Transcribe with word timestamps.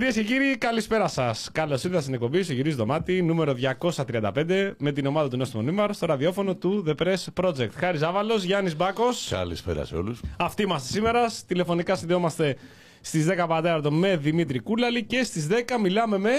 Κυρίες 0.00 0.18
και 0.18 0.24
κύριοι, 0.24 0.56
καλησπέρα 0.56 1.08
σας. 1.08 1.48
Καλώς 1.52 1.84
ήρθατε 1.84 2.02
στην 2.02 2.14
εκπομπή 2.14 2.42
στο 2.42 2.52
γυρίζει 2.52 2.76
δωμάτι 2.76 3.22
νούμερο 3.22 3.54
235 3.96 4.72
με 4.78 4.92
την 4.92 5.06
ομάδα 5.06 5.28
του 5.28 5.36
Νόστιμου 5.36 5.62
Νίμαρ 5.62 5.94
στο 5.94 6.06
ραδιόφωνο 6.06 6.56
του 6.56 6.84
The 6.86 6.94
Press 7.02 7.44
Project. 7.44 7.70
Χάρη 7.74 7.98
Ζάβαλος, 7.98 8.42
Γιάννης 8.42 8.76
Μπάκος. 8.76 9.28
Καλησπέρα 9.30 9.84
σε 9.84 9.96
όλους. 9.96 10.20
Αυτοί 10.38 10.62
είμαστε 10.62 10.92
σήμερα. 10.92 11.26
Τηλεφωνικά 11.46 11.96
συνδεόμαστε 11.96 12.56
στις 13.00 13.26
10 13.26 13.46
πατέρατο 13.48 13.92
με 13.92 14.16
Δημήτρη 14.16 14.58
Κούλαλη 14.58 15.04
και 15.04 15.22
στις 15.22 15.46
10 15.46 15.78
μιλάμε 15.80 16.18
με. 16.18 16.30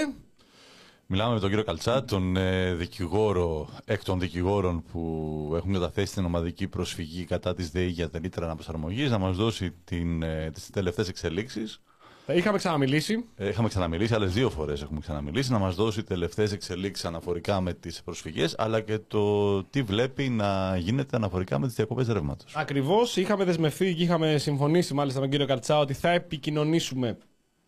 Μιλάμε 1.06 1.34
με 1.34 1.40
τον 1.40 1.48
κύριο 1.48 1.64
Καλτσά, 1.64 2.04
τον 2.04 2.36
ε, 2.36 2.74
δικηγόρο, 2.74 3.68
εκ 3.84 4.04
των 4.04 4.20
δικηγόρων 4.20 4.82
που 4.92 5.52
έχουν 5.56 5.72
καταθέσει 5.72 6.14
την 6.14 6.24
ομαδική 6.24 6.68
προσφυγή 6.68 7.24
κατά 7.24 7.54
της 7.54 7.70
ΔΕΗ 7.70 7.88
για 7.88 8.10
την 8.10 8.24
ήτρα 8.24 8.44
αναπροσαρμογής, 8.44 9.10
να 9.10 9.18
μας 9.18 9.36
δώσει 9.36 9.74
ε, 10.20 10.50
τις 10.50 10.70
τελευταίες 10.70 11.08
εξελίξεις. 11.08 11.80
Είχαμε 12.26 12.58
ξαναμιλήσει. 12.58 13.24
Ε, 13.36 13.48
είχαμε 13.48 13.68
ξαναμιλήσει, 13.68 14.14
άλλες 14.14 14.32
δύο 14.32 14.50
φορές 14.50 14.82
έχουμε 14.82 15.00
ξαναμιλήσει, 15.00 15.52
να 15.52 15.58
μας 15.58 15.74
δώσει 15.74 16.02
τελευταίες 16.02 16.52
εξελίξεις 16.52 17.04
αναφορικά 17.04 17.60
με 17.60 17.72
τις 17.72 18.02
προσφυγές, 18.02 18.54
αλλά 18.58 18.80
και 18.80 18.98
το 18.98 19.64
τι 19.64 19.82
βλέπει 19.82 20.28
να 20.28 20.76
γίνεται 20.76 21.16
αναφορικά 21.16 21.58
με 21.58 21.66
τις 21.66 21.76
διακοπές 21.76 22.06
ρεύματος. 22.06 22.56
Ακριβώς. 22.56 23.16
Είχαμε 23.16 23.44
δεσμευτεί 23.44 23.94
και 23.94 24.02
είχαμε 24.02 24.38
συμφωνήσει 24.38 24.94
μάλιστα 24.94 25.20
με 25.20 25.26
τον 25.26 25.32
κύριο 25.32 25.54
Καρτσά 25.54 25.78
ότι 25.78 25.92
θα 25.92 26.10
επικοινωνήσουμε 26.10 27.18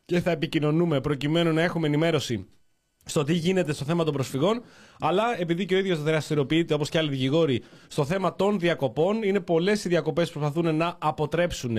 και 0.04 0.20
θα 0.20 0.31
επικοινωνούμε 0.31 1.00
προκειμένου 1.00 1.53
να 1.53 1.62
έχουμε 1.62 1.87
ενημέρωση 1.87 2.47
στο 3.04 3.25
τι 3.25 3.32
γίνεται 3.32 3.72
στο 3.72 3.84
θέμα 3.84 4.04
των 4.04 4.12
προσφυγών, 4.12 4.62
αλλά 5.00 5.41
επειδή 5.41 5.66
και 5.66 5.75
ο 5.75 5.78
ίδιος 5.78 6.03
δραστηριοποιείται 6.03 6.75
όπως 6.75 6.88
και 6.88 6.98
άλλοι 6.98 7.10
δικηγόροι 7.10 7.62
στο 7.88 8.04
θέμα 8.04 8.37
των 8.37 8.59
διακοπών, 8.59 9.22
είναι 9.22 9.41
πολλές 9.41 9.84
οι 9.84 9.88
διακοπές 9.88 10.31
που 10.31 10.38
προσπαθούν 10.38 10.76
να 10.76 10.97
αποτρέψουν 10.98 11.76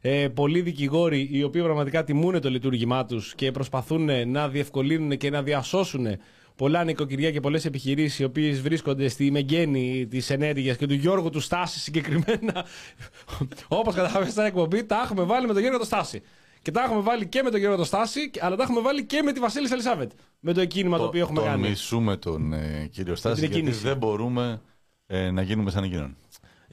ε, 0.00 0.28
πολλοί 0.28 0.60
δικηγόροι 0.60 1.28
οι 1.32 1.42
οποίοι 1.42 1.62
πραγματικά 1.62 2.04
τιμούν 2.04 2.40
το 2.40 2.50
λειτουργήμά 2.50 3.04
τους 3.04 3.34
και 3.34 3.50
προσπαθούν 3.50 4.28
να 4.28 4.48
διευκολύνουν 4.48 5.16
και 5.16 5.30
να 5.30 5.42
διασώσουν 5.42 6.06
πολλά 6.56 6.84
νοικοκυριά 6.84 7.30
και 7.30 7.40
πολλές 7.40 7.64
επιχειρήσεις 7.64 8.18
οι 8.18 8.24
οποίες 8.24 8.60
βρίσκονται 8.60 9.08
στη 9.08 9.30
μεγένη 9.30 10.06
της 10.10 10.30
ενέργειας 10.30 10.76
και 10.76 10.86
του 10.86 10.94
Γιώργου 10.94 11.30
του 11.30 11.40
Στάση 11.40 11.78
συγκεκριμένα. 11.80 12.64
Όπως 13.68 13.94
καταλαβαίνετε 13.94 14.30
στην 14.30 14.44
εκπομπή, 14.44 14.84
τα 14.84 15.00
έχουμε 15.04 15.22
βάλει 15.22 15.46
με 15.46 15.52
τον 15.52 15.62
Γιώργο 15.62 15.78
του 15.78 15.86
Στάση. 15.86 16.22
Και 16.62 16.70
τα 16.72 16.82
έχουμε 16.82 17.00
βάλει 17.00 17.26
και 17.26 17.42
με 17.42 17.50
τον 17.50 17.60
Γιώργο 17.60 17.84
Στάση, 17.84 18.30
αλλά 18.40 18.56
τα 18.56 18.62
έχουμε 18.62 18.80
βάλει 18.80 19.04
και 19.04 19.22
με 19.22 19.32
τη 19.32 19.40
Βασίλισσα 19.40 19.74
Ελισάβετ. 19.74 20.10
Με 20.40 20.52
το 20.52 20.60
εκκίνημα 20.60 20.96
το, 20.96 21.02
το 21.02 21.08
οποίο 21.08 21.20
έχουμε 21.20 21.38
τον 21.40 21.48
κάνει. 21.48 21.62
Τον 21.62 21.70
μισούμε 21.70 22.16
τον 22.16 22.52
ε, 22.52 22.88
κύριο 22.92 23.14
Στάση, 23.14 23.46
γιατί 23.46 23.70
δεν 23.70 23.96
μπορούμε 23.96 24.60
ε, 25.06 25.30
να 25.30 25.42
γίνουμε 25.42 25.70
σαν 25.70 25.84
εκείνον. 25.84 26.16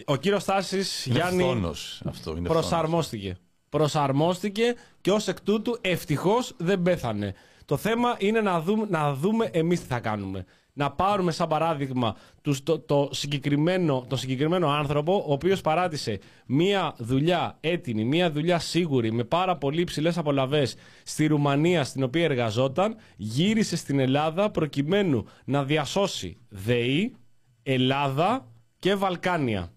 Ο 0.05 0.15
κύριος 0.15 0.41
Στάση 0.41 0.83
Γιάννη. 1.05 1.43
Φθόνος, 1.43 2.01
αυτό, 2.05 2.35
είναι 2.37 2.47
προσαρμόστηκε. 2.47 3.27
Φθόνος. 3.27 3.41
Προσαρμόστηκε 3.69 4.75
και 5.01 5.11
ως 5.11 5.27
εκ 5.27 5.41
τούτου 5.41 5.77
ευτυχώς 5.81 6.53
δεν 6.57 6.81
πέθανε. 6.81 7.33
Το 7.65 7.77
θέμα 7.77 8.15
είναι 8.17 8.41
να 8.41 8.61
δούμε, 8.61 8.85
να 8.89 9.13
δούμε 9.13 9.49
εμείς 9.51 9.79
τι 9.81 9.85
θα 9.85 9.99
κάνουμε. 9.99 10.45
Να 10.73 10.91
πάρουμε 10.91 11.31
σαν 11.31 11.47
παράδειγμα 11.47 12.15
τους, 12.41 12.63
το, 12.63 12.79
το, 12.79 13.09
συγκεκριμένο, 13.11 14.05
το 14.07 14.15
συγκεκριμένο 14.15 14.69
άνθρωπο, 14.69 15.23
ο 15.27 15.31
οποίος 15.33 15.61
παράτησε 15.61 16.19
μία 16.45 16.95
δουλειά 16.97 17.57
έτοιμη, 17.59 18.03
μία 18.03 18.31
δουλειά 18.31 18.59
σίγουρη, 18.59 19.11
με 19.11 19.23
πάρα 19.23 19.57
πολύ 19.57 19.81
υψηλές 19.81 20.17
απολαυές 20.17 20.75
στη 21.03 21.25
Ρουμανία 21.27 21.83
στην 21.83 22.03
οποία 22.03 22.23
εργαζόταν, 22.23 22.95
γύρισε 23.15 23.75
στην 23.75 23.99
Ελλάδα 23.99 24.51
προκειμένου 24.51 25.25
να 25.45 25.63
διασώσει 25.63 26.37
ΔΕΗ, 26.49 27.15
Ελλάδα 27.63 28.47
και 28.79 28.95
Βαλκάνια. 28.95 29.72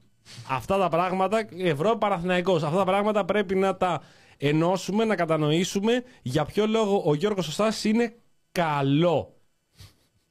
Αυτά 0.50 0.78
τα 0.78 0.88
πράγματα, 0.88 1.48
Ευρώπη 1.59 1.98
Παναθηναϊκός, 1.98 2.62
αυτά 2.62 2.76
τα 2.76 2.84
πράγματα 2.84 3.25
πρέπει 3.25 3.54
να 3.54 3.76
τα 3.76 4.03
ενώσουμε, 4.37 5.04
να 5.04 5.14
κατανοήσουμε 5.14 6.03
για 6.22 6.44
ποιο 6.44 6.66
λόγο 6.66 7.03
ο 7.06 7.14
Γιώργος 7.14 7.44
Σωστάς 7.44 7.84
είναι 7.84 8.14
καλό. 8.53 9.31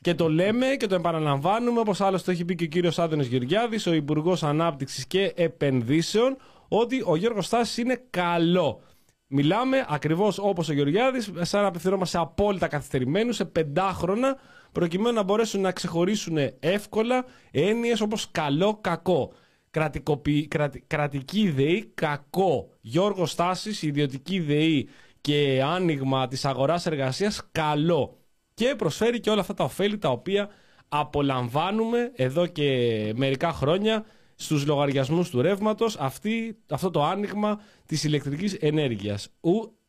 Και 0.01 0.13
το 0.13 0.29
λέμε 0.29 0.65
και 0.65 0.87
το 0.87 0.95
επαναλαμβάνουμε, 0.95 1.79
όπως 1.79 2.01
άλλωστε 2.01 2.25
το 2.25 2.31
έχει 2.31 2.45
πει 2.45 2.55
και 2.55 2.63
ο 2.63 2.67
κύριος 2.67 2.99
Άδωνης 2.99 3.27
Γεωργιάδης, 3.27 3.87
ο 3.87 3.93
Υπουργός 3.93 4.43
Ανάπτυξης 4.43 5.07
και 5.07 5.33
Επενδύσεων, 5.35 6.37
ότι 6.67 7.03
ο 7.05 7.15
Γιώργος 7.15 7.45
Στάσης 7.45 7.77
είναι 7.77 8.03
καλό. 8.09 8.81
Μιλάμε 9.27 9.85
ακριβώς 9.89 10.37
όπως 10.37 10.69
ο 10.69 10.73
Γεωργιάδης, 10.73 11.31
σαν 11.41 11.61
να 11.61 11.67
απευθυνόμαστε 11.67 12.17
απόλυτα 12.17 12.67
καθυστερημένους 12.67 13.35
σε 13.35 13.45
πεντάχρονα, 13.45 14.37
προκειμένου 14.71 15.15
να 15.15 15.23
μπορέσουν 15.23 15.61
να 15.61 15.71
ξεχωρίσουν 15.71 16.37
εύκολα 16.59 17.25
έννοιες 17.51 18.01
όπως 18.01 18.31
καλό-κακό 18.31 19.31
κρατικοποι... 19.75 20.47
κρατη... 20.47 20.83
κρατική 20.87 21.49
ΔΕΗ, 21.49 21.91
κακό. 21.93 22.69
Γιώργος 22.81 23.31
Στάσης, 23.31 23.81
ιδιωτική 23.81 24.39
ΔΕΗ 24.39 24.87
και 25.21 25.61
άνοιγμα 25.65 26.27
της 26.27 26.45
αγοράς 26.45 26.85
εργασίας, 26.85 27.41
καλό. 27.51 28.17
Και 28.53 28.73
προσφέρει 28.77 29.19
και 29.19 29.29
όλα 29.29 29.41
αυτά 29.41 29.53
τα 29.53 29.63
ωφέλη 29.63 29.97
τα 29.97 30.09
οποία 30.09 30.49
απολαμβάνουμε 30.89 32.11
εδώ 32.15 32.47
και 32.47 32.67
μερικά 33.15 33.51
χρόνια 33.51 34.05
στους 34.35 34.65
λογαριασμούς 34.65 35.29
του 35.29 35.41
ρεύματος 35.41 35.97
αυτή, 35.97 36.57
αυτό 36.69 36.91
το 36.91 37.03
άνοιγμα 37.03 37.61
της 37.85 38.03
ηλεκτρικής 38.03 38.53
ενέργειας. 38.53 39.29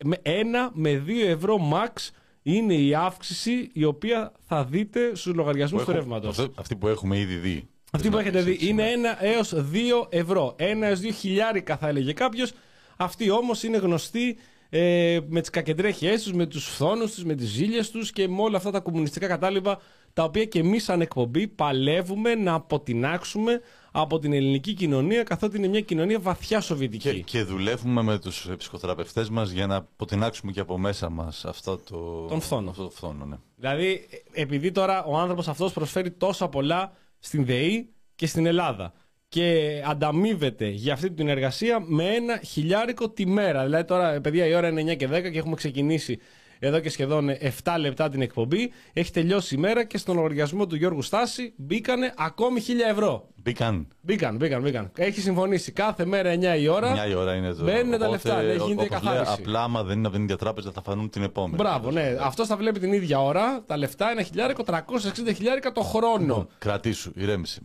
με 0.04 0.18
ένα 0.22 0.70
με 0.74 0.98
δύο 0.98 1.26
ευρώ 1.26 1.56
max 1.72 2.10
είναι 2.42 2.74
η 2.74 2.94
αύξηση 2.94 3.70
η 3.72 3.84
οποία 3.84 4.32
θα 4.42 4.64
δείτε 4.64 5.14
στους 5.14 5.34
λογαριασμούς 5.34 5.84
του 5.84 5.92
ρεύματος. 5.92 6.48
Αυτή 6.54 6.76
που 6.76 6.88
έχουμε 6.88 7.18
ήδη 7.18 7.34
δει. 7.34 7.68
Αυτή 7.96 8.10
που 8.10 8.19
έχετε 8.19 8.43
δει 8.43 8.58
είναι 8.60 8.84
1 9.19 9.25
έως 9.25 9.54
2 9.54 10.06
ευρώ. 10.08 10.56
1 10.58 10.62
έως 10.82 11.00
2 11.00 11.10
χιλιάρικα 11.12 11.76
θα 11.76 11.88
έλεγε 11.88 12.12
κάποιος. 12.12 12.52
Αυτοί 12.96 13.31
όμως 13.31 13.62
είναι 13.62 13.76
γνωστοί 13.76 14.37
ε, 14.69 15.19
με 15.28 15.40
τις 15.40 15.50
κακεντρέχειές 15.50 16.22
τους, 16.22 16.32
με 16.32 16.46
τους 16.46 16.64
φθόνους 16.64 17.14
τους, 17.14 17.25
με 17.25 17.34
τις 17.34 17.48
ζήλιες 17.48 17.90
τους 17.90 18.12
και 18.12 18.28
με 18.28 18.43
όλα 18.43 18.56
αυτά 18.56 18.70
τα 18.70 18.81
κομμουνιστικά 18.81 19.26
κατάλοιπα 19.26 19.81
τα 20.12 20.22
οποία 20.25 20.44
και 20.44 20.58
εμείς 20.58 20.84
σαν 20.84 21.00
εκπομπή 21.00 21.48
παλεύουμε 21.48 22.34
να 22.34 22.54
αποτινάξουμε 22.54 23.60
από 23.93 24.19
την 24.19 24.32
ελληνική 24.32 24.75
κοινωνία 24.75 25.22
καθότι 25.22 25.56
είναι 25.56 25.69
μια 25.69 25.81
κοινωνία 25.81 26.20
βαθιά 26.20 26.60
σοβιετική. 26.60 27.10
Και, 27.10 27.20
και 27.20 27.43
δουλεύουμε 27.43 28.02
με 28.02 28.19
τους 28.19 28.48
ψυχοθεραπευτές 28.56 29.28
μας 29.28 29.50
για 29.50 29.66
να 29.66 29.76
αποτινάξουμε 29.76 30.52
και 30.52 30.60
από 30.60 30.78
μέσα 30.78 31.10
μας 31.10 31.44
αυτό 31.44 31.76
το, 31.76 32.26
Τον 32.28 32.40
φθόνο. 32.40 32.70
Αυτό 32.70 32.82
το 32.82 32.90
φθόνο 32.90 33.25
ναι. 33.25 33.37
Δηλαδή 33.56 34.06
επειδή 34.32 34.72
τώρα 34.72 35.04
ο 35.04 35.16
άνθρωπος 35.16 35.48
αυτός 35.48 35.72
προσφέρει 35.72 36.10
τόσα 36.10 36.48
πολλά 36.48 36.93
στην 37.18 37.44
ΔΕΗ 37.44 37.94
και 38.14 38.26
στην 38.26 38.46
Ελλάδα. 38.46 38.92
Και 39.28 39.82
ανταμείβεται 39.86 40.68
για 40.68 40.92
αυτή 40.92 41.10
την 41.10 41.28
εργασία 41.28 41.80
με 41.80 42.04
ένα 42.04 42.36
χιλιάρικο 42.36 43.10
τη 43.10 43.26
μέρα. 43.26 43.64
Δηλαδή 43.64 43.84
τώρα, 43.84 44.20
παιδιά, 44.20 44.46
η 44.46 44.54
ώρα 44.54 44.68
είναι 44.68 44.92
9 44.92 44.96
και 44.96 45.08
10 45.08 45.30
και 45.30 45.38
έχουμε 45.38 45.54
ξεκινήσει 45.54 46.18
εδώ 46.58 46.81
και 46.81 46.91
σχεδόν 46.91 47.31
7 47.62 47.76
λεπτά 47.79 48.08
την 48.08 48.23
εκπομπή. 48.23 48.73
Έχει 48.93 49.12
τελειώσει 49.12 49.55
η 49.55 49.58
μέρα 49.58 49.85
και 49.85 49.99
στον 49.99 50.17
λογαριασμό 50.17 50.67
του 50.67 50.76
Γιώργου 50.76 51.03
Στάση 51.03 51.53
μπήκανε 51.56 52.12
ακόμη 52.17 52.61
1000 52.67 52.91
ευρώ. 52.91 53.29
Μπήκαν. 53.43 53.88
Μπήκαν, 54.00 54.37
μπήκαν, 54.37 54.62
μπήκαν. 54.62 54.91
Έχει 54.97 55.20
συμφωνήσει 55.20 55.73
κάθε 55.73 56.05
μέρα 56.05 56.35
9 56.35 56.61
η 56.61 56.69
ώρα. 56.69 57.06
9 57.06 57.11
η 57.11 57.14
ώρα 57.14 57.35
είναι 57.35 57.53
το. 57.53 57.64
Μπαίνουν 57.64 57.99
τα 57.99 58.08
λεφτά, 58.08 58.43
ναι, 58.43 58.55
γίνεται 58.55 58.85
η 58.85 58.88
καθάριση. 58.88 59.32
Απλά, 59.38 59.62
άμα 59.62 59.82
δεν 59.82 59.99
είναι 59.99 60.06
από 60.06 60.17
την 60.17 60.25
ίδια 60.25 60.37
τράπεζα, 60.37 60.70
θα 60.70 60.82
φανούν 60.82 61.11
την 61.11 61.23
επόμενη. 61.23 61.56
Μπράβο, 61.56 61.91
ναι. 61.91 62.17
Αυτό 62.20 62.47
θα 62.47 62.56
βλέπει 62.56 62.81
την 62.81 62.93
ίδια 62.93 63.23
ώρα. 63.23 63.62
Τα 63.67 63.76
λεφτά 63.76 64.11
είναι 64.11 64.23
χιλιάρικο, 64.23 64.64
360 64.67 65.35
χιλιάρικα 65.35 65.73
το 65.73 65.81
χρόνο. 65.81 66.19
Λοιπόν, 66.19 66.49
κρατήσου, 66.58 67.12
ηρέμηση. 67.14 67.61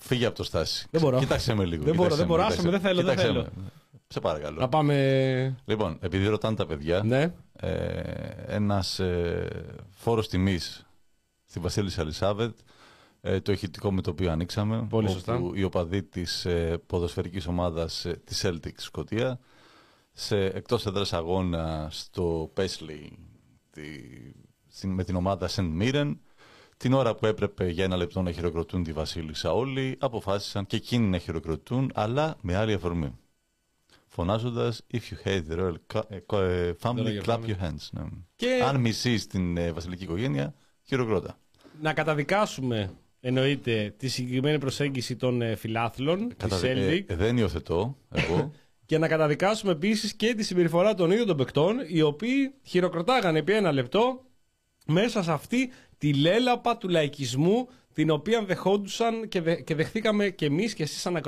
Φύγε 0.00 0.26
από 0.26 0.36
το 0.36 0.44
στάση. 0.44 0.86
Δεν 0.90 1.00
μπορώ. 1.00 1.18
Κοίταξε 1.18 1.54
με 1.54 1.64
λίγο. 1.64 1.84
Δεν 1.84 1.94
μπορώ, 1.94 2.14
δεν 2.14 2.26
μπορώ. 2.26 2.46
δεν 2.48 2.80
θέλω. 3.16 3.46
Δεν 4.12 4.22
θέλω. 4.22 4.34
Σε 4.34 4.40
παρακαλώ. 4.40 4.60
Να 4.60 4.68
πάμε. 4.68 5.56
Λοιπόν, 5.64 5.98
επειδή 6.00 6.26
ρωτάνε 6.26 6.56
τα 6.56 6.66
παιδιά, 6.66 7.02
ναι. 7.02 7.34
ε, 7.52 8.02
ένας 8.46 8.98
ε, 8.98 9.48
φόρος 9.90 10.28
τιμής 10.28 10.86
στη 11.44 11.60
Βασίλισσα 11.60 12.00
Ελισάβετ, 12.00 12.58
ε, 13.20 13.40
το 13.40 13.52
ηχητικό 13.52 13.92
με 13.92 14.00
το 14.00 14.10
οποίο 14.10 14.30
ανοίξαμε. 14.30 14.86
Πολύ 14.88 15.10
σωστά. 15.10 15.34
Όπου 15.34 15.54
οι 15.54 15.62
οπαδοί 15.62 16.02
της 16.02 16.44
ε, 16.44 16.80
ποδοσφαιρικής 16.86 17.46
ομάδας 17.46 18.04
ε, 18.04 18.20
της 18.24 18.44
Celtic 18.46 18.74
Σκοτία, 18.76 19.38
σε 20.12 20.44
εκτός 20.44 20.86
έδρας 20.86 21.12
αγώνα 21.12 21.88
στο 21.90 22.50
Πέσλι 22.54 23.18
με 24.82 25.04
την 25.04 25.16
ομάδα 25.16 25.48
St. 25.48 25.80
Mirren, 25.80 26.12
την 26.76 26.92
ώρα 26.92 27.14
που 27.14 27.26
έπρεπε 27.26 27.68
για 27.68 27.84
ένα 27.84 27.96
λεπτό 27.96 28.22
να 28.22 28.32
χειροκροτούν 28.32 28.82
τη 28.82 28.92
Βασίλισσα 28.92 29.52
όλοι, 29.52 29.96
αποφάσισαν 30.00 30.66
και 30.66 30.76
εκείνοι 30.76 31.06
να 31.06 31.18
χειροκροτούν, 31.18 31.90
αλλά 31.94 32.36
με 32.40 32.56
άλλη 32.56 32.72
αφορμή 32.72 33.18
φωνάζοντας 34.12 34.86
If 34.92 34.96
you 34.96 35.28
hate 35.28 35.42
the 35.50 35.58
royal 35.58 36.04
ε, 36.08 36.16
ε, 36.16 36.74
family, 36.82 37.22
clap 37.24 37.38
your 37.38 37.58
hands. 37.62 37.88
Ναι. 37.90 38.02
Και... 38.36 38.62
Αν 38.66 38.80
μισείς 38.80 39.26
την 39.26 39.56
ε, 39.56 39.72
βασιλική 39.72 40.02
οικογένεια, 40.02 40.54
χειροκρότα. 40.82 41.38
Να 41.80 41.92
καταδικάσουμε 41.92 42.90
εννοείται 43.20 43.94
τη 43.96 44.08
συγκεκριμένη 44.08 44.58
προσέγγιση 44.58 45.16
των 45.16 45.56
φιλάθλων 45.56 46.32
της 46.36 46.60
Celtic. 46.62 47.02
Ε, 47.06 47.16
δεν 47.16 47.36
υιοθετώ 47.36 47.96
εγώ. 48.10 48.50
και 48.86 48.98
να 48.98 49.08
καταδικάσουμε 49.08 49.72
επίσης 49.72 50.14
και 50.14 50.34
τη 50.34 50.42
συμπεριφορά 50.42 50.94
των 50.94 51.10
ίδιων 51.10 51.26
των 51.26 51.36
παικτών, 51.36 51.76
οι 51.86 52.02
οποίοι 52.02 52.54
χειροκροτάγανε 52.62 53.38
επί 53.38 53.52
ένα 53.52 53.72
λεπτό 53.72 54.24
μέσα 54.86 55.22
σε 55.22 55.32
αυτή 55.32 55.70
τη 55.98 56.14
λέλαπα 56.14 56.76
του 56.76 56.88
λαϊκισμού 56.88 57.68
την 57.92 58.10
οποία 58.10 58.44
δεχόντουσαν 58.44 59.28
και, 59.28 59.40
και 59.54 59.74
δεχθήκαμε 59.74 60.28
και 60.28 60.46
εμείς 60.46 60.74
και 60.74 60.82
εσείς 60.82 61.00
σαν 61.00 61.20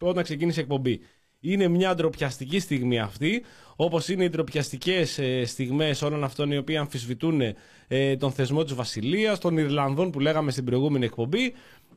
όταν 0.00 0.22
ξεκίνησε 0.22 0.60
η 0.60 0.62
εκπομπή. 0.62 1.00
Είναι 1.40 1.68
μια 1.68 1.94
ντροπιαστική 1.94 2.58
στιγμή 2.58 2.98
αυτή, 3.00 3.42
όπως 3.76 4.08
είναι 4.08 4.24
οι 4.24 4.28
ντροπιαστικές 4.28 5.18
ε, 5.18 5.44
στιγμές 5.44 6.02
όλων 6.02 6.24
αυτών 6.24 6.50
οι 6.52 6.56
οποίοι 6.56 6.76
αμφισβητούν 6.76 7.40
ε, 7.88 8.16
τον 8.16 8.32
θεσμό 8.32 8.64
της 8.64 8.74
Βασιλείας, 8.74 9.38
των 9.38 9.58
Ιρλανδών 9.58 10.10
που 10.10 10.20
λέγαμε 10.20 10.50
στην 10.50 10.64
προηγούμενη 10.64 11.04
εκπομπή 11.04 11.54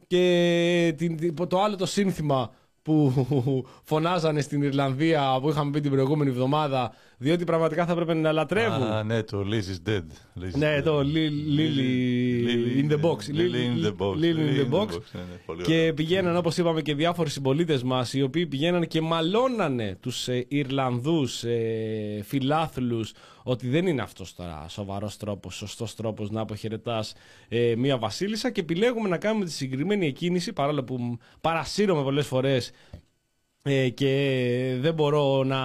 και 0.07 0.93
την, 0.97 1.35
το 1.47 1.61
άλλο 1.61 1.75
το 1.75 1.85
σύνθημα 1.85 2.51
που 2.81 3.13
φωνάζανε 3.89 4.41
στην 4.41 4.61
Ιρλανδία 4.61 5.37
που 5.41 5.49
είχαμε 5.49 5.71
πει 5.71 5.79
την 5.79 5.91
προηγούμενη 5.91 6.29
εβδομάδα 6.29 6.93
διότι 7.21 7.43
πραγματικά 7.43 7.85
θα 7.85 7.91
έπρεπε 7.91 8.13
να 8.13 8.31
λατρεύουν. 8.31 8.83
Α, 8.83 9.03
ναι, 9.03 9.23
το 9.23 9.45
Liz 9.49 9.89
is 9.89 9.89
dead. 9.89 10.03
Liz 10.43 10.51
ναι, 10.53 10.81
το 10.81 10.99
Lily 10.99 12.81
in 12.81 12.91
the 12.91 13.01
box. 13.01 13.17
Lily 13.35 13.63
in 13.67 13.85
the 13.85 13.95
box. 13.97 14.15
Lily 14.15 14.45
in 14.49 14.61
the 14.61 14.79
box. 14.79 14.87
Και 15.63 15.93
πηγαίναν, 15.95 16.35
όπως 16.35 16.57
είπαμε, 16.57 16.81
και 16.81 16.95
διάφοροι 16.95 17.29
συμπολίτες 17.29 17.83
μας 17.83 18.13
οι 18.13 18.21
οποίοι 18.21 18.47
πηγαίναν 18.47 18.87
και 18.87 19.01
μαλώνανε 19.01 19.97
τους 19.99 20.27
ε, 20.27 20.45
Ιρλανδούς 20.47 21.43
ε, 21.43 22.21
φιλάθλους 22.23 23.13
ότι 23.43 23.67
δεν 23.67 23.87
είναι 23.87 24.01
αυτός 24.01 24.35
τώρα 24.35 24.65
σοβαρός 24.69 25.17
τρόπος, 25.17 25.55
σωστός 25.55 25.95
τρόπος 25.95 26.29
να 26.29 26.41
αποχαιρετάς 26.41 27.13
ε, 27.47 27.73
μία 27.77 27.97
βασίλισσα 27.97 28.51
και 28.51 28.59
επιλέγουμε 28.61 29.09
να 29.09 29.17
κάνουμε 29.17 29.45
τη 29.45 29.51
συγκεκριμένη 29.51 30.05
εκκίνηση 30.05 30.53
παρόλο 30.53 30.83
που 30.83 31.17
παρασύρωμαι 31.41 32.03
πολλές 32.03 32.27
φορές 32.27 32.71
ε, 33.63 33.89
και 33.89 34.77
δεν 34.79 34.93
μπορώ 34.93 35.43
να 35.43 35.59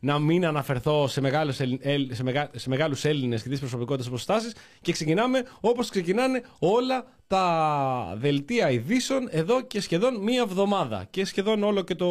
να 0.00 0.18
μην 0.18 0.46
αναφερθώ 0.46 1.06
σε 1.06 1.20
μεγάλους, 1.20 1.56
σε, 1.56 2.22
μεγα, 2.22 2.50
σε 2.54 2.68
μεγάλους 2.68 3.04
Έλληνες 3.04 3.42
και 3.42 3.48
τις 3.48 3.58
προσωπικότητες 3.58 4.08
προστάσεις 4.08 4.54
και 4.80 4.92
ξεκινάμε 4.92 5.42
όπως 5.60 5.88
ξεκινάνε 5.88 6.42
όλα 6.58 7.04
τα 7.26 8.14
δελτία 8.18 8.70
ειδήσεων 8.70 9.28
εδώ 9.30 9.62
και 9.62 9.80
σχεδόν 9.80 10.22
μία 10.22 10.40
εβδομάδα 10.40 11.06
και 11.10 11.24
σχεδόν 11.24 11.62
όλο 11.62 11.82
και, 11.82 11.94
το... 11.94 12.08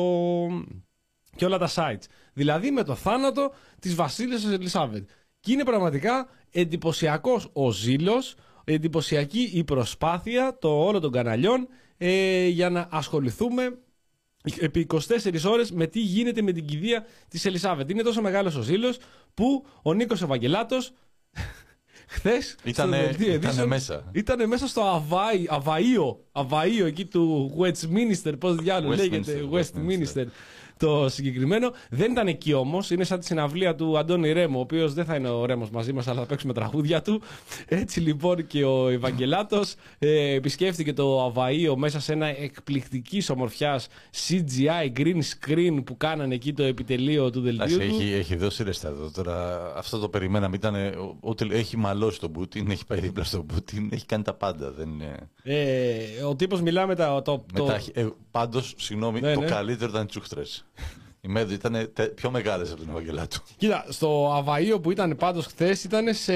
και 1.35 1.45
όλα 1.45 1.57
τα 1.57 1.69
sites. 1.75 2.03
Δηλαδή 2.33 2.71
με 2.71 2.83
το 2.83 2.95
θάνατο 2.95 3.53
της 3.79 3.95
βασίλισσας 3.95 4.51
Ελισάβετ. 4.51 5.09
Και 5.39 5.51
είναι 5.51 5.63
πραγματικά 5.63 6.27
εντυπωσιακός 6.51 7.49
ο 7.53 7.71
ζήλος, 7.71 8.35
εντυπωσιακή 8.63 9.49
η 9.53 9.63
προσπάθεια 9.63 10.57
το 10.59 10.85
όλο 10.85 10.99
των 10.99 11.11
καναλιών 11.11 11.67
ε, 11.97 12.47
για 12.47 12.69
να 12.69 12.87
ασχοληθούμε 12.91 13.77
επί 14.59 14.87
24 14.89 14.97
ώρες 15.45 15.71
με 15.71 15.87
τι 15.87 15.99
γίνεται 15.99 16.41
με 16.41 16.51
την 16.51 16.65
κηδεία 16.65 17.05
της 17.27 17.45
Ελισάβετ. 17.45 17.89
Είναι 17.89 18.03
τόσο 18.03 18.21
μεγάλος 18.21 18.55
ο 18.55 18.61
ζήλος 18.61 18.97
που 19.33 19.65
ο 19.81 19.93
Νίκος 19.93 20.21
Ευαγγελάτος 20.21 20.91
χθες. 22.15 22.55
Ήταν 22.63 22.93
μέσα. 23.67 24.03
Ήταν 24.11 24.47
μέσα 24.47 24.67
στο 24.67 24.81
Αβάη, 24.81 25.45
Αβαΐο, 25.49 26.15
Αβαΐο 26.31 26.85
εκεί 26.85 27.05
του 27.05 27.55
Westminster, 27.59 28.33
πώς 28.39 28.55
διάλογο 28.55 28.95
λέγεται, 28.95 29.49
Westminster 29.51 30.25
το 30.79 31.09
συγκεκριμένο. 31.09 31.71
Δεν 31.89 32.11
ήταν 32.11 32.27
εκεί 32.27 32.53
όμως. 32.53 32.91
Είναι 32.91 33.03
σαν 33.03 33.19
τη 33.19 33.25
συναυλία 33.25 33.75
του 33.75 33.97
Αντώνη 33.97 34.31
Ρέμο, 34.31 34.57
ο 34.57 34.61
οποίος 34.61 34.93
δεν 34.93 35.05
θα 35.05 35.15
είναι 35.15 35.29
ο 35.29 35.45
Ρέμος 35.45 35.69
μαζί 35.69 35.93
μας, 35.93 36.07
αλλά 36.07 36.19
θα 36.19 36.25
παίξουμε 36.25 36.53
τραγούδια 36.53 37.01
του. 37.01 37.21
Έτσι 37.65 37.99
λοιπόν 37.99 38.47
και 38.47 38.63
ο 38.63 38.89
Ευαγγελάτος 38.89 39.75
ε, 39.99 40.33
επισκέφθηκε 40.33 40.93
το 40.93 41.33
Αβαΐο 41.33 41.75
μέσα 41.75 41.99
σε 41.99 42.13
ένα 42.13 42.25
εκπληκτικής 42.25 43.29
ομορφιάς 43.29 43.87
CGI 44.27 44.99
green 44.99 45.19
screen 45.19 45.79
που 45.85 45.97
κάνανε 45.97 46.33
εκεί 46.33 46.53
το 46.53 46.63
επιτελείο 46.63 47.29
του 47.29 47.41
δελτίου. 47.41 47.77
του. 47.77 47.83
Έχει, 47.83 48.13
έχει 48.13 48.35
δώσει 48.35 48.63
ρεστά 48.63 48.93
τώρα. 49.13 49.59
Αυτό 49.75 49.97
το 49.97 50.09
περιμέναμε. 50.09 50.55
Ήταν, 50.55 50.75
ότι 51.19 51.47
έχει 51.51 51.77
μαλώσει 51.77 52.19
τον 52.19 52.31
Πούτιν, 52.31 52.71
έχει 52.71 52.85
πάει 52.85 52.99
δίπλα 52.99 53.23
στον 53.23 53.45
Πούτιν, 53.45 53.89
έχει 53.91 54.05
κάνει 54.05 54.23
τα 54.23 54.33
πάντα. 54.33 54.71
Δεν 54.71 54.89
είναι... 54.89 55.15
ε, 55.43 56.23
ο 56.23 56.35
τύπος 56.35 56.61
μιλά 56.61 56.87
με 56.87 56.95
τα. 56.95 57.21
Το, 57.21 57.45
το... 57.53 57.77
Ε, 57.93 58.07
Πάντως, 58.31 58.73
συγγνώμη, 58.77 59.19
ναι, 59.19 59.33
το 59.33 59.39
ναι. 59.39 59.45
καλύτερο 59.45 59.91
ήταν 59.91 60.07
τσούχτρες. 60.07 60.65
Οι 61.21 61.27
Μέδου 61.27 61.53
ήταν 61.53 61.89
πιο 62.15 62.31
μεγάλες 62.31 62.71
από 62.71 62.79
την 62.79 62.89
Ευαγγελάτου. 62.89 63.39
Κοίτα, 63.57 63.85
στο 63.89 64.37
Αβαΐο 64.37 64.81
που 64.81 64.91
ήταν 64.91 65.15
πάντως 65.15 65.45
χθες 65.45 65.83
ήταν 65.83 66.13
σε, 66.13 66.33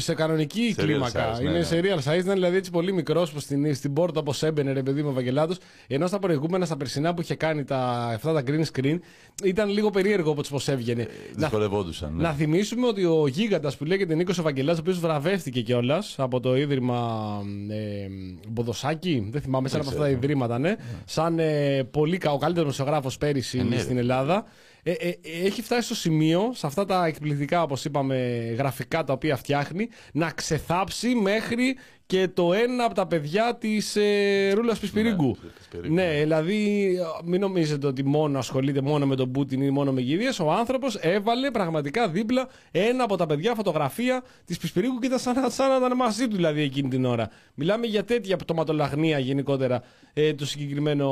σε 0.00 0.14
κανονική 0.14 0.72
σε 0.76 0.82
κλίμακα. 0.82 1.38
είναι 1.40 1.50
ναι. 1.50 1.62
σε 1.62 1.80
real 1.82 2.10
size, 2.10 2.18
ήταν 2.18 2.34
δηλαδή 2.34 2.56
έτσι 2.56 2.70
πολύ 2.70 2.92
μικρός 2.92 3.32
που 3.32 3.40
στην, 3.40 3.74
στην 3.74 3.92
πόρτα 3.92 4.20
όπως 4.20 4.42
έμπαινε 4.42 4.72
ρε 4.72 4.82
παιδί 4.82 5.02
μου 5.02 5.10
Ευαγγελάτος. 5.10 5.58
Ενώ 5.86 6.06
στα 6.06 6.18
προηγούμενα, 6.18 6.64
στα 6.64 6.76
περσινά 6.76 7.14
που 7.14 7.20
είχε 7.20 7.34
κάνει 7.34 7.64
τα, 7.64 7.78
αυτά 8.14 8.32
τα 8.32 8.42
green 8.46 8.64
screen, 8.72 8.98
ήταν 9.44 9.68
λίγο 9.68 9.90
περίεργο 9.90 10.30
όπω 10.30 10.42
πώς 10.50 10.68
έβγαινε. 10.68 11.02
Ε, 11.02 11.06
δυσκολευόντουσαν. 11.34 12.14
Ναι. 12.16 12.22
Να 12.22 12.32
θυμίσουμε 12.32 12.86
ότι 12.86 13.04
ο 13.04 13.26
γίγαντας 13.26 13.76
που 13.76 13.84
λέγεται 13.84 14.14
Νίκος 14.14 14.38
Ευαγγελάτο, 14.38 14.76
ο 14.76 14.80
οποίος 14.80 14.98
βραβεύτηκε 14.98 15.60
κιόλας 15.60 16.14
από 16.18 16.40
το 16.40 16.56
ίδρυμα 16.56 17.40
ε, 17.70 18.08
Μποδοσάκη, 18.48 19.28
δεν 19.30 19.40
θυμάμαι, 19.40 19.68
σαν 19.68 19.80
από 19.80 19.88
αυτά 19.88 20.00
τα 20.00 20.08
ιδρύματα, 20.08 20.58
ναι, 20.58 20.68
ναι. 20.68 20.76
σαν 21.04 21.38
ε, 21.38 21.82
πολύ, 21.90 22.20
ο 22.32 22.38
καλύτερος 22.38 22.68
μεσογράφο 22.68 23.10
πέρυσι 23.18 23.41
ε, 23.54 23.62
ναι, 23.62 23.78
στην 23.78 23.96
Ελλάδα. 23.96 24.44
Ε, 24.84 24.90
ε, 24.90 25.18
έχει 25.44 25.62
φτάσει 25.62 25.82
στο 25.82 25.94
σημείο, 25.94 26.52
σε 26.54 26.66
αυτά 26.66 26.84
τα 26.84 27.06
εκπληκτικά, 27.06 27.62
όπως 27.62 27.84
είπαμε, 27.84 28.16
γραφικά 28.58 29.04
τα 29.04 29.12
οποία 29.12 29.36
φτιάχνει, 29.36 29.88
να 30.12 30.30
ξεθάψει 30.30 31.08
μέχρι 31.08 31.76
και 32.06 32.28
το 32.28 32.52
ένα 32.52 32.84
από 32.84 32.94
τα 32.94 33.06
παιδιά 33.06 33.56
της 33.56 33.96
ε, 33.96 34.52
Ρούλας 34.54 34.78
Πισπυρίγκου. 34.78 35.36
Ναι, 35.82 35.88
ναι, 35.88 36.20
δηλαδή 36.20 36.92
μην 37.24 37.40
νομίζετε 37.40 37.86
ότι 37.86 38.04
μόνο 38.04 38.38
ασχολείται 38.38 38.80
μόνο 38.80 39.06
με 39.06 39.16
τον 39.16 39.32
Πούτιν 39.32 39.62
ή 39.62 39.70
μόνο 39.70 39.92
με 39.92 40.00
γυρίε. 40.00 40.30
Ο 40.40 40.52
άνθρωπος 40.52 40.96
έβαλε 40.96 41.50
πραγματικά 41.50 42.08
δίπλα 42.08 42.48
ένα 42.70 43.04
από 43.04 43.16
τα 43.16 43.26
παιδιά 43.26 43.54
φωτογραφία 43.54 44.22
της 44.44 44.58
Πισπυρίγκου 44.58 44.98
και 44.98 45.06
ήταν 45.06 45.18
σαν, 45.18 45.50
σαν 45.50 45.68
να 45.68 45.76
ήταν 45.76 45.96
μαζί 45.96 46.28
του 46.28 46.36
δηλαδή 46.36 46.62
εκείνη 46.62 46.88
την 46.88 47.04
ώρα. 47.04 47.30
Μιλάμε 47.54 47.86
για 47.86 48.04
τέτοια 48.04 48.36
πτωματολαγνία 48.36 49.18
γενικότερα 49.18 49.82
ε, 50.12 50.32
του 50.32 50.46
συγκεκριμένου, 50.46 51.08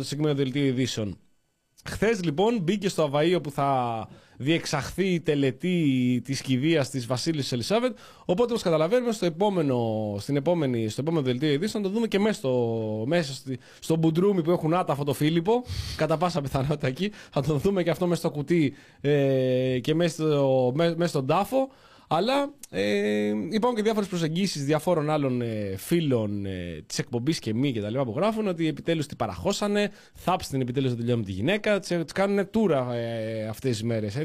συγκεκριμένου 0.00 0.36
δελτίου 0.36 0.64
ειδήσεων. 0.64 1.18
Χθες 1.84 2.24
λοιπόν 2.24 2.58
μπήκε 2.62 2.88
στο 2.88 3.10
Αβαΐο 3.12 3.42
που 3.42 3.50
θα 3.50 4.08
διεξαχθεί 4.36 5.04
η 5.04 5.20
τελετή 5.20 6.20
της 6.24 6.40
κηδείας 6.40 6.90
της 6.90 7.06
Βασίλισσας 7.06 7.52
Ελισάβετ. 7.52 7.96
Οπότε, 8.24 8.50
όπως 8.50 8.62
καταλαβαίνουμε, 8.62 9.12
στο 9.12 9.26
επόμενο, 9.26 10.16
στην 10.18 10.36
επόμενη, 10.36 10.88
στο 10.88 11.00
επόμενο 11.00 11.24
δελτίο 11.24 11.52
ειδήσεων 11.52 11.82
θα 11.82 11.88
το 11.88 11.94
δούμε 11.94 12.06
και 12.06 12.18
μέσα 12.18 12.38
στο, 12.38 13.04
μέσα 13.06 13.42
στο 13.80 13.96
μπουντρούμι 13.96 14.42
που 14.42 14.50
έχουν 14.50 14.74
άταφο 14.74 15.04
το 15.04 15.12
Φίλιππο. 15.12 15.64
Κατά 15.96 16.16
πάσα 16.16 16.40
πιθανότητα 16.40 16.86
εκεί. 16.86 17.10
Θα 17.30 17.42
το 17.42 17.54
δούμε 17.54 17.82
και 17.82 17.90
αυτό 17.90 18.06
μέσα 18.06 18.20
στο 18.20 18.30
κουτί 18.30 18.74
ε, 19.00 19.78
και 19.80 19.94
μέσα, 19.94 20.14
στο, 20.14 20.72
μέσα, 20.74 21.06
στον 21.06 21.26
τάφο. 21.26 21.68
Αλλά 22.10 22.54
ε, 22.70 23.26
υπάρχουν 23.50 23.74
και 23.74 23.82
διάφορες 23.82 24.08
προσεγγίσεις 24.08 24.64
διαφόρων 24.64 25.10
άλλων 25.10 25.40
ε, 25.40 25.74
φίλων 25.76 26.46
ε, 26.46 26.82
της 26.86 26.98
εκπομπής 26.98 27.38
και 27.38 27.54
μη 27.54 27.72
και 27.72 27.80
τα 27.80 27.90
λοιπά 27.90 28.04
που 28.04 28.12
γράφουν 28.16 28.48
ότι 28.48 28.66
επιτέλους 28.66 29.06
την 29.06 29.16
παραχώσανε, 29.16 29.90
θάψτε 30.14 30.52
την 30.52 30.60
επιτέλους 30.60 30.90
να 30.90 30.96
τελειώνει 30.96 31.24
τη 31.24 31.32
γυναίκα, 31.32 31.78
τη 31.80 32.04
κάνουν 32.14 32.50
τούρα 32.50 32.94
ε, 32.94 33.46
αυτές 33.48 33.70
τις 33.70 33.82
μέρες. 33.82 34.18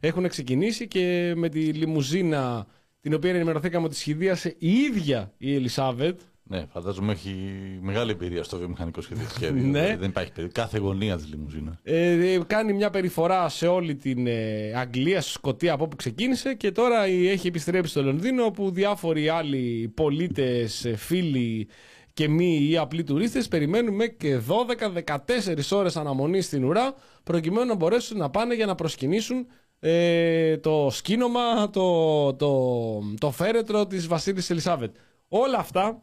Έχουν 0.00 0.28
ξεκινήσει 0.28 0.88
και 0.88 1.32
με 1.36 1.48
τη 1.48 1.60
λιμουζίνα 1.60 2.66
την 3.00 3.14
οποία 3.14 3.30
ενημερωθήκαμε 3.30 3.86
ότι 3.86 3.94
σχεδίασε 3.94 4.54
η 4.58 4.70
ίδια 4.70 5.32
η 5.38 5.54
Ελισάβετ, 5.54 6.20
ναι, 6.48 6.64
φαντάζομαι 6.72 7.12
έχει 7.12 7.34
μεγάλη 7.80 8.10
εμπειρία 8.10 8.42
στο 8.42 8.58
βιομηχανικό 8.58 9.00
σχέδιο. 9.00 9.26
ναι. 9.50 9.60
Δηλαδή 9.62 9.94
δεν 9.94 10.08
υπάρχει 10.08 10.32
περίπτωση. 10.32 10.66
Κάθε 10.66 10.78
γωνία 10.78 11.16
της 11.16 11.28
λιμουζίνας. 11.28 11.78
Ε, 11.82 12.38
κάνει 12.46 12.72
μια 12.72 12.90
περιφορά 12.90 13.48
σε 13.48 13.66
όλη 13.66 13.96
την 13.96 14.26
ε, 14.26 14.72
Αγγλία, 14.76 15.20
στη 15.20 15.30
Σκωτία 15.30 15.72
από 15.72 15.84
όπου 15.84 15.96
ξεκίνησε 15.96 16.54
και 16.54 16.72
τώρα 16.72 17.04
έχει 17.04 17.46
επιστρέψει 17.46 17.90
στο 17.90 18.02
Λονδίνο 18.02 18.44
όπου 18.44 18.70
διάφοροι 18.70 19.28
άλλοι 19.28 19.92
πολίτες, 19.94 20.84
ε, 20.84 20.96
φίλοι 20.96 21.68
και 22.12 22.28
μη 22.28 22.68
ή 22.70 22.76
απλοί 22.76 23.04
τουρίστες 23.04 23.48
περιμένουμε 23.48 24.06
και 24.06 24.38
12-14 24.38 25.70
ώρες 25.70 25.96
αναμονή 25.96 26.40
στην 26.40 26.64
ουρά 26.64 26.94
προκειμένου 27.22 27.66
να 27.66 27.74
μπορέσουν 27.74 28.18
να 28.18 28.30
πάνε 28.30 28.54
για 28.54 28.66
να 28.66 28.74
προσκυνήσουν 28.74 29.46
ε, 29.80 30.56
το 30.56 30.88
σκήνομα, 30.90 31.70
το, 31.70 32.34
το, 32.34 32.98
το 33.18 33.30
φέρετρο 33.30 33.86
της 33.86 34.06
Βασίλης 34.06 34.50
Ελισάβετ. 34.50 34.94
Όλα 35.28 35.58
αυτά 35.58 36.02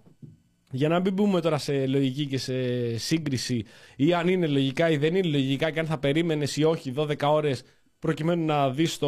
για 0.75 0.89
να 0.89 0.99
μην 0.99 1.13
μπούμε 1.13 1.41
τώρα 1.41 1.57
σε 1.57 1.87
λογική 1.87 2.25
και 2.25 2.37
σε 2.37 2.97
σύγκριση 2.97 3.65
ή 3.95 4.13
αν 4.13 4.27
είναι 4.27 4.47
λογικά 4.47 4.89
ή 4.89 4.97
δεν 4.97 5.15
είναι 5.15 5.27
λογικά 5.27 5.71
και 5.71 5.79
αν 5.79 5.85
θα 5.85 5.97
περίμενες 5.97 6.57
ή 6.57 6.63
όχι 6.63 6.93
12 6.97 7.15
ώρες 7.23 7.63
προκειμένου 7.99 8.45
να 8.45 8.69
δεις 8.69 8.99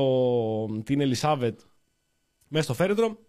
την 0.83 1.01
Ελισάβετ 1.01 1.59
μέσα 2.47 2.63
στο 2.63 2.73
φέρετρο. 2.73 3.24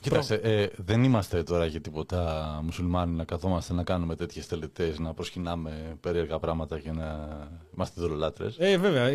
Κοίταξε, 0.00 0.34
ε, 0.34 0.66
δεν 0.76 1.04
είμαστε 1.04 1.42
τώρα 1.42 1.66
για 1.66 1.80
τίποτα 1.80 2.60
μουσουλμάνοι 2.64 3.16
να 3.16 3.24
καθόμαστε 3.24 3.72
να 3.72 3.82
κάνουμε 3.82 4.16
τέτοιες 4.16 4.46
τελετές, 4.46 4.98
να 4.98 5.14
προσκυνάμε 5.14 5.96
περίεργα 6.00 6.38
πράγματα 6.38 6.78
και 6.78 6.90
να 6.92 7.28
είμαστε 7.74 8.00
δωρολάτρε. 8.00 8.46
Ε, 8.58 8.76
βέβαια. 8.76 9.10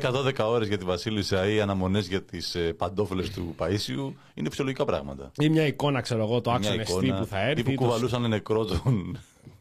10-12 0.00 0.32
ώρες 0.38 0.68
για 0.68 0.78
τη 0.78 0.84
Βασίλισσα 0.84 1.48
ή 1.48 1.60
αναμονές 1.60 2.08
για 2.08 2.22
τις 2.22 2.54
ε, 2.54 2.72
παντόφλες 2.72 3.30
του 3.30 3.54
Παίσιου 3.56 4.16
είναι 4.34 4.48
φυσιολογικά 4.48 4.84
πράγματα. 4.84 5.30
Ή 5.38 5.48
μια 5.48 5.66
εικόνα, 5.66 6.00
ξέρω 6.00 6.22
εγώ, 6.22 6.40
το 6.40 6.50
άξονα 6.50 6.80
εστί 6.80 7.14
που 7.18 7.26
θα 7.26 7.40
έρθει. 7.40 7.60
Ή 7.60 7.64
που 7.64 7.74
κουβαλούσαν 7.74 8.28
νεκρό 8.28 8.64
τον. 8.64 9.18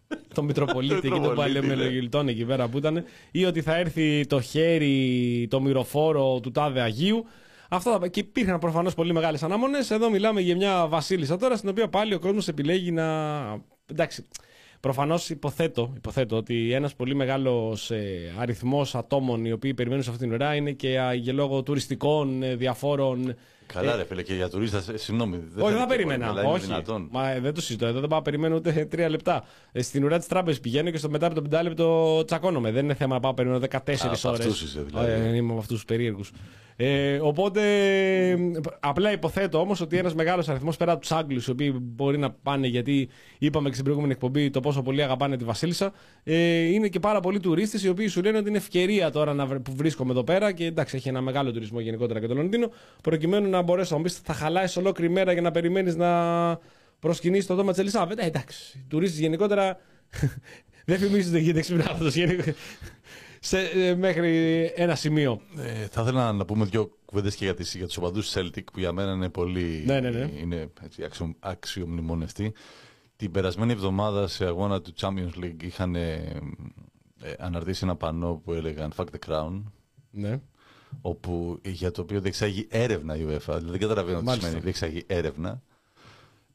το 0.36 0.44
Μητροπολίτη 0.44 1.10
και 1.10 1.20
το 1.20 1.30
Παλαιομελογιλτών 1.30 2.28
εκεί 2.28 2.46
πέρα 2.46 2.68
που 2.68 2.78
ήταν. 2.78 3.04
Ή 3.32 3.46
ότι 3.46 3.62
θα 3.62 3.78
έρθει 3.78 4.26
το 4.26 4.42
χέρι, 4.42 5.48
το 5.50 5.62
μυροφόρο 5.62 6.40
του 6.40 6.52
τάδε 6.52 6.82
Αγίου. 6.82 7.26
Αυτό 7.76 8.08
και 8.12 8.20
υπήρχαν 8.20 8.60
προφανώς 8.60 8.94
πολύ 8.94 9.14
μεγάλες 9.14 9.44
αναμονέ. 9.44 9.80
Εδώ 9.90 10.10
μιλάμε 10.10 10.42
για 10.42 10.56
μια 10.56 10.88
βασίλισσα 10.88 11.38
τώρα, 11.38 11.56
στην 11.56 11.70
οποία 11.70 11.88
πάλι 11.88 12.14
ο 12.14 12.20
κόσμος 12.20 12.48
επιλέγει 12.48 12.92
να. 12.92 13.06
Εντάξει. 13.86 14.26
Προφανώς 14.80 15.30
υποθέτω, 15.30 15.94
υποθέτω 15.96 16.36
ότι 16.36 16.72
ένας 16.72 16.96
πολύ 16.96 17.16
μεγάλος 17.16 17.92
ε, 17.92 18.34
αριθμός 18.38 18.96
ατόμων 18.96 19.46
οι 19.46 19.52
οποίοι 19.52 19.74
περιμένουν 19.74 20.04
σε 20.04 20.10
αυτήν 20.10 20.28
την 20.28 20.42
ώρα 20.42 20.56
είναι 20.56 20.72
και 20.72 21.00
για 21.16 21.34
λόγω 21.34 21.64
τουριστικών 21.64 22.44
ε, 22.44 22.56
διαφόρων. 22.56 23.36
Καλά, 23.66 23.94
ε, 23.94 23.96
ρε 23.96 24.04
φίλε, 24.04 24.22
και 24.22 24.34
για 24.34 24.50
τουρίστας, 24.50 24.90
ε, 24.90 24.98
συγγνώμη. 24.98 25.38
Δεν 25.54 25.64
όχι, 25.64 25.72
δεν 25.72 25.82
θα 25.82 25.88
περίμενα. 25.88 26.32
Όχι. 26.32 26.70
Μα 27.12 27.30
ε, 27.30 27.40
δεν 27.40 27.54
το 27.54 27.62
συζητώ. 27.62 27.86
Εδώ 27.86 28.00
δεν 28.00 28.10
πάω 28.10 28.22
περιμένω 28.22 28.56
ούτε 28.56 28.72
τρία 28.92 29.10
λεπτά. 29.10 29.44
Ε, 29.72 29.82
στην 29.82 30.04
ουρά 30.04 30.18
της 30.18 30.28
τράπεζας 30.28 30.60
πηγαίνω 30.60 30.90
και 30.90 30.98
στο 30.98 31.10
μετά 31.10 31.26
από 31.26 31.36
το 31.36 31.42
πεντάλεπτο 31.42 32.24
τσακώνομαι. 32.26 32.72
Δεν 32.72 32.84
είναι 32.84 32.94
θέμα 32.94 33.14
να 33.14 33.20
πάω 33.20 33.34
περιμένω 33.34 33.62
14 33.70 33.78
ώρες. 34.24 34.78
Δηλαδή. 34.86 35.38
Είμαι 35.38 35.52
από 35.52 35.60
αυτούς 35.60 35.76
τους 35.76 35.86
περίεργους. 35.86 36.32
Ε, 36.78 37.20
οπότε, 37.22 37.62
απλά 38.80 39.12
υποθέτω 39.12 39.60
όμως 39.60 39.82
ότι 39.82 39.98
ένας 39.98 40.14
μεγάλος 40.14 40.50
αριθμός 40.50 40.78
πέρα 40.78 40.92
από 40.92 41.02
τους 41.02 41.12
Άγγλους, 41.12 41.48
οι 41.48 41.52
οποίοι 41.52 41.76
μπορεί 41.82 42.18
να 42.18 42.32
πάνε 42.32 42.68
γιατί 42.68 43.10
είπαμε 43.38 43.68
και 43.68 43.74
στην 43.74 43.84
προηγούμενη 43.84 44.14
εκπομπή 44.14 44.50
το 44.50 44.60
πόσο 44.60 44.82
πολύ 44.82 45.04
αγαπάνε 45.04 45.38
τη 45.38 45.44
Βασίλισσα, 45.44 45.94
ε, 46.24 46.62
είναι 46.62 46.88
και 46.88 47.00
πάρα 47.00 47.20
πολλοί 47.20 47.40
τουρίστες 47.40 47.84
οι 47.84 47.90
οποίοι 47.90 48.08
σου 48.08 48.22
λένε 48.22 48.38
ότι 48.38 48.50
είναι 48.50 48.58
ευκαιρία 48.58 49.12
τώρα 49.12 49.34
να, 49.34 49.48
που 49.48 49.76
βρίσκομαι 49.76 50.12
εδώ 50.12 50.24
πέρα 50.24 50.52
και 50.52 50.66
εντάξει, 50.66 50.96
έχει 50.96 51.10
ένα 51.10 51.22
μεγάλο 51.22 51.52
τουρισμό 51.52 51.80
γενικότερα 51.80 52.20
και 52.20 52.28
το 52.28 52.34
Λονδίνο, 52.34 52.70
προκειμένου 53.04 53.50
να 53.56 53.62
μπορέσω 53.62 53.92
να 53.92 53.98
μου 53.98 54.04
πεις 54.04 54.18
θα 54.18 54.34
χαλάει 54.34 54.68
ολόκληρη 54.78 55.12
μέρα 55.12 55.32
για 55.32 55.42
να 55.42 55.52
περιμένεις 55.52 55.96
να 55.96 56.60
προσκυνήσεις 57.00 57.46
το 57.46 57.56
δώμα 57.56 57.72
της 57.72 57.80
Ελισάβετ. 57.80 58.20
Ε, 58.20 58.26
εντάξει, 58.26 58.78
οι 58.78 58.86
τουρίστες 58.88 59.20
γενικότερα 59.20 59.78
δεν 60.86 61.00
φημίζονται 61.00 61.40
για 61.40 61.54
δεξιμπράγματο 61.54 62.10
σε, 63.40 63.60
ε, 63.60 63.96
μέχρι 63.96 64.72
ένα 64.76 64.96
σημείο. 64.96 65.42
Ε, 65.58 65.88
θα 65.88 66.02
ήθελα 66.02 66.32
να 66.32 66.46
πούμε 66.46 66.66
δύο 66.66 66.98
κουβέντες 67.06 67.36
και 67.36 67.44
για, 67.44 67.54
τις, 67.54 67.76
για 67.76 67.86
τους 67.86 67.98
οπαδούς 67.98 68.34
Celtic 68.36 68.64
που 68.74 68.80
για 68.80 68.92
μένα 68.92 69.12
είναι 69.12 69.30
πολύ 69.30 69.84
ναι, 69.86 70.00
ναι, 70.00 70.10
ναι. 70.10 70.30
Είναι, 70.40 70.70
άξιο, 71.06 71.36
αξιομνημονευτοί. 71.40 72.54
Την 73.16 73.32
περασμένη 73.32 73.72
εβδομάδα 73.72 74.28
σε 74.28 74.46
αγώνα 74.46 74.82
του 74.82 74.94
Champions 75.00 75.44
League 75.44 75.64
είχαν 75.64 75.96
ε, 75.96 76.14
ε, 77.22 77.34
αναρτήσει 77.38 77.80
ένα 77.84 77.96
πανό 77.96 78.42
που 78.44 78.54
έλεγαν 78.54 78.94
Fuck 78.96 79.06
the 79.06 79.30
Crown. 79.30 79.64
Ναι. 80.12 80.40
Όπου, 81.02 81.60
για 81.64 81.92
το 81.92 82.02
οποίο 82.02 82.22
διεξάγει 82.22 82.68
έρευνα 82.70 83.16
η 83.16 83.26
UEFA. 83.28 83.56
Δηλαδή 83.58 83.70
δεν 83.70 83.80
καταλαβαίνω 83.80 84.22
τι 84.22 84.32
σημαίνει. 84.32 84.60
Διεξάγει 84.60 85.04
έρευνα. 85.08 85.62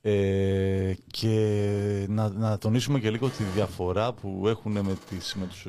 Ε, 0.03 0.95
και 1.07 2.07
να, 2.09 2.29
να 2.29 2.59
τονίσουμε 2.59 3.01
και 3.01 3.11
λίγο 3.11 3.29
τη 3.29 3.45
διαφορά 3.45 4.13
που 4.13 4.49
έχουν 4.49 4.73
με, 4.73 4.97
τις, 5.09 5.35
με, 5.35 5.47
τους, 5.47 5.67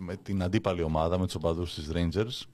με 0.00 0.16
την 0.16 0.42
αντίπαλη 0.42 0.82
ομάδα, 0.82 1.18
με 1.18 1.24
τους 1.24 1.34
οπαδούς 1.34 1.74
της 1.74 1.90
Rangers. 1.94 2.46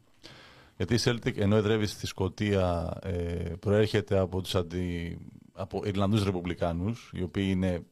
Γιατί 0.77 0.95
η 0.95 0.99
Celtic 1.05 1.39
ενώ 1.39 1.57
εδρεύει 1.57 1.87
στη 1.87 2.07
Σκωτία 2.07 2.97
ε, 3.03 3.13
προέρχεται 3.61 4.19
από 4.19 4.43
τους 4.43 4.55
αντι, 4.55 5.19
από 5.53 5.83
Ιρλανδούς 5.85 6.25
Ρεπουμπλικάνους, 6.25 7.11
οι 7.15 7.23
οποίοι 7.23 7.49
είναι 7.51 7.83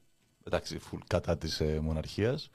εντάξει, 0.44 0.78
κατά 1.06 1.38
της 1.38 1.60
ε, 1.60 1.80
μοναρχίας. 1.82 2.50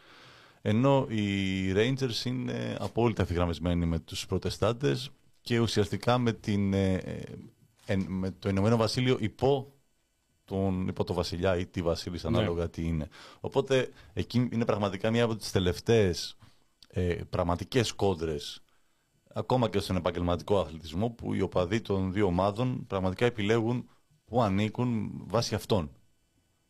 Ενώ 0.68 1.06
οι 1.10 1.72
Rangers 1.76 2.26
είναι 2.26 2.78
απόλυτα 2.80 3.22
ευθυγραμμισμένοι 3.22 3.86
με 3.86 4.00
τους 4.00 4.26
προτεστάντες 4.26 5.10
και 5.42 5.60
ουσιαστικά 5.60 6.18
με, 6.18 6.34
την, 6.34 6.74
ε, 6.74 6.94
ε, 7.86 7.96
με 8.08 8.32
το 8.40 8.50
Ηνωμένο 8.50 8.78
Βασίλειο 8.78 9.18
υπό 9.20 9.74
τον, 10.46 10.88
υπό 10.88 11.04
το 11.04 11.14
βασιλιά 11.14 11.58
ή 11.58 11.66
τη 11.66 11.82
βασίλισσα, 11.82 12.30
ναι. 12.30 12.38
ανάλογα 12.38 12.70
τι 12.70 12.88
είναι. 12.88 13.08
Οπότε 13.40 13.92
εκεί 14.14 14.50
είναι 14.52 14.66
πραγματικά 14.66 15.12
μία 15.12 15.24
από 15.24 15.36
τις 15.36 15.52
τελευταίες 15.52 16.38
ε, 16.88 17.16
πραγματικές 17.30 17.92
κόντρες 17.94 18.62
ακόμα 19.34 19.70
και 19.70 19.80
στον 19.80 19.96
επαγγελματικό 19.96 20.60
αθλητισμό 20.60 21.10
που 21.10 21.34
οι 21.34 21.42
οπαδοί 21.42 21.82
των 21.82 22.14
δύο 22.14 22.26
ομάδων 22.26 22.86
πραγματικά 22.88 23.26
επιλέγουν 23.26 23.90
που 24.26 24.42
ανήκουν 24.42 25.12
βάσει 25.26 25.56
αυτών. 25.56 25.92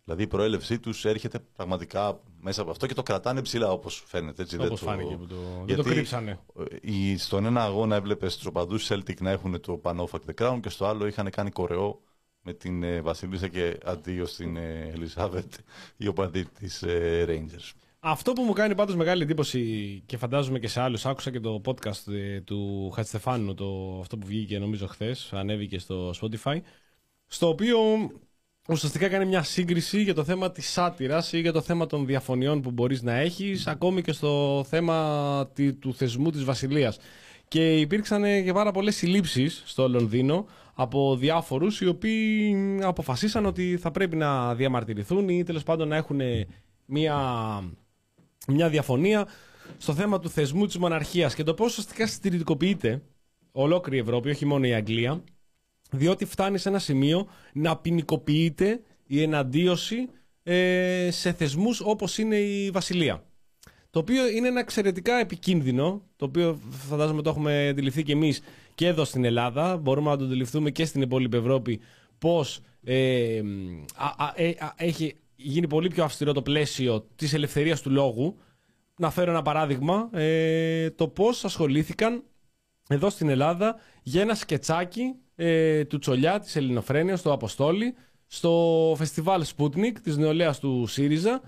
Δηλαδή 0.06 0.24
η 0.24 0.28
προέλευσή 0.28 0.80
τους 0.80 1.06
έρχεται 1.06 1.40
πραγματικά 1.56 2.20
μέσα 2.42 2.62
από 2.62 2.72
αυτό 2.72 2.88
και 2.88 2.94
το 2.94 3.04
κρατάνε 3.04 3.42
ψηλά 3.42 3.72
όπως 3.72 4.04
φαίνεται. 4.08 4.42
Έτσι, 4.42 4.56
όπως 4.56 4.68
δεν 4.68 4.90
φάνηκε 4.90 5.16
που 5.16 5.28
το... 5.28 5.36
Γιατί 5.66 5.84
το 5.84 5.90
κρύψανε. 5.90 6.40
Ε, 6.82 7.18
στον 7.18 7.46
ένα 7.46 7.64
αγώνα 7.64 7.96
έβλεπες 7.96 8.36
τους 8.36 8.46
οπαδούς 8.46 8.92
Celtic 8.92 9.22
να 9.22 9.32
έχουν 9.32 9.60
το 9.62 9.82
Panofac 9.84 10.20
the 10.28 10.42
Crown 10.42 10.60
και 10.62 10.70
στο 10.70 10.86
άλλο 10.86 11.08
είχαν 11.08 11.30
κάνει 11.30 11.52
κορεό 11.52 12.02
με 12.42 12.54
την 12.54 12.84
ε, 12.84 13.02
Βασιλίσσα 13.02 13.48
και 13.48 13.78
αντίο 13.86 14.26
στην 14.26 14.56
ε, 14.58 14.92
Ελισάβετ, 14.94 15.54
η 15.98 16.08
οπαδή 16.08 16.46
της 16.46 16.84
ε, 16.84 17.26
Rangers. 17.28 17.72
Αυτό 18.00 18.34
που 18.34 18.42
μου 18.42 18.54
κάνει 18.54 18.76
πάντως 18.76 18.96
μεγάλη 18.96 19.24
εντύπωση 19.24 20.04
και 20.06 20.18
φαντάζομαι 20.18 20.60
και 20.60 20.68
σε 20.68 20.82
άλλους, 20.82 21.06
άκουσα 21.06 21.32
και 21.32 21.40
το 21.40 21.62
podcast 21.66 22.14
ε, 22.14 22.42
του 22.42 22.92
Χατστεφάνου, 22.92 23.54
το, 23.54 24.00
αυτό 24.00 24.18
που 24.18 24.28
βγήκε 24.28 24.60
νομίζω 24.60 24.88
χθες, 24.88 25.34
ανέβηκε 25.34 25.80
στο 25.80 26.14
Spotify, 26.22 26.60
στο 27.28 27.48
οποίο 27.48 27.78
ουσιαστικά 28.70 29.08
κάνει 29.08 29.26
μια 29.26 29.44
σύγκριση 29.44 30.02
για 30.02 30.14
το 30.14 30.24
θέμα 30.24 30.52
της 30.52 30.70
σάτυρας 30.70 31.34
ή 31.34 31.40
για 31.40 31.52
το 31.52 31.62
θέμα 31.62 31.86
των 31.86 32.06
διαφωνιών 32.06 32.62
που 32.62 32.72
μπορείς 32.72 33.02
να 33.02 33.16
έχεις, 33.16 33.68
ακόμη 33.68 34.02
και 34.02 34.12
στο 34.12 34.66
θέμα 34.70 35.50
του 35.80 35.94
θεσμού 35.94 36.30
της 36.30 36.44
Βασιλείας. 36.44 36.98
Και 37.48 37.80
υπήρξαν 37.80 38.24
και 38.44 38.54
πάρα 38.54 38.72
πολλές 38.72 38.96
συλλήψεις 38.96 39.64
στο 39.66 39.90
Λονδίνο 39.90 40.46
από 40.74 41.16
διάφορους 41.16 41.82
οι 41.82 41.88
οποίοι 41.88 42.56
αποφασίσαν 42.82 43.46
ότι 43.46 43.78
θα 43.78 43.92
πρέπει 43.92 44.16
να 44.16 44.56
διαμαρτυρηθούν 44.56 45.30
ή 45.30 45.44
τέλος 45.44 45.64
πάντων 45.64 45.88
να 45.88 45.96
έχουν 45.96 46.20
μια, 46.86 47.18
μια 48.48 48.70
διαφωνία 48.70 49.28
στο 49.78 49.94
θέμα 49.94 50.20
του 50.20 50.30
θεσμού 50.30 50.66
της 50.66 50.78
μοναρχίας 50.78 51.36
και 51.36 51.44
το 51.44 51.54
πώς 51.54 51.72
ουσιαστικά 51.72 52.08
συντηρητικοποιείται 52.08 53.02
ολόκληρη 53.52 53.98
η 53.98 54.00
Ευρώπη, 54.00 54.30
όχι 54.30 54.46
μόνο 54.46 54.68
η 54.68 54.74
Αγγλία, 54.74 55.24
διότι 55.98 56.26
φτάνει 56.26 56.58
σε 56.58 56.70
ένα 56.70 56.80
σημείο 56.80 57.28
να 57.54 57.78
ποινικοποιείται 57.78 58.82
η 59.08 59.22
εναντίωση 59.22 60.10
ε, 60.44 61.10
σε 61.12 61.32
θεσμούς 61.32 61.82
όπως 61.82 62.18
είναι 62.18 62.36
η 62.36 62.70
Βασιλεία. 62.70 63.24
Το 63.90 64.00
οποίο 64.02 64.28
είναι 64.28 64.48
ένα 64.48 64.60
εξαιρετικά 64.60 65.20
επικίνδυνο, 65.20 66.02
το 66.16 66.26
οποίο 66.26 66.60
φαντάζομαι 66.70 67.22
το 67.22 67.30
έχουμε 67.30 67.68
αντιληφθεί 67.68 68.04
και 68.04 68.12
εμείς 68.12 68.42
και 68.76 68.88
εδώ 68.88 69.04
στην 69.04 69.26
Ελλάδα. 69.26 69.78
Μπορούμε 69.78 70.10
να 70.10 70.18
το 70.18 70.26
αντιληφθούμε 70.26 70.72
και 70.72 70.86
στην 70.86 71.02
υπόλοιπη 71.02 71.38
Ευρώπη 71.38 71.80
πώς 72.18 72.62
ε, 72.84 73.42
ε, 74.36 74.52
έχει 74.76 75.16
γίνει 75.36 75.68
πολύ 75.68 75.88
πιο 75.88 76.04
αυστηρό 76.04 76.34
το 76.34 76.42
πλαίσιο 76.42 77.08
της 77.16 77.34
ελευθερίας 77.34 77.82
του 77.82 77.92
λόγου. 77.92 78.38
Να 78.98 79.10
φέρω 79.10 79.32
ένα 79.32 79.42
παράδειγμα, 79.42 80.10
ε, 80.14 80.90
το 80.90 81.08
πώς 81.08 81.46
ασχολήθηκαν 81.46 82.24
εδώ 82.90 83.10
στην 83.10 83.30
Ελλάδα 83.30 83.76
για 84.04 84.22
ένα 84.22 84.36
σκετσάκι 84.36 85.16
ε, 85.36 85.86
του 85.86 85.98
Τσολιά, 85.98 86.40
της 86.40 86.56
Ελληνοφρένειας, 86.56 87.22
του 87.22 87.32
Αποστόλη, 87.32 87.94
στο 88.28 88.94
φεστιβάλ 88.98 89.46
Sputnik 89.58 89.94
της 90.04 90.18
νεολαίας 90.18 90.60
του 90.60 90.86
ΣΥΡΙΖΑ, 90.88 91.42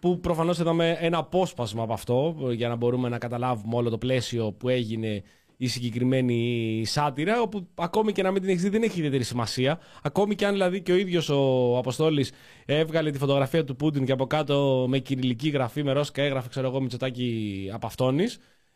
που 0.00 0.20
προφανώς 0.20 0.58
είδαμε 0.58 0.96
ένα 1.00 1.18
απόσπασμα 1.18 1.82
από 1.82 1.92
αυτό, 1.92 2.36
για 2.50 2.68
να 2.68 2.76
μπορούμε 2.76 3.08
να 3.08 3.18
καταλάβουμε 3.18 3.76
όλο 3.76 3.90
το 3.90 3.98
πλαίσιο 3.98 4.52
που 4.52 4.68
έγινε 4.68 5.22
η 5.56 5.66
συγκεκριμένη 5.66 6.82
σάτυρα, 6.86 7.40
όπου 7.40 7.68
ακόμη 7.74 8.12
και 8.12 8.22
να 8.22 8.30
μην 8.30 8.40
την 8.40 8.50
έχεις 8.50 8.62
δει 8.62 8.68
δεν 8.68 8.82
έχει 8.82 8.98
ιδιαίτερη 8.98 9.22
σημασία. 9.22 9.78
Ακόμη 10.02 10.34
και 10.34 10.46
αν 10.46 10.52
δηλαδή 10.52 10.82
και 10.82 10.92
ο 10.92 10.96
ίδιος 10.96 11.28
ο 11.28 11.76
Αποστόλης 11.78 12.32
έβγαλε 12.64 13.10
τη 13.10 13.18
φωτογραφία 13.18 13.64
του 13.64 13.76
Πούτιν 13.76 14.04
και 14.04 14.12
από 14.12 14.26
κάτω 14.26 14.86
με 14.88 14.98
κυριλική 14.98 15.48
γραφή, 15.48 15.82
με 15.82 15.92
ρόσκα 15.92 16.22
έγραφε, 16.22 16.48
ξέρω 16.48 16.66
εγώ, 16.66 16.80
Μητσοτάκη 16.80 17.70
από 17.72 17.86
αυτόνη. 17.86 18.24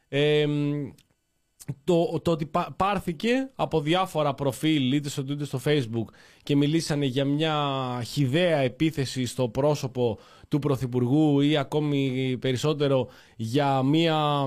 Ε, 0.09 0.47
το, 1.85 2.21
το 2.23 2.31
ότι 2.31 2.51
πάρθηκε 2.77 3.51
από 3.55 3.81
διάφορα 3.81 4.35
προφίλ 4.35 4.93
είτε 4.93 5.09
στο 5.09 5.25
Twitter 5.29 5.47
στο 5.47 5.61
Facebook 5.65 6.05
και 6.43 6.57
μιλήσανε 6.57 7.07
για 7.07 7.25
μια 7.25 7.57
χιδαία 8.07 8.59
επίθεση 8.59 9.27
στο 9.27 9.49
πρόσωπο 9.49 10.19
του 10.49 10.59
Πρωθυπουργού 10.59 11.41
ή 11.41 11.57
ακόμη 11.57 12.37
περισσότερο 12.41 13.09
για 13.37 13.83
μια 13.83 14.47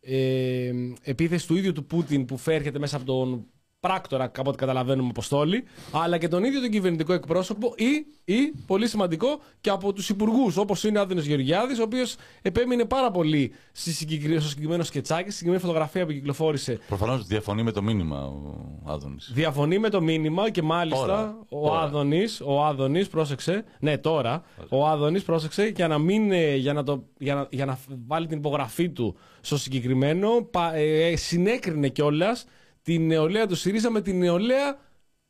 ε, 0.00 0.70
επίθεση 1.02 1.46
του 1.46 1.56
ίδιου 1.56 1.72
του 1.72 1.84
Πούτιν 1.86 2.24
που 2.24 2.36
φέρχεται 2.36 2.78
μέσα 2.78 2.96
από 2.96 3.04
τον 3.04 3.46
πράκτορα, 3.90 4.24
από 4.24 4.48
ό,τι 4.48 4.58
καταλαβαίνουμε, 4.58 5.08
Αποστόλη, 5.08 5.64
αλλά 5.92 6.18
και 6.18 6.28
τον 6.28 6.44
ίδιο 6.44 6.60
τον 6.60 6.70
κυβερνητικό 6.70 7.12
εκπρόσωπο 7.12 7.74
ή, 7.76 8.06
ή 8.24 8.52
πολύ 8.66 8.88
σημαντικό, 8.88 9.40
και 9.60 9.70
από 9.70 9.92
τους 9.92 10.08
υπουργούς, 10.08 10.56
όπως 10.56 10.84
είναι 10.84 10.98
ο 10.98 11.00
Άδενο 11.00 11.20
Γεωργιάδης, 11.20 11.78
ο 11.78 11.82
οποίος 11.82 12.16
επέμεινε 12.42 12.84
πάρα 12.84 13.10
πολύ 13.10 13.52
στο 13.72 13.90
συγκεκριμένο 13.90 14.82
σκετσάκι, 14.82 15.22
στη 15.22 15.32
συγκεκριμένη 15.32 15.62
φωτογραφία 15.62 16.06
που 16.06 16.12
κυκλοφόρησε. 16.12 16.78
Προφανώς 16.88 17.26
διαφωνεί 17.26 17.62
με 17.62 17.72
το 17.72 17.82
μήνυμα 17.82 18.24
ο 18.26 18.80
Άδωνης. 18.84 19.30
Διαφωνεί 19.34 19.78
με 19.78 19.88
το 19.88 20.00
μήνυμα 20.00 20.50
και 20.50 20.62
μάλιστα 20.62 21.36
ο 21.48 21.76
Άδωνης, 21.76 22.40
ο 22.44 22.64
Άδωνης, 22.64 23.08
πρόσεξε, 23.08 23.64
ναι 23.80 23.98
τώρα, 23.98 24.42
ο 24.68 24.86
Άδωνης 24.86 25.22
πρόσεξε 25.22 25.72
για 25.76 25.88
να, 25.88 25.98
μην, 25.98 26.32
ε, 26.32 26.54
για, 26.54 26.72
να 26.72 26.82
το, 26.82 27.04
για, 27.18 27.34
να, 27.34 27.46
για 27.50 27.64
να 27.64 27.78
βάλει 28.06 28.26
την 28.26 28.38
υπογραφή 28.38 28.88
του 28.90 29.16
στο 29.40 29.58
συγκεκριμένο, 29.58 30.28
ε, 30.74 31.16
συνέκρινε 31.16 31.88
κιόλας 31.88 32.44
την 32.82 33.06
νεολαία 33.06 33.46
του 33.46 33.54
ΣΥΡΙΖΑ 33.54 33.90
με 33.90 34.00
την 34.00 34.18
νεολαία 34.18 34.78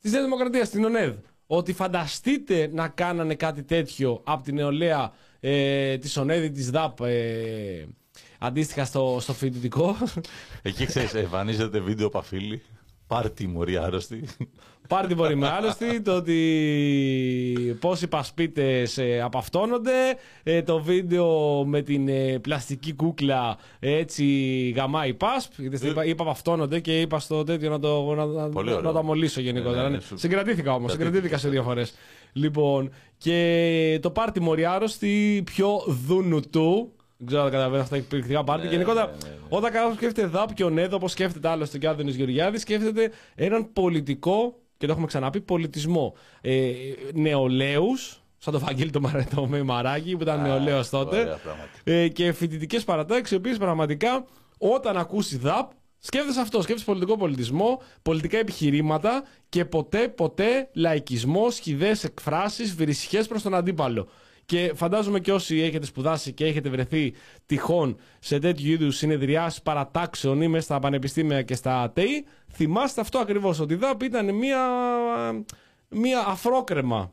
της 0.01 0.13
Νέας 0.13 0.25
Δημοκρατίας, 0.25 0.71
την 0.71 0.85
ΟΝΕΔ. 0.85 1.15
Ότι 1.47 1.73
φανταστείτε 1.73 2.71
να 2.73 2.89
κάνανε 2.89 3.35
κάτι 3.35 3.63
τέτοιο 3.63 4.23
από 4.25 4.43
την 4.43 4.55
νεολαία 4.55 5.13
ε, 5.41 5.99
της 5.99 6.17
ΟΝΕΔ 6.17 6.45
ή 6.45 6.51
της 6.51 6.71
ΔΑΠ 6.71 7.01
ε, 7.01 7.87
αντίστοιχα 8.39 8.85
στο, 8.85 9.19
στο 9.21 9.33
φοιτητικό; 9.33 9.97
Εκεί 10.63 10.87
ξέρεις, 10.87 11.15
εμφανίζεται 11.15 11.81
βίντεο 11.81 12.09
παφίλη. 12.09 12.63
Πάρτι 13.07 13.47
μωρή 13.47 13.77
άρρωστη. 13.77 14.25
Πάρτι 14.91 15.15
μωρή 15.15 15.37
με 15.37 15.49
άρρωστη. 15.49 16.01
Το 16.01 16.17
ότι 16.17 17.77
πόσοι 17.81 18.09
πασπίτες 18.09 18.99
ε, 18.99 19.21
απαυτώνονται. 19.21 19.93
Ε, 20.43 20.63
το 20.63 20.81
βίντεο 20.81 21.65
με 21.65 21.83
την 21.83 22.09
ε, 22.09 22.39
πλαστική 22.39 22.93
κούκλα 22.93 23.59
έτσι 23.79 24.25
γαμάει 24.77 25.15
πασπ. 25.15 25.53
Είπα, 25.59 26.05
είπα 26.05 26.23
απαυτώνονται 26.23 26.81
και 26.81 27.01
είπα 27.01 27.19
στο 27.19 27.45
τέτοιο 27.45 27.71
να 27.71 27.79
το, 27.79 28.15
να, 28.15 28.27
να, 28.27 28.81
να 28.81 28.93
το 28.93 28.99
αμολύσω 28.99 29.41
γενικότερα. 29.41 29.83
Ναι, 29.83 29.89
ναι, 29.89 29.97
ναι. 30.11 30.19
Συγκρατήθηκα 30.19 30.75
όμως. 30.75 30.93
Συγκρατήθηκα 30.93 31.39
σε 31.39 31.49
δύο 31.49 31.63
φορές. 31.63 31.95
Λοιπόν, 32.33 32.91
και 33.19 33.99
το 34.03 34.11
πάρτι 34.11 34.41
μωρή 34.41 34.65
άρρωστη 34.65 35.43
πιο 35.45 35.83
δούνου 36.07 36.41
του 36.51 36.93
δεν 37.17 37.29
ξέρω 37.29 37.43
αν 37.43 37.51
καταλαβαίνω 37.51 37.83
αυτά 37.83 37.95
τα 37.95 38.01
εκπληκτικά 38.01 38.45
πάρτι. 38.45 38.65
Ναι, 38.67 38.73
Γενικότερα, 38.73 39.07
ναι, 39.07 39.13
ναι, 39.13 39.29
ναι. 39.29 39.47
όταν 39.49 39.73
κάποιος 39.73 39.95
σκέφτεται 39.95 40.27
ΔΑΠ 40.27 40.55
και 40.55 40.65
ο 40.65 40.71
ΝΕΔ, 40.71 40.95
όπως 40.95 41.13
σκέφτεται 41.13 41.49
άλλωστε 41.49 41.79
και 41.79 41.87
ο 41.87 41.91
Άδενης 41.91 42.17
Γεωργιάδης, 42.17 42.61
σκέφτεται 42.61 43.11
έναν 43.35 43.73
πολιτικό, 43.73 44.60
και 44.81 44.87
το 44.87 44.93
έχουμε 44.93 45.07
ξαναπεί, 45.07 45.41
πολιτισμό. 45.41 46.15
Ε, 46.41 46.73
Νεολαίους, 47.15 48.23
σαν 48.39 48.53
το 48.53 48.59
Βαγγέλη 48.59 48.91
το, 48.91 49.01
το 49.35 49.47
Μαράκι 49.65 50.17
που 50.17 50.23
ήταν 50.23 50.43
νεολαίος 50.43 50.89
τότε. 50.89 51.39
ε, 51.85 52.09
και 52.09 52.33
φοιτητικές 52.33 52.85
παρατάξεις, 52.85 53.31
οι 53.31 53.35
οποίες 53.35 53.59
πραγματικά 53.59 54.25
όταν 54.59 54.97
ακούσει 54.97 55.37
ΔΑΠ, 55.37 55.71
σκέφτεσαι 55.99 56.41
αυτό. 56.41 56.63
Σκέφτεσαι 56.63 56.85
πολιτικό 56.85 57.17
πολιτισμό, 57.17 57.83
πολιτικά 58.03 58.39
επιχειρήματα 58.39 59.25
και 59.49 59.65
ποτέ, 59.65 60.09
ποτέ 60.09 60.69
λαϊκισμό, 60.73 61.51
χιδέ 61.51 61.97
εκφράσεις, 62.03 62.75
βρισχέ 62.75 63.23
προς 63.23 63.43
τον 63.43 63.55
αντίπαλο. 63.55 64.09
Και 64.51 64.73
φαντάζομαι 64.75 65.21
και 65.21 65.33
όσοι 65.33 65.61
έχετε 65.61 65.87
σπουδάσει 65.87 66.33
και 66.33 66.45
έχετε 66.45 66.69
βρεθεί 66.69 67.15
τυχόν 67.47 67.97
σε 68.19 68.39
τέτοιου 68.39 68.71
είδους 68.71 68.97
συνεδριάσεις 68.97 69.63
παρατάξεων 69.63 70.41
ή 70.43 70.49
μέσα 70.49 70.65
στα 70.65 70.79
πανεπιστήμια 70.79 71.43
και 71.43 71.55
στα 71.55 71.91
ΤΕΙ, 71.95 72.25
θυμάστε 72.53 73.01
αυτό 73.01 73.19
ακριβώς. 73.19 73.61
Ότι 73.61 73.75
η 73.75 73.77
ΔΑΠ 73.77 74.03
ήταν 74.03 74.35
μια, 74.35 74.59
μια 75.89 76.25
αφρόκρεμα 76.27 77.13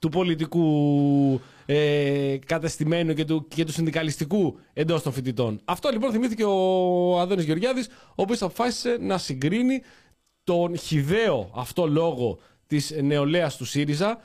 του 0.00 0.08
πολιτικού 0.08 1.40
ε, 1.66 2.36
κατεστημένου 2.46 3.14
και 3.14 3.24
του, 3.24 3.48
και 3.48 3.64
του 3.64 3.72
συνδικαλιστικού 3.72 4.58
εντός 4.72 5.02
των 5.02 5.12
φοιτητών. 5.12 5.60
Αυτό 5.64 5.90
λοιπόν 5.90 6.12
θυμήθηκε 6.12 6.44
ο 6.44 7.20
Αδόνης 7.20 7.44
Γεωργιάδης, 7.44 7.86
ο 7.88 8.22
οποίος 8.22 8.42
αποφάσισε 8.42 8.96
να 9.00 9.18
συγκρίνει 9.18 9.82
τον 10.44 10.78
χιδαίο 10.78 11.50
αυτό 11.54 11.86
λόγο 11.86 12.38
της 12.66 12.94
νεολαίας 13.02 13.56
του 13.56 13.64
ΣΥΡΙΖΑ 13.64 14.18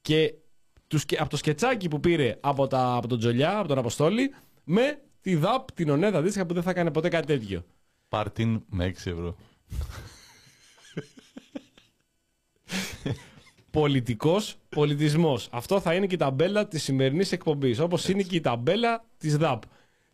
και 0.00 0.34
από 1.18 1.30
το 1.30 1.36
σκετσάκι 1.36 1.88
που 1.88 2.00
πήρε 2.00 2.36
από, 2.40 2.66
τα, 2.66 2.94
από 2.94 3.08
τον 3.08 3.18
Τζολιά, 3.18 3.58
από 3.58 3.68
τον 3.68 3.78
Αποστόλη, 3.78 4.34
με 4.64 5.00
τη 5.20 5.34
ΔΑΠ, 5.34 5.72
την 5.72 5.90
ΟΝΕΔ 5.90 6.16
αντίστοιχα 6.16 6.46
που 6.46 6.54
δεν 6.54 6.62
θα 6.62 6.70
έκανε 6.70 6.90
ποτέ 6.90 7.08
κάτι 7.08 7.26
τέτοιο. 7.26 7.64
Πάρτιν 8.08 8.62
με 8.68 8.92
6 9.04 9.10
ευρώ. 9.10 9.36
Πολιτικός 13.70 14.56
πολιτισμός. 14.68 15.48
Αυτό 15.52 15.80
θα 15.80 15.94
είναι 15.94 16.06
και 16.06 16.14
η 16.14 16.18
ταμπέλα 16.18 16.68
της 16.68 16.82
σημερινής 16.82 17.32
εκπομπής. 17.32 17.78
Όπως 17.78 18.08
είναι 18.08 18.22
και 18.22 18.36
η 18.36 18.40
ταμπέλα 18.40 19.04
της 19.18 19.36
ΔΑΠ. 19.36 19.62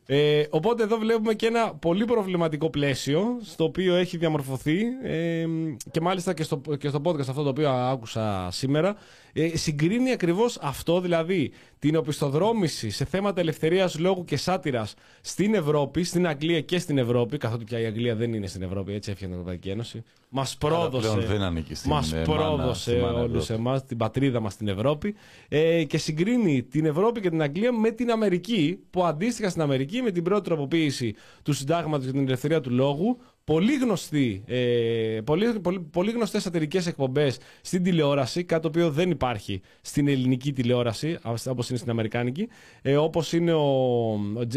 Ε, 0.06 0.42
οπότε 0.50 0.82
εδώ 0.82 0.96
βλέπουμε 0.96 1.35
και 1.35 1.46
ένα 1.46 1.74
πολύ 1.74 2.04
προβληματικό 2.04 2.70
πλαίσιο 2.70 3.38
στο 3.42 3.64
οποίο 3.64 3.94
έχει 3.94 4.16
διαμορφωθεί 4.16 4.80
ε, 5.02 5.46
και 5.90 6.00
μάλιστα 6.00 6.35
και 6.35 6.42
στο, 6.42 6.61
και 6.78 6.88
στο 6.88 7.00
podcast 7.04 7.28
αυτό 7.28 7.42
το 7.42 7.48
οποίο 7.48 7.70
άκουσα 7.70 8.48
σήμερα 8.50 8.96
ε, 9.33 9.57
συγκρίνει 9.57 10.11
ακριβώς 10.12 10.59
αυτό 10.61 11.01
δηλαδή 11.01 11.53
την 11.79 11.97
οπισθοδρόμηση 11.97 12.90
σε 12.90 13.05
θέματα 13.05 13.40
ελευθερίας 13.40 13.99
λόγου 13.99 14.25
και 14.25 14.37
σάτυρας 14.37 14.95
στην 15.21 15.55
Ευρώπη, 15.55 16.05
στην 16.05 16.27
Αγγλία 16.27 16.61
και 16.61 16.79
στην 16.79 16.99
Ευρώπη 16.99 17.37
καθότι 17.37 17.64
πια 17.64 17.81
η 17.81 17.85
Αγγλία 17.85 18.14
δεν 18.14 18.33
είναι 18.35 18.47
στην 18.47 18.62
Ευρώπη 18.62 18.92
έτσι 18.92 19.11
έφυγε 19.11 19.31
η 19.31 19.33
Ευρωπαϊκή 19.33 19.68
Ένωση 19.68 20.03
μας 20.35 20.57
πρόδωσε, 20.57 21.18
δεν 21.18 21.64
μας 21.85 22.12
ε, 22.12 22.23
πρόδωσε 22.23 23.01
όλους 23.01 23.51
εμάς 23.51 23.85
την 23.85 23.97
πατρίδα 23.97 24.40
μας 24.40 24.53
στην 24.53 24.68
Ευρώπη 24.68 25.14
ε, 25.49 25.85
και 25.85 25.99
συγκρίνει 25.99 26.62
την 26.62 26.85
Ευρώπη 26.85 27.21
και 27.21 27.31
την 27.31 27.42
Αγγλία 27.42 27.73
με 27.73 27.90
την 27.90 28.11
Αμερική 28.11 28.79
που 28.90 29.05
αντίστοιχα 29.05 29.49
στην 29.49 29.62
Αμερική 29.62 30.03
με 30.03 30.11
την 30.11 30.23
πρώτη 30.23 30.45
τροποποίηση 30.45 31.14
του 31.42 31.53
συντάγματος 31.53 32.05
για 32.05 32.12
την 32.12 32.27
ελευθερία 32.27 32.61
του 32.61 32.71
λόγου 32.71 33.18
πολύ, 33.44 33.76
γνωστή, 33.76 34.42
ε, 34.46 35.20
πολύ, 35.24 35.61
πολύ, 35.61 35.81
πολύ 35.81 36.11
γνωστές 36.11 36.42
σατυρικές 36.42 36.87
εκπομπές 36.87 37.38
στην 37.61 37.83
τηλεόραση, 37.83 38.44
κάτι 38.44 38.62
το 38.62 38.68
οποίο 38.68 38.90
δεν 38.90 39.11
υπάρχει 39.11 39.61
στην 39.81 40.09
ελληνική 40.09 40.52
τηλεόραση, 40.52 41.18
όπως 41.48 41.68
είναι 41.68 41.78
στην 41.78 41.90
αμερικάνικη, 41.90 42.48
ε, 42.83 42.96
όπως 42.96 43.33
είναι 43.33 43.52
ο, 43.52 44.12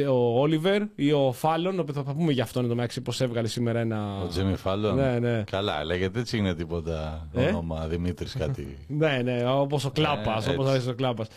ο 0.09 0.39
Όλιβερ 0.39 0.81
ή 0.95 1.11
ο 1.11 1.31
Φάλλον, 1.31 1.85
θα 1.93 2.03
πούμε 2.03 2.31
για 2.31 2.43
αυτόν 2.43 2.65
εδώ 2.65 2.75
μεταξύ 2.75 3.01
πώς 3.01 3.21
έβγαλε 3.21 3.47
σήμερα 3.47 3.79
ένα... 3.79 4.21
Ο 4.23 4.27
Τζέμι 4.27 4.55
Φάλλον. 4.55 4.95
Ναι, 4.95 5.19
ναι. 5.19 5.43
Καλά, 5.51 5.83
λέγεται 5.83 6.19
έτσι 6.19 6.37
είναι 6.37 6.53
τίποτα 6.55 7.27
ε; 7.33 7.47
όνομα 7.47 7.87
Δημήτρης 7.87 8.33
κάτι. 8.33 8.77
ναι, 8.87 9.21
ναι, 9.23 9.49
όπως 9.49 9.85
ο 9.85 9.91
Κλάπας, 9.91 10.47
ε, 10.47 10.51
όπως 10.51 10.67
αρέσει 10.67 10.89
ο 10.89 10.95
Κλάπας. 10.95 11.27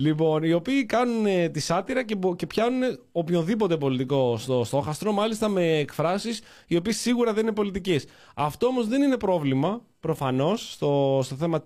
Λοιπόν, 0.00 0.42
οι 0.42 0.52
οποίοι 0.52 0.84
κάνουν 0.84 1.26
ε, 1.26 1.48
τη 1.48 1.60
σάτυρα 1.60 2.04
και, 2.04 2.16
και 2.36 2.46
πιάνουν 2.46 2.98
οποιοδήποτε 3.12 3.76
πολιτικό 3.76 4.36
στο 4.36 4.64
στόχαστρο, 4.64 5.12
μάλιστα 5.12 5.48
με 5.48 5.78
εκφράσεις 5.78 6.40
οι 6.66 6.76
οποίες 6.76 6.96
σίγουρα 6.96 7.32
δεν 7.32 7.42
είναι 7.42 7.52
πολιτικές. 7.52 8.06
Αυτό 8.34 8.66
όμως 8.66 8.88
δεν 8.88 9.02
είναι 9.02 9.16
πρόβλημα, 9.16 9.82
προφανώς, 10.00 10.72
στο, 10.72 11.20
στο 11.22 11.34
θέμα 11.34 11.64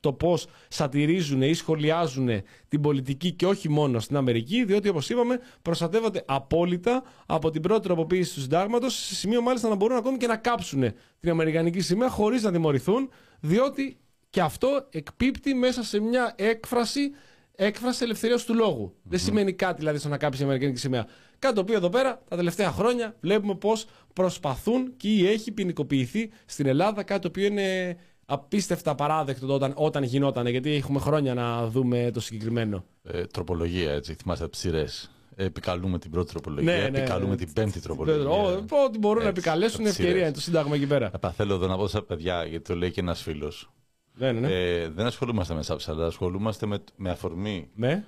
το 0.00 0.12
πώς 0.12 0.46
σατυρίζουν 0.68 1.42
ή 1.42 1.54
σχολιάζουν 1.54 2.28
την 2.68 2.80
πολιτική 2.80 3.32
και 3.32 3.46
όχι 3.46 3.68
μόνο 3.68 4.00
στην 4.00 4.16
Αμερική, 4.16 4.64
διότι 4.64 4.88
όπως 4.88 5.10
είπαμε 5.10 5.40
προστατεύονται 5.62 6.22
απόλυτα 6.26 7.02
από 7.26 7.50
την 7.50 7.62
πρώτη 7.62 7.82
τροποποίηση 7.82 8.34
του 8.34 8.40
συντάγματος, 8.40 8.94
σε 8.94 9.14
σημείο 9.14 9.42
μάλιστα 9.42 9.68
να 9.68 9.74
μπορούν 9.74 9.96
ακόμη 9.96 10.16
και 10.16 10.26
να 10.26 10.36
κάψουν 10.36 10.92
την 11.20 11.30
Αμερικανική 11.30 11.80
σημαία 11.80 12.08
χωρίς 12.08 12.42
να 12.42 12.52
τιμωρηθούν, 12.52 13.10
διότι 13.40 13.96
και 14.30 14.40
αυτό 14.40 14.86
εκπίπτει 14.90 15.54
μέσα 15.54 15.82
σε 15.82 16.00
μια 16.00 16.34
έκφραση 16.36 17.10
έκφραση 17.54 18.04
ελευθερίας 18.04 18.44
του 18.44 18.54
λογου 18.54 18.94
Δεν 19.02 19.18
σημαίνει 19.18 19.52
κάτι 19.52 19.78
δηλαδή 19.78 19.98
στο 19.98 20.08
να 20.08 20.16
κάψει 20.16 20.40
η 20.40 20.44
Αμερικανική 20.44 20.78
σημαία. 20.78 21.06
Κάτι 21.38 21.54
το 21.54 21.60
οποίο 21.60 21.74
εδώ 21.74 21.88
πέρα 21.88 22.22
τα 22.28 22.36
τελευταία 22.36 22.70
χρόνια 22.70 23.14
βλέπουμε 23.20 23.54
πώ 23.54 23.72
προσπαθούν 24.12 24.96
και 24.96 25.28
έχει 25.28 25.52
ποινικοποιηθεί 25.52 26.30
στην 26.46 26.66
Ελλάδα. 26.66 27.02
Κάτι 27.02 27.20
το 27.20 27.28
οποίο 27.28 27.46
είναι 27.46 27.96
απίστευτα 28.26 28.94
παράδεκτο 28.94 29.54
όταν, 29.54 29.72
όταν 29.76 30.02
γινόταν, 30.02 30.46
γιατί 30.46 30.74
έχουμε 30.74 31.00
χρόνια 31.00 31.34
να 31.34 31.66
δούμε 31.66 32.10
το 32.14 32.20
συγκεκριμένο. 32.20 32.84
Ε, 33.04 33.24
τροπολογία, 33.26 33.92
έτσι. 33.92 34.14
Θυμάστε 34.14 34.48
τις 34.48 34.60
σειρές. 34.60 35.10
επικαλούμε 35.36 35.98
την 35.98 36.10
πρώτη 36.10 36.30
τροπολογία, 36.30 36.76
Ναι, 36.76 36.88
ναι. 36.88 36.98
επικαλούμε 36.98 37.36
την 37.36 37.52
πέμπτη 37.52 37.80
τροπολογία. 37.80 38.28
Ό, 38.28 38.64
Ό,τι 38.86 38.98
μπορούν 38.98 39.22
να 39.22 39.28
Έτσι, 39.28 39.40
επικαλέσουν 39.40 39.74
από 39.80 39.88
τις 39.88 39.90
ευκαιρία 39.92 40.10
σειρές. 40.12 40.26
είναι 40.26 40.34
το 40.36 40.40
Σύνταγμα 40.40 40.74
εκεί 40.74 40.86
πέρα. 40.86 41.10
Επα, 41.14 41.30
θέλω 41.32 41.54
εδώ 41.54 41.66
να 41.66 41.76
πω 41.76 41.86
στα 41.88 42.02
παιδιά, 42.02 42.44
γιατί 42.44 42.64
το 42.64 42.76
λέει 42.76 42.90
και 42.90 43.00
ένας 43.00 43.22
φίλος. 43.22 43.70
Ναι, 44.14 44.32
ναι, 44.32 44.40
ναι. 44.40 44.54
Ε, 44.54 44.88
δεν 44.88 45.06
ασχολούμαστε 45.06 45.54
με 45.54 45.62
σάψαλα, 45.62 46.06
ασχολούμαστε 46.06 46.66
με, 46.66 46.84
με 46.96 47.10
αφορμή. 47.10 47.70
Με. 47.74 48.04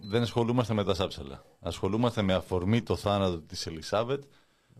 Δεν 0.00 0.22
ασχολούμαστε 0.22 0.74
με 0.74 0.84
τα 0.84 0.94
σάψαλα. 0.94 1.44
Ασχολούμαστε 1.60 2.22
με 2.22 2.34
αφορμή 2.34 2.82
το 2.82 2.96
θάνατο 2.96 3.40
της 3.40 3.66
Ελισάβετ 3.66 4.22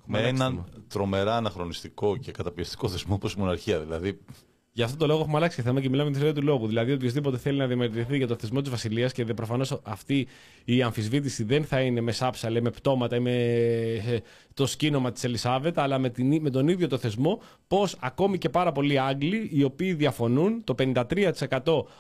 με 0.04 0.18
αλλάξει 0.18 0.42
έναν 0.42 0.64
τρομερά 0.88 1.36
αναχρονιστικό 1.36 2.16
και 2.16 2.32
καταπιεστικό 2.32 2.88
θεσμό 2.88 3.14
όπως 3.14 3.32
η 3.32 3.38
μοναρχία. 3.38 3.80
Δηλαδή, 3.80 4.20
Γι' 4.78 4.84
αυτό 4.84 4.96
το 4.96 5.06
λόγο 5.06 5.20
έχουμε 5.20 5.36
αλλάξει 5.36 5.62
θέμα 5.62 5.80
και 5.80 5.88
μιλάμε 5.88 6.08
με 6.08 6.14
τη 6.14 6.22
θεωρία 6.22 6.40
του 6.40 6.46
λόγου. 6.46 6.66
Δηλαδή, 6.66 6.92
οποιοδήποτε 6.92 7.38
θέλει 7.38 7.58
να 7.58 7.66
διαμαρτυρηθεί 7.66 8.16
για 8.16 8.26
το 8.26 8.36
θεσμό 8.40 8.60
της 8.60 8.70
Βασιλείας 8.70 9.12
και 9.12 9.24
προφανώς 9.24 9.80
αυτή 9.82 10.26
η 10.64 10.82
αμφισβήτηση 10.82 11.44
δεν 11.44 11.64
θα 11.64 11.80
είναι 11.80 12.00
με 12.00 12.12
σάψαλα, 12.12 12.58
ή 12.58 12.60
με 12.60 12.70
πτώματα 12.70 13.16
ή 13.16 13.20
με 13.20 13.32
ε, 14.06 14.18
το 14.54 14.66
σκήνομα 14.66 15.12
της 15.12 15.24
Ελισάβετ, 15.24 15.78
αλλά 15.78 15.98
με, 15.98 16.10
την, 16.10 16.40
με 16.40 16.50
τον 16.50 16.68
ίδιο 16.68 16.88
το 16.88 16.98
θεσμό, 16.98 17.40
πώ 17.68 17.86
ακόμη 18.00 18.38
και 18.38 18.48
πάρα 18.48 18.72
πολλοί 18.72 18.98
Άγγλοι, 18.98 19.50
οι 19.52 19.62
οποίοι 19.62 19.94
διαφωνούν, 19.94 20.64
το 20.64 20.74
53% 20.78 21.32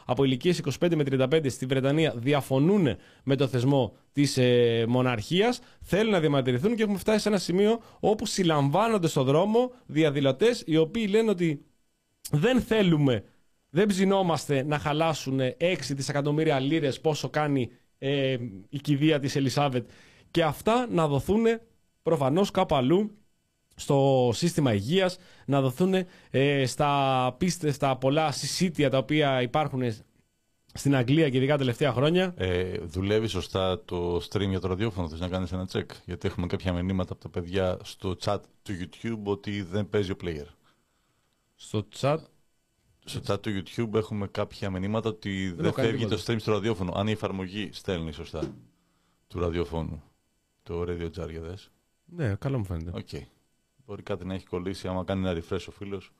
από 0.04 0.24
ηλικίες 0.24 0.62
25 0.80 0.94
με 0.94 1.04
35 1.10 1.50
στη 1.50 1.66
Βρετανία 1.66 2.14
διαφωνούν 2.16 2.96
με 3.22 3.36
το 3.36 3.46
θεσμό 3.46 3.92
της 4.12 4.36
ε, 4.36 4.84
μοναρχίας, 4.88 5.60
θέλουν 5.80 6.12
να 6.12 6.20
διαμαρτυρηθούν 6.20 6.76
και 6.76 6.82
έχουμε 6.82 6.98
φτάσει 6.98 7.20
σε 7.20 7.28
ένα 7.28 7.38
σημείο 7.38 7.80
όπου 8.00 8.26
συλλαμβάνονται 8.26 9.08
στο 9.08 9.22
δρόμο 9.22 9.72
διαδηλωτές 9.86 10.62
οι 10.66 10.76
οποίοι 10.76 11.06
λένε 11.10 11.30
ότι 11.30 11.62
δεν 12.30 12.60
θέλουμε, 12.60 13.24
δεν 13.70 13.86
ψινόμαστε 13.86 14.62
να 14.62 14.78
χαλάσουν 14.78 15.40
6 15.40 15.76
δισεκατομμύρια 15.88 16.60
λίρες 16.60 17.00
πόσο 17.00 17.28
κάνει 17.28 17.70
ε, 17.98 18.36
η 18.68 18.78
κηδεία 18.78 19.18
της 19.18 19.36
Ελισάβετ 19.36 19.88
και 20.30 20.42
αυτά 20.42 20.86
να 20.90 21.06
δοθούν 21.08 21.44
προφανώς 22.02 22.50
κάπου 22.50 22.74
αλλού 22.74 23.18
στο 23.74 24.30
σύστημα 24.34 24.74
υγείας, 24.74 25.18
να 25.46 25.60
δοθούν 25.60 25.94
ε, 26.30 26.66
στα, 26.66 27.34
πίστες, 27.38 27.74
στα 27.74 27.96
πολλά 27.96 28.32
συσίτια 28.32 28.90
τα 28.90 28.98
οποία 28.98 29.42
υπάρχουν 29.42 29.82
στην 30.74 30.96
Αγγλία 30.96 31.28
και 31.28 31.36
ειδικά 31.36 31.52
τα 31.52 31.58
τελευταία 31.58 31.92
χρόνια. 31.92 32.34
ε, 32.36 32.78
δουλεύει 32.78 33.26
σωστά 33.26 33.84
το 33.84 34.16
stream 34.16 34.48
για 34.48 34.60
το 34.60 34.68
ραδιόφωνο. 34.68 35.08
Θες 35.08 35.20
να 35.20 35.28
κάνεις 35.28 35.52
ένα 35.52 35.68
check; 35.72 35.86
Γιατί 36.04 36.28
έχουμε 36.28 36.46
κάποια 36.46 36.72
μηνύματα 36.72 37.12
από 37.12 37.22
τα 37.22 37.28
παιδιά 37.28 37.78
στο 37.82 38.16
chat 38.24 38.38
του 38.62 38.72
YouTube 38.80 39.22
ότι 39.24 39.62
δεν 39.62 39.88
παίζει 39.88 40.10
ο 40.10 40.16
player. 40.24 40.46
Στο 41.60 41.88
chat 42.00 42.18
Στο 43.04 43.20
chat 43.26 43.42
του 43.42 43.50
YouTube 43.50 43.94
έχουμε 43.94 44.26
κάποια 44.26 44.70
μηνύματα 44.70 45.08
ότι 45.08 45.52
δεν 45.56 45.64
έχω 45.64 45.74
κάνει 45.74 45.88
φεύγει 45.88 46.04
τίποτα. 46.04 46.22
το 46.24 46.32
stream 46.32 46.40
στο 46.40 46.52
ραδιόφωνο. 46.52 46.92
Αν 46.96 47.08
η 47.08 47.10
εφαρμογή 47.10 47.68
στέλνει 47.72 48.12
σωστά 48.12 48.54
του 49.26 49.38
ραδιοφώνου. 49.40 50.02
Το 50.62 50.82
Radio 50.82 51.06
Jar 51.18 51.30
για 51.30 51.40
δες. 51.40 51.70
Ναι, 52.04 52.34
καλό 52.34 52.58
μου 52.58 52.64
φαίνεται. 52.64 52.90
Οκ. 52.94 53.22
Μπορεί 53.86 54.02
κάτι 54.02 54.24
να 54.24 54.34
έχει 54.34 54.46
κολλήσει. 54.46 54.88
Άμα 54.88 55.04
κάνει 55.04 55.28
ένα 55.28 55.40
refresh 55.40 55.64
ο 55.68 55.70
φίλος, 55.70 56.12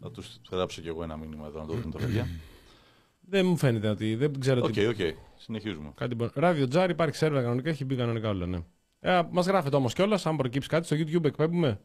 θα 0.00 0.10
τους 0.10 0.40
γράψω 0.50 0.80
κι 0.80 0.88
εγώ 0.88 1.02
ένα 1.02 1.16
μήνυμα 1.16 1.46
εδώ 1.46 1.60
να 1.60 1.66
το 1.66 1.72
δουν 1.74 1.90
τα 1.90 1.98
παιδιά. 1.98 2.28
Δεν 3.30 3.46
μου 3.46 3.56
φαίνεται 3.56 3.88
ότι 3.88 4.14
δεν 4.14 4.40
ξέρω 4.40 4.60
Οκ, 4.64 4.72
τι. 4.72 4.86
οκ. 4.86 4.96
Συνεχίζουμε. 5.36 5.92
Κάτι 5.94 6.14
μπορεί. 6.14 6.30
Radio 6.34 6.68
Jar 6.68 6.90
υπάρχει 6.90 7.16
σερβερ 7.16 7.42
κανονικά, 7.42 7.70
έχει 7.70 7.84
μπει 7.84 7.96
κανονικά 7.96 8.28
όλο, 8.28 8.46
ναι. 8.46 8.64
Ε, 9.00 9.22
Μας 9.30 9.46
γράφετε 9.46 9.76
όμως 9.76 9.94
κιόλας, 9.94 10.26
αν 10.26 10.36
προκύψει 10.36 10.68
κάτι 10.68 10.86
στο 10.86 10.96
YouTube 10.96 11.24
εκπέμπουμε. 11.24 11.80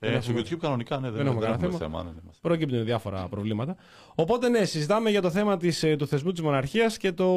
Ε, 0.00 0.10
Δεν 0.10 0.22
στο 0.22 0.30
έχουμε- 0.32 0.46
YouTube 0.48 0.58
κανονικά, 0.60 0.98
ναι, 0.98 1.10
δεν, 1.10 1.16
δεν 1.16 1.26
έχουμε 1.26 1.40
δεν 1.40 1.50
κανένα 1.50 1.66
έχουμε 1.74 1.84
θέμα. 1.84 2.02
ναι, 2.02 2.10
ναι. 2.10 2.30
Προκύπτουν 2.40 2.84
διάφορα 2.84 3.28
προβλήματα. 3.28 3.76
Οπότε 4.14 4.48
ναι, 4.48 4.64
συζητάμε 4.64 5.10
για 5.10 5.20
το 5.22 5.30
θέμα 5.30 5.56
της, 5.56 5.82
ε, 5.82 5.96
του 5.96 6.06
θεσμού 6.06 6.32
της 6.32 6.40
μοναρχίας 6.42 6.96
και, 6.96 7.12
το, 7.12 7.28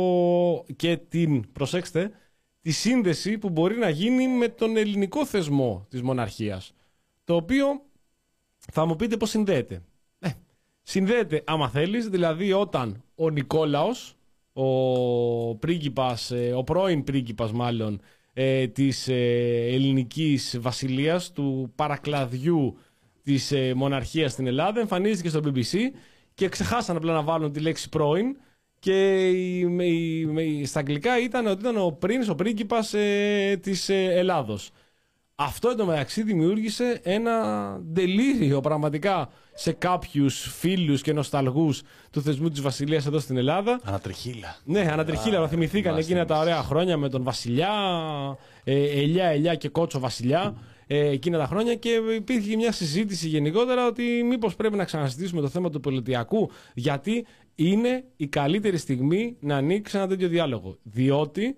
και 0.76 0.98
την, 0.98 1.52
προσέξτε, 1.52 2.12
τη 2.62 2.72
σύνδεση 2.72 3.38
που 3.38 3.50
μπορεί 3.50 3.78
να 3.78 3.90
γίνει 3.90 4.28
με 4.28 4.48
τον 4.48 4.78
ελληνικό 4.78 5.26
θεσμό 5.26 5.86
της 5.90 6.02
μοναρχίας. 6.02 6.74
Το 7.24 7.36
οποίο 7.36 7.66
θα 8.72 8.86
μου 8.86 8.96
πείτε 8.96 9.18
πώς 9.18 9.30
συνδέεται. 9.30 9.82
Ε, 10.20 10.30
συνδέεται 10.82 11.44
άμα 11.46 11.70
θέλεις, 11.70 12.08
δηλαδή 12.08 12.54
όταν 12.54 13.04
ο 13.16 13.30
Νικόλαος, 13.30 14.16
ο 14.54 15.56
πρίγκιπας, 15.56 16.32
ε, 16.32 16.54
ο 16.54 16.64
πρώην 16.64 17.04
πρίγκιπας 17.04 17.52
μάλλον, 17.52 18.02
ε, 18.34 18.68
της 18.68 19.08
ε, 19.08 19.14
ελληνικής 19.72 20.58
βασιλείας, 20.62 21.32
του 21.32 21.72
παρακλαδιού 21.76 22.78
της 23.24 23.52
ε, 23.52 23.74
μοναρχίας 23.74 24.32
στην 24.32 24.48
Ελλάδα, 24.48 24.80
εμφανίστηκε 24.80 25.30
στο 25.30 25.40
BBC 25.46 25.78
και 26.34 26.50
ξεχάσαν 26.50 26.96
απλά 26.96 27.14
να 27.14 27.22
βάλουν 27.22 27.52
τη 27.52 27.60
λέξη 27.60 27.90
πρώην 27.90 28.38
και 28.80 29.30
η, 29.30 29.60
η- 29.80 30.60
η- 30.60 30.66
στα 30.66 30.80
αγγλικά 30.80 31.20
ήταν 31.20 31.48
ότι 31.48 31.60
ήταν 31.62 31.78
ο 31.78 31.92
πρίνς, 32.00 32.28
ο 32.30 32.36
πρίγκιπας 32.36 32.94
ε, 32.94 33.60
της 33.62 33.90
ε, 33.90 34.04
Ελλάδος. 34.04 34.72
Αυτό 35.36 35.70
εντωμεταξύ 35.70 36.24
δημιούργησε 36.24 37.00
ένα 37.04 37.42
τελείριο 37.94 38.62
πραγματικά 38.62 39.30
σε 39.62 39.72
κάποιους 39.72 40.56
φίλους 40.60 41.02
και 41.02 41.14
νοσταλγούς 41.14 41.82
του 42.12 42.22
θεσμού 42.22 42.50
της 42.50 42.62
Βασιλείας 42.62 43.06
εδώ 43.06 43.20
στην 43.20 43.38
Ελλάδα. 43.38 43.80
Ανατριχίλα. 43.84 44.58
Ναι, 44.64 44.80
ανατριχίλα, 44.80 45.42
Α, 45.42 45.48
θυμηθήκαν 45.48 45.92
θυμάστε 45.92 46.12
εκείνα 46.14 46.26
τα 46.26 46.34
εμείς. 46.36 46.46
ωραία 46.48 46.64
χρόνια 46.64 46.98
με 46.98 47.10
τον 47.10 47.24
Βασιλιά, 47.24 47.70
ε, 48.64 49.00
Ελιά, 49.00 49.26
Ελιά 49.26 49.56
και 49.56 49.70
Κότσο 49.70 50.00
Βασιλιά, 50.00 50.56
ε, 50.88 51.08
εκείνα 51.08 51.38
τα 51.38 51.46
χρόνια 51.46 51.76
και 51.76 51.90
υπήρχε 52.16 52.56
μια 52.56 52.72
συζήτηση 52.72 53.28
γενικότερα 53.28 53.88
ότι 53.88 54.04
μήπως 54.04 54.56
πρέπει 54.56 54.76
να 54.76 54.84
ξανασυζητήσουμε 54.86 55.42
το 55.42 55.50
θέμα 55.50 55.70
του 55.70 55.80
πολιτιακού, 55.80 56.52
γιατί 56.74 57.26
είναι 57.56 58.04
η 58.16 58.28
καλύτερη 58.28 58.78
στιγμή 58.78 59.36
να 59.40 59.56
ανοίξεις 59.56 60.00
ένα 60.00 60.08
τέτοιο 60.08 60.28
διάλογο. 60.28 60.78
Διότι 60.84 61.58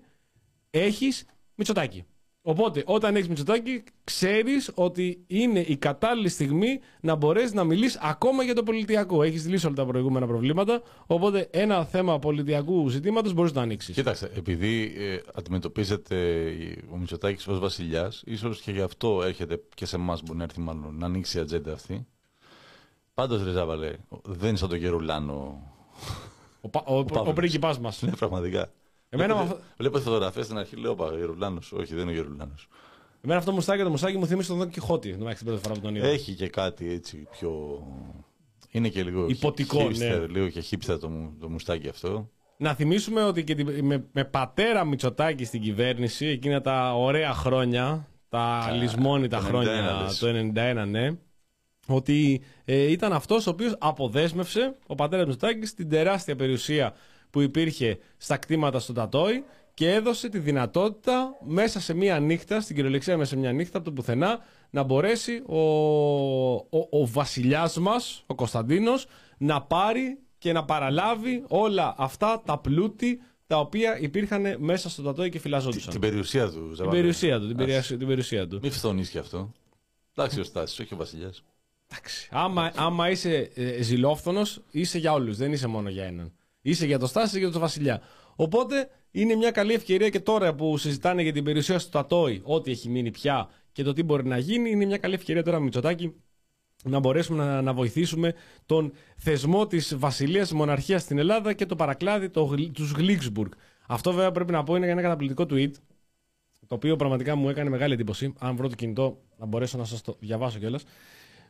έχεις 0.70 1.24
Μητσοτάκη. 1.54 2.04
Οπότε, 2.46 2.82
όταν 2.86 3.16
έχεις 3.16 3.28
Μητσοτάκη, 3.28 3.84
ξέρεις 4.04 4.70
ότι 4.74 5.24
είναι 5.26 5.60
η 5.60 5.76
κατάλληλη 5.76 6.28
στιγμή 6.28 6.80
να 7.00 7.14
μπορέσεις 7.14 7.52
να 7.52 7.64
μιλήσεις 7.64 7.98
ακόμα 8.02 8.42
για 8.42 8.54
το 8.54 8.62
πολιτιακό. 8.62 9.22
Έχεις 9.22 9.48
λύσει 9.48 9.66
όλα 9.66 9.74
τα 9.74 9.86
προηγούμενα 9.86 10.26
προβλήματα. 10.26 10.82
Οπότε, 11.06 11.48
ένα 11.50 11.84
θέμα 11.84 12.18
πολιτιακού 12.18 12.88
ζητήματος 12.88 13.32
μπορείς 13.32 13.52
να 13.52 13.62
ανοίξεις. 13.62 13.94
Κοίταξε, 13.94 14.30
επειδή 14.36 14.94
ε, 14.96 15.18
αντιμετωπίζεται 15.34 16.16
ο 16.92 16.96
Μητσοτάκης 16.96 17.46
ως 17.46 17.58
βασιλιάς, 17.58 18.22
ίσως 18.26 18.60
και 18.60 18.70
γι' 18.70 18.80
αυτό 18.80 19.22
έρχεται 19.22 19.62
και 19.74 19.86
σε 19.86 19.96
εμάς 19.96 20.22
μπορεί 20.22 20.38
να 20.38 20.44
έρθει 20.44 20.60
μάλλον 20.60 20.94
να 20.98 21.06
ανοίξει 21.06 21.38
η 21.38 21.40
ατζέντα 21.40 21.72
αυτή. 21.72 22.06
Πάντως, 23.14 23.44
Ρεζάβαλε, 23.44 23.92
δεν 24.24 24.48
είναι 24.48 24.58
σαν 24.58 24.68
τον 24.68 24.78
Γερουλάνο. 24.78 25.62
Ο, 26.60 26.68
πα- 26.68 26.84
ο, 26.86 26.98
ο, 26.98 27.04
Παύλος. 27.04 27.34
πρίγκιπάς 27.34 27.78
μας. 27.78 28.02
Ναι, 28.02 28.10
πραγματικά. 28.10 28.70
Εμένα 29.14 29.34
Βλέπω- 29.34 29.48
με 29.48 29.54
αυτό- 29.54 29.60
Βλέπω 29.78 29.98
φωτογραφίες 29.98 30.44
στην 30.44 30.58
αρχή, 30.58 30.76
λέω 30.76 30.94
Πα, 30.94 31.10
Γερουλάνος. 31.16 31.72
Όχι, 31.72 31.94
δεν 31.94 32.02
είναι 32.02 32.10
ο 32.10 32.14
Γερουλάνος. 32.14 32.68
Εμένα 33.20 33.38
αυτό 33.38 33.50
το 33.50 33.56
μουστάκι, 33.56 33.82
το 33.82 33.90
μουστάκι 33.90 34.16
μου 34.18 34.26
θύμισε 34.26 34.48
τον 34.48 34.58
Δον 34.58 34.68
Κιχώτη. 34.70 35.12
Δεν 35.12 35.34
την 35.34 35.46
πρώτη 35.46 35.60
φορά 35.62 35.74
που 35.74 35.80
τον 35.80 35.94
είδα. 35.94 36.06
Έχει 36.06 36.32
και 36.34 36.48
κάτι 36.48 36.92
έτσι 36.92 37.26
πιο. 37.30 37.82
Είναι 38.70 38.88
και 38.88 39.02
λίγο. 39.02 39.26
Υποτικό, 39.28 39.86
hipster, 39.86 39.96
ναι. 39.98 40.16
Λίγο 40.26 40.48
και 40.48 40.62
hipster 40.70 41.00
το, 41.00 41.08
μου- 41.08 41.36
το 41.40 41.48
μουστάκι 41.48 41.88
αυτό. 41.88 42.30
Να 42.56 42.74
θυμίσουμε 42.74 43.22
ότι 43.22 43.44
και 43.44 43.54
την- 43.54 43.84
με, 43.84 44.04
με 44.12 44.24
πατέρα 44.24 44.84
Μητσοτάκη 44.84 45.44
στην 45.44 45.60
κυβέρνηση, 45.62 46.26
εκείνα 46.26 46.60
τα 46.60 46.94
ωραία 46.94 47.32
χρόνια, 47.34 48.08
τα 48.28 48.70
λησμόνητα 48.80 49.38
το 49.38 49.44
91 49.44 49.48
χρόνια, 49.48 50.00
λες. 50.02 50.18
το 50.18 50.26
91, 50.26 50.84
ναι, 50.86 51.10
ότι 51.86 52.42
ε, 52.64 52.90
ήταν 52.90 53.12
αυτός 53.12 53.46
ο 53.46 53.50
οποίος 53.50 53.76
αποδέσμευσε, 53.78 54.76
ο 54.86 54.94
πατέρας 54.94 55.26
Μητσοτάκης, 55.26 55.74
την 55.74 55.88
τεράστια 55.88 56.36
περιουσία 56.36 56.94
που 57.34 57.40
υπήρχε 57.40 57.98
στα 58.16 58.36
κτήματα 58.36 58.78
στον 58.78 58.94
Τατόι 58.94 59.44
και 59.74 59.92
έδωσε 59.92 60.28
τη 60.28 60.38
δυνατότητα 60.38 61.36
μέσα 61.44 61.80
σε 61.80 61.94
μία 61.94 62.18
νύχτα, 62.20 62.60
στην 62.60 62.74
κυριολεξία 62.76 63.16
μέσα 63.16 63.30
σε 63.30 63.36
μία 63.36 63.52
νύχτα, 63.52 63.76
από 63.76 63.86
το 63.86 63.92
πουθενά, 63.92 64.38
να 64.70 64.82
μπορέσει 64.82 65.42
ο, 65.46 65.58
ο, 66.54 66.78
ο 66.90 67.06
βασιλιάς 67.06 67.78
μας, 67.78 68.24
ο 68.26 68.34
Κωνσταντίνος, 68.34 69.06
να 69.38 69.62
πάρει 69.62 70.18
και 70.38 70.52
να 70.52 70.64
παραλάβει 70.64 71.44
όλα 71.48 71.94
αυτά 71.98 72.42
τα 72.46 72.58
πλούτη 72.58 73.20
τα 73.46 73.58
οποία 73.58 73.98
υπήρχαν 74.00 74.56
μέσα 74.58 74.88
στο 74.90 75.02
Τατόι 75.02 75.28
και 75.28 75.38
φυλαζόντουσαν. 75.38 75.90
Την 75.92 76.00
περιουσία 76.00 76.50
του, 76.50 76.66
Την 76.66 76.74
Ζαβάλε. 76.74 76.96
περιουσία 76.96 77.40
του, 77.40 77.46
την, 77.46 77.56
Ας. 77.60 77.64
περιουσία, 77.66 77.96
την 77.98 78.06
περιουσία 78.06 78.48
του. 78.48 78.58
Μην 78.62 78.72
φθονεί 78.72 79.06
και 79.06 79.18
αυτό. 79.18 79.52
Εντάξει, 80.16 80.40
ο 80.40 80.44
Στάσης, 80.44 80.78
όχι 80.78 80.94
ο 80.94 80.96
Βασιλιάς. 80.96 81.42
Εντάξει. 81.90 82.28
Άμα, 82.32 82.72
άμα 82.76 83.10
είσαι 83.10 83.50
ε, 83.54 83.82
ζηλόφθονος, 83.82 84.60
είσαι 84.70 84.98
για 84.98 85.12
όλους, 85.12 85.36
δεν 85.36 85.52
είσαι 85.52 85.66
μόνο 85.66 85.88
για 85.88 86.04
έναν. 86.04 86.32
Είσαι 86.66 86.86
για 86.86 86.98
το 86.98 87.06
Στάση, 87.06 87.26
είσαι 87.26 87.38
για 87.38 87.50
τον 87.50 87.60
Βασιλιά. 87.60 88.00
Οπότε 88.36 88.88
είναι 89.10 89.34
μια 89.34 89.50
καλή 89.50 89.72
ευκαιρία 89.72 90.08
και 90.08 90.20
τώρα 90.20 90.54
που 90.54 90.76
συζητάνε 90.76 91.22
για 91.22 91.32
την 91.32 91.44
περιουσία 91.44 91.78
στο 91.78 91.90
Τατόι, 91.90 92.40
ό,τι 92.44 92.70
έχει 92.70 92.88
μείνει 92.88 93.10
πια 93.10 93.48
και 93.72 93.82
το 93.82 93.92
τι 93.92 94.02
μπορεί 94.02 94.26
να 94.26 94.38
γίνει, 94.38 94.70
είναι 94.70 94.84
μια 94.84 94.98
καλή 94.98 95.14
ευκαιρία 95.14 95.42
τώρα 95.42 95.58
με 95.58 95.64
Μητσοτάκη 95.64 96.14
να 96.84 96.98
μπορέσουμε 96.98 97.44
να, 97.44 97.62
να 97.62 97.72
βοηθήσουμε 97.72 98.34
τον 98.66 98.92
θεσμό 99.16 99.66
της 99.66 99.96
βασιλείας 99.98 100.48
της 100.48 100.56
μοναρχίας 100.56 101.02
στην 101.02 101.18
Ελλάδα 101.18 101.52
και 101.52 101.66
το 101.66 101.76
παρακλάδι 101.76 102.30
το, 102.30 102.42
γλ- 102.44 102.72
τους 102.72 102.90
Γλίξμπουργκ. 102.90 103.50
Αυτό 103.86 104.12
βέβαια 104.12 104.30
πρέπει 104.30 104.52
να 104.52 104.62
πω 104.62 104.76
είναι 104.76 104.86
ένα 104.88 105.02
καταπληκτικό 105.02 105.46
tweet 105.50 105.70
το 106.66 106.74
οποίο 106.74 106.96
πραγματικά 106.96 107.34
μου 107.34 107.48
έκανε 107.48 107.70
μεγάλη 107.70 107.94
εντύπωση. 107.94 108.32
Αν 108.38 108.56
βρω 108.56 108.68
το 108.68 108.74
κινητό, 108.74 109.18
να 109.38 109.46
μπορέσω 109.46 109.78
να 109.78 109.84
σας 109.84 110.02
το 110.02 110.16
διαβάσω 110.20 110.58
κιόλας. 110.58 110.84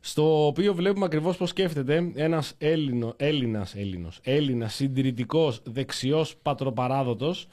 Στο 0.07 0.47
οποίο 0.47 0.75
βλέπουμε 0.75 1.05
ακριβώς 1.05 1.37
πώς 1.37 1.49
σκέφτεται 1.49 2.13
ένας 2.15 2.55
Έλληνο, 2.59 3.15
Έλληνας, 3.17 3.75
Έλληνος, 3.75 4.21
Έλληνας 4.23 4.75
συντηρητικός 4.75 5.61
δεξιός 5.65 6.37
πατροπαράδοτος, 6.37 7.47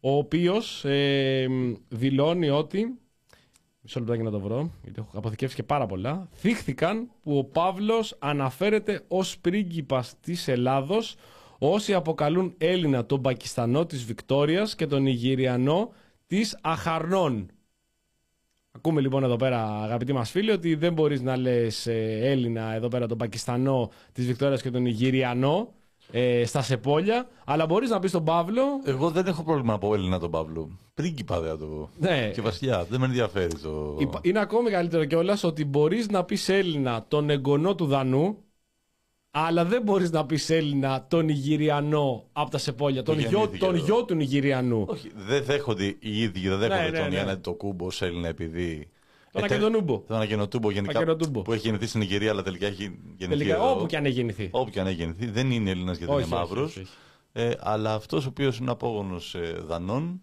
ο 0.00 0.16
οποίος 0.16 0.84
ε, 0.84 1.46
δηλώνει 1.88 2.50
ότι 2.50 2.98
Μισό 3.80 4.00
λεπτάκι 4.00 4.22
να 4.22 4.30
το 4.30 4.40
βρω, 4.40 4.70
γιατί 4.82 5.00
έχω 5.00 5.18
αποθηκεύσει 5.18 5.56
και 5.56 5.62
πάρα 5.62 5.86
πολλά. 5.86 6.28
Θύχθηκαν 6.32 7.10
που 7.22 7.38
ο 7.38 7.44
Παύλος 7.44 8.16
αναφέρεται 8.18 9.04
ως 9.08 9.38
πρίγκιπας 9.38 10.14
της 10.20 10.48
Ελλάδος 10.48 11.16
όσοι 11.58 11.94
αποκαλούν 11.94 12.54
Έλληνα 12.58 13.06
τον 13.06 13.22
Πακιστανό 13.22 13.86
της 13.86 14.04
Βικτόριας 14.04 14.74
και 14.74 14.86
τον 14.86 15.06
Ιγυριανό 15.06 15.92
της 16.26 16.58
Αχαρνών. 16.62 17.50
Ακούμε 18.78 19.00
λοιπόν 19.00 19.24
εδώ 19.24 19.36
πέρα, 19.36 19.82
αγαπητοί 19.82 20.12
μας 20.12 20.30
φίλοι, 20.30 20.50
ότι 20.50 20.74
δεν 20.74 20.92
μπορείς 20.92 21.20
να 21.22 21.36
λες 21.36 21.86
Έλληνα 22.22 22.74
εδώ 22.74 22.88
πέρα 22.88 23.06
τον 23.06 23.18
Πακιστανό 23.18 23.90
της 24.12 24.26
Βικτόριας 24.26 24.62
και 24.62 24.70
τον 24.70 24.86
Ιγυριανό 24.86 25.72
ε, 26.10 26.44
στα 26.46 26.62
σεπόλια, 26.62 27.28
αλλά 27.44 27.66
μπορείς 27.66 27.90
να 27.90 27.98
πεις 27.98 28.10
τον 28.10 28.24
Παύλο. 28.24 28.62
Εγώ 28.84 29.10
δεν 29.10 29.26
έχω 29.26 29.42
πρόβλημα 29.42 29.72
να 29.72 29.78
πω 29.78 29.94
Έλληνα 29.94 30.18
τον 30.18 30.30
Παύλο. 30.30 30.70
Πρίγκιπα 30.94 31.40
δεν 31.40 31.50
θα 31.50 31.58
το 31.58 31.64
πω. 31.66 31.88
Ναι. 31.98 32.30
Και 32.34 32.40
βασιλιά, 32.40 32.84
δεν 32.90 33.00
με 33.00 33.06
ενδιαφέρει 33.06 33.54
το. 33.58 33.96
Υπα- 33.98 34.20
Είναι 34.22 34.40
ακόμη 34.40 34.70
καλύτερο 34.70 35.04
κιόλας 35.04 35.44
ότι 35.44 35.64
μπορείς 35.64 36.08
να 36.08 36.24
πεις 36.24 36.48
Έλληνα 36.48 37.04
τον 37.08 37.30
εγγονό 37.30 37.74
του 37.74 37.86
Δανού, 37.86 38.36
αλλά 39.46 39.64
δεν 39.64 39.82
μπορείς 39.82 40.10
να 40.10 40.26
πεις 40.26 40.50
Έλληνα 40.50 41.06
τον 41.08 41.28
Ιγυριανό 41.28 42.24
από 42.32 42.50
τα 42.50 42.58
σεπόλια. 42.58 43.02
Τον, 43.02 43.18
γιο, 43.18 43.28
γεννήθηκε 43.30 43.58
τον 43.64 43.74
εδώ. 43.74 43.84
γιο 43.84 44.04
του 44.04 44.14
Νιγηριανού. 44.14 44.84
Όχι, 44.88 45.10
δεν 45.16 45.44
δέχονται 45.44 45.84
οι 45.84 45.96
ίδιοι, 46.22 46.48
δεν 46.48 46.58
δέχονται 46.58 46.82
Ναι, 46.82 46.90
ναι, 46.90 46.98
τον 46.98 47.08
ναι. 47.08 47.14
Ιάννη 47.16 47.36
το 47.36 47.52
κούμπο 47.52 47.86
ως 47.86 48.02
Έλληνα 48.02 48.28
επειδή. 48.28 48.88
Τον 49.32 49.42
Ε, 49.44 49.46
τε- 49.46 49.56
Ακεντονούμπο. 49.56 49.98
Τον 50.06 50.20
Ακενοτούμπο 50.20 50.70
γενικά. 50.70 50.98
Ακενοτούμπο. 50.98 51.42
Που 51.42 51.52
έχει 51.52 51.62
γεννηθεί 51.62 51.86
στην 51.86 52.00
Νιγηρία, 52.00 52.30
αλλά 52.30 52.42
τελικά 52.42 52.66
έχει 52.66 52.82
γεννηθεί. 53.16 53.38
Τελικά, 53.38 53.54
εδώ. 53.54 53.70
όπου 53.70 53.86
και 53.86 53.96
αν 53.96 54.04
έχει 54.04 54.14
γεννηθεί. 54.14 54.48
Όπου 54.50 54.70
και 54.70 54.80
αν 54.80 54.86
έχει 54.86 54.96
γεννηθεί. 54.96 55.26
Δεν 55.26 55.50
είναι 55.50 55.70
Έλληνας 55.70 55.96
γιατί 55.98 56.12
Όχι, 56.12 56.22
είναι 56.26 56.34
όχι, 56.34 56.44
μαύρος. 56.44 56.70
όχι, 56.70 56.80
όχι. 56.80 56.90
Ε, 57.32 57.50
αλλά 57.58 57.94
αυτός 57.94 58.24
ο 58.24 58.28
οποίος 58.28 58.58
είναι 58.58 58.70
απόγονος 58.70 59.34
ε, 59.34 59.54
Δανών 59.66 60.20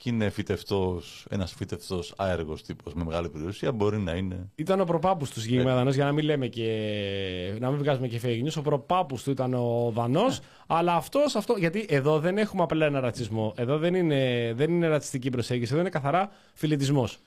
και 0.00 0.08
είναι 0.10 0.30
φυτευτός, 0.30 1.26
ένας 1.30 1.52
φυτευτός 1.52 2.14
άεργος 2.16 2.62
τύπος 2.62 2.94
με 2.94 3.04
μεγάλη 3.04 3.28
περιουσία, 3.28 3.72
μπορεί 3.72 3.98
να 3.98 4.12
είναι. 4.12 4.50
Ήταν 4.54 4.80
ο 4.80 4.84
προπάπους 4.84 5.30
του 5.30 5.38
Ε. 5.38 5.42
συγκεκριμένα 5.42 5.76
Δανός, 5.76 5.94
για 5.94 6.04
να 6.04 6.12
μην 6.12 6.24
λέμε 6.24 6.46
και. 6.46 7.56
να 7.60 7.70
μην 7.70 7.78
βγάζουμε 7.78 8.08
και 8.08 8.20
fake 8.24 8.44
news. 8.44 8.54
Ο 8.58 8.62
προπάπους 8.62 9.22
του 9.22 9.30
ήταν 9.30 9.54
ο 9.54 9.90
Δανός, 9.94 10.38
Ε. 10.38 10.42
αλλά 10.66 10.94
αυτός, 10.94 11.36
αυτό. 11.36 11.54
Γιατί 11.58 11.86
εδώ 11.88 12.18
δεν 12.18 12.38
έχουμε 12.38 12.62
απλά 12.62 12.86
ένα 12.86 13.00
ρατσισμό. 13.00 13.54
Εδώ 13.56 13.78
δεν 13.78 13.94
είναι, 13.94 14.52
δεν 14.56 14.70
είναι 14.70 14.86
ρατσιστική 14.88 15.30
προσέγγιση. 15.30 15.72
Εδώ 15.72 15.80
είναι 15.80 15.90
καθαρά 15.90 16.30
φιλετισμός. 16.54 17.18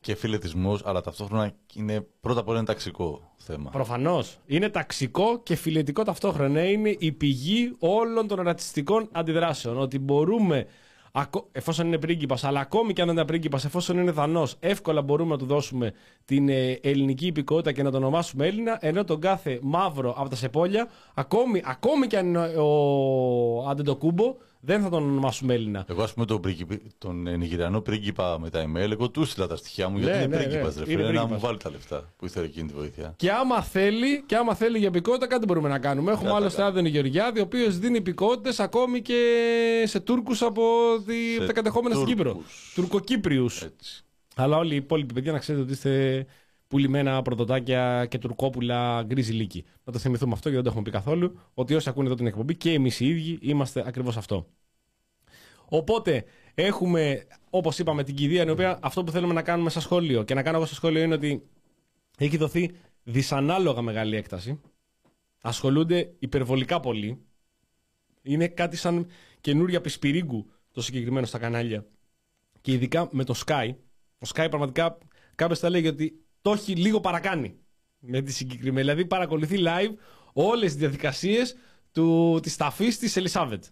και 0.00 0.14
φιλετισμός, 0.14 0.82
αλλά 0.84 1.00
ταυτόχρονα 1.00 1.52
είναι 1.74 2.06
πρώτα 2.20 2.40
απ' 2.40 2.48
όλα 2.48 2.58
ένα 2.58 2.66
ταξικό 2.66 3.32
θέμα. 3.36 3.70
Προφανώς. 3.70 4.38
Είναι 4.46 4.68
ταξικό 4.68 5.40
και 5.42 5.54
φιλετικό 5.54 6.02
ταυτόχρονα. 6.02 6.70
Είναι 6.70 6.96
η 6.98 7.12
πηγή 7.12 7.74
όλων 7.78 8.26
των 8.26 8.40
ρατσιστικών 8.40 9.08
αντιδράσεων. 9.12 9.78
Ότι 9.78 9.98
μπορούμε, 9.98 10.66
ακο- 11.16 11.48
εφόσον 11.52 11.86
είναι 11.86 11.98
πρίγκιπας, 11.98 12.44
αλλά 12.44 12.60
ακόμη 12.60 12.92
και 12.92 13.00
αν 13.00 13.06
δεν 13.06 13.16
είναι 13.16 13.26
πρίγκιπας, 13.26 13.64
εφόσον 13.64 13.98
είναι 13.98 14.10
δανός, 14.10 14.56
εύκολα 14.60 15.02
μπορούμε 15.02 15.30
να 15.30 15.38
του 15.38 15.46
δώσουμε 15.46 15.92
την 16.24 16.48
ε, 16.48 16.70
ελληνική 16.82 17.26
υπηκότητα 17.26 17.72
και 17.72 17.82
να 17.82 17.90
τον 17.90 18.02
ονομάσουμε 18.02 18.46
Έλληνα, 18.46 18.78
ενώ 18.80 19.04
τον 19.04 19.20
κάθε 19.20 19.58
μαύρο 19.62 20.14
από 20.18 20.28
τα 20.28 20.36
σεπόλια, 20.36 20.88
ακόμη, 21.14 21.62
ακόμη 21.64 22.06
και 22.06 22.16
αν 22.18 22.26
είναι 22.26 22.38
ο 22.56 23.68
Αντεντοκούμπο, 23.68 24.34
δεν 24.64 24.82
θα 24.82 24.88
τον 24.88 25.02
ονομάσουμε 25.02 25.54
Έλληνα. 25.54 25.84
Εγώ, 25.88 26.02
ας 26.02 26.12
πούμε, 26.14 26.26
τον, 26.26 26.40
πρίγκιπι- 26.40 26.82
τον 26.98 27.26
ε, 27.26 27.36
Νιγηριανό 27.36 27.80
πρίγκιπα 27.80 28.38
με 28.40 28.50
τα 28.50 28.64
email, 28.64 28.90
εγώ 28.90 29.10
του 29.10 29.22
έστειλα 29.22 29.46
τα 29.46 29.56
στοιχεία 29.56 29.88
μου 29.88 29.98
γιατί 29.98 30.16
Ναι, 30.16 30.22
είναι 30.22 30.36
ναι, 30.36 30.42
πρίγκιπας. 30.42 30.76
ναι. 30.76 30.84
Ρε, 30.84 30.92
Είναι 30.92 31.02
φίλε, 31.02 31.12
να 31.12 31.20
μου 31.20 31.26
πρίγκιπας. 31.26 31.40
βάλει 31.40 31.58
τα 31.58 31.70
λεφτά 31.70 32.12
που 32.16 32.24
ήθελε 32.26 32.46
εκείνη 32.46 32.68
τη 32.68 32.74
βοήθεια. 32.74 33.14
Και 33.16 33.30
άμα 33.30 33.62
θέλει, 33.62 34.22
και 34.26 34.36
άμα 34.36 34.54
θέλει 34.54 34.78
για 34.78 34.88
υπηκότητα, 34.88 35.26
κάτι 35.26 35.46
μπορούμε 35.46 35.68
να 35.68 35.78
κάνουμε. 35.78 36.10
Έχουμε 36.12 36.28
Κάτι 36.28 36.40
άλλωστε 36.40 36.60
θα 36.62 36.66
Άδωνη 36.68 36.88
Γεωργιάδη, 36.88 37.40
ο 37.40 37.42
οποίος 37.42 37.78
δίνει 37.78 37.96
υπηκότητες 37.96 38.60
ακόμη 38.60 39.00
και 39.02 39.22
σε 39.86 40.00
Τούρκους 40.00 40.42
από, 40.42 40.62
τη, 41.06 41.14
από 41.36 41.46
τα 41.46 41.52
κατεχόμενα 41.52 41.94
στην 41.94 42.06
Κύπρο. 42.06 42.32
Τούρκους. 42.32 42.72
Τουρκοκύπριους. 42.74 43.62
Έτσι. 43.62 44.04
Αλλά 44.36 44.56
όλοι 44.56 44.72
οι 44.72 44.76
υπόλοιποι 44.76 45.14
παιδιά 45.14 45.32
να 45.32 45.38
ξέρετε 45.38 45.64
ότι 45.64 45.72
είστε 45.72 46.26
πουλημένα 46.74 47.22
πρωτοτάκια 47.22 48.06
και 48.06 48.18
τουρκόπουλα 48.18 49.02
γκρίζι 49.02 49.32
λύκη. 49.32 49.64
Να 49.84 49.92
το 49.92 49.98
θυμηθούμε 49.98 50.32
αυτό 50.32 50.48
και 50.48 50.54
δεν 50.54 50.64
το 50.64 50.68
έχουμε 50.68 50.84
πει 50.84 50.90
καθόλου. 50.90 51.38
Ότι 51.54 51.74
όσοι 51.74 51.88
ακούνε 51.88 52.06
εδώ 52.06 52.16
την 52.16 52.26
εκπομπή 52.26 52.56
και 52.56 52.72
εμείς 52.72 53.00
οι 53.00 53.06
ίδιοι 53.06 53.38
είμαστε 53.40 53.84
ακριβώς 53.86 54.16
αυτό. 54.16 54.46
Οπότε 55.64 56.24
έχουμε, 56.54 57.26
όπως 57.50 57.78
είπαμε, 57.78 58.04
την 58.04 58.14
κηδεία, 58.14 58.44
η 58.44 58.50
οποία 58.50 58.78
αυτό 58.82 59.04
που 59.04 59.10
θέλουμε 59.10 59.32
να 59.34 59.42
κάνουμε 59.42 59.70
στα 59.70 59.80
σχόλιο 59.80 60.22
και 60.22 60.34
να 60.34 60.42
κάνω 60.42 60.56
εγώ 60.56 60.66
στο 60.66 60.74
σχόλιο 60.74 61.02
είναι 61.02 61.14
ότι 61.14 61.42
έχει 62.18 62.36
δοθεί 62.36 62.70
δυσανάλογα 63.02 63.82
μεγάλη 63.82 64.16
έκταση. 64.16 64.60
Ασχολούνται 65.42 66.14
υπερβολικά 66.18 66.80
πολύ. 66.80 67.18
Είναι 68.22 68.48
κάτι 68.48 68.76
σαν 68.76 69.06
καινούρια 69.40 69.80
πισπυρίγκου 69.80 70.50
το 70.72 70.82
συγκεκριμένο 70.82 71.26
στα 71.26 71.38
κανάλια. 71.38 71.86
Και 72.60 72.72
ειδικά 72.72 73.08
με 73.12 73.24
το 73.24 73.34
Sky. 73.46 73.74
Ο 74.18 74.26
Sky 74.34 74.46
πραγματικά 74.50 74.98
κάποιος 75.34 75.58
θα 75.58 75.70
λέγει 75.70 75.88
ότι 75.88 76.23
το 76.44 76.52
έχει 76.52 76.72
λίγο 76.76 77.00
παρακάνει. 77.00 77.54
Με 77.98 78.20
τη 78.20 78.32
συγκεκριμένη. 78.32 78.80
Δηλαδή 78.80 79.04
παρακολουθεί 79.06 79.56
live 79.58 79.94
όλες 80.32 80.70
τις 80.70 80.80
διαδικασίες 80.80 81.56
της 82.42 82.56
ταφής 82.56 82.98
της 82.98 83.16
Ελισάβετ. 83.16 83.64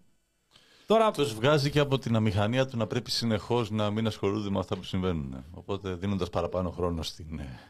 Τώρα, 0.86 1.10
Τους 1.10 1.34
βγάζει 1.34 1.70
και 1.70 1.78
από 1.78 1.98
την 1.98 2.16
αμηχανία 2.16 2.66
του 2.66 2.76
να 2.76 2.86
πρέπει 2.86 3.10
συνεχώς 3.10 3.70
να 3.70 3.90
μην 3.90 4.06
ασχολούνται 4.06 4.50
με 4.50 4.58
αυτά 4.58 4.76
που 4.76 4.82
συμβαίνουν. 4.82 5.44
Οπότε 5.50 5.94
δίνοντας 5.94 6.30
παραπάνω 6.30 6.70
χρόνο 6.70 7.02
στην, 7.02 7.38
ε, 7.38 7.60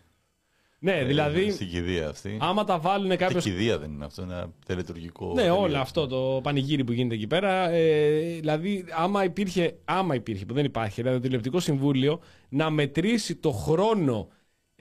ναι, 0.78 1.04
δηλαδή, 1.04 1.50
στην 1.50 1.68
κηδεία 1.68 2.08
αυτή. 2.08 2.38
άμα 2.40 2.64
τα 2.64 2.78
βάλουν 2.78 3.10
Και 3.10 3.16
κάποιο. 3.16 3.40
κηδεία 3.40 3.78
δεν 3.78 3.90
είναι 3.90 4.04
αυτό, 4.04 4.22
είναι 4.22 4.32
ένα 4.32 4.52
τελετουργικό. 4.66 5.26
Ναι, 5.26 5.34
τελείωμα. 5.40 5.60
όλο 5.60 5.78
αυτό 5.78 6.06
το 6.06 6.40
πανηγύρι 6.42 6.84
που 6.84 6.92
γίνεται 6.92 7.14
εκεί 7.14 7.26
πέρα. 7.26 7.70
Ε, 7.70 8.20
δηλαδή, 8.40 8.84
άμα 8.96 9.24
υπήρχε, 9.24 9.76
άμα 9.84 10.14
υπήρχε, 10.14 10.44
που 10.44 10.54
δεν 10.54 10.64
υπάρχει, 10.64 10.94
δηλαδή 10.94 11.16
το 11.16 11.22
τηλεοπτικό 11.22 11.60
συμβούλιο 11.60 12.20
να 12.48 12.70
μετρήσει 12.70 13.36
το 13.36 13.50
χρόνο 13.50 14.28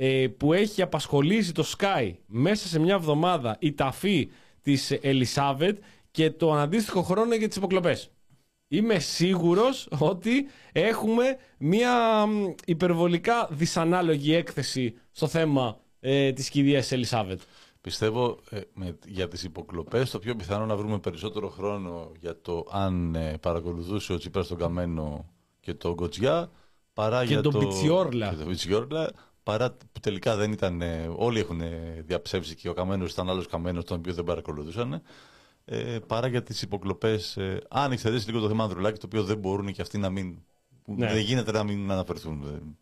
ε, 0.04 0.28
που 0.28 0.54
έχει 0.54 0.82
απασχολήσει 0.82 1.52
το 1.52 1.66
Sky 1.78 2.14
μέσα 2.26 2.68
σε 2.68 2.80
μια 2.80 2.94
εβδομάδα 2.94 3.58
η 3.60 3.74
ταφή 3.74 4.30
της 4.62 4.92
Ελισάβετ 4.92 5.78
και 6.12 6.32
το 6.32 6.54
αντίστοιχο 6.54 7.02
χρόνο 7.02 7.36
για 7.36 7.48
τις 7.48 7.58
υποκλοπές. 7.58 8.12
Είμαι 8.68 9.00
σίγουρος 9.00 9.88
ότι 9.98 10.46
έχουμε 10.72 11.38
μια 11.58 12.26
μ, 12.26 12.54
υπερβολικά 12.66 13.48
δυσανάλογη 13.52 14.34
έκθεση 14.34 14.94
στο 15.12 15.28
θέμα 15.28 15.80
ε, 16.00 16.32
της 16.32 16.50
κηδείας 16.50 16.92
Ελισάβετ. 16.92 17.42
Πιστεύω 17.82 18.40
ε, 18.50 18.60
με, 18.74 18.98
για 19.06 19.28
τις 19.28 19.44
υποκλοπές 19.44 20.10
το 20.10 20.20
πιο 20.20 20.36
πιθανό 20.36 20.66
να 20.66 20.76
βρούμε 20.76 21.00
περισσότερο 21.00 21.50
χρόνο 21.50 22.12
για 22.20 22.42
το 22.42 22.68
αν 22.72 23.16
ε, 23.16 23.38
παρακολουθούσε 23.38 24.14
ο 24.14 24.18
Τσίπρας 24.18 24.48
τον 24.48 24.58
Καμένο 24.58 25.26
και 25.60 25.74
τον 25.74 25.96
Κοτζιά 25.96 26.52
παρά 26.94 27.26
Και 27.26 27.34
για 27.34 27.42
τον 27.42 27.52
το... 27.52 27.60
Πιτσιόρλα. 27.60 28.30
Και 28.30 28.36
τον 28.36 28.48
Πιτσιόρλα 28.48 29.12
παρά 29.44 29.72
που 29.72 30.00
τελικά 30.02 30.36
δεν 30.36 30.52
ήταν... 30.52 30.82
ε, 30.82 31.12
όλοι 31.16 31.40
έχουν 31.40 31.62
ε, 31.62 32.04
διαψεύσει 32.06 32.56
και 32.56 32.70
ο 32.70 32.74
Καμένος 32.74 33.12
ήταν 33.12 33.30
άλλος 33.30 33.48
Καμένος 33.48 33.86
τον 33.86 33.98
οποίο 33.98 34.14
δεν 34.14 34.24
παρακολουθούσαν 34.24 35.02
ε, 35.66 36.00
παρά 36.08 36.28
για 36.28 36.44
τις 36.44 36.62
υποκλοπές 36.62 37.38
ε, 37.38 37.62
αν 37.70 37.92
εξαιρέσει 37.92 38.28
λίγο 38.28 38.40
το 38.40 38.48
θέμα 38.48 38.64
Ανδρουλάκη 38.64 39.00
το 39.00 39.06
οποίο 39.06 39.24
δεν 39.24 39.38
μπορούν 39.38 39.72
και 39.72 39.82
αυτοί 39.82 39.98
να 39.98 40.10
μην... 40.10 40.38
που 40.84 40.94
Ναι. 40.98 41.08
Δεν 41.08 41.22
γίνεται 41.22 41.52
να 41.52 41.64
μην 41.64 41.92
αναφερθούν. 41.92 42.78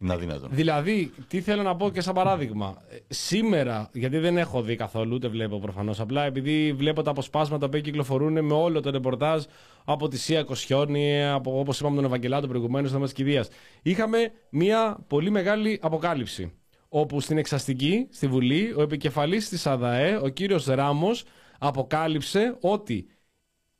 Ε, 0.00 0.04
Είναι 0.04 0.12
αδύνατον. 0.12 0.48
Δηλαδή, 0.52 1.12
τι 1.28 1.40
θέλω 1.40 1.62
να 1.62 1.76
πω 1.76 1.90
και 1.90 2.00
σαν 2.00 2.14
παράδειγμα. 2.14 2.82
Ε, 2.88 2.96
Σήμερα, 3.08 3.90
γιατί 3.92 4.18
δεν 4.18 4.36
έχω 4.36 4.62
δει 4.62 4.76
καθόλου, 4.76 5.14
ούτε 5.14 5.28
βλέπω 5.28 5.58
προφανώς, 5.58 6.00
απλά 6.00 6.24
επειδή 6.24 6.72
βλέπω 6.72 7.02
τα 7.02 7.10
αποσπάσματα 7.10 7.68
που 7.68 7.78
κυκλοφορούν 7.78 8.44
με 8.44 8.54
όλο 8.54 8.80
το 8.80 8.90
ρεπορτάζ 8.90 9.44
από 9.84 10.08
τη 10.08 10.18
Σία 10.18 10.42
Κοσιόνη, 10.42 11.24
από 11.24 11.58
όπως 11.58 11.80
είπαμε 11.80 11.96
τον 11.96 12.04
Ευαγγελάτο 12.04 12.46
προηγουμένως, 12.46 12.88
στο 12.88 12.96
θέμας 12.96 13.12
τη 13.14 13.22
κηδείας. 13.22 13.48
Είχαμε 13.82 14.32
μια 14.50 15.04
πολύ 15.06 15.30
μεγάλη 15.30 15.78
αποκάλυψη. 15.82 16.52
Όπου 16.88 17.20
στην 17.20 17.38
εξαστική, 17.38 18.06
στη 18.10 18.26
Βουλή, 18.26 18.74
ο 18.76 18.82
επικεφαλής 18.82 19.48
της 19.48 19.66
ΑΔΑΕ, 19.66 20.16
ο 20.22 20.28
κύριος 20.28 20.66
Ράμος, 20.66 21.24
αποκάλυψε 21.58 22.56
ότι 22.60 23.06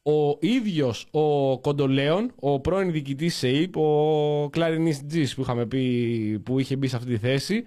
ο 0.02 0.36
ίδιος 0.40 1.06
ο 1.10 1.58
Κοντολέων, 1.60 2.32
ο 2.36 2.60
πρώην 2.60 2.92
διοικητής 2.92 3.36
ΣΕΙΠ, 3.36 3.76
ο 3.76 4.48
Κλαρινής 4.52 5.06
Τζις 5.06 5.34
που, 5.34 5.40
είχαμε 5.40 5.66
πει, 5.66 6.40
που 6.44 6.58
είχε 6.58 6.76
μπει 6.76 6.86
σε 6.86 6.96
αυτή 6.96 7.08
τη 7.08 7.18
θέση, 7.18 7.64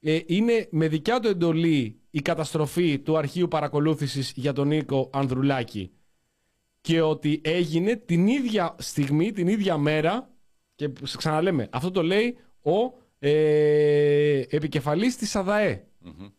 ε, 0.00 0.18
είναι 0.26 0.68
με 0.70 0.88
δικιά 0.88 1.20
του 1.20 1.28
εντολή 1.28 1.98
η 2.10 2.20
καταστροφή 2.20 2.98
του 2.98 3.16
αρχείου 3.16 3.48
παρακολούθησης 3.48 4.32
για 4.36 4.52
τον 4.52 4.68
Νίκο 4.68 5.10
Ανδρουλάκη. 5.12 5.90
Και 6.80 7.00
ότι 7.00 7.40
έγινε 7.44 7.96
την 7.96 8.26
ίδια 8.26 8.74
στιγμή, 8.78 9.32
την 9.32 9.48
ίδια 9.48 9.76
μέρα 9.76 10.30
και 10.74 10.90
σε 11.02 11.16
ξαναλέμε, 11.16 11.68
αυτό 11.72 11.90
το 11.90 12.02
λέει 12.02 12.36
ο 12.62 13.02
ε, 13.18 14.42
επικεφαλής 14.48 15.16
της 15.16 15.36
ΑΔΑΕ, 15.36 15.84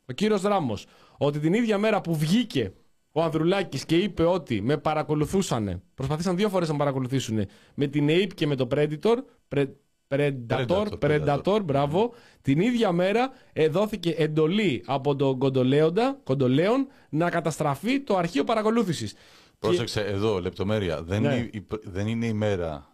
ο 0.06 0.14
κύριος 0.14 0.42
Ράμος, 0.42 0.86
ότι 1.18 1.40
την 1.40 1.54
ίδια 1.54 1.78
μέρα 1.78 2.02
που 2.02 2.16
βγήκε 2.16 2.74
ο 3.18 3.22
Ανδρουλάκης 3.24 3.86
και 3.86 3.98
είπε 3.98 4.24
ότι 4.24 4.62
με 4.62 4.78
παρακολουθούσαν, 4.78 5.82
προσπαθήσαν 5.96 6.36
δύο 6.36 6.50
φορές 6.50 6.68
να 6.68 6.74
με 6.74 6.80
παρακολουθήσουν, 6.80 7.46
με 7.76 7.88
την 7.88 8.08
Ape 8.10 8.34
και 8.36 8.48
με 8.48 8.56
το 8.56 8.68
Predator, 8.72 9.16
Pre- 9.56 9.72
Predator, 10.08 10.38
Predator, 10.68 10.88
Predator, 11.00 11.44
Predator. 11.44 11.62
μπράβο, 11.64 12.14
την 12.42 12.60
ίδια 12.60 12.92
μέρα 12.92 13.32
ε, 13.54 13.68
δόθηκε 13.68 14.10
εντολή 14.18 14.84
από 14.86 15.16
τον 15.16 15.38
Κοντολέοντα, 15.40 16.20
Κοντολέον 16.24 16.88
να 17.10 17.30
καταστραφεί 17.30 18.00
το 18.02 18.18
αρχείο 18.18 18.44
παρακολούθησης. 18.44 19.14
Πρόσεξε 19.60 20.02
εδώ, 20.02 20.40
λεπτομέρεια. 20.40 21.04
Δεν, 21.04 21.22
Ναι. 21.22 21.36
είναι, 21.36 21.50
η- 21.54 21.68
δεν 21.84 22.08
είναι 22.08 22.26
η 22.26 22.34
μέρα. 22.34 22.90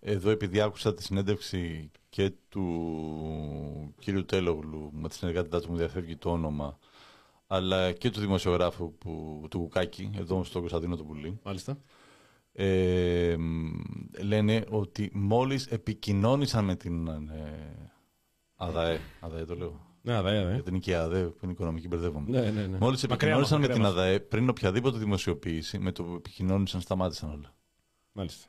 Εδώ, 0.00 0.30
επειδή 0.30 0.60
άκουσα 0.60 0.94
τη 0.94 1.02
συνέντευξη 1.02 1.90
και 2.08 2.32
του 2.48 3.94
κύριου 3.98 4.24
Τέλογλου, 4.24 4.90
με 4.92 5.08
τη 5.08 5.14
συνεργάτητά 5.14 5.60
του 5.60 5.70
μου 5.70 5.76
διαφεύγει 5.76 6.16
το 6.16 6.30
όνομα, 6.30 6.78
αλλά 7.46 7.92
και 7.92 8.10
του 8.10 8.20
δημοσιογράφου 8.20 8.94
που, 8.98 9.44
του 9.50 9.58
Κουκάκη, 9.58 10.10
εδώ 10.16 10.44
στο 10.44 10.58
Κωνσταντίνο 10.58 10.96
του 10.96 11.06
Πουλή, 11.06 11.38
Μάλιστα. 11.44 11.78
ε, 12.52 13.36
μ, 13.38 13.70
λένε 14.22 14.64
ότι 14.68 15.10
μόλις 15.14 15.66
επικοινώνησαν 15.66 16.64
με 16.64 16.76
την 16.76 17.06
ε, 17.08 17.90
ΑΔΑΕ, 18.56 19.00
ΑΔΑΕ 19.20 19.44
το 19.44 19.54
λέω, 19.56 19.86
Ναι, 20.02 20.22
δε, 20.22 20.44
δε. 20.44 20.52
γιατί 20.54 20.70
είναι 20.70 20.78
και 20.78 20.90
η 20.90 20.94
ΑΔΑΕ 20.94 21.24
που 21.24 21.38
είναι 21.42 21.52
οικονομική 21.52 21.88
μπερδεύομαι. 21.88 22.30
Ναι, 22.30 22.50
ναι, 22.50 22.66
ναι. 22.66 22.78
Μόλις 22.78 23.06
Μακριά 23.06 23.34
επικοινώνησαν 23.34 23.58
μας, 23.60 23.68
με 23.68 23.74
την 23.74 23.82
μακριά 23.82 24.02
μας. 24.02 24.06
ΑΔΑΕ, 24.06 24.20
πριν 24.20 24.48
οποιαδήποτε 24.48 24.98
δημοσιοποίηση, 24.98 25.78
με 25.78 25.92
το 25.92 26.04
που 26.04 26.14
επικοινώνησαν 26.14 26.80
σταμάτησαν 26.80 27.30
όλα. 27.30 27.54
Μάλιστα. 28.12 28.46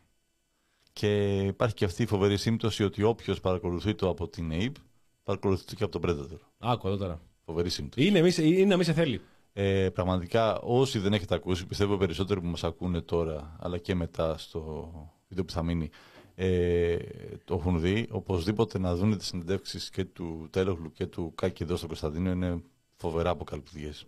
Και 0.93 1.39
υπάρχει 1.45 1.75
και 1.75 1.85
αυτή 1.85 2.03
η 2.03 2.05
φοβερή 2.05 2.37
σύμπτωση 2.37 2.83
ότι 2.83 3.03
όποιος 3.03 3.39
παρακολουθεί 3.39 3.95
το 3.95 4.09
από 4.09 4.27
την 4.27 4.51
ΑΕΠ, 4.51 4.75
παρακολουθεί 5.23 5.65
το 5.65 5.75
και 5.75 5.83
από 5.83 5.99
τον 5.99 6.01
Predator. 6.05 6.39
Άκου 6.57 6.87
εδώ 6.87 6.97
τώρα. 6.97 7.21
Φοβερή 7.49 7.69
σύμπτωση. 7.69 8.07
Είναι, 8.07 8.21
μη 8.21 8.31
σε- 8.31 8.43
είναι 8.45 8.65
να 8.65 8.75
μην 8.75 8.85
σε 8.85 8.93
θέλει. 8.93 9.21
Ε, 9.53 9.89
πραγματικά, 9.89 10.59
όσοι 10.59 10.99
δεν 10.99 11.13
έχετε 11.13 11.35
ακούσει, 11.35 11.65
πιστεύω 11.65 11.97
περισσότεροι 11.97 12.39
που 12.41 12.47
μας 12.47 12.63
ακούνε 12.63 13.01
τώρα, 13.01 13.55
αλλά 13.59 13.77
και 13.77 13.95
μετά 13.95 14.37
στο 14.37 14.91
βίντεο 15.27 15.45
που 15.45 15.51
θα 15.51 15.63
μείνει, 15.63 15.89
ε, 16.35 16.97
το 17.45 17.53
έχουν 17.55 17.81
δει. 17.81 18.07
Οπωσδήποτε 18.11 18.79
να 18.79 18.95
δουν 18.95 19.17
τις 19.17 19.27
συνεντεύξεις 19.27 19.89
και 19.89 20.05
του 20.05 20.47
Τέλογλου 20.49 20.91
και 20.91 21.05
του 21.05 21.31
Κάκη 21.35 21.63
εδώ 21.63 21.75
στο 21.75 21.87
Κωνσταντίνο 21.87 22.31
είναι 22.31 22.61
φοβερά 22.95 23.29
αποκαλυπτικές. 23.29 24.05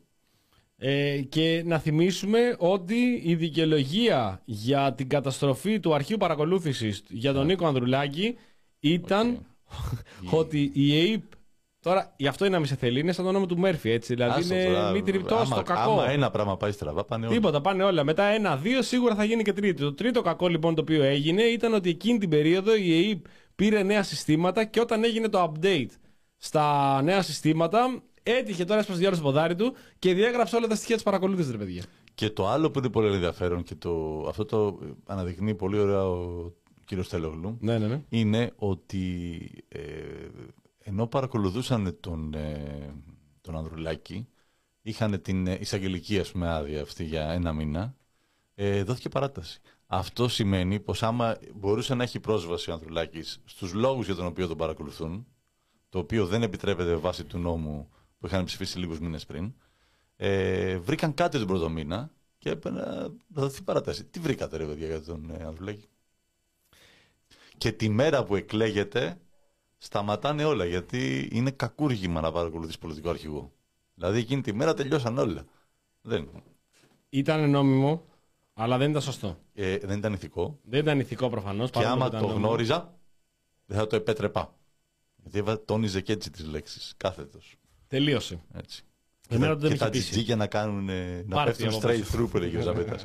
Ε, 0.78 1.22
και 1.22 1.64
να 1.66 1.80
θυμίσουμε 1.80 2.56
ότι 2.58 3.22
η 3.24 3.36
δικαιολογία 3.36 4.42
για 4.46 4.94
την 4.94 5.08
καταστροφή 5.10 5.80
του 5.80 5.94
αρχείου 5.94 6.18
παρακολούθησης 6.18 7.04
για 7.10 7.34
τον 7.34 7.46
Νίκο 7.46 7.66
Ανδρουλάκη 7.68 8.36
ήταν 8.80 9.46
ότι 10.32 10.72
η 10.74 10.92
ΑΕΠ. 10.92 11.24
Τώρα, 11.82 12.14
γι' 12.18 12.28
αυτό 12.28 12.46
είναι 12.46 12.54
να 12.54 12.60
μην 12.60 12.70
σε 12.70 12.76
θέλει, 12.76 13.00
είναι 13.00 13.12
σαν 13.12 13.24
το 13.24 13.30
όνομα 13.30 13.46
του 13.46 13.58
Μέρφυ, 13.58 13.90
έτσι. 13.90 14.14
Δηλαδή 14.14 14.44
είναι 14.44 14.92
μη 14.94 15.02
τριπτός 15.02 15.48
στο 15.48 15.62
κακό. 15.62 15.92
Άμα 15.92 16.10
ένα 16.10 16.30
πράγμα 16.30 16.58
πάει 16.58 16.72
στραβά, 16.72 17.06
πάνε 17.06 17.26
όλα. 17.26 17.36
Τίποτα, 17.36 17.62
πάνε 17.62 17.84
όλα. 17.84 18.04
Μετά 18.04 18.24
ένα-δύο 18.24 18.82
σίγουρα 18.82 19.16
θα 19.16 19.24
γίνει 19.24 19.44
και 19.44 19.54
τρίτο. 19.54 19.84
Το 19.84 19.94
τρίτο 19.94 20.22
κακό 20.22 20.48
λοιπόν 20.48 20.76
το 20.76 20.82
οποίο 20.82 21.04
έγινε 21.04 21.42
ήταν 21.42 21.74
ότι 21.74 21.90
εκείνη 21.90 22.18
την 22.18 22.30
περίοδο 22.30 22.76
η 22.76 22.92
ΑΕΠ 22.92 23.26
πήρε 23.56 23.84
νέα 23.84 24.04
συστήματα 24.04 24.64
και 24.66 24.80
όταν 24.80 25.04
έγινε 25.04 25.30
το 25.30 25.54
update 25.54 25.90
στα 26.38 27.02
νέα 27.02 27.22
συστήματα 27.22 28.02
έτυχε 28.24 28.66
τώρα 28.66 28.80
έσπασε 28.80 29.00
διάρκεια 29.00 29.20
στο 29.22 29.30
ποδάρι 29.30 29.56
του 29.56 29.74
και 30.00 30.14
διέγραψε 30.14 30.56
όλα 30.56 30.68
τα 30.68 30.76
στοιχεία 30.76 30.96
της 30.96 31.04
παρακολούθησης, 31.04 31.52
ρε 31.52 31.58
παιδιά. 31.58 31.84
Και 32.16 32.30
το 32.30 32.48
άλλο 32.48 32.72
που 32.72 32.80
είναι 32.80 32.90
πολύ 32.90 33.14
ενδιαφέρον 33.14 33.64
και 33.64 33.76
το, 33.76 34.26
αυτό 34.28 34.46
το 34.46 34.80
αναδεικνύει 35.06 35.56
πολύ 35.56 35.80
ωραία 35.80 36.08
ο 36.08 36.52
κύριος 36.86 37.10
Τέλογλου, 37.10 37.58
Ναι, 37.60 37.78
ναι, 37.78 37.88
ναι. 37.88 38.02
είναι 38.10 38.52
ότι 38.56 39.12
ε, 39.68 39.80
ενώ 40.90 41.08
παρακολουθούσαν 41.08 41.98
τον, 42.00 42.34
ε, 42.34 42.94
τον 43.42 43.56
Ανδρουλάκη, 43.56 44.28
είχαν 44.82 45.22
την 45.22 45.48
ε, 45.48 45.58
εισαγγελική 45.60 46.20
ας 46.20 46.32
πούμε, 46.32 46.50
άδεια 46.50 46.82
αυτή 46.82 47.04
για 47.04 47.30
ένα 47.32 47.54
μήνα, 47.54 47.96
ε, 48.56 48.84
δόθηκε 48.84 49.10
παράταση. 49.10 49.62
Αυτό 49.88 50.28
σημαίνει 50.28 50.80
πως 50.80 51.04
άμα 51.04 51.38
μπορούσε 51.56 51.96
να 51.96 52.04
έχει 52.04 52.20
πρόσβαση 52.20 52.70
ο 52.70 52.74
Ανδρουλάκης 52.74 53.42
στους 53.46 53.74
λόγους 53.74 54.06
για 54.06 54.16
τον 54.16 54.26
οποίο 54.26 54.48
τον 54.48 54.58
παρακολουθούν, 54.58 55.28
το 55.90 56.00
οποίο 56.00 56.26
δεν 56.26 56.44
επιτρέπεται 56.44 56.96
βάσει 56.96 57.24
του 57.24 57.38
νόμου 57.38 57.90
που 58.20 58.26
είχαν 58.26 58.46
ψηφίσει 58.46 58.80
λίγους 58.80 59.00
μήνες 59.00 59.26
πριν, 59.26 59.54
ε, 60.16 60.78
βρήκαν 60.78 61.14
κάτι 61.14 61.38
τον 61.38 61.48
πρώτο 61.48 61.70
μήνα 61.70 62.12
και 62.38 62.50
έπρεπε 62.50 62.80
να 62.80 63.14
δοθεί 63.28 63.64
παράταση. 63.64 64.06
Τι 64.06 64.20
βρήκατε 64.20 64.58
ρε 64.58 64.66
παιδιά 64.66 64.88
για 64.88 65.02
τον 65.02 65.30
ε, 65.40 65.44
Ανδρουλάκη; 65.44 65.88
Και 67.58 67.72
τη 67.72 67.90
μέρα 67.90 68.24
που 68.24 68.36
εκλέγεται 68.36 69.18
σταματάνε 69.82 70.46
όλα 70.46 70.66
γιατί 70.66 71.30
είναι 71.32 71.52
κακούργημα 71.52 72.22
να 72.22 72.32
παρακολουθείς 72.32 72.78
πολιτικό 72.78 73.10
αρχηγό. 73.10 73.52
Δηλαδή 73.94 74.20
εκείνη 74.20 74.42
τη 74.42 74.54
μέρα 74.54 74.74
τελειώσαν 74.74 75.18
όλα. 75.18 75.46
Δεν, 76.02 76.30
Ήταν 77.10 77.50
νόμιμο, 77.50 78.06
αλλά 78.54 78.78
δεν 78.78 78.90
ήταν 78.90 79.02
σωστό. 79.02 79.38
ε, 79.54 79.78
δεν 79.78 79.98
ήταν 79.98 80.14
ηθικό. 80.14 80.60
Δεν 80.64 80.80
ήταν 80.80 81.00
ηθικό 81.00 81.30
προφανώς. 81.30 81.70
Και 81.70 81.86
άμα 81.86 82.10
το 82.10 82.26
γνώριζα, 82.26 82.94
δεν 83.66 83.78
θα 83.78 83.88
το 83.88 83.96
επέτρεπα. 83.96 84.54
Γιατί 85.16 85.38
έβα- 85.38 85.66
τόνιζε 85.66 86.02
και 86.02 86.12
έτσι 86.14 86.30
τις 86.32 86.46
λέξεις. 86.46 86.94
Κάθετος. 86.98 87.56
Τελείωσε. 87.88 88.40
Έτσι. 88.54 88.84
Εμένα 89.30 89.54
και 89.54 89.60
δεν 89.60 89.72
με 89.72 89.78
τα 89.78 89.86
είχε 89.86 89.92
πείσει. 89.94 90.04
τζιτζίκια 90.10 90.36
να 90.36 90.48
κάνουν 90.48 90.90
ε, 90.90 91.24
να 91.28 91.36
Πάρτι 91.36 91.64
πέφτουν 91.64 91.80
από 91.80 91.88
straight 91.88 92.00
πίσω. 92.00 92.18
through 92.18 92.30
που 92.32 92.38
έλεγε 92.38 92.58
ο 92.58 92.62
Ζαπέτας. 92.62 93.02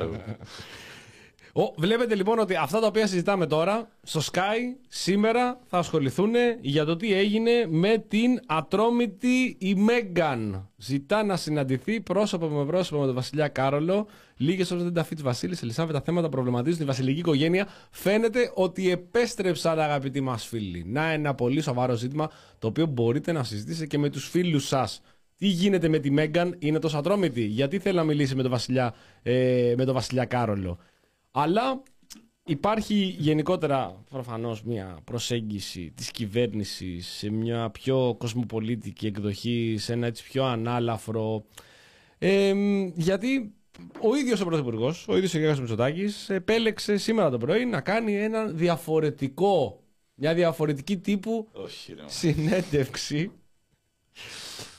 Ο, 1.56 1.72
βλέπετε 1.76 2.14
λοιπόν 2.14 2.38
ότι 2.38 2.54
αυτά 2.54 2.80
τα 2.80 2.86
οποία 2.86 3.06
συζητάμε 3.06 3.46
τώρα 3.46 3.88
στο 4.02 4.20
Sky 4.32 4.76
σήμερα 4.88 5.60
θα 5.66 5.78
ασχοληθούν 5.78 6.32
για 6.60 6.84
το 6.84 6.96
τι 6.96 7.12
έγινε 7.12 7.50
με 7.68 8.04
την 8.08 8.40
ατρόμητη 8.46 9.56
η 9.58 9.74
Μέγκαν. 9.74 10.68
Ζητά 10.76 11.24
να 11.24 11.36
συναντηθεί 11.36 12.00
πρόσωπο 12.00 12.46
με 12.46 12.64
πρόσωπο 12.64 13.00
με 13.00 13.06
τον 13.06 13.14
Βασιλιά 13.14 13.48
Κάρολο. 13.48 14.06
Λίγες 14.36 14.70
ώρες 14.70 14.84
δεν 14.84 14.92
τα 14.92 15.04
φύγει 15.04 15.22
Βασίλης 15.22 15.62
Ελισάβε. 15.62 15.92
Τα 15.92 16.00
θέματα 16.00 16.28
προβληματίζουν 16.28 16.78
τη 16.78 16.84
βασιλική 16.84 17.18
οικογένεια. 17.18 17.68
Φαίνεται 17.90 18.50
ότι 18.54 18.90
επέστρεψαν, 18.90 19.80
αγαπητοί 19.80 20.20
μας 20.20 20.46
φίλοι. 20.46 20.84
Να 20.86 21.10
ένα 21.10 21.34
πολύ 21.34 21.60
σοβαρό 21.60 21.94
ζήτημα 21.94 22.30
το 22.58 22.66
οποίο 22.66 22.86
μπορείτε 22.86 23.32
να 23.32 23.44
συζητήσετε 23.44 23.86
και 23.86 23.98
με 23.98 24.10
τους 24.10 24.28
φίλους 24.28 24.66
σας. 24.66 25.00
Τι 25.36 25.46
γίνεται 25.46 25.88
με 25.88 25.98
τη 25.98 26.10
Μέγκαν, 26.10 26.56
είναι 26.58 26.78
τόσο 26.78 26.98
ατρόμητη; 26.98 27.44
Γιατί 27.44 27.78
θέλει 27.78 27.96
να 27.96 28.04
μιλήσει 28.04 28.34
με 28.34 28.42
τον 28.42 28.50
Βασιλιά, 28.50 28.94
ε, 29.22 29.74
με 29.76 29.84
τον 29.84 29.94
Βασιλιά 29.94 30.24
Κάρολο; 30.24 30.78
Αλλά 31.36 31.82
υπάρχει 32.44 32.94
γενικότερα 33.18 34.04
προφανώς 34.10 34.62
μια 34.62 34.98
προσέγγιση 35.04 35.92
της 35.94 36.10
κυβέρνησης 36.10 37.06
σε 37.06 37.30
μια 37.30 37.70
πιο 37.70 38.14
κοσμοπολίτικη 38.18 39.06
εκδοχή, 39.06 39.76
σε 39.78 39.92
ένα 39.92 40.06
έτσι 40.06 40.24
πιο 40.24 40.44
ανάλαφρο. 40.44 41.44
Ε, 42.18 42.54
γιατί 42.94 43.54
ο 44.00 44.16
ίδιος 44.16 44.40
ο 44.40 44.44
Πρωθυπουργός, 44.44 45.08
ο 45.08 45.16
ίδιος 45.16 45.34
ο 45.34 45.38
Γιώργος 45.38 45.60
Μητσοτάκης, 45.60 46.30
επέλεξε 46.30 46.96
σήμερα 46.96 47.30
το 47.30 47.38
πρωί 47.38 47.64
να 47.64 47.80
κάνει 47.80 48.16
ένα 48.16 48.46
διαφορετικό, 48.46 49.82
μια 50.14 50.34
διαφορετική 50.34 50.98
τύπου 50.98 51.48
Όχι, 51.52 51.94
ρε. 51.94 52.02
συνέντευξη. 52.06 53.30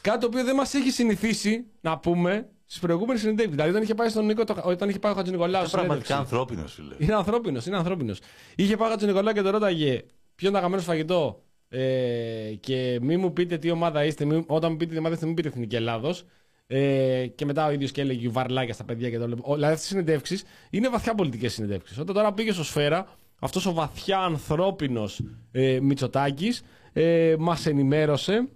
Κάτι 0.02 0.20
το 0.20 0.28
οποίο 0.28 0.44
δεν 0.44 0.56
μας 0.56 0.74
έχει 0.74 0.91
συνηθίσει 0.91 1.65
να 1.82 1.98
πούμε 1.98 2.50
στις 2.65 2.80
προηγούμενες 2.80 3.21
συνεντεύξει. 3.21 3.51
Δηλαδή, 3.51 3.69
όταν 3.69 3.82
είχε 3.84 3.95
πάει 3.95 4.10
στον 4.10 4.25
Νίκο, 4.25 4.43
το- 4.43 4.62
όταν 4.65 4.89
είχε 4.89 4.99
πάει 4.99 5.12
ο 5.12 5.15
Χατζη 5.15 5.32
Νικολάου. 5.32 5.62
Είναι 5.62 5.69
πραγματικά 5.71 6.17
ανθρώπινος, 6.17 6.73
φίλε. 6.73 6.95
Είναι 6.97 7.13
ανθρώπινος, 7.15 7.65
είναι 7.65 7.78
ανθρώπινος. 7.78 8.19
Είχε 8.56 8.78
πάει 8.78 8.88
ο 8.88 8.91
Χατζη 8.91 9.06
Νικολάου 9.06 9.34
και 9.34 9.41
το 9.41 9.49
ρώταγε 9.49 10.01
ποιο 10.36 10.47
είναι 10.47 10.49
το 10.51 10.58
αγαπημένο 10.58 10.82
σου 10.82 10.88
φαγητό; 10.88 11.39
Ε, 11.69 12.54
και 12.60 12.99
μη 13.01 13.17
μου 13.17 13.34
πείτε 13.34 13.58
τι 13.58 13.69
ομάδα 13.71 14.06
είστε. 14.06 14.25
Μη, 14.25 14.43
όταν 14.47 14.71
μου 14.71 14.78
πείτε 14.78 14.91
τι 14.91 14.97
ομάδα 14.97 15.13
είστε, 15.13 15.25
μην 15.25 15.36
πείτε 15.36 15.47
Εθνική 15.47 15.75
Ελλάδος. 15.75 16.23
Ε, 16.67 17.28
και 17.36 17.45
μετά 17.45 17.65
ο 17.65 17.71
ίδιος 17.71 17.91
και 17.91 18.01
έλεγε 18.01 18.30
βαρλάκια 18.30 18.73
στα 18.73 18.84
παιδιά 18.84 19.10
και 19.10 19.17
το 19.17 19.28
λέω. 19.28 19.38
Δηλαδή, 19.54 19.63
αυτές 19.73 19.84
οι 19.84 19.88
συνεντεύξεις 19.88 20.43
είναι 20.69 20.89
βαθιά 20.89 21.15
πολιτικές 21.15 21.54
συνεντεύξεις. 21.54 21.97
Όταν 21.97 22.15
τώρα 22.15 22.34
πήγε 22.34 22.51
στο 22.51 22.63
Σφαίρα, 22.63 23.08
αυτός 23.39 23.65
ο 23.65 23.73
βαθιά 23.73 24.19
ανθρώπινος 24.19 25.21
ε, 25.51 25.80
Μητσοτάκης 25.82 26.62
ε, 26.93 27.36
μας 27.39 27.65
ενημέρωσε 27.65 28.47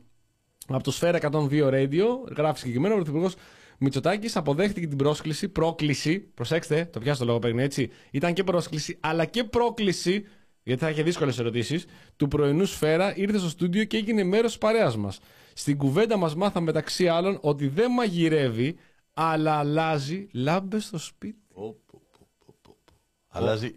από 0.67 0.83
το 0.83 0.91
Σφαίρα 0.91 1.19
102 1.31 1.69
Radio, 1.69 2.05
γράφει 2.37 2.59
συγκεκριμένα 2.59 2.93
ο 2.93 2.97
Πρωθυπουργός 2.97 3.33
Μητσοτάκης 3.81 4.35
αποδέχτηκε 4.35 4.87
την 4.87 4.97
πρόσκληση, 4.97 5.49
πρόκληση. 5.49 6.19
Προσέξτε, 6.19 6.85
το 6.91 6.99
πιάσω 6.99 7.19
το 7.19 7.25
λόγο 7.25 7.39
παίρνει 7.39 7.63
έτσι. 7.63 7.89
Ήταν 8.11 8.33
και 8.33 8.43
πρόσκληση, 8.43 8.97
αλλά 8.99 9.25
και 9.25 9.43
πρόκληση, 9.43 10.25
γιατί 10.63 10.81
θα 10.83 10.89
είχε 10.89 11.03
δύσκολες 11.03 11.39
ερωτήσεις, 11.39 11.85
του 12.15 12.27
πρωινού 12.27 12.65
Σφαίρα. 12.65 13.15
Ήρθε 13.17 13.37
στο 13.37 13.49
στούντιο 13.49 13.83
και 13.83 13.97
έγινε 13.97 14.23
μέρος 14.23 14.45
της 14.51 14.57
παρέας 14.57 14.97
μας. 14.97 15.19
Στην 15.53 15.77
κουβέντα 15.77 16.17
μας 16.17 16.35
μάθαμε 16.35 16.65
μεταξύ 16.65 17.07
άλλων 17.07 17.37
ότι 17.41 17.67
δεν 17.67 17.91
μαγειρεύει, 17.91 18.75
αλλά 19.13 19.53
αλλάζει 19.57 20.27
λάμπες 20.31 20.83
στο 20.85 20.97
σπίτι. 20.97 21.39
Πω, 21.53 21.75
πω, 21.85 22.01
πω, 22.11 22.27
πω, 22.45 22.55
πω, 22.61 22.75
πω. 22.85 22.93
Αλλάζει 23.27 23.75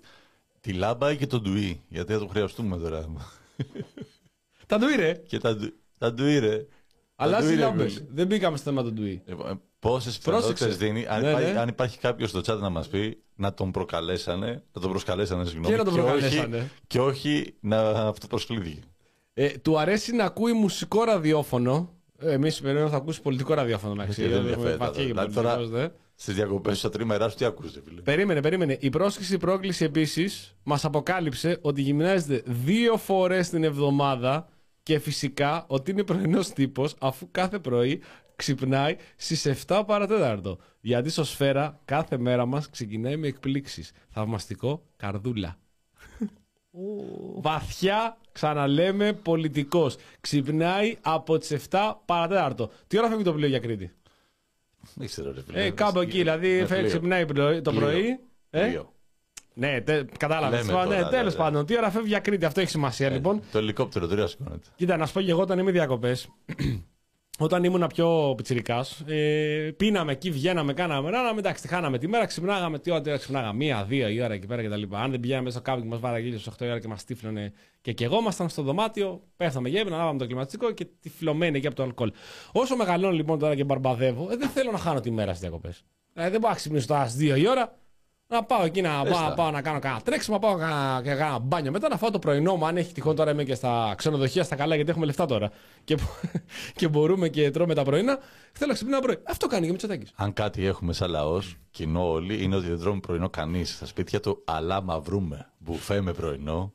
τη 0.60 0.72
λάμπα 0.72 1.14
και 1.14 1.26
τον 1.26 1.42
ντουί. 1.42 1.80
Γιατί 1.88 2.12
θα 2.12 2.18
το 2.18 2.26
χρειαστούμε 2.26 2.76
τώρα. 2.76 3.08
Τα 4.66 4.78
ντουί, 4.78 5.22
και 5.26 5.38
τα, 5.38 5.56
ντου- 5.56 5.74
τα 5.98 6.12
ντουί, 6.12 6.38
ρε. 6.38 6.56
Τα 6.58 6.66
Αλλάζει 7.24 7.46
ντουί, 7.46 7.54
ρε, 7.56 7.60
λάμπες. 7.60 7.92
φίλε. 7.92 8.06
Δεν 8.10 8.26
μπήκαμε 8.26 8.56
στο 8.56 8.70
θέμα 8.70 8.82
του 8.82 8.92
ντουί. 8.92 9.22
Πόσες 9.82 10.18
Πρόσεξε. 10.18 10.52
πιθανότητες 10.52 10.76
δίνει, 10.76 11.06
αν, 11.06 11.22
Ναι, 11.22 11.28
υπάρχει, 11.28 11.52
ναι. 11.52 11.58
αν 11.58 11.68
υπάρχει 11.68 11.98
κάποιος 11.98 12.30
στο 12.30 12.40
chat 12.46 12.58
να 12.60 12.68
μας 12.70 12.88
πει 12.88 13.22
να 13.34 13.54
τον 13.54 13.70
προκαλέσανε, 13.70 14.62
να 14.72 14.80
τον 14.80 14.90
προσκαλέσανε, 14.90 15.44
συγγνώμη. 15.44 15.66
Και 15.68 15.76
να 15.76 15.84
τον 15.84 15.94
προκαλέσανε. 15.94 16.56
Όχι, 16.56 16.68
και 16.86 17.00
όχι 17.00 17.54
να 17.60 17.80
αυτοπροσκλήθηκε. 17.90 18.80
Ε, 19.34 19.48
του 19.48 19.78
αρέσει 19.78 20.12
να 20.14 20.24
ακούει 20.24 20.52
μουσικό 20.52 21.04
ραδιόφωνο. 21.04 21.94
Εμείς 22.18 22.60
περιμένουμε 22.60 22.90
θα 22.90 22.96
ακούσει 22.96 23.22
πολιτικό 23.22 23.54
ραδιόφωνο 23.54 23.94
να 23.94 24.06
ξέρει. 24.06 24.28
δεν 24.28 24.36
Έχουμε 24.38 24.50
ενδιαφέρει, 24.52 24.76
βαθιά 24.78 25.02
και 25.02 25.08
δηλαδή, 25.08 25.34
τώρα- 25.34 25.54
πολιτικός, 25.54 25.80
δε. 25.80 25.88
Στις 26.14 26.34
διακοπές, 26.34 26.78
στα 26.78 26.88
τρίμερα 26.90 27.28
σου, 27.28 27.36
τι 27.36 27.44
ακούσετε, 27.44 27.80
φίλε. 27.88 28.00
Περίμενε, 28.00 28.40
περίμενε. 28.40 28.76
Η 28.80 28.90
πρόσκληση 28.90 29.36
πρόκληση 29.38 29.84
επίσης 29.84 30.54
μας 30.62 30.84
αποκάλυψε 30.84 31.58
ότι 31.62 31.82
γυμνάζεται 31.82 32.42
δύο 32.46 32.96
φορές 32.96 33.48
την 33.48 33.64
εβδομάδα 33.64 34.48
και 34.82 34.98
φυσικά 34.98 35.64
ότι 35.68 35.90
είναι 35.90 36.04
πρωινός 36.04 36.48
τύπος 36.52 36.94
αφού 37.00 37.28
κάθε 37.30 37.58
πρωί 37.58 38.02
ξυπνάει 38.36 38.96
στις 39.16 39.46
7 39.66 39.82
παρατέταρτο. 39.86 40.58
Γιατί 40.80 41.10
στο 41.10 41.24
σφαίρα 41.24 41.80
κάθε 41.84 42.18
μέρα 42.18 42.46
μας 42.46 42.70
ξεκινάει 42.70 43.16
με 43.16 43.26
εκπλήξεις. 43.26 43.92
Θαυμαστικό 44.08 44.82
καρδούλα. 44.96 45.56
Βαθιά, 47.40 48.16
ξαναλέμε, 48.32 49.12
πολιτικός. 49.12 49.96
Ξυπνάει 50.20 50.96
από 51.00 51.38
τις 51.38 51.50
7 51.70 51.92
παρατέταρτο. 52.04 52.70
Τι 52.86 52.98
ώρα 52.98 53.08
φεύγει 53.08 53.24
το 53.24 53.32
πλοίο 53.32 53.48
για 53.48 53.58
Κρήτη. 53.58 53.92
Δεν 54.94 55.06
ξέρω, 55.06 55.32
ρε 55.32 55.42
φίλε. 55.42 55.64
Ε, 55.64 55.70
κάπου 55.70 55.98
εκεί, 56.00 56.18
δηλαδή 56.18 56.48
Με 56.48 56.54
φεύγει, 56.66 56.74
πλοίο. 56.74 56.88
ξυπνάει 56.88 57.26
πρωί- 57.26 57.62
το 57.62 57.70
Πλοίο. 57.70 57.80
πρωί. 57.82 58.18
Ε, 58.50 58.66
Πλοίο. 58.66 58.92
Ναι, 59.54 59.80
τε, 59.80 60.04
κατάλαβες. 60.18 60.66
Λέμε 60.66 60.78
Ναι, 60.78 60.84
τώρα, 60.84 61.00
ναι, 61.00 61.08
τέλος 61.08 61.32
ναι. 61.32 61.38
πάντων, 61.38 61.66
τι 61.66 61.76
ώρα 61.76 61.90
φεύγει 61.90 62.08
για 62.08 62.18
Κρήτη, 62.18 62.44
αυτό 62.44 62.60
έχει 62.60 62.70
σημασία 62.70 63.10
λοιπόν. 63.10 63.40
Το 63.52 63.58
ελικόπτερο 63.58 64.06
τώρα 64.06 64.26
σηκώνεται. 64.26 64.66
Κοίτα, 64.76 64.96
να 64.96 65.06
σου 65.06 65.12
πω 65.12 65.20
και 65.20 65.30
εγώ 65.30 65.40
όταν 65.40 65.58
είμαι 65.58 65.70
διακοπές, 65.70 66.28
όταν 67.38 67.64
ήμουν 67.64 67.86
πιο 67.94 68.34
πιτσυρικά, 68.36 68.84
ε, 69.06 69.70
πίναμε 69.76 70.12
εκεί, 70.12 70.30
βγαίναμε, 70.30 70.72
κάναμε 70.72 71.10
ράναμε, 71.10 71.38
εντάξει, 71.38 71.62
τη 71.62 71.68
χάναμε 71.68 71.98
τη 71.98 72.08
μέρα, 72.08 72.26
ξυπνάγαμε, 72.26 72.78
τι 72.78 72.90
ώρα 72.90 73.16
ξυπνάγαμε, 73.16 73.54
μία, 73.54 73.84
δύο 73.84 74.08
η 74.08 74.22
ώρα 74.22 74.34
εκεί 74.34 74.46
πέρα 74.46 74.62
κτλ. 74.62 74.82
Αν 74.90 75.10
δεν 75.10 75.20
πηγαίναμε 75.20 75.50
στο 75.50 75.60
κάμπινγκ, 75.60 75.90
μας 75.90 76.00
βάραγε 76.00 76.38
στι 76.38 76.50
8 76.58 76.64
η 76.64 76.68
ώρα 76.68 76.78
και 76.78 76.88
μας 76.88 77.04
τύφλωνε 77.04 77.52
και 77.80 77.92
καιγόμασταν 77.92 78.48
στο 78.48 78.62
δωμάτιο, 78.62 79.22
πέφταμε 79.36 79.68
γέμινα, 79.68 79.96
ανάβαμε 79.96 80.18
το 80.18 80.26
κλιματιστικό 80.26 80.72
και 80.72 80.86
τυφλωμένοι 81.00 81.56
εκεί 81.56 81.66
από 81.66 81.76
το 81.76 81.82
αλκοόλ. 81.82 82.12
Όσο 82.52 82.76
μεγαλώνω 82.76 83.14
λοιπόν 83.14 83.38
τώρα 83.38 83.54
και 83.54 83.64
μπαρμπαδεύω, 83.64 84.28
ε, 84.30 84.36
δεν 84.36 84.48
θέλω 84.48 84.70
να 84.70 84.78
χάνω 84.78 85.00
τη 85.00 85.10
μέρα 85.10 85.28
στις 85.28 85.40
διακοπές. 85.40 85.84
Ε, 86.14 86.30
δεν 86.30 86.40
μπορώ 86.40 86.48
να 86.52 86.58
ξυπνήσω 86.58 86.86
τώρα 86.86 87.06
στις 87.06 87.32
2 87.32 87.38
η 87.38 87.48
ώρα, 87.48 87.78
να 88.32 88.44
πάω 88.44 88.64
εκεί 88.64 88.80
να 88.80 88.90
πάω, 88.90 89.06
Έστα. 89.06 89.34
πάω 89.34 89.50
να 89.50 89.62
κάνω 89.62 89.78
κανένα 89.78 90.00
τρέξιμο, 90.00 90.36
να 90.36 90.48
πάω 90.48 90.56
να 90.56 90.66
κάνω 91.02 91.02
κανένα 91.18 91.38
μπάνιο. 91.38 91.70
Μετά 91.70 91.88
να 91.88 91.96
φάω 91.96 92.10
το 92.10 92.18
πρωινό 92.18 92.56
μου, 92.56 92.66
αν 92.66 92.76
έχει 92.76 92.92
τυχόν 92.92 93.16
τώρα 93.16 93.30
είμαι 93.30 93.44
και 93.44 93.54
στα 93.54 93.94
ξενοδοχεία 93.96 94.42
στα 94.42 94.56
καλά, 94.56 94.74
γιατί 94.74 94.90
έχουμε 94.90 95.06
λεφτά 95.06 95.26
τώρα. 95.26 95.50
Και, 95.84 95.98
και 96.78 96.88
μπορούμε 96.88 97.28
και 97.28 97.50
τρώμε 97.50 97.74
τα 97.74 97.82
πρωινά. 97.82 98.18
Θέλω 98.52 98.68
να 98.70 98.74
ξυπνάω 98.74 99.00
πρωί. 99.00 99.18
Αυτό 99.24 99.46
κάνει 99.46 99.62
και 99.62 99.68
ο 99.68 99.72
Μητσοτάκης. 99.72 100.12
Αν 100.14 100.32
κάτι 100.32 100.66
έχουμε 100.66 100.92
σαν 100.92 101.10
λαός, 101.10 101.56
κοινό 101.70 102.10
όλοι, 102.10 102.42
είναι 102.42 102.56
ότι 102.56 102.66
δεν 102.68 102.78
τρώμε 102.78 103.00
πρωινό 103.00 103.28
κανείς. 103.30 103.74
Στα 103.74 103.86
σπίτια 103.86 104.20
του, 104.20 104.42
αλλά 104.44 104.82
μα 104.82 105.00
βρούμε. 105.00 105.50
Μπουφέ 105.58 106.00
με 106.00 106.12
πρωινό. 106.12 106.72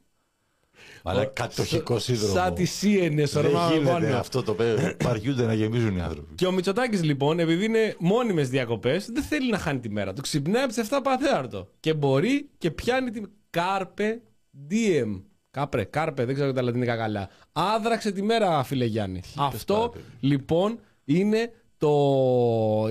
Αλλά 1.10 1.26
κατοχικό 1.26 2.00
σύνδρομο. 2.00 2.34
Σαν 2.34 2.54
τη 2.54 2.66
CNN, 2.82 3.28
Δεν 3.32 3.46
ορμάμε 3.46 3.74
γίνεται 3.74 3.92
πάνω. 3.92 4.18
αυτό 4.18 4.44
το 4.44 4.54
παιδί. 4.54 4.96
Παριούνται 5.04 5.46
να 5.46 5.54
γεμίζουν 5.54 5.98
οι 5.98 6.02
άνθρωποι. 6.02 6.36
Και 6.36 6.46
ο 6.46 6.52
Μητσοτάκης 6.52 7.04
λοιπόν, 7.04 7.40
επειδή 7.40 7.66
είναι 7.66 7.96
μόνιμες 8.00 8.50
διακοπές, 8.50 9.06
δεν 9.14 9.24
θέλει 9.24 9.50
να 9.52 9.58
χάνει 9.58 9.80
τη 9.80 9.90
μέρα. 9.90 10.14
Του 10.14 10.22
ξυπνάει 10.22 10.64
από 10.64 10.74
τις 10.74 10.88
7 10.90 11.00
παρατέταρτο. 11.04 11.68
Και 11.80 11.94
μπορεί 11.94 12.50
και 12.58 12.72
πιάνει 12.72 13.12
τη. 13.12 13.22
Κάρπε 13.50 14.22
diem. 14.70 15.22
Κάπρε, 15.52 15.84
κάρπε, 15.84 16.26
δεν 16.26 16.36
ξέρω 16.36 16.54
τα 16.54 16.62
λατινικά 16.62 16.96
καλά. 16.96 17.30
Άδραξε 17.52 18.12
τη 18.12 18.22
μέρα, 18.22 18.64
φίλε 18.64 18.86
Γιάννη. 18.86 19.22
Αυτό 19.38 19.74
τώρα, 19.74 19.90
παιδί. 19.90 20.04
λοιπόν 20.20 20.80
είναι 21.04 21.52
το, 21.78 21.92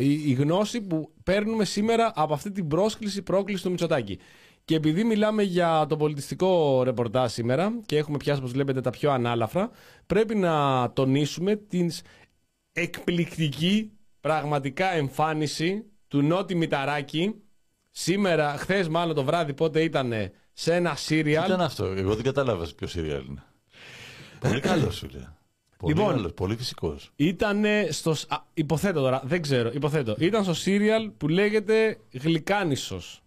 η, 0.00 0.12
η 0.30 0.32
γνώση 0.32 0.80
που 0.80 1.12
παίρνουμε 1.24 1.64
σήμερα 1.64 2.12
από 2.14 2.34
αυτή 2.34 2.50
την 2.50 2.68
πρόσκληση, 2.68 3.22
πρόκληση 3.22 3.62
του 3.62 3.70
Μητσοτάκη. 3.70 4.18
Και 4.66 4.74
επειδή 4.74 5.04
μιλάμε 5.04 5.42
για 5.42 5.86
το 5.88 5.96
πολιτιστικό 5.96 6.82
ρεπορτάζ 6.82 7.32
σήμερα 7.32 7.72
και 7.86 7.96
έχουμε 7.96 8.16
πιάσει, 8.16 8.38
όπως 8.38 8.52
βλέπετε, 8.52 8.80
τα 8.80 8.90
πιο 8.90 9.10
ανάλαφρα, 9.10 9.70
πρέπει 10.06 10.34
να 10.34 10.90
τονίσουμε 10.92 11.56
την 11.56 11.90
εκπληκτική 12.72 13.92
πραγματικά 14.20 14.92
εμφάνιση 14.92 15.84
του 16.08 16.22
Νότι 16.22 16.54
Μηταράκη 16.54 17.34
σήμερα, 17.90 18.56
χθες 18.56 18.88
μάλλον 18.88 19.14
το 19.14 19.24
βράδυ, 19.24 19.54
πότε 19.54 19.82
ήταν 19.82 20.12
σε 20.52 20.74
ένα 20.74 20.90
Τι 20.94 21.00
σύριαλ. 21.00 21.46
ήταν 21.46 21.60
αυτό, 21.60 21.84
εγώ 21.84 22.14
δεν 22.14 22.24
κατάλαβα 22.24 22.66
ποιο 22.76 22.86
σύριαλ 22.86 23.24
είναι. 23.26 23.42
Πολύ 24.40 24.60
καλός 24.60 24.96
σου 24.96 25.08
λέει. 25.12 25.28
Πολύ 25.78 25.94
Λοιπόν. 25.94 26.14
καλός, 26.14 26.32
πολύ 26.32 26.56
φυσικός. 26.56 27.10
Ήταν 27.16 27.64
στο. 27.90 28.14
σ- 28.14 28.32
Α, 28.32 28.44
υποθέτω 28.54 29.00
τώρα, 29.00 29.22
δεν 29.24 29.42
ξέρω. 29.42 29.70
Υποθέτω. 29.74 30.14
Ήταν 30.18 30.44
στο 30.44 30.54
σύριαλ 30.54 31.10
που 31.10 31.28
λέγεται 31.28 31.98
Γλυκάνισος. 32.12 33.20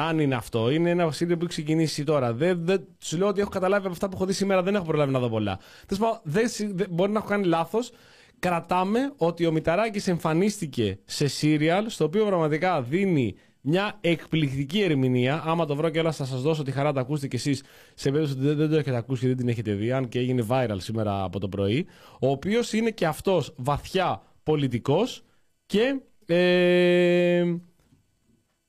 Αν 0.00 0.18
είναι 0.18 0.34
αυτό. 0.34 0.70
Είναι 0.70 0.90
ένα 0.90 1.10
σύριαλ 1.10 1.38
που 1.38 1.44
έχει 1.44 1.52
ξεκινήσει 1.52 2.04
τώρα. 2.04 2.32
Δεν, 2.32 2.64
δεν, 2.64 2.86
σου 2.98 3.16
λέω 3.18 3.28
ότι 3.28 3.40
έχω 3.40 3.50
καταλάβει 3.50 3.84
από 3.84 3.92
αυτά 3.92 4.08
που 4.08 4.14
έχω 4.16 4.26
δει 4.26 4.32
σήμερα, 4.32 4.62
δεν 4.62 4.74
έχω 4.74 4.84
προλάβει 4.84 5.12
να 5.12 5.18
δω 5.18 5.28
πολλά. 5.28 5.58
Τέλος 5.86 6.02
πάντων, 6.02 6.20
δεν, 6.24 6.48
συ- 6.48 6.70
δεν- 6.74 6.86
μπορεί 6.90 7.12
να 7.12 7.18
έχω 7.18 7.28
κάνει 7.28 7.44
λάθος. 7.44 7.90
Κρατάμε 8.38 9.12
ότι 9.16 9.46
ο 9.46 9.52
Μηταράκης 9.52 10.08
εμφανίστηκε 10.08 10.98
σε 11.04 11.26
σύριαλ 11.26 11.88
στο 11.88 12.04
οποίο 12.04 12.26
πραγματικά 12.26 12.82
δίνει 12.82 13.34
μια 13.60 13.98
εκπληκτική 14.00 14.80
ερμηνεία. 14.80 15.42
Άμα 15.46 15.64
το 15.66 15.76
βρω 15.76 15.88
και 15.90 15.98
όλα 15.98 16.12
θα 16.12 16.24
σας 16.24 16.42
δώσω 16.42 16.62
τη 16.62 16.70
χαρά 16.70 16.88
να 16.88 16.94
τα 16.94 17.00
ακούσετε 17.00 17.28
κι 17.28 17.36
εσείς 17.36 17.62
σε 17.94 18.10
περίπτωση 18.10 18.38
ότι 18.38 18.46
δεν, 18.46 18.56
δεν 18.56 18.70
το 18.70 18.76
έχετε 18.76 18.96
ακούσει 18.96 19.20
και 19.20 19.26
δεν 19.26 19.36
την 19.36 19.48
έχετε 19.48 19.72
δει, 19.72 19.92
αν 19.92 20.08
και 20.08 20.18
έγινε 20.18 20.46
viral 20.48 20.76
σήμερα 20.76 21.22
από 21.22 21.38
το 21.40 21.48
πρωί. 21.48 21.86
Ο 22.20 22.30
οποίος 22.30 22.72
είναι 22.72 22.90
και 22.90 23.06
αυτός 23.06 23.54
βαθιά 23.56 24.22
πολιτικός 24.42 25.22
και 25.66 26.00
ε, 26.26 27.54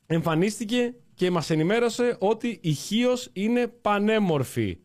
εμφανίστηκε 0.05 0.93
και 1.20 1.32
μας 1.32 1.49
ενημέρωσε 1.49 2.15
ότι 2.20 2.59
η 2.61 2.72
Χίος 2.72 3.30
είναι 3.34 3.67
πανέμορφη. 3.67 4.78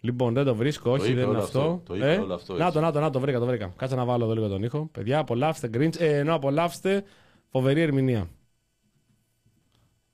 Λοιπόν, 0.00 0.34
δεν 0.34 0.44
το 0.44 0.54
βρίσκω, 0.54 0.90
όχι, 0.90 1.10
είπε 1.10 1.14
δεν 1.14 1.22
είναι 1.22 1.32
όλο 1.32 1.42
αυτό. 1.42 1.60
Ε, 1.60 1.62
αυτό, 1.62 1.82
το 1.84 1.94
είπε 1.94 2.18
όλο 2.22 2.34
αυτό, 2.34 2.52
να 2.52 2.64
έτσι. 2.64 2.74
το, 2.74 2.80
να 2.80 2.92
το, 2.92 3.00
να 3.00 3.10
το, 3.10 3.20
βρήκα, 3.20 3.38
το 3.38 3.46
βρήκα. 3.46 3.72
Κάτσε 3.76 3.94
να 3.94 4.04
βάλω 4.04 4.24
εδώ 4.24 4.34
λίγο 4.34 4.48
τον 4.48 4.62
ήχο. 4.62 4.88
Παιδιά, 4.92 5.18
απολαύστε 5.18 5.70
Grinch, 5.74 6.00
ε, 6.00 6.18
ενώ 6.18 6.34
απολαύστε 6.34 7.04
φοβερή 7.48 7.80
ερμηνεία. 7.80 8.28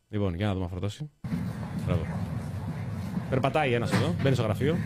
Λοιπόν, 0.09 0.35
για 0.35 0.47
να 0.47 0.53
δούμε 0.53 0.65
αφροτώσει. 0.65 1.11
Μπράβο. 1.87 2.07
Περπατάει 3.31 3.73
ένας 3.73 3.93
εδώ, 3.93 4.15
μπαίνει 4.23 4.35
στο 4.35 4.45
γραφείο. 4.45 4.77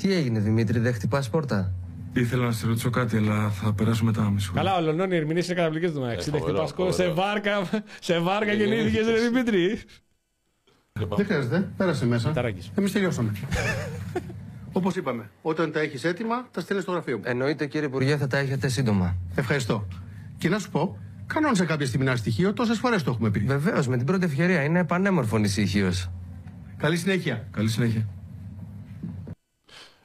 Τι 0.00 0.12
έγινε 0.12 0.38
Δημήτρη, 0.38 0.78
δεν 0.78 0.94
χτυπάς 0.94 1.30
πόρτα. 1.30 1.81
Ήθελα 2.12 2.44
να 2.44 2.52
σε 2.52 2.66
ρωτήσω 2.66 2.90
κάτι, 2.90 3.16
αλλά 3.16 3.50
θα 3.50 3.72
περάσουμε 3.72 4.10
μετά, 4.10 4.30
με 4.30 4.40
συγχωρείτε. 4.40 4.70
Καλά, 4.70 4.82
ολονών 4.82 5.12
οι 5.12 5.16
ερμηνείες 5.16 5.46
είναι 5.46 5.54
καταπληκτικές 5.54 5.94
του 5.94 6.00
μεταξύ. 6.00 6.30
Δεν 6.30 6.40
φοβερό, 6.40 6.58
χτυπάς 6.58 6.72
κόσμο. 6.74 6.92
σε 6.92 7.08
φοβερό. 7.08 7.26
βάρκα, 7.26 7.82
σε 8.00 8.18
βάρκα 8.18 8.52
γεννήθηκε, 8.52 8.88
γεννήθηκες. 8.98 9.06
ρε 9.06 9.28
Δημήτρη. 9.28 9.78
Δεν 11.16 11.26
χρειάζεται. 11.26 11.72
Πέρασε 11.76 12.06
μέσα. 12.06 12.28
Μηταράκης. 12.28 12.70
Εμείς 12.74 12.92
τελειώσαμε. 12.92 13.32
Όπως 14.72 14.96
είπαμε, 14.96 15.30
όταν 15.42 15.72
τα 15.72 15.80
έχεις 15.80 16.04
έτοιμα, 16.04 16.46
τα 16.50 16.60
στέλνεις 16.60 16.84
στο 16.84 16.92
γραφείο 16.92 17.16
μου. 17.16 17.22
Εννοείται 17.26 17.66
κύριε 17.66 17.86
Υπουργέ 17.86 18.16
θα 18.16 18.26
τα 18.26 18.38
έχετε 18.38 18.68
σύντομα. 18.68 19.16
Ευχαριστώ. 19.34 19.86
Και 20.38 20.48
να 20.48 20.58
σου 20.58 20.70
πω, 20.70 20.98
κανόνισε 21.26 21.64
κάποια 21.64 21.86
στιγμή 21.86 22.06
ένα 22.06 22.16
στοιχείο, 22.16 22.52
τόσες 22.52 22.78
φορές 22.78 23.02
το 23.02 23.10
έχουμε 23.10 23.30
πει. 23.30 23.38
Βεβαίως, 23.38 23.88
με 23.88 23.96
την 23.96 24.06
πρώτη 24.06 24.24
ευκαιρία 24.24 24.62
είναι 24.62 24.84
πανέμορφο 24.84 25.38
νησί 25.38 25.66
Χίος. 25.66 26.10
Καλή 26.76 26.96
συνέχεια. 26.96 27.48
Καλή 27.50 27.68
συνέχεια. 27.68 28.08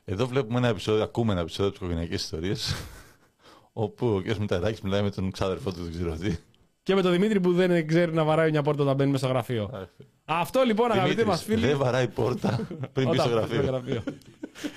Εδώ 0.09 0.27
βλέπουμε 0.27 0.57
ένα 0.57 0.67
επεισόδιο, 0.67 1.03
ακούμε 1.03 1.31
ένα 1.31 1.41
επεισόδιο 1.41 1.67
από 1.67 1.77
τις 1.77 1.85
οικογενειακές 1.87 2.23
ιστορίες. 2.23 2.75
όπου 3.73 4.07
ο 4.07 4.21
κ. 4.21 4.35
Μηταράκης 4.35 4.81
μιλάει 4.81 5.01
με 5.01 5.09
τον 5.09 5.31
ξάδερφό 5.31 5.71
του, 5.71 5.83
δεν 5.83 5.91
ξέρω 5.91 6.15
τι. 6.15 6.35
Και 6.83 6.95
με 6.95 7.01
τον 7.01 7.11
Δημήτρη 7.11 7.39
που 7.39 7.53
δεν 7.53 7.87
ξέρει 7.87 8.13
να 8.13 8.23
βαράει 8.23 8.49
μια 8.51 8.61
πόρτα 8.61 8.83
όταν 8.83 8.95
μπαίνει 8.95 9.11
μέσα 9.11 9.23
στο 9.23 9.33
γραφείο. 9.33 9.87
Αυτό 10.25 10.61
λοιπόν, 10.61 10.91
αγαπητοί 10.91 11.25
μας 11.25 11.45
Δημήτρης, 11.45 11.65
φίλοι. 11.65 11.73
Δεν 11.73 11.85
βαράει 11.85 12.07
πόρτα 12.07 12.67
πριν 12.93 13.09
πει 13.09 13.17
στο 13.17 13.29
Όταν 13.29 13.47
μπαίνει 13.49 13.65
γραφείο. 13.65 14.03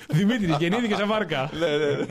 Δημήτρη, 0.09 0.55
γεννήθηκε 0.59 0.95
σε 0.95 1.05
βάρκα. 1.05 1.49
Ναι, 1.59 1.77
ναι, 1.77 1.85
ναι. 1.85 2.05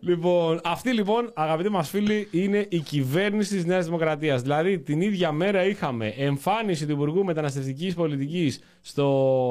λοιπόν, 0.00 0.60
αυτή 0.64 0.92
λοιπόν, 0.92 1.30
αγαπητοί 1.34 1.68
μας 1.68 1.88
φίλοι, 1.88 2.28
είναι 2.30 2.66
η 2.68 2.78
κυβέρνηση 2.78 3.54
της 3.54 3.64
Νέας 3.64 3.84
Δημοκρατίας. 3.84 4.42
Δηλαδή, 4.42 4.78
την 4.78 5.00
ίδια 5.00 5.32
μέρα 5.32 5.64
είχαμε 5.64 6.06
εμφάνιση 6.06 6.86
του 6.86 6.92
Υπουργού 6.92 7.24
Μεταναστευτικής 7.24 7.94
Πολιτικής 7.94 8.60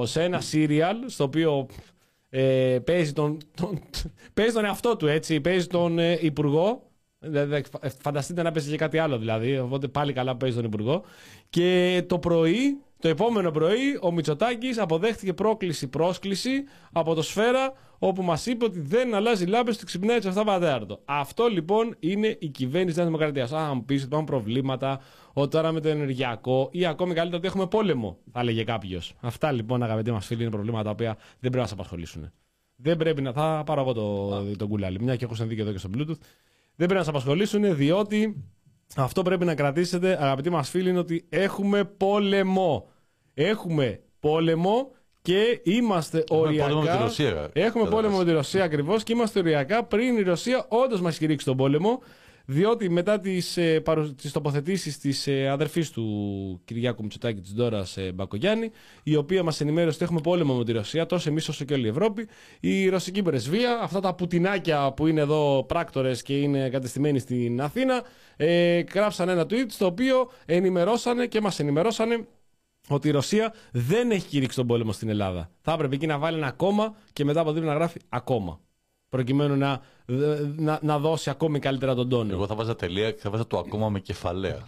σε 0.04 0.24
ένα 0.24 0.40
σύριαλ, 0.40 0.98
στο 1.06 1.24
οποίο 1.24 1.68
ε, 2.30 2.80
παίζει, 2.84 3.14
τον, 3.14 3.38
τον, 3.56 3.82
παίζει 4.34 4.54
τον 4.54 4.66
εαυτό 4.66 4.96
του, 4.96 5.08
έτσι. 5.08 5.42
Παίζει 5.42 5.68
τον 5.68 6.00
ε, 6.00 6.18
Υπουργό. 6.22 6.84
Δηλαδή, 7.20 7.64
φανταστείτε 8.02 8.42
να 8.44 8.52
παίζει 8.52 8.70
και 8.70 8.78
κάτι 8.78 8.98
άλλο 8.98 9.18
δηλαδή. 9.18 9.58
Οπότε 9.58 9.88
πάλι 9.88 10.14
καλά 10.14 10.38
παίζει 10.38 10.56
τον 10.56 10.66
Υπουργό. 10.66 11.04
Και 11.50 12.04
το 12.08 12.20
πρωί, 12.20 12.78
το 13.00 13.08
επόμενο 13.08 13.52
πρωί, 13.52 14.00
ο 14.02 14.12
Μητσοτάκης 14.12 14.78
αποδέχτηκε 14.78 15.34
πρόκληση-πρόσκληση 15.34 16.64
από 16.92 17.14
το 17.14 17.22
Σφαίρα, 17.22 17.74
όπου 18.00 18.24
μας 18.24 18.46
είπε 18.46 18.66
ότι 18.66 18.80
δεν 18.80 19.14
αλλάζει 19.14 19.46
λάμπες 19.46 19.78
του 19.78 19.86
ξυπνάει 19.86 20.22
σε 20.22 20.30
7 20.30 20.34
παρατέταρτο. 20.34 21.02
Αυτό 21.06 21.48
λοιπόν 21.48 21.96
είναι 22.00 22.38
η 22.40 22.48
κυβέρνηση 22.48 22.96
της 22.96 23.06
Δημοκρατίας. 23.06 23.52
Αν 23.52 23.72
μου 23.76 23.86
πεις 23.86 23.98
ότι 23.98 24.06
υπάρχουν 24.08 24.28
προβλήματα, 24.28 25.00
ότι 25.34 25.50
τώρα 25.50 25.72
με 25.72 25.80
το 25.80 25.90
ενεργειακό 25.90 26.70
ή 26.72 26.86
ακόμη 26.86 27.14
καλύτερα 27.14 27.38
ότι 27.38 27.48
έχουμε 27.48 27.68
πόλεμο, 27.68 28.18
θα 28.32 28.40
έλεγε 28.40 28.64
κάποιος. 28.64 29.14
Αυτά 29.20 29.52
λοιπόν, 29.52 29.84
αγαπητοί 29.84 30.12
μας 30.12 30.26
φίλοι, 30.26 30.42
είναι 30.42 30.52
προβλήματα 30.52 30.84
τα 30.84 30.90
οποία 30.90 31.14
δεν 31.16 31.38
πρέπει 31.40 31.58
να 31.58 31.68
σα 31.68 31.74
απασχολήσουν. 31.74 32.32
Δεν 32.76 32.98
πρέπει 32.98 33.22
να. 33.22 33.34
Θα 33.34 33.64
πάρω 33.66 33.82
εγώ 33.82 33.94
το, 33.94 34.56
το 34.56 34.68
κουλάλι, 34.68 35.02
μια 35.02 35.16
και 35.16 35.26
έχω 35.26 35.36
συνδίκη 35.36 35.62
εδώ 35.62 35.72
και 35.72 35.78
στο 35.78 35.90
Bluetooth. 35.94 36.20
Δεν 36.76 36.88
πρέπει 36.88 36.94
να 36.94 37.04
σα 37.04 37.10
απασχολήσουν, 37.10 37.76
διότι 37.76 38.44
αυτό 38.96 39.22
πρέπει 39.22 39.46
να 39.46 39.56
κρατήσετε, 39.56 40.18
αγαπητοί 40.24 40.50
μας 40.50 40.70
φίλοι, 40.70 40.90
είναι 40.90 41.00
ότι 41.00 41.26
έχουμε 41.30 41.84
πόλεμο. 41.84 42.88
Έχουμε 43.34 44.02
πόλεμο 44.20 44.92
και 45.22 45.60
είμαστε 45.64 46.24
οριακά. 46.30 46.68
πόλεμο 46.68 46.82
με 46.82 46.92
τη 46.98 47.02
Ρωσία, 47.04 47.50
Έχουμε 47.54 47.84
κατά 47.84 47.96
πόλεμο 47.96 48.14
βάση. 48.16 48.26
με 48.26 48.32
τη 48.32 48.36
Ρωσία 48.38 48.64
ακριβώς 48.64 49.04
και 49.04 49.14
είμαστε 49.14 49.40
οριακά 49.40 49.84
πριν 49.84 50.18
η 50.18 50.22
Ρωσία 50.22 50.66
όντως 50.70 51.02
μας 51.02 51.18
κηρύξει 51.18 51.46
τον 51.46 51.58
πόλεμο. 51.58 52.02
Διότι 52.52 52.90
μετά 52.90 53.20
τις, 53.20 53.58
ε, 53.58 53.80
παρου- 53.80 54.16
τις 54.16 54.32
τοποθετήσεις 54.32 54.98
της 54.98 55.28
ε, 55.28 55.48
αδερφής 55.50 55.92
του 55.92 56.62
Κυριάκου 56.66 57.04
Μητσοτάκη 57.04 57.42
της 57.42 57.54
Ντόρας 57.54 57.98
ε, 57.98 58.12
Μπακογιάννη, 58.12 58.72
η 59.04 59.16
οποία 59.16 59.44
μας 59.44 59.62
ενημέρωσε 59.62 59.96
ότι 59.96 60.04
έχουμε 60.04 60.22
πόλεμο 60.22 60.54
με 60.54 60.64
τη 60.64 60.72
Ρωσία, 60.72 61.06
τόσο 61.06 61.30
εμείς 61.30 61.48
όσο 61.50 61.66
και 61.66 61.74
όλη 61.74 61.86
η 61.86 61.90
Ευρώπη, 61.90 62.28
η 62.60 62.90
ρωσική 62.90 63.22
πρεσβεία, 63.22 63.80
αυτά 63.82 64.00
τα 64.00 64.14
πουτινάκια 64.14 64.92
που 64.92 65.08
είναι 65.08 65.22
εδώ 65.22 65.64
πράκτορες 65.68 66.22
και 66.22 66.40
είναι 66.40 66.70
κατεστημένοι 66.70 67.20
στην 67.20 67.62
Αθήνα, 67.62 68.04
ε, 68.36 68.80
γράψαν 68.94 69.30
ένα 69.30 69.44
tweet 69.44 69.66
στο 69.68 69.86
οποίο 69.86 70.32
ενημερώσανε 70.46 71.26
και 71.26 71.42
μας 71.42 71.60
ενημερώσανε 71.60 72.28
ότι 72.88 73.08
η 73.08 73.12
Ρωσία 73.12 73.54
δεν 73.72 74.12
έχει 74.12 74.28
κηρύξει 74.28 74.56
τον 74.58 74.68
πόλεμο 74.68 74.92
στην 74.92 75.10
Ελλάδα. 75.10 75.52
Θα 75.62 75.72
έπρεπε 75.72 75.96
εκεί 75.96 76.08
να 76.08 76.18
βάλει 76.18 76.38
ένα 76.38 76.48
ακόμα 76.48 76.96
και 77.14 77.26
μετά 77.26 77.40
από 77.40 77.52
δίπλα 77.52 77.70
να 77.70 77.76
γράφει 77.76 78.00
ακόμα. 78.10 78.60
Προκειμένου 79.10 79.56
να, 79.56 79.82
να, 80.58 80.80
να 80.82 81.00
δώσει 81.00 81.30
ακόμη 81.30 81.60
καλύτερα 81.60 81.96
τον 81.96 82.10
τόνο. 82.10 82.34
Εγώ 82.34 82.48
θα 82.48 82.56
βάζα 82.56 82.76
τελεία 82.76 83.12
και 83.12 83.20
θα 83.22 83.30
βάζα 83.30 83.48
το 83.48 83.58
ακόμα 83.58 83.90
με 83.90 84.00
κεφαλαία. 84.00 84.68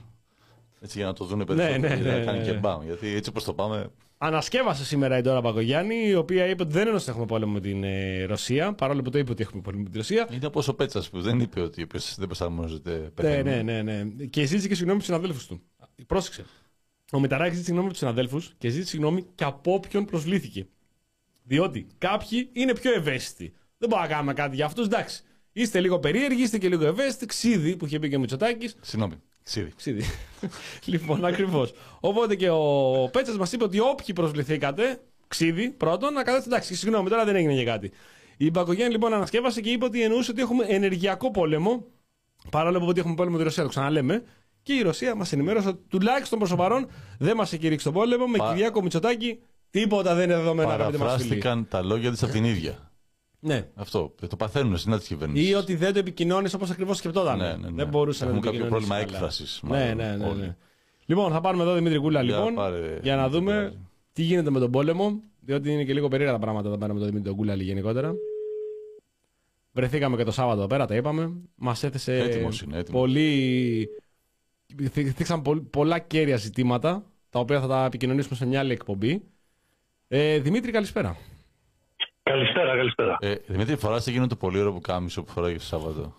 Έτσι 0.82 0.98
για 0.98 1.08
να 1.08 1.14
το 1.14 1.26
δούνε 1.26 1.46
περισσότερο. 1.46 1.80
ναι, 1.80 1.88
για 1.88 2.12
να 2.12 2.18
ναι, 2.18 2.26
κάνει 2.26 2.38
ναι. 2.38 2.46
και 2.46 2.54
μπαμ. 2.54 2.86
Γιατί 2.86 3.08
έτσι 3.08 3.30
όπως 3.30 3.44
το 3.44 3.54
πάμε. 3.54 3.92
Ανασκεύασε 4.18 4.86
σήμερα 4.86 5.18
η 5.18 5.22
Ντόρα 5.22 5.42
Παγκογιάννη, 5.42 6.08
η 6.08 6.16
οποία 6.16 6.46
είπε 6.48 6.64
ότι 6.64 6.72
δεν 6.72 6.88
είναι 6.88 6.96
ότι 6.96 7.06
έχουμε 7.08 7.26
πόλεμο 7.26 7.52
με 7.52 7.60
την 7.60 7.84
ε, 7.84 8.24
Ρωσία, 8.24 8.74
παρόλο 8.74 9.02
που 9.02 9.10
το 9.10 9.18
είπε 9.18 9.32
ότι 9.32 9.42
έχουμε 9.42 9.62
πόλεμο 9.62 9.84
με 9.84 9.90
την 9.90 9.98
Ρωσία. 9.98 10.28
Είναι 10.32 10.46
όπως 10.46 10.68
ο 10.68 10.74
Πέτσας 10.74 11.10
που 11.10 11.22
δεν 11.22 11.40
είπε 11.40 11.62
ότι 11.62 11.84
όποιος 11.84 12.16
δεν 12.18 12.26
προσαρμόζεται. 12.28 12.92
Ναι, 12.92 12.98
πεθαίνει. 12.98 13.64
ναι, 13.64 13.82
ναι, 13.82 13.82
ναι. 13.82 14.26
Και 14.26 14.46
ζήτησε 14.46 14.68
και 14.68 14.76
συγγνώμη 14.76 14.92
από 14.92 15.00
του 15.00 15.06
συναδέλφους 15.06 15.48
του. 15.48 15.62
Πρόσεξε. 16.08 16.46
Ο 17.12 17.20
Μηταράκης 17.20 17.58
ζήτησε 17.58 17.66
συγγνώμη 17.66 17.88
από 17.88 17.98
τους 17.98 18.08
συναδέλφους 18.08 18.54
και 18.58 18.70
ζήτησε 18.70 18.90
συγγνώμη 18.90 19.26
και 19.36 19.44
από 19.44 19.74
όποιον 19.74 20.06
προσβλήθηκε. 20.06 20.68
Διότι 21.44 21.88
κάποιοι 21.98 22.50
είναι 22.54 22.74
πιο 22.74 22.94
ευαίσθητοι. 22.94 23.54
Δεν 23.78 23.90
μπορούμε 23.90 24.08
να 24.08 24.14
κάνουμε 24.14 24.34
κάτι 24.34 24.56
για 24.56 24.66
αυτούς. 24.66 24.86
Εντάξει. 24.86 25.24
Είστε 25.54 25.80
λίγο 25.80 26.00
περίεργοι, 26.00 26.42
είστε 26.42 26.58
και 26.58 26.70
λίγο 26.70 26.86
ευαίσθητοι. 26.86 27.26
Ξίδι 27.26 27.76
που 27.76 27.86
είχε 27.86 28.00
πει 28.00 28.10
και 28.10 28.16
ο 28.16 28.20
Μητσοτάκης. 28.20 28.76
Συγγνώμη. 28.82 29.14
Ξύδι. 29.44 29.72
Ξίδι. 29.76 30.04
λοιπόν, 30.86 31.26
ακριβώς. 31.26 31.74
Οπότε 32.00 32.36
και 32.36 32.50
ο 32.50 33.10
Πέτσας 33.12 33.38
μας 33.38 33.52
είπε 33.52 33.64
ότι 33.64 33.80
όποιοι 33.80 34.14
προσβληθήκατε, 34.16 35.00
ξίδι 35.28 35.70
πρώτον, 35.70 36.14
να 36.14 36.24
κάνετε 36.24 36.44
εντάξει, 36.48 36.76
συγγνώμη, 36.76 37.10
τώρα 37.10 37.26
δεν 37.26 37.36
έγινε 37.36 37.54
για 37.54 37.64
κάτι. 37.64 37.92
Η 38.38 38.50
Μπακογιάννη 38.50 38.94
λοιπόν 38.94 39.14
ανασκεύασε 39.14 39.62
και 39.62 39.70
είπε 39.70 39.86
ότι 39.86 40.04
εννοούσε 40.04 40.32
ότι 40.32 40.42
έχουμε 40.42 40.66
ενεργειακό 40.68 41.32
πόλεμο, 41.32 41.86
παρόλο 42.50 42.80
που 42.80 42.86
ότι 42.88 43.00
έχουμε 43.00 43.16
πόλεμο 43.16 43.34
με 43.34 43.42
τη 43.42 43.48
Ρωσία, 43.48 43.64
το 43.64 43.70
ξαναλέμε. 43.70 44.24
Και 44.64 44.74
η 44.74 44.82
Ρωσία 44.82 45.16
μας 45.16 45.32
ενημέρωσε 45.34 45.68
ότι 45.68 45.80
τουλάχιστον 45.90 46.38
προς 46.38 46.50
το 46.50 46.56
παρόν 46.56 46.88
δεν 47.20 47.36
μας 47.36 47.52
έχει 47.54 47.62
κηρύξει 47.62 47.86
τον 47.86 47.94
πόλεμο. 47.94 48.28
Με 48.28 48.38
Πα- 48.38 48.50
Κυριάκο 48.54 48.82
Μητσοτάκη 48.82 49.40
τίποτα 49.70 50.16
δεν 50.16 50.24
είναι 50.24 50.36
δεδομένο, 50.36 50.70
αγαπητοί 50.70 50.98
μας 50.98 51.12
φίλοι. 51.22 51.28
Παραφράστηκαν 51.28 51.68
τα 51.70 51.82
λόγια 51.84 52.12
της 52.12 52.24
από 52.24 52.32
την 52.32 52.44
ίδια. 52.44 52.91
Ναι. 53.44 53.68
Αυτό. 53.76 54.16
Το 54.30 54.36
παθαίνουν 54.36 54.78
συνά 54.78 55.00
τη 55.00 55.06
κυβέρνηση. 55.06 55.48
Ή 55.48 55.54
ότι 55.54 55.76
δεν 55.76 55.94
το 55.94 56.00
επικοινώνεις 56.00 56.54
όπως 56.54 56.70
ακριβώς 56.70 56.98
σκεφτόταν. 56.98 57.38
Ναι, 57.38 57.48
ναι, 57.48 57.56
ναι. 57.56 57.70
Δεν 57.76 57.88
μπορούσε 57.88 58.24
να 58.26 58.30
Έχουν 58.30 58.42
το 58.42 58.48
κάποιο 58.52 58.60
επικοινωνήσει 58.66 58.88
πρόβλημα 58.90 59.12
καλά. 59.12 59.28
έκφρασης, 59.28 59.60
Ναι, 59.64 59.70
μάλλον, 59.70 59.98
ναι, 59.98 60.04
ναι, 60.04 60.16
ναι. 60.18 60.26
όλοι. 60.32 60.56
Λοιπόν, 61.06 61.32
θα 61.32 61.42
πάρουμε 61.42 61.64
εδώ 61.64 61.74
Δημήτρη 61.74 61.98
Κούλα 62.00 62.22
Για 62.22 62.36
λοιπόν, 62.38 62.54
πάρε, 62.56 63.00
για 63.02 63.16
να 63.16 63.30
Δημήτρη 63.30 63.40
δούμε 63.54 63.68
Κούλα. 63.70 63.90
τι 64.14 64.22
γίνεται 64.22 64.50
με 64.50 64.60
τον 64.60 64.72
πόλεμο. 64.72 65.22
Διότι 65.40 65.72
είναι 65.72 65.84
και 65.84 65.94
λίγο 65.94 66.08
περίεργα 66.08 66.34
τα 66.34 66.40
πράγματα 66.40 66.68
εδώ 66.68 66.78
πέρα 66.78 66.94
με 66.94 67.00
τον 67.00 67.08
Δημήτρη 67.10 67.34
Κούλα 67.34 67.56
γενικότερα. 67.56 68.14
Βρεθήκαμε 69.72 70.18
και 70.18 70.24
το 70.24 70.32
Σάββατο 70.32 70.58
εδώ 70.60 70.68
πέρα, 70.68 70.86
τα 70.86 70.96
είπαμε. 70.96 71.32
Μας 71.56 71.84
έθεσε 71.84 72.18
Έτοιμος 72.18 72.62
είναι, 72.62 72.78
έτοιμος. 72.78 73.00
πολύ. 73.02 73.90
Θίξαν 74.92 75.42
πολλ- 75.42 75.62
πολλά 75.70 76.00
κέρια 76.00 76.38
ζητήματα, 76.38 77.04
τα 77.30 77.40
οποία 77.40 77.60
θα 77.62 77.68
τα 77.68 77.86
επικοινωνήσουμε 77.86 78.36
σε 78.36 78.46
μια 78.46 78.60
άλλη 78.60 78.72
εκπομπή. 78.72 79.24
Ε, 80.08 80.40
Δημήτρη, 80.40 80.72
καλησπέρα. 80.72 81.18
Καλησπέρα, 82.32 82.76
καλησπέρα. 82.76 83.18
Ε, 83.22 83.36
Δημήτρη, 83.48 83.76
φοράς 83.76 84.08
εκείνο 84.08 84.28
το 84.28 84.36
πολύ 84.36 84.60
ωραίο 84.60 84.72
που 84.74 84.82
κάμισο 84.82 85.24
που 85.24 85.32
φοράγε 85.32 85.58
το 85.58 85.64
Σάββατο. 85.64 86.14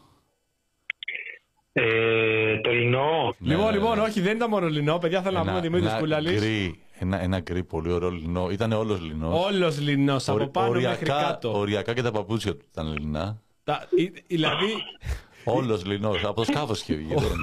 Ε, 1.72 2.60
το 2.60 2.70
λινό. 2.70 3.34
λοιπόν, 3.38 3.64
ναι, 3.64 3.70
λοιπόν, 3.72 3.96
ναι. 3.96 4.02
όχι, 4.02 4.20
δεν 4.20 4.36
ήταν 4.36 4.48
μόνο 4.48 4.66
λινό. 4.68 4.98
Παιδιά, 4.98 5.22
θέλω 5.22 5.38
να 5.38 5.44
πούμε 5.44 5.60
Δημήτρη 5.60 5.98
Κούλαλη. 5.98 6.34
γκρι, 6.34 6.80
ένα, 6.98 7.22
ένα 7.22 7.38
γκρι 7.40 7.64
πολύ 7.64 7.92
ωραίο 7.92 8.10
λινό. 8.10 8.48
Ήταν 8.50 8.72
όλος 8.72 9.00
λινός. 9.00 9.44
Όλος 9.46 9.80
λινός, 9.80 10.28
από 10.28 10.38
Ορι- 10.38 10.48
πάνω 10.50 10.70
μέχρι 10.70 10.86
οριακά- 10.86 11.22
κάτω. 11.22 11.58
Οριακά 11.58 11.94
και 11.94 12.02
τα 12.02 12.10
παπούτσια 12.10 12.56
του 12.56 12.64
ήταν 12.70 12.96
λινά. 12.98 13.40
Τα, 13.64 13.86
ή- 13.96 14.12
δηλαδή, 14.26 14.66
Όλος 15.44 15.84
λινός. 15.84 16.24
Από 16.24 16.34
το 16.34 16.44
σκάφος 16.44 16.80
είχε 16.80 16.94
βγει. 16.94 17.14
δεν- 17.14 17.40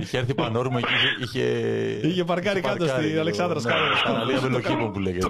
είχε 0.00 0.18
έρθει 0.18 0.34
πανόρμο 0.34 0.78
εκεί. 0.82 0.92
Είχε, 1.24 1.38
είχε, 1.40 2.06
Είχε 2.08 2.24
παρκάρει 2.24 2.60
κάτω 2.60 2.76
παρκάρει, 2.84 3.04
στη 3.06 3.14
το- 3.14 3.20
Αλεξάνδρας 3.20 3.64
ναι, 3.64 3.70
Σκάλα. 3.70 4.02
Παραλία 4.04 4.38
Βελοκήπων 4.38 4.92
που 4.92 4.98
λέγεται. 4.98 5.26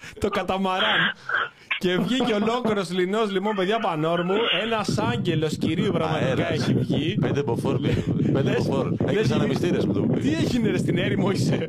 Το, 0.00 0.18
κα, 0.18 0.20
το 0.20 0.28
καταμαράν. 0.28 1.00
Και 1.78 1.96
βγήκε 1.98 2.32
ολόκληρος 2.34 2.90
λινός 2.90 3.30
λοιπόν, 3.32 3.54
παιδιά 3.56 3.78
πανόρμου. 3.78 4.34
Ένας 4.62 4.98
άγγελος 4.98 5.56
κυρίου 5.58 5.92
πραγματικά 5.92 6.26
Αέρας. 6.26 6.50
έχει 6.50 6.74
βγει. 6.74 7.18
Πέντε 7.20 7.42
μποφόρ. 7.42 7.78
Πέντε 8.32 8.42
Λες- 8.50 8.68
μποφόρ. 8.68 8.90
λες 8.90 9.14
Έχεις 9.14 9.24
είναι- 9.26 9.34
αναμυστήρες 9.34 9.86
με 9.86 9.92
το 9.92 10.00
που 10.00 10.12
Τι 10.12 10.20
πήγε. 10.20 10.36
έγινε 10.36 10.70
ρε 10.70 10.76
στην 10.78 10.98
έρημο 10.98 11.30
είσαι; 11.30 11.66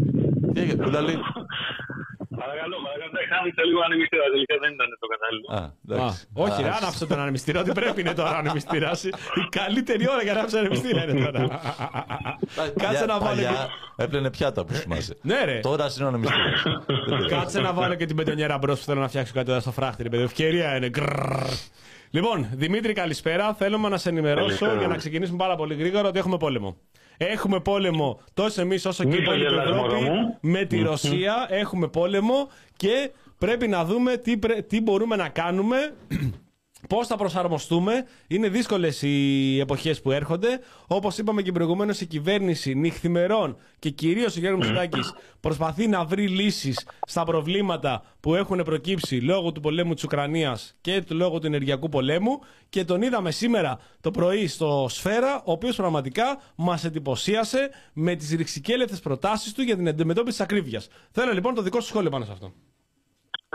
Τι 0.54 0.60
έγινε, 0.62 0.84
Κούλαλη. 0.84 1.18
Παρακαλώ, 2.52 2.76
παρακαλώ. 2.86 3.10
Εντάξει, 3.14 3.32
άνοιξε 3.40 3.62
λίγο 3.70 3.80
ανεμιστήρα. 3.88 4.24
Τελικά 4.36 4.56
δεν 4.64 4.70
ήταν 4.78 4.88
το 5.04 5.08
κατάλληλο. 5.14 5.48
Α, 5.58 5.60
Α, 5.62 5.66
εντάξει. 5.86 6.20
όχι, 6.46 6.60
Α, 6.62 6.66
ρε, 6.66 6.72
άναψε 6.80 7.04
τον 7.12 7.20
ανεμιστήρα. 7.24 7.58
Ότι 7.64 7.72
πρέπει 7.80 8.00
είναι 8.04 8.14
τώρα 8.22 8.36
ανεμιστήρα. 8.44 8.90
Η 9.42 9.46
καλύτερη 9.60 10.04
ώρα 10.14 10.22
για 10.26 10.34
να 10.34 10.38
ανάψει 10.40 10.58
ανεμιστήρα 10.62 11.00
είναι 11.04 11.14
τώρα. 11.26 11.40
Κάτσε 12.56 12.74
παλιά- 12.86 13.06
να 13.12 13.16
βάλω. 13.24 13.26
παλιά 13.30 13.52
και- 13.98 14.04
Έπλαινε 14.04 14.30
πιάτα 14.36 14.60
που 14.66 14.74
θυμάσαι. 14.74 15.14
Ναι, 15.22 15.40
ρε. 15.50 15.60
Τώρα 15.70 15.86
είναι 15.96 16.06
ο 16.06 16.08
ανεμιστήρας. 16.08 16.62
Δεν 16.64 17.06
πειράζει. 17.08 17.28
Κάτσε 17.36 17.60
να 17.68 17.74
βάλω 17.74 17.96
και 17.96 18.06
την 18.06 18.16
πεντονιέρα 18.16 18.58
μπρος 18.58 18.80
που 18.80 18.86
θέλω 18.86 19.00
να 19.00 19.08
φτιάξω 19.08 19.34
κάτι 19.34 19.52
εδώ 19.52 19.60
στο 19.60 19.72
φράχτη. 19.72 20.04
ρε 20.04 20.10
παιδί. 20.10 20.24
Ευκαιρία 20.24 20.76
είναι. 20.76 20.90
Γκρρρρ. 20.90 21.44
Λοιπόν, 22.14 22.48
Δημήτρη, 22.54 22.94
καλησπέρα. 22.94 23.54
Θέλουμε 23.54 23.90
να 23.90 23.98
σε 23.98 24.10
ενημερώσω 24.10 24.46
Καλησπέρα. 24.46 24.76
για 24.78 24.88
να 24.88 24.96
ξεκινήσουμε 24.96 25.38
πάρα 25.38 25.56
πολύ 25.56 25.76
γρήγορα 25.76 26.08
ότι 26.08 26.20
έχουμε 26.20 26.38
πόλεμο. 26.38 26.78
Έχουμε 27.26 27.60
πόλεμο 27.60 28.20
τόσο 28.34 28.62
εμείς 28.62 28.86
όσο 28.86 29.04
και 29.04 29.10
η 29.16 29.20
Μη 29.20 29.26
το 29.26 29.34
υπόλοιπη 29.34 29.50
γελάς, 29.50 29.76
μωρό 29.76 29.96
Ευρώπη 29.96 30.10
μου. 30.10 30.38
με 30.42 30.66
τη 30.66 30.82
Ρωσία. 30.82 31.48
Έχουμε 31.50 31.88
πόλεμο 31.88 32.50
και 32.78 33.12
πρέπει 33.38 33.68
να 33.68 33.86
δούμε 33.86 34.18
τι, 34.18 34.38
πρέ- 34.38 34.68
τι 34.68 34.82
μπορούμε 34.82 35.16
να 35.16 35.30
κάνουμε 35.30 35.94
Πώς 36.90 37.08
θα 37.08 37.16
προσαρμοστούμε, 37.16 38.06
είναι 38.28 38.50
δύσκολες 38.50 39.02
οι 39.02 39.60
εποχές 39.60 40.02
που 40.02 40.12
έρχονται. 40.12 40.60
Όπως 40.88 41.18
είπαμε 41.18 41.42
και 41.42 41.52
προηγουμένως, 41.52 42.02
η 42.02 42.06
κυβέρνηση 42.06 42.74
νυχθημερών 42.74 43.58
και 43.80 43.90
κυρίως 43.90 44.36
ο 44.36 44.40
Γιώργος 44.40 44.68
Μητσοτάκης 44.68 45.14
προσπαθεί 45.40 45.88
να 45.88 46.06
βρει 46.06 46.28
λύσεις 46.28 46.86
στα 47.08 47.24
προβλήματα 47.24 48.04
που 48.20 48.36
έχουν 48.36 48.64
προκύψει 48.64 49.16
λόγω 49.16 49.52
του 49.52 49.62
πολέμου 49.62 49.94
της 49.94 50.04
Ουκρανίας 50.04 50.76
και 50.82 51.02
του 51.02 51.16
λόγω 51.16 51.40
του 51.40 51.46
ενεργειακού 51.46 51.90
πολέμου. 51.90 52.40
Και 52.70 52.86
τον 52.86 53.02
είδαμε 53.02 53.32
σήμερα 53.32 53.80
το 54.02 54.12
πρωί 54.12 54.48
στο 54.48 54.86
Σφαίρα, 54.90 55.42
ο 55.46 55.52
οποίος 55.52 55.76
πραγματικά 55.76 56.42
μας 56.56 56.84
εντυπωσίασε 56.84 57.70
με 57.94 58.16
τις 58.16 58.30
ρηξικέλευτες 58.32 59.00
προτάσεις 59.00 59.54
του 59.54 59.62
για 59.62 59.76
την 59.76 59.88
αντιμετώπιση 59.88 60.38
της 60.38 60.46
ακρίβειας. 60.46 60.88
Θέλω 61.12 61.32
λοιπόν 61.32 61.54
το 61.54 61.62
δικό 61.62 61.80
σου 61.80 61.88
σχόλιο 61.88 62.10
πάνω 62.10 62.26
σε 62.26 62.32
αυτό. 62.32 62.54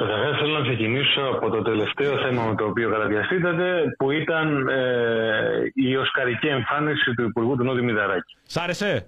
Καταρχάς, 0.01 0.39
θέλω 0.39 0.59
να 0.59 0.63
ξεκινήσω 0.69 1.21
από 1.35 1.51
το 1.51 1.63
τελευταίο 1.63 2.19
θέμα 2.19 2.43
με 2.49 2.55
το 2.55 2.65
οποίο 2.65 2.91
καταδιαστήκατε, 2.91 3.95
που 3.99 4.11
ήταν 4.11 4.69
ε, 4.69 5.73
η 5.75 5.97
οσκαρική 5.97 6.47
εμφάνιση 6.47 7.15
του 7.15 7.23
Υπουργού 7.23 7.57
του 7.57 7.65
Νότιου 7.65 7.85
Μηδαράκη. 7.85 8.37
Σ' 8.43 8.57
άρεσε; 8.57 9.05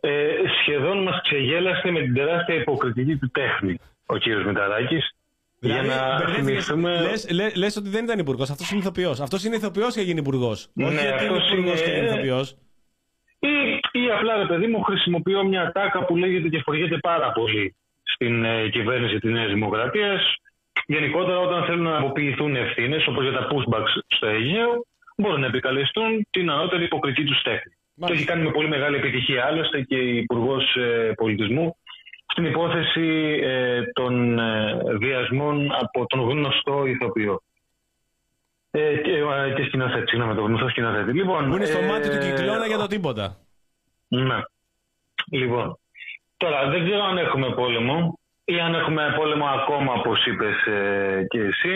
Ε, 0.00 0.26
σχεδόν 0.60 1.02
μας 1.02 1.20
ξεγέλασε 1.22 1.90
με 1.90 2.00
την 2.00 2.14
τεράστια 2.14 2.54
υποκριτική 2.54 3.16
του 3.16 3.30
τέχνη 3.32 3.78
ο 4.06 4.16
κύριος 4.16 4.44
Μηταράκης. 4.44 5.10
για 5.60 5.82
να 5.82 6.16
μπερδεύτηκες. 6.18 6.44
θυμηθούμε... 6.46 7.00
Λες, 7.00 7.30
λέ- 7.30 7.56
λες 7.56 7.76
ότι 7.76 7.88
δεν 7.88 8.04
ήταν 8.04 8.18
υπουργός. 8.18 8.50
Αυτός 8.50 8.70
είναι 8.70 8.80
ηθοποιός. 8.80 9.20
Αυτός 9.20 9.44
είναι 9.44 9.56
ηθοποιός 9.56 9.94
και 9.94 10.00
γίνει 10.00 10.18
υπουργός. 10.18 10.68
Ναι, 10.74 10.84
Όχι 10.86 10.94
ότι 10.96 11.04
είναι 11.06 11.14
αυτός 11.14 11.50
υπουργός 11.52 11.80
είναι- 11.80 11.90
και 11.90 11.96
είναι 11.96 12.06
ηθοποιός. 12.06 12.56
Ή, 13.38 13.48
ή 14.00 14.10
απλά, 14.16 14.36
ρε 14.36 14.46
παιδί 14.46 14.66
μου, 14.66 14.82
χρησιμοποιώ 14.82 15.44
μια 15.44 15.72
τάκα 15.72 16.04
που 16.04 16.16
λέγεται 16.16 16.48
και 16.48 16.60
φοριέται 16.64 16.98
πάρα 16.98 17.32
πολύ 17.32 17.76
στην 18.04 18.44
ε, 18.44 18.68
κυβέρνηση 18.68 19.18
της 19.18 19.30
Νέας 19.30 19.52
Δημοκρατίας. 19.52 20.34
Γενικότερα, 20.86 21.38
όταν 21.38 21.64
θέλουν 21.64 21.82
να 21.82 21.96
αποποιηθούν 21.98 22.56
ευθύνες, 22.56 23.06
όπως 23.06 23.22
για 23.22 23.32
τα 23.32 23.48
pushbacks 23.50 23.92
στο 24.06 24.26
Αιγαίο, 24.26 24.84
μπορούν 25.16 25.40
να 25.40 25.46
επικαλεστούν 25.46 26.26
την 26.30 26.50
ανώτερη 26.50 26.84
υποκριτική 26.84 27.26
τους 27.26 27.42
τέχνη. 27.42 27.72
Το 28.00 28.12
έχει 28.12 28.24
κάνει 28.24 28.42
με 28.42 28.50
πολύ 28.50 28.68
μεγάλη 28.68 28.96
επιτυχία 28.96 29.44
άλλωστε 29.44 29.80
και 29.80 29.96
η 29.96 30.16
Υπουργός 30.16 30.76
Πολιτισμού 31.16 31.76
στην 32.26 32.44
υπόθεση 32.44 33.38
ε, 33.42 33.82
των 33.92 34.38
ε, 34.38 34.78
βιασμών 35.00 35.72
από 35.72 36.06
τον 36.06 36.20
γνωστό 36.20 36.86
ηθοποιό. 36.86 37.42
Ε, 38.70 38.96
και, 38.96 39.10
ε, 39.10 39.52
και 39.56 39.64
σκηνοθέτη, 39.64 40.08
συγγνώμη, 40.08 40.34
τον 40.34 40.44
γνωστό 40.44 40.68
σκηνοθέτη. 40.68 41.12
Λοιπόν, 41.12 41.48
Που 41.48 41.56
είναι 41.56 41.64
στο 41.64 41.78
ε, 41.78 41.86
μάτι 41.86 42.08
του 42.08 42.18
κυκλώνα 42.18 42.66
για 42.66 42.78
το 42.78 42.86
τίποτα. 42.86 43.36
ναι. 44.08 44.40
Λοιπόν, 45.30 45.78
τώρα 46.44 46.68
δεν 46.68 46.84
ξέρω 46.84 47.04
αν 47.04 47.18
έχουμε 47.18 47.48
πόλεμο 47.60 48.18
ή 48.44 48.60
αν 48.60 48.74
έχουμε 48.74 49.14
πόλεμο 49.16 49.46
ακόμα, 49.46 49.92
όπως 49.92 50.26
είπες 50.26 50.56
ε, 50.66 51.24
και 51.28 51.40
εσύ. 51.40 51.74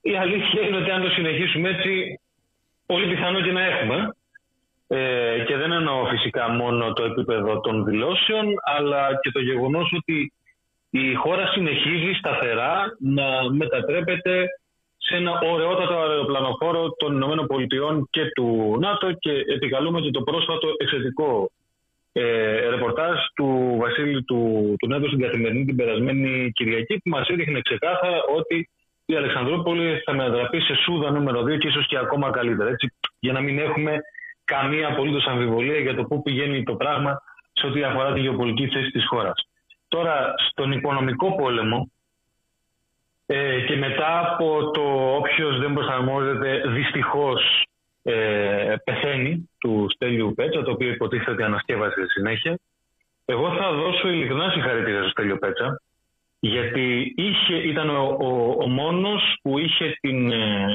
Η 0.00 0.16
αλήθεια 0.16 0.60
είναι 0.62 0.76
ότι 0.76 0.90
αν 0.90 1.02
το 1.02 1.10
συνεχίσουμε 1.10 1.68
έτσι, 1.68 2.20
πολύ 2.86 3.06
πιθανό 3.06 3.40
και 3.40 3.52
να 3.52 3.62
έχουμε. 3.64 4.14
Ε, 4.86 5.44
και 5.46 5.56
δεν 5.56 5.72
εννοώ 5.72 6.06
φυσικά 6.06 6.48
μόνο 6.48 6.92
το 6.92 7.04
επίπεδο 7.04 7.60
των 7.60 7.84
δηλώσεων, 7.84 8.46
αλλά 8.76 9.18
και 9.22 9.30
το 9.30 9.40
γεγονός 9.40 9.92
ότι 9.96 10.32
η 10.90 11.14
χώρα 11.14 11.46
συνεχίζει 11.46 12.12
σταθερά 12.12 12.96
να 12.98 13.26
μετατρέπεται 13.52 14.46
σε 14.96 15.12
σε 15.12 15.16
ένα 15.16 15.32
ωραιότατο 15.52 15.94
αεροπλανοφόρο 15.98 16.90
των 16.96 17.14
Ηνωμένων 17.14 17.46
Πολιτειών 17.46 18.08
και 18.10 18.24
του 18.34 18.76
ΝΑΤΟ 18.80 19.12
και 19.12 19.32
επικαλούμε 19.54 20.00
και 20.00 20.10
το 20.10 20.22
πρόσφατο 20.22 20.68
εξαιρετικό 20.78 21.50
ε, 22.12 22.68
ρεπορτάζ 22.68 23.16
του 23.34 23.76
Βασίλη 23.78 24.24
του, 24.24 24.74
του 24.78 24.88
ΝΑΤΟ 24.88 25.06
στην 25.06 25.20
καθημερινή 25.20 25.64
την 25.64 25.76
περασμένη 25.76 26.52
Κυριακή 26.52 26.98
που 26.98 27.10
μας 27.10 27.28
έδειχνε 27.28 27.60
ξεκάθαρα 27.60 28.22
ότι 28.36 28.68
η 29.04 29.16
Αλεξανδρούπολη 29.16 30.02
θα 30.04 30.12
μετατραπεί 30.14 30.60
σε 30.60 30.74
σούδα 30.74 31.10
νούμερο 31.10 31.42
2 31.42 31.58
και 31.58 31.68
ίσως 31.68 31.86
και 31.86 31.98
ακόμα 31.98 32.30
καλύτερα. 32.30 32.70
Έτσι, 32.70 32.92
για 33.18 33.32
να 33.32 33.40
μην 33.40 33.58
έχουμε 33.58 34.00
καμία 34.44 34.88
απολύτως 34.88 35.26
αμφιβολία 35.26 35.78
για 35.78 35.94
το 35.94 36.04
πού 36.04 36.22
πηγαίνει 36.22 36.62
το 36.62 36.74
πράγμα 36.74 37.22
σε 37.52 37.66
ό,τι 37.66 37.82
αφορά 37.82 38.12
τη 38.12 38.20
γεωπολιτική 38.20 38.74
θέση 38.74 38.90
της 38.90 39.06
χώρας. 39.06 39.48
Τώρα, 39.88 40.34
στον 40.50 40.72
οικονομικό 40.72 41.34
πόλεμο 41.34 41.90
ε, 43.26 43.60
και 43.60 43.76
μετά 43.76 44.18
από 44.18 44.70
το 44.70 45.14
όποιος 45.16 45.58
δεν 45.58 45.72
προσαρμόζεται 45.72 46.62
δυστυχώς 46.66 47.66
ε, 48.02 48.74
πεθαίνει 48.84 49.50
του 49.58 49.86
Στέλιου 49.94 50.32
Πέτσα, 50.34 50.62
το 50.62 50.70
οποίο 50.70 50.88
υποτίθεται 50.88 51.30
ότι 51.30 51.42
ανασκεύασε 51.42 52.06
συνέχεια. 52.06 52.58
Εγώ 53.24 53.54
θα 53.54 53.72
δώσω 53.72 54.08
ειλικρινά 54.08 54.50
συγχαρητήρια 54.50 55.00
στο 55.00 55.10
Στέλιο 55.10 55.38
Πέτσα, 55.38 55.80
γιατί 56.40 57.12
είχε, 57.16 57.54
ήταν 57.54 57.88
ο, 57.90 58.16
ο, 58.20 58.56
ο 58.62 58.68
μόνος 58.68 59.38
που 59.42 59.58
είχε 59.58 59.96
την, 60.00 60.32
ε, 60.32 60.66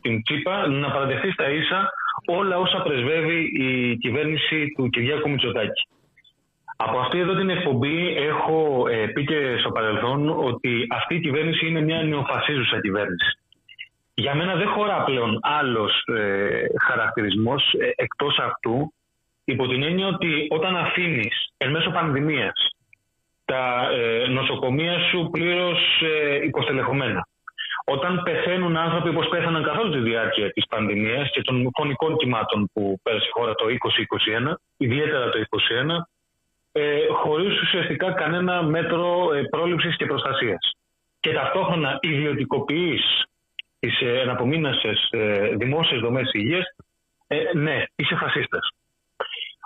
την 0.00 0.22
τσίπα 0.22 0.66
να 0.66 0.90
παραδεχθεί 0.90 1.30
στα 1.30 1.50
ίσα 1.50 1.90
όλα 2.26 2.58
όσα 2.58 2.82
πρεσβεύει 2.82 3.52
η 3.60 3.96
κυβέρνηση 3.96 4.72
του 4.76 4.88
Κυριάκου 4.88 5.30
Μητσοτάκη. 5.30 5.88
Από 6.76 6.98
αυτή 6.98 7.18
εδώ 7.18 7.34
την 7.34 7.50
εκπομπή 7.50 8.14
έχω 8.16 8.86
ε, 8.88 9.06
πει 9.06 9.24
και 9.24 9.56
στο 9.60 9.70
παρελθόν 9.70 10.28
ότι 10.28 10.86
αυτή 10.90 11.14
η 11.14 11.20
κυβέρνηση 11.20 11.66
είναι 11.66 11.80
μια 11.80 12.02
νεοφασίζουσα 12.02 12.80
κυβέρνηση. 12.80 13.38
Για 14.14 14.34
μένα 14.34 14.54
δεν 14.54 14.68
χωρά 14.68 15.04
πλέον 15.04 15.38
άλλος 15.42 16.02
ε, 16.06 16.66
χαρακτηρισμός 16.82 17.72
ε, 17.78 17.90
εκτός 17.96 18.38
αυτού 18.38 18.92
υπό 19.44 19.68
την 19.68 19.82
έννοια 19.82 20.06
ότι 20.06 20.46
όταν 20.50 20.76
αφήνεις 20.76 21.48
εν 21.56 21.70
μέσω 21.70 21.90
πανδημίας 21.90 22.74
τα 23.44 23.90
ε, 23.92 24.26
νοσοκομεία 24.28 24.98
σου 24.98 25.28
πλήρως 25.32 25.78
ε, 26.02 26.44
υποστελεχωμένα. 26.44 27.28
Όταν 27.84 28.22
πεθαίνουν 28.22 28.76
άνθρωποι 28.76 29.08
όπως 29.08 29.28
πέθαναν 29.28 29.62
καθ' 29.62 29.78
όλη 29.78 29.92
τη 29.92 29.98
διάρκεια 30.10 30.50
της 30.52 30.66
πανδημίας 30.66 31.30
και 31.30 31.42
των 31.42 31.70
φωνικών 31.74 32.16
κυμάτων 32.16 32.70
που 32.72 33.00
πέρασε 33.02 33.26
η 33.26 33.30
χώρα 33.30 33.54
το 33.54 33.64
2021, 34.48 34.54
ιδιαίτερα 34.76 35.28
το 35.28 35.38
2021, 35.38 36.08
ε, 36.72 37.06
χωρίς 37.12 37.60
ουσιαστικά 37.60 38.12
κανένα 38.12 38.62
μέτρο 38.62 39.32
ε, 39.34 39.42
πρόληψης 39.42 39.96
και 39.96 40.06
προστασίας. 40.06 40.72
Και 41.20 41.32
ταυτόχρονα 41.32 41.98
ιδιωτικοποιείς 42.00 43.24
τις 43.84 44.00
ε, 44.00 44.20
εναπομείνασες 44.20 45.08
ε, 45.10 45.54
δημόσιες 45.56 46.00
δομές 46.00 46.30
υγείας, 46.32 46.64
ε, 47.26 47.36
ναι, 47.54 47.82
είσαι 47.96 48.14
φασίστας. 48.14 48.68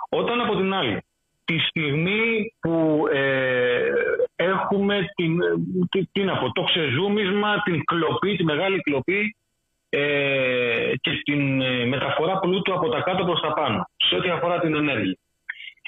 Όταν 0.09 0.41
από 0.41 0.55
την 0.55 0.73
άλλη, 0.73 1.03
τη 1.45 1.59
στιγμή 1.59 2.53
που 2.59 3.05
ε, 3.11 3.91
έχουμε 4.35 5.05
την, 5.15 5.39
τι, 5.89 6.05
τι 6.11 6.23
να 6.23 6.37
πω, 6.37 6.51
το 6.51 6.63
ξεζούμισμα, 6.63 7.61
την 7.61 7.83
κλοπή, 7.83 8.35
τη 8.35 8.43
μεγάλη 8.43 8.79
κλοπή 8.79 9.35
ε, 9.89 10.91
και 11.01 11.11
την 11.23 11.61
μεταφορά 11.87 12.39
πλούτου 12.39 12.73
από 12.73 12.89
τα 12.89 13.01
κάτω 13.01 13.25
προς 13.25 13.41
τα 13.41 13.53
πάνω, 13.53 13.89
σε 13.97 14.15
ό,τι 14.15 14.29
αφορά 14.29 14.59
την 14.59 14.75
ενέργεια. 14.75 15.17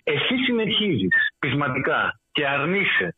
Εσύ 0.03 0.36
συνεχίζεις 0.45 1.15
πεισματικά 1.39 2.19
και 2.32 2.47
αρνείσαι 2.47 3.15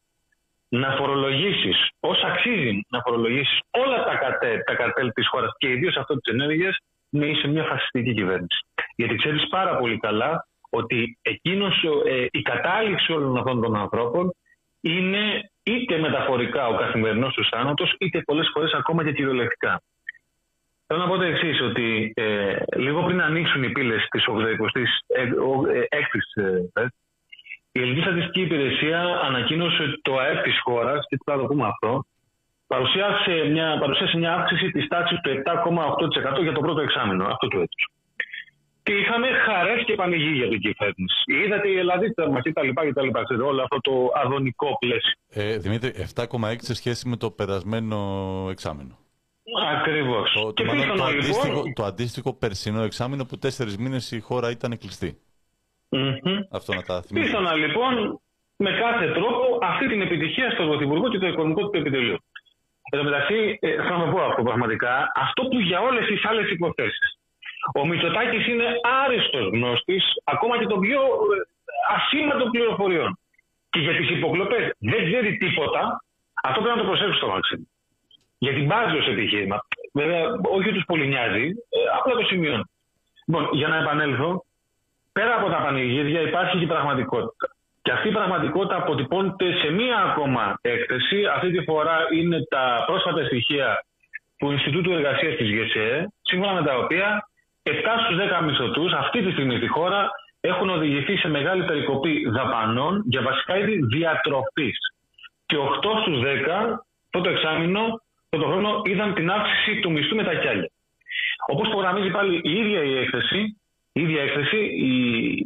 να 0.80 0.96
φορολογήσεις 0.96 1.90
όσο 2.00 2.28
αξίζει 2.28 2.86
να 2.90 3.02
φορολογήσεις 3.02 3.60
όλα 3.72 4.04
τα, 4.04 4.16
κατέ, 4.16 4.64
τα 4.66 4.76
καρτέλ 4.76 5.12
της 5.14 5.28
χώρας 5.28 5.52
και 5.58 5.70
ιδίως 5.70 5.96
αυτό 5.96 6.18
της 6.18 6.34
ενέργειας, 6.34 6.78
ναι, 7.10 7.26
είσαι 7.26 7.48
μια 7.48 7.64
φασιστική 7.64 8.14
κυβέρνηση. 8.14 8.60
Γιατί 8.96 9.16
ξέρεις 9.16 9.48
πάρα 9.50 9.78
πολύ 9.78 9.98
καλά 9.98 10.48
ότι 10.70 11.18
εκείνος, 11.22 11.84
ε, 12.06 12.26
η 12.32 12.42
κατάληξη 12.42 13.12
όλων 13.12 13.38
αυτών 13.38 13.62
των 13.62 13.76
ανθρώπων 13.76 14.34
είναι 14.82 15.50
είτε 15.64 15.98
μεταφορικά 15.98 16.68
ο 16.68 16.78
καθημερινός 16.78 17.34
τους 17.34 17.50
θάνατος, 17.50 17.96
είτε 18.00 18.22
πολλές 18.22 18.50
φορές 18.54 18.72
ακόμα 18.74 19.04
και 19.04 19.12
κυριολεκτικά. 19.12 19.82
Θέλω 20.88 21.00
να 21.00 21.08
πω 21.08 21.18
το 21.18 21.24
εξής, 21.24 21.62
ότι 21.62 22.12
ε, 22.16 22.56
λίγο 22.76 23.04
πριν 23.04 23.22
ανοίξουν 23.22 23.64
οι 23.64 23.72
πύλες 23.72 24.08
της 24.10 24.26
86ης 24.28 24.92
ε, 26.74 26.86
η 27.76 27.80
Ελληνική 27.82 28.02
Στατιστική 28.02 28.42
Υπηρεσία 28.42 29.00
ανακοίνωσε 29.28 29.82
ότι 29.84 30.02
το 30.02 30.18
ΑΕΠ 30.18 30.44
της 30.44 30.60
χώρας, 30.64 31.06
και 31.10 31.18
θα 31.26 31.38
το 31.38 31.46
πούμε 31.46 31.66
αυτό, 31.68 32.06
παρουσίασε 32.68 33.34
μια, 33.52 33.78
παρουσίασε 33.80 34.18
μια 34.18 34.34
αύξηση 34.34 34.68
της 34.72 34.88
τάξης 34.88 35.20
του 35.22 35.30
7,8% 35.30 36.42
για 36.42 36.52
το 36.52 36.60
πρώτο 36.60 36.82
εξάμεινο 36.82 37.26
αυτού 37.26 37.48
του 37.48 37.58
έτους. 37.58 37.84
Και 38.84 38.94
είχαμε 38.94 39.28
χαρές 39.46 39.84
και 39.86 39.96
πανηγύρια 39.96 40.46
για 40.46 40.50
την 40.50 40.60
κυβέρνηση. 40.60 41.20
Είδατε 41.44 41.68
η 41.68 41.78
Ελλαδίτσα 41.78 42.30
μα 42.30 42.40
κτλ. 42.42 42.70
κτλ. 42.90 43.42
Όλο 43.42 43.62
αυτό 43.62 43.80
το 43.82 44.12
αδονικό 44.24 44.78
πλαίσιο. 44.80 45.14
Ε, 45.30 45.58
Δημήτρη, 45.58 45.92
7,6 46.16 46.56
σε 46.58 46.74
σχέση 46.74 47.10
με 47.10 47.18
το 47.18 47.32
περασμένο 47.32 47.98
εξάμεινο. 48.50 48.98
Ακριβώς. 49.78 50.32
Το, 50.34 50.54
το, 50.54 50.64
το, 50.64 50.96
το, 50.96 51.04
αντίστοιχο, 51.04 51.64
το 51.74 51.84
αντίστοιχο 51.84 52.34
περσινό 52.34 52.82
εξάμεινο 52.82 53.26
που 53.26 53.38
τέσσερις 53.38 53.78
μήνες 53.78 54.12
η 54.12 54.20
χώρα 54.20 54.50
ήταν 54.50 54.78
κλειστή. 54.78 55.18
Mm-hmm. 55.96 56.38
Αυτό 56.52 56.74
να 56.74 56.84
τα 56.90 57.02
θυμίσουμε. 57.02 57.22
Πίστανα 57.22 57.54
λοιπόν 57.54 57.94
με 58.56 58.72
κάθε 58.84 59.08
τρόπο 59.12 59.44
αυτή 59.62 59.88
την 59.88 60.02
επιτυχία 60.02 60.52
στο 60.52 60.64
Πρωθυπουργό 60.64 61.10
και 61.10 61.18
το 61.18 61.28
οικονομικό 61.28 61.62
του 61.70 61.78
επιτελείο. 61.78 62.18
Εν 62.92 63.00
τω 63.00 63.04
μεταξύ, 63.04 63.58
ε, 63.62 63.76
θα 63.76 63.98
να 63.98 64.12
πω 64.12 64.22
αυτό 64.22 64.42
πραγματικά, 64.44 65.12
αυτό 65.16 65.42
που 65.44 65.60
για 65.60 65.80
όλες 65.80 66.06
τις 66.06 66.26
άλλες 66.26 66.50
υποθέσεις. 66.50 67.18
Ο 67.80 67.88
Μητσοτάκης 67.88 68.48
είναι 68.48 68.68
άριστος 69.04 69.46
γνώστης 69.54 70.04
ακόμα 70.24 70.58
και 70.60 70.66
των 70.66 70.80
πιο 70.80 71.02
ε, 71.02 71.36
ασήμαντων 71.96 72.50
πληροφοριών. 72.52 73.18
Και 73.70 73.80
για 73.80 73.96
τις 73.98 74.10
υποκλοπές 74.10 74.64
δεν 74.80 75.06
ξέρει 75.06 75.38
τίποτα. 75.38 76.04
Αυτό 76.44 76.62
πρέπει 76.62 76.78
να 76.78 76.82
το 76.82 76.88
προσέξουμε 76.90 77.16
στο 77.22 77.28
Μαξίμ. 77.28 77.62
Για 78.38 78.54
την 78.54 78.68
πάση 78.68 78.96
ω 78.96 79.12
επιχείρημα. 79.12 79.58
Βέβαια, 79.94 80.22
όχι 80.56 80.68
ότι 80.68 80.74
τους 80.74 80.86
πολύ 80.86 81.08
νοιάζει, 81.08 81.46
ε, 81.76 81.80
απλά 81.98 82.14
το 82.16 82.24
σημειώνω. 82.26 82.66
Λοιπόν, 83.26 83.50
για 83.52 83.68
να 83.68 83.78
επανέλθω, 83.78 84.46
πέρα 85.14 85.36
από 85.36 85.50
τα 85.50 85.58
πανηγύρια 85.58 86.22
υπάρχει 86.22 86.58
και 86.58 86.64
η 86.64 86.68
πραγματικότητα. 86.68 87.48
Και 87.82 87.92
αυτή 87.92 88.08
η 88.08 88.12
πραγματικότητα 88.12 88.76
αποτυπώνεται 88.76 89.54
σε 89.62 89.70
μία 89.72 89.98
ακόμα 89.98 90.58
έκθεση. 90.62 91.26
Αυτή 91.36 91.52
τη 91.52 91.64
φορά 91.64 91.98
είναι 92.14 92.44
τα 92.50 92.84
πρόσφατα 92.88 93.26
στοιχεία 93.26 93.84
του 94.38 94.52
Ινστιτούτου 94.52 94.92
Εργασίας 94.92 95.36
της 95.36 95.50
ΓΕΣΕ, 95.50 96.14
σύμφωνα 96.22 96.54
με 96.54 96.64
τα 96.64 96.78
οποία 96.78 97.28
7 97.64 97.72
στους 98.04 98.18
10 98.40 98.44
μισθωτούς 98.44 98.92
αυτή 98.94 99.22
τη 99.24 99.32
στιγμή 99.32 99.56
στη 99.58 99.68
χώρα 99.68 100.10
έχουν 100.42 100.70
οδηγηθεί 100.70 101.18
σε 101.18 101.28
μεγάλη 101.28 101.64
περικοπή 101.64 102.30
δαπανών 102.30 103.04
για 103.06 103.22
βασικά 103.22 103.58
είδη 103.58 103.80
διατροφής. 103.96 104.78
Και 105.46 105.58
8 105.58 106.00
στους 106.02 106.20
10 106.22 106.84
αυτό 107.06 107.22
το 107.22 107.30
εξάμεινο, 107.30 107.82
αυτό 108.30 108.46
το 108.46 108.52
χρόνο, 108.52 108.82
είδαν 108.84 109.14
την 109.14 109.32
αύξηση 109.32 109.80
του 109.80 109.92
μισθού 109.92 110.16
με 110.16 110.24
τα 110.24 110.36
κιάλια. 110.36 110.72
Όπως 111.48 111.70
προγραμμίζει 111.70 112.10
πάλι 112.10 112.42
η 112.44 112.52
ίδια 112.52 112.84
η 112.84 112.98
έκθεση, 112.98 113.62
η 113.94 114.02
ίδια 114.02 114.22
έκθεση, 114.22 114.58
οι, 114.58 114.96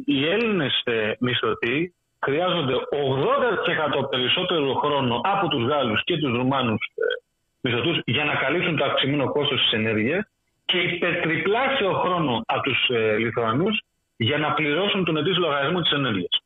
οι 0.06 0.28
Έλληνες 0.28 0.82
ε, 0.84 1.12
μισθωτοί 1.18 1.94
χρειάζονται 2.24 2.74
80% 4.04 4.08
περισσότερο 4.10 4.74
χρόνο 4.74 5.20
από 5.24 5.48
τους 5.48 5.64
Γάλλους 5.68 6.04
και 6.04 6.16
τους 6.16 6.32
Ρουμάνους 6.36 6.92
ε, 6.94 7.02
μισθωτούς 7.60 8.00
για 8.04 8.24
να 8.24 8.34
καλύψουν 8.34 8.76
το 8.76 8.84
αυξημένο 8.84 9.32
κόστος 9.32 9.60
της 9.62 9.72
ενέργειας 9.72 10.28
και 10.64 10.78
υπερτριπλάσιο 10.78 11.92
χρόνο 11.92 12.42
από 12.46 12.62
τους 12.62 12.88
ε, 12.88 13.16
Λιθουανούς 13.16 13.80
για 14.16 14.38
να 14.38 14.52
πληρώσουν 14.52 15.04
τον 15.04 15.16
ετήσιο 15.16 15.40
λογαριασμό 15.40 15.80
της 15.80 15.92
ενέργειας. 15.92 16.42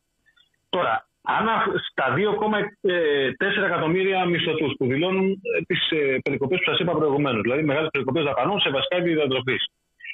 Τώρα, 0.68 1.06
αν 1.22 1.46
στα 1.90 2.14
2,4 2.14 3.64
εκατομμύρια 3.64 4.24
μισθωτούς 4.24 4.72
που 4.78 4.86
δηλώνουν 4.86 5.30
ε, 5.30 5.60
τις 5.66 5.90
ε, 5.90 6.18
περικοπές 6.22 6.58
που 6.58 6.70
σας 6.70 6.78
είπα 6.78 6.92
προηγουμένως, 6.92 7.42
δηλαδή 7.42 7.62
μεγάλες 7.62 7.90
περικοπές 7.92 8.24
δαπανών 8.24 8.60
σε 8.60 8.70
βασικά 8.70 8.96
είδη 8.96 9.14
διατροφή, 9.14 9.56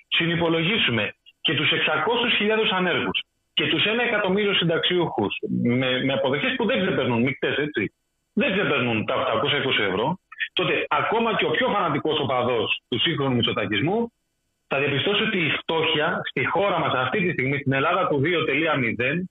συνυπολογίσουμε 0.09 1.15
και 1.49 1.55
τους 1.55 1.71
600.000 1.73 2.79
ανέργους 2.79 3.19
και 3.53 3.67
τους 3.67 3.83
1 3.85 3.99
εκατομμύριο 4.09 4.55
συνταξιούχους 4.55 5.35
με, 5.81 6.05
με 6.05 6.13
αποδοχές 6.13 6.55
που 6.57 6.65
δεν 6.67 6.81
ξεπερνούν, 6.83 7.23
μικτές 7.23 7.57
έτσι, 7.57 7.93
δεν 8.33 8.53
ξεπερνούν 8.53 9.07
τα 9.07 9.15
820 9.15 9.79
ευρώ, 9.91 10.19
τότε 10.53 10.87
ακόμα 10.89 11.37
και 11.37 11.45
ο 11.45 11.51
πιο 11.51 11.69
φανατικός 11.69 12.21
οπαδός 12.21 12.81
του 12.89 13.01
σύγχρονου 13.01 13.35
μισοτακισμού 13.37 14.13
θα 14.69 14.79
διαπιστώσει 14.79 15.23
ότι 15.23 15.39
η 15.39 15.51
φτώχεια 15.51 16.21
στη 16.31 16.45
χώρα 16.45 16.79
μας 16.79 16.93
αυτή 16.95 17.19
τη 17.25 17.31
στιγμή, 17.33 17.59
στην 17.59 17.73
Ελλάδα 17.73 18.09
του 18.09 18.21
2.0, 18.25 19.23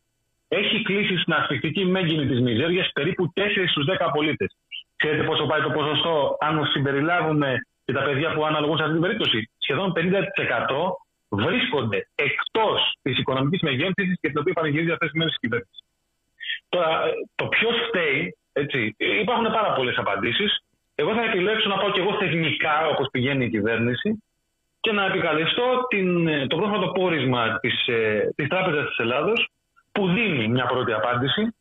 έχει 0.47 0.81
κλείσει 0.81 1.17
στην 1.17 1.33
ασφυκτική 1.33 1.85
μέγενη 1.85 2.25
της 2.27 2.39
μιζέριας 2.41 2.89
περίπου 2.93 3.33
4 3.35 3.67
στους 3.67 3.85
10 3.85 4.09
πολίτες. 4.13 4.49
Ξέρετε 4.95 5.23
πόσο 5.23 5.45
πάει 5.45 5.61
το 5.61 5.69
ποσοστό 5.69 6.37
αν 6.39 6.65
συμπεριλάβουμε 6.65 7.55
και 7.85 7.93
τα 7.93 8.01
παιδιά 8.01 8.33
που 8.33 8.45
αναλογούν 8.45 8.77
σε 8.77 8.83
αυτή 8.83 8.95
την 8.95 9.05
περίπτωση. 9.05 9.49
Σχεδόν 9.57 9.93
50% 9.95 10.01
βρίσκονται 11.29 12.07
εκτός 12.15 12.97
της 13.01 13.17
οικονομικής 13.17 13.61
μεγέθυνσης 13.61 14.17
και 14.21 14.27
την 14.27 14.39
οποία 14.39 14.53
πανηγυρίζει 14.53 14.91
αυτές 14.91 15.11
τις 15.11 15.19
μέρες 15.19 15.37
της 15.39 15.85
Τώρα, 16.69 17.01
το 17.35 17.47
ποιος 17.47 17.75
φταίει, 17.87 18.37
έτσι, 18.53 18.95
υπάρχουν 18.97 19.45
πάρα 19.51 19.73
πολλές 19.73 19.97
απαντήσεις. 19.97 20.59
Εγώ 20.95 21.13
θα 21.13 21.23
επιλέξω 21.23 21.69
να 21.69 21.77
πάω 21.77 21.91
και 21.91 21.99
εγώ 21.99 22.17
θεσμικά, 22.19 22.87
όπως 22.87 23.07
πηγαίνει 23.11 23.45
η 23.45 23.49
κυβέρνηση, 23.49 24.23
και 24.79 24.91
να 24.91 25.05
επικαλεστώ 25.05 25.85
την, 25.89 26.25
το 26.47 26.55
πρόσφατο 26.55 26.87
πόρισμα 26.87 27.59
της 27.59 27.87
ε, 27.87 28.29
της 28.35 28.47
Τράπεζας 28.47 28.87
της 28.87 28.97
Ελλάδος, 28.97 29.47
που 29.91 30.07
δίνει 30.07 30.47
μια 30.47 30.65
πρώτη 30.65 30.93
απάντηση. 30.93 31.55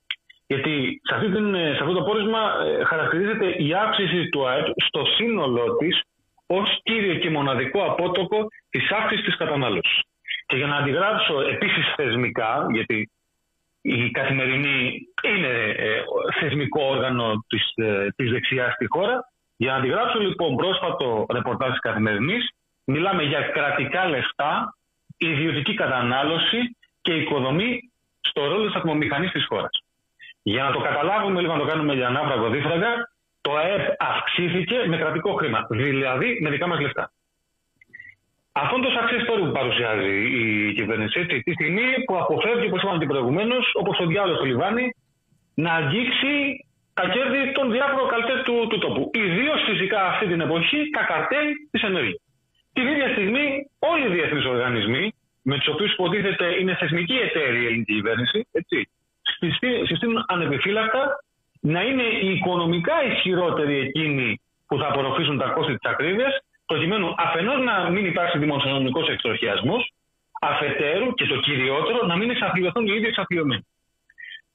Γιατί 0.47 1.01
σε, 1.03 1.15
αυτή 1.15 1.31
την, 1.31 1.55
σε 1.55 1.81
αυτό 1.81 1.93
το 1.93 2.03
πόρισμα 2.03 2.41
ε, 2.65 2.85
χαρακτηρίζεται 2.85 3.47
η 3.47 3.75
αύξηση 3.75 4.29
του 4.29 4.49
ΑΕΠ 4.49 4.67
στο 4.87 5.05
σύνολό 5.17 5.77
της 5.77 6.03
ως 6.47 6.81
κύριο 6.83 7.15
και 7.15 7.31
μοναδικό 7.31 7.85
απότοκο 7.85 8.47
της 8.71 8.91
αύξησης 8.91 9.25
της 9.25 9.37
κατανάλωσης. 9.37 10.01
Και 10.47 10.57
για 10.57 10.67
να 10.67 10.77
αντιγράψω 10.77 11.41
επίσης 11.41 11.93
θεσμικά, 11.97 12.67
γιατί 12.73 13.11
η 13.81 14.11
καθημερινή 14.11 15.09
είναι 15.23 15.75
ε, 15.77 16.03
θεσμικό 16.41 16.85
όργανο 16.85 17.45
της, 17.49 17.73
ε, 17.75 18.09
της 18.17 18.31
δεξιάς 18.31 18.73
στη 18.73 18.87
χώρα. 18.89 19.21
Για 19.57 19.71
να 19.71 19.77
αντιγράψω 19.77 20.19
λοιπόν 20.19 20.57
πρόσφατο 20.57 21.27
ρεπορτάζ 21.33 21.71
της 21.71 21.81
καθημερινής, 21.81 22.51
μιλάμε 22.85 23.23
για 23.23 23.41
κρατικά 23.41 24.09
λεφτά, 24.09 24.77
ιδιωτική 25.17 25.75
κατανάλωση 25.75 26.77
και 27.01 27.15
οικοδομή 27.15 27.81
στο 28.21 28.47
ρόλο 28.47 28.67
της 28.67 28.75
ατμομηχανής 28.75 29.31
της 29.31 29.47
χώρας. 29.47 29.71
Για 30.43 30.63
να 30.63 30.73
το 30.73 30.81
καταλάβουμε, 30.81 31.41
λίγο 31.41 31.53
να 31.53 31.59
το 31.59 31.67
κάνουμε 31.67 31.95
για 31.95 32.07
ανάφραγο 32.07 32.49
δίφραγα, 32.49 32.93
το 33.47 33.53
ΑΕΠ 33.61 33.85
αυξήθηκε 34.11 34.77
με 34.87 34.97
κρατικό 34.97 35.31
χρήμα, 35.39 35.61
δηλαδή 35.71 36.39
με 36.43 36.51
δικά 36.51 36.67
μας 36.67 36.81
λεφτά. 36.81 37.05
Αυτό 38.53 38.77
είναι 38.77 38.87
το 38.87 38.93
success 38.99 39.23
story 39.27 39.45
που 39.47 39.57
παρουσιάζει 39.61 40.13
η 40.41 40.73
κυβέρνηση. 40.73 41.21
Έτσι, 41.21 41.43
τη 41.47 41.53
στιγμή 41.53 41.87
που 42.07 42.15
αποφεύγει, 42.23 42.67
όπως 42.67 42.83
είπαμε 42.83 42.99
και 42.99 43.07
προηγουμένως, 43.07 43.65
όπως 43.75 43.99
ο 43.99 44.07
διάλογος 44.07 44.39
του 44.41 44.47
Λιβάνι, 44.47 44.87
να 45.55 45.73
αγγίξει 45.73 46.35
τα 46.95 47.05
κέρδη 47.09 47.53
των 47.53 47.71
διάφορων 47.71 48.09
καρτέλ 48.09 48.43
του, 48.43 48.67
του 48.71 48.79
τόπου. 48.79 49.11
Ιδίως 49.15 49.61
φυσικά 49.69 50.01
αυτή 50.13 50.27
την 50.27 50.41
εποχή 50.41 50.91
τα 50.97 51.03
καρτέλ 51.11 51.47
της 51.71 51.83
ενέργεια. 51.83 52.19
Την 52.73 52.87
ίδια 52.87 53.09
στιγμή, 53.15 53.47
όλοι 53.79 54.07
οι 54.07 54.13
διεθνείς 54.17 54.45
οργανισμοί, 54.45 55.05
με 55.43 55.55
τους 55.59 55.69
οποίους 55.69 55.93
υποτίθεται 55.93 56.47
είναι 56.61 56.75
θεσμική 56.81 57.17
εταίρεια 57.27 57.61
η 57.61 57.67
ελληνική 57.67 57.95
κυβέρνηση, 57.95 58.49
έτσι, 58.53 58.89
συστήνουν 59.89 60.25
ανεπιφύλακτα 60.29 61.03
να 61.61 61.81
είναι 61.83 62.03
οι 62.03 62.29
οικονομικά 62.31 63.05
ισχυρότεροι 63.13 63.79
εκείνοι 63.79 64.41
που 64.67 64.79
θα 64.79 64.87
απορροφήσουν 64.89 65.39
τα 65.39 65.49
κόστη 65.49 65.77
της 65.77 65.91
ακρίβειας 65.91 66.35
προκειμένου 66.67 67.15
αφενός 67.17 67.65
να 67.65 67.91
μην 67.91 68.07
υπάρξει 68.07 68.39
δημοσιονομικός 68.39 69.09
εξορχιασμό, 69.09 69.77
αφετέρου 70.41 71.15
και 71.15 71.27
το 71.27 71.37
κυριότερο 71.41 72.07
να 72.07 72.17
μην 72.17 72.31
εξαφλιωθούν 72.31 72.87
οι 72.87 72.93
ίδιοι 72.97 73.07
εξαφλιωμένοι. 73.07 73.67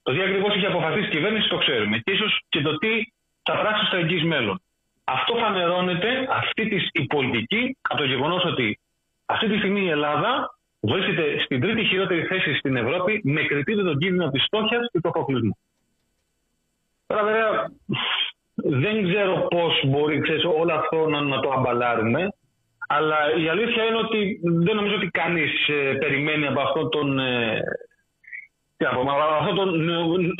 Το 0.04 0.12
τι 0.14 0.22
ακριβώς 0.22 0.56
έχει 0.56 0.66
αποφασίσει 0.66 1.08
η 1.08 1.10
κυβέρνηση 1.10 1.50
το 1.50 1.58
ξέρουμε 1.58 1.98
και 1.98 2.12
ίσως 2.12 2.42
και 2.50 2.62
το 2.62 2.78
τι 2.78 3.04
θα 3.44 3.54
πράξει 3.58 3.86
στο 3.86 3.96
εγγύς 3.96 4.24
μέλλον. 4.24 4.62
Αυτό 5.04 5.36
φανερώνεται, 5.36 6.28
αυτή 6.30 6.68
τη, 6.70 6.88
η 6.92 7.06
πολιτική, 7.06 7.78
από 7.82 7.98
το 7.98 8.06
γεγονός 8.06 8.46
ότι 8.46 8.80
αυτή 9.26 9.48
τη 9.48 9.58
στιγμή 9.58 9.82
η 9.82 9.90
Ελλάδα 9.90 10.56
βρίσκεται 10.80 11.42
στην 11.44 11.62
τρίτη 11.62 11.84
χειρότερη 11.84 12.26
θέση 12.26 12.54
στην 12.54 12.76
Ευρώπη 12.76 13.22
με 13.24 13.42
κριτήριο 13.42 13.84
τον 13.84 13.98
κίνδυνο 13.98 14.30
της 14.30 14.44
φτώχειας 14.44 14.88
και 14.92 15.00
του 15.02 15.10
αποκλεισμού. 15.10 15.58
Τώρα, 17.12 17.24
βέβαια, 17.24 17.72
δεν 18.56 19.04
ξέρω 19.08 19.48
πώς 19.50 19.82
μπορεί 19.86 20.20
ξέρεις, 20.20 20.44
όλο 20.44 20.74
αυτό 20.74 21.08
να, 21.10 21.22
να 21.22 21.40
το 21.40 21.52
αμπαλάρουμε. 21.52 22.28
Αλλά 22.88 23.18
η 23.44 23.48
αλήθεια 23.48 23.84
είναι 23.84 23.98
ότι 23.98 24.40
δεν 24.44 24.76
νομίζω 24.76 24.96
ότι 24.96 25.08
κανείς 25.08 25.68
ε, 25.68 25.94
περιμένει 25.94 26.48
από 26.48 26.62
αυτόν 26.62 26.90
τον, 26.90 27.20
ε, 27.20 27.62
από, 28.78 29.12
αυτό 29.40 29.54
τον 29.54 29.70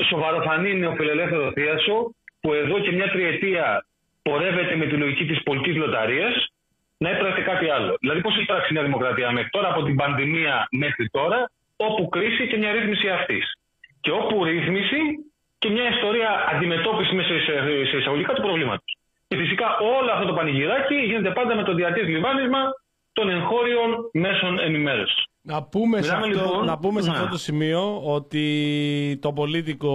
σοβαροφανή 0.10 0.74
νεοφιλελεύθερο 0.74 1.52
θίασο 1.52 2.16
που 2.42 2.54
εδώ 2.54 2.80
και 2.80 2.92
μια 2.92 3.10
τριετία 3.12 3.86
πορεύεται 4.22 4.76
με 4.76 4.86
τη 4.86 4.96
λογική 4.96 5.26
της 5.26 5.44
πολιτικής 5.44 5.76
λοταρίας 5.76 6.34
να 6.98 7.10
έπρεπε 7.10 7.42
κάτι 7.42 7.70
άλλο. 7.70 7.96
Δηλαδή 8.00 8.22
πώς 8.22 8.36
έχει 8.36 8.46
πράξει 8.46 8.68
η 8.72 8.74
Νέα 8.74 8.84
Δημοκρατία 8.84 9.32
μέχρι 9.32 9.50
τώρα 9.50 9.70
από 9.70 9.84
την 9.84 9.96
πανδημία 9.96 10.68
μέχρι 10.72 11.10
τώρα 11.10 11.52
όπου 11.76 12.10
κρίση 12.10 12.48
και 12.48 12.58
μια 12.58 12.72
ρύθμιση 12.72 13.10
αυτής. 13.10 13.54
Και 14.02 14.12
όπου 14.12 14.44
ρύθμιση 14.44 15.00
και 15.62 15.70
μια 15.70 15.88
ιστορία 15.96 16.30
αντιμετώπιση 16.54 17.14
μέσα 17.16 17.30
σε 17.90 17.98
εισαγωγικά 17.98 18.34
του 18.34 18.42
προβλήματος. 18.42 18.92
Και 19.28 19.36
φυσικά 19.38 19.68
όλο 19.98 20.12
αυτό 20.12 20.26
το 20.26 20.34
πανηγυράκι 20.34 20.96
γίνεται 20.96 21.32
πάντα 21.32 21.56
με 21.56 21.64
το 21.64 21.74
διατήρηση 21.74 22.12
λιβάνισμα 22.12 22.60
των 23.14 23.30
εγχώριων 23.30 23.90
μέσων 24.14 24.60
ενημέρωσης. 24.60 25.24
Να 25.42 25.64
πούμε, 25.64 26.02
σε, 26.02 26.14
αυτό, 26.14 26.28
λοιπόν, 26.28 26.66
να 26.66 26.78
πούμε 26.78 27.02
σε 27.02 27.10
αυτό 27.10 27.28
το 27.28 27.38
σημείο 27.38 28.02
ότι 28.04 28.46
το 29.22 29.34
πολίτικο 29.34 29.94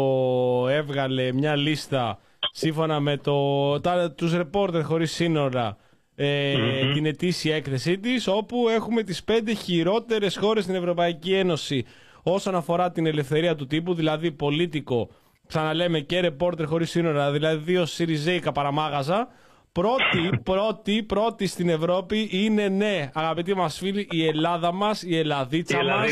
έβγαλε 0.69 1.33
μια 1.33 1.57
λίστα 1.57 2.19
σύμφωνα 2.53 3.01
με 3.01 3.17
το, 3.17 3.37
τα, 3.81 4.13
τους 4.13 4.37
ρεπόρτερ 4.37 4.83
χωρίς 4.83 5.13
σύνορα 5.13 5.77
ε, 6.17 6.55
την 6.93 7.07
ετήσια 7.07 7.57
έκθεσή 7.57 7.99
της 7.99 8.27
όπου 8.27 8.69
έχουμε 8.69 9.03
τις 9.03 9.25
πέντε 9.25 9.53
χειρότερες 9.55 10.37
χώρες 10.37 10.63
στην 10.63 10.77
Ευρωπαϊκή 10.77 11.35
Ένωση 11.35 11.87
όσον 12.23 12.55
αφορά 12.55 12.91
την 12.91 13.07
ελευθερία 13.07 13.55
του 13.55 13.67
τύπου 13.67 13.95
δηλαδή 13.95 14.33
πολίτικο 14.33 15.09
ξαναλέμε 15.47 16.01
και 16.01 16.21
ρεπόρτερ 16.21 16.67
χωρίς 16.67 16.91
σύνορα, 16.91 17.31
δηλαδή 17.31 17.63
δύο 17.73 17.87
Σιριζέικα 17.87 18.53
παραμάγαζα. 18.53 19.29
Πρώτη, 19.73 20.41
πρώτη, 20.43 21.03
πρώτη 21.03 21.47
στην 21.47 21.69
Ευρώπη 21.69 22.29
είναι 22.33 22.69
ναι, 22.69 23.11
αγαπητοί 23.15 23.55
μας 23.55 23.79
φίλοι, 23.79 24.09
η 24.11 24.27
Ελλάδα 24.27 24.73
μας, 24.73 25.03
η 25.03 25.17
Ελλαδίτσα 25.17 25.83
μας. 25.83 26.11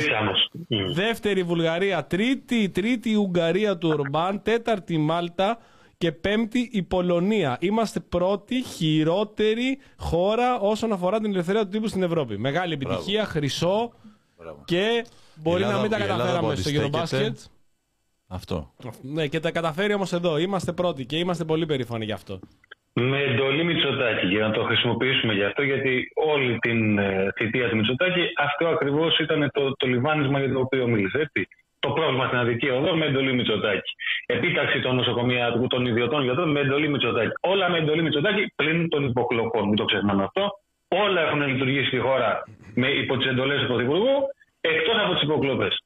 Δεύτερη 0.95 1.43
Βουλγαρία, 1.43 2.05
τρίτη, 2.05 2.69
τρίτη 2.69 3.11
η 3.11 3.15
Ουγγαρία 3.15 3.79
του 3.79 3.89
Ορμπάν, 3.89 4.43
τέταρτη 4.43 4.99
Μάλτα 4.99 5.59
και 5.99 6.13
πέμπτη 6.13 6.69
η 6.73 6.83
Πολωνία. 6.83 7.57
Είμαστε 7.61 8.01
πρώτη, 8.01 8.63
χειρότερη 8.63 9.79
χώρα 9.97 10.59
όσον 10.59 10.93
αφορά 10.93 11.21
την 11.21 11.33
ελευθερία 11.33 11.63
του 11.63 11.69
τύπου 11.69 11.89
στην 11.89 12.03
Ευρώπη. 12.03 12.39
Μεγάλη 12.39 12.73
επιτυχία, 12.73 13.25
χρυσό 13.25 13.93
και 14.65 15.05
μπορεί 15.35 15.65
να 15.65 15.79
μην 15.79 15.91
τα 15.91 15.99
καταφέραμε 15.99 16.57
στο 16.57 16.71
γερομπάσκετ. 16.71 17.39
Αυτό. 18.29 18.75
Ναι, 19.03 19.27
και 19.27 19.41
τα 19.41 19.51
καταφέρει 19.51 19.95
όμως 19.95 20.13
εδώ. 20.13 20.39
Είμαστε 20.39 20.73
πρώτοι 20.73 21.07
και 21.07 21.17
είμαστε 21.17 21.45
πολύ 21.45 21.67
περήφανοι 21.67 22.05
γι' 22.05 22.13
αυτό. 22.13 22.39
Με 22.93 23.19
εντολή 23.21 23.65
Μητσοτάκη, 23.65 24.27
για 24.27 24.47
να 24.47 24.51
το 24.51 24.63
χρησιμοποιήσουμε 24.63 25.33
γι' 25.33 25.45
αυτό, 25.45 25.63
γιατί 25.63 26.09
όλη 26.15 26.59
την 26.59 26.99
ε, 26.99 27.33
θητεία 27.37 27.69
του 27.69 27.77
Μητσοτάκη 27.77 28.21
αυτό 28.39 28.69
ακριβώς 28.69 29.19
ήταν 29.19 29.51
το, 29.53 29.73
το 29.77 29.87
λιβάνισμα 29.87 30.39
για 30.39 30.53
το 30.53 30.61
οποίο 30.61 30.87
μίλησε. 30.87 31.31
Το 31.79 31.91
πρόβλημα 31.91 32.27
στην 32.27 32.39
Αδική 32.39 32.69
Οδό 32.71 32.97
με 32.97 33.07
εντολή 33.07 33.33
Μητσοτάκη. 33.33 33.91
Επίταξη 34.27 34.81
των 34.81 34.97
νοσοκομείων 34.97 35.69
των 35.69 35.87
ιδιωτών 35.87 36.23
γιατρών 36.25 36.51
με 36.51 36.61
εντολή 36.61 36.89
Μητσοτάκη. 36.89 37.33
Όλα 37.41 37.71
με 37.71 37.79
εντολή 37.79 38.03
Μητσοτάκη 38.03 38.53
πλην 38.57 38.89
των 38.89 39.05
υποκλοπών. 39.05 39.65
Μην 39.69 39.77
το 39.77 39.85
ξεχνάμε 39.85 40.23
αυτό. 40.23 40.51
Όλα 40.89 41.21
έχουν 41.21 41.47
λειτουργήσει 41.47 41.87
στη 41.87 41.99
χώρα 41.99 42.43
με, 42.75 42.89
υπό 42.89 43.17
τις 43.17 43.27
εντολές 43.27 43.61
του 43.61 43.67
Πρωθυπουργού, 43.67 44.15
εκτός 44.61 44.97
από 45.05 45.13
τις 45.13 45.23
υποκλοπές. 45.23 45.79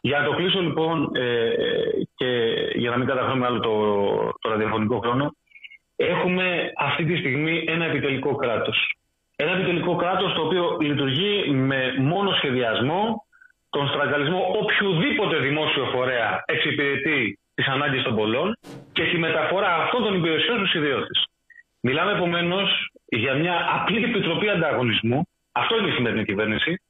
Για 0.00 0.18
να 0.18 0.24
το 0.24 0.32
κλείσω 0.32 0.60
λοιπόν 0.60 1.10
ε, 1.14 1.50
και 2.14 2.28
για 2.74 2.90
να 2.90 2.96
μην 2.96 3.06
καταφέρουμε 3.06 3.46
άλλο 3.46 3.60
το, 3.60 3.74
το 4.40 4.48
ραδιοφωνικό 4.48 4.98
χρόνο, 4.98 5.34
έχουμε 5.96 6.72
αυτή 6.76 7.04
τη 7.04 7.16
στιγμή 7.16 7.64
ένα 7.66 7.84
επιτελικό 7.84 8.34
κράτος. 8.34 8.96
Ένα 9.36 9.52
επιτελικό 9.52 9.96
κράτος 9.96 10.32
το 10.34 10.42
οποίο 10.42 10.76
λειτουργεί 10.80 11.50
με 11.50 11.94
μόνο 11.98 12.30
σχεδιασμό, 12.32 13.26
τον 13.70 13.88
στραγγαλισμό 13.88 14.40
οποιοδήποτε 14.62 15.36
δημόσιο 15.38 15.84
φορέα 15.84 16.42
εξυπηρετεί 16.46 17.38
τις 17.54 17.66
ανάγκες 17.66 18.02
των 18.02 18.16
πολλών 18.16 18.56
και 18.92 19.02
τη 19.02 19.18
μεταφορά 19.18 19.74
αυτών 19.74 20.02
των 20.02 20.14
υπηρεσιών 20.14 20.58
στους 20.58 20.74
ιδιώτες. 20.74 21.26
Μιλάμε 21.80 22.12
επομένως 22.12 22.90
για 23.06 23.34
μια 23.34 23.56
απλή 23.74 24.04
επιτροπή 24.04 24.48
ανταγωνισμού. 24.48 25.28
Αυτό 25.52 25.78
είναι 25.78 25.88
η 25.88 25.92
σημερινή 25.92 26.24
κυβέρνηση 26.24 26.80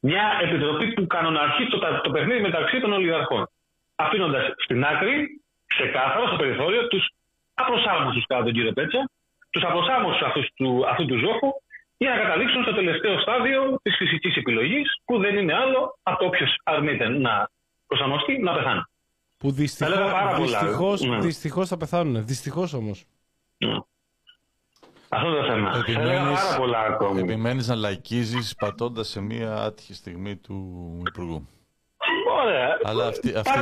μια 0.00 0.38
επιτροπή 0.42 0.92
που 0.92 1.06
κανοναρχεί 1.06 1.66
το, 1.66 1.78
το 2.02 2.10
παιχνίδι 2.10 2.40
μεταξύ 2.40 2.80
των 2.80 2.92
ολιγαρχών. 2.92 3.48
Αφήνοντα 3.94 4.54
στην 4.64 4.84
άκρη, 4.84 5.40
ξεκάθαρα 5.66 6.26
στο 6.26 6.36
περιθώριο, 6.36 6.88
τους 6.88 7.08
απροσάρμοστους 7.54 8.26
κατά 8.26 8.44
τον 8.44 8.52
κύριο 8.52 8.72
Πέτσα, 8.72 9.10
τους 9.50 9.62
απροσάρμοστους 9.62 10.26
αυτούς 10.26 10.46
του, 10.54 10.84
αυτού 10.88 11.04
του 11.06 11.18
ζώχου, 11.18 11.50
για 11.96 12.10
να 12.10 12.16
καταλήξουν 12.16 12.62
στο 12.62 12.74
τελευταίο 12.74 13.20
στάδιο 13.20 13.78
της 13.82 13.96
φυσικής 13.96 14.36
επιλογής, 14.36 15.00
που 15.04 15.18
δεν 15.18 15.36
είναι 15.36 15.54
άλλο 15.54 15.98
από 16.02 16.26
όποιος 16.26 16.60
αρνείται 16.62 17.08
να 17.08 17.50
προσαρμοστεί 17.86 18.38
να 18.38 18.52
πεθάνει. 18.52 18.82
Που 19.38 19.50
δυστυχώ 21.20 21.66
θα 21.66 21.76
πεθάνουν. 21.76 22.26
Δυστυχώς 22.26 22.72
όμως. 22.74 23.04
Ναι. 23.58 23.76
Αυτό 25.08 25.30
το 25.36 25.42
θέμα. 25.50 25.68
Επιμένεις, 25.78 26.40
πάρα 26.40 26.56
πολλά 26.58 26.78
ακόμη. 26.78 27.20
Επιμένεις 27.20 27.68
να 27.68 27.74
λαϊκίζεις 27.74 28.54
πατώντας 28.54 29.08
σε 29.08 29.20
μία 29.20 29.54
άτυχη 29.54 29.94
στιγμή 29.94 30.36
του 30.36 30.56
Υπουργού. 31.08 31.48
Ωραία. 32.42 32.68
Αλλά 32.84 33.06
αυτή, 33.06 33.28
αυτή... 33.40 33.58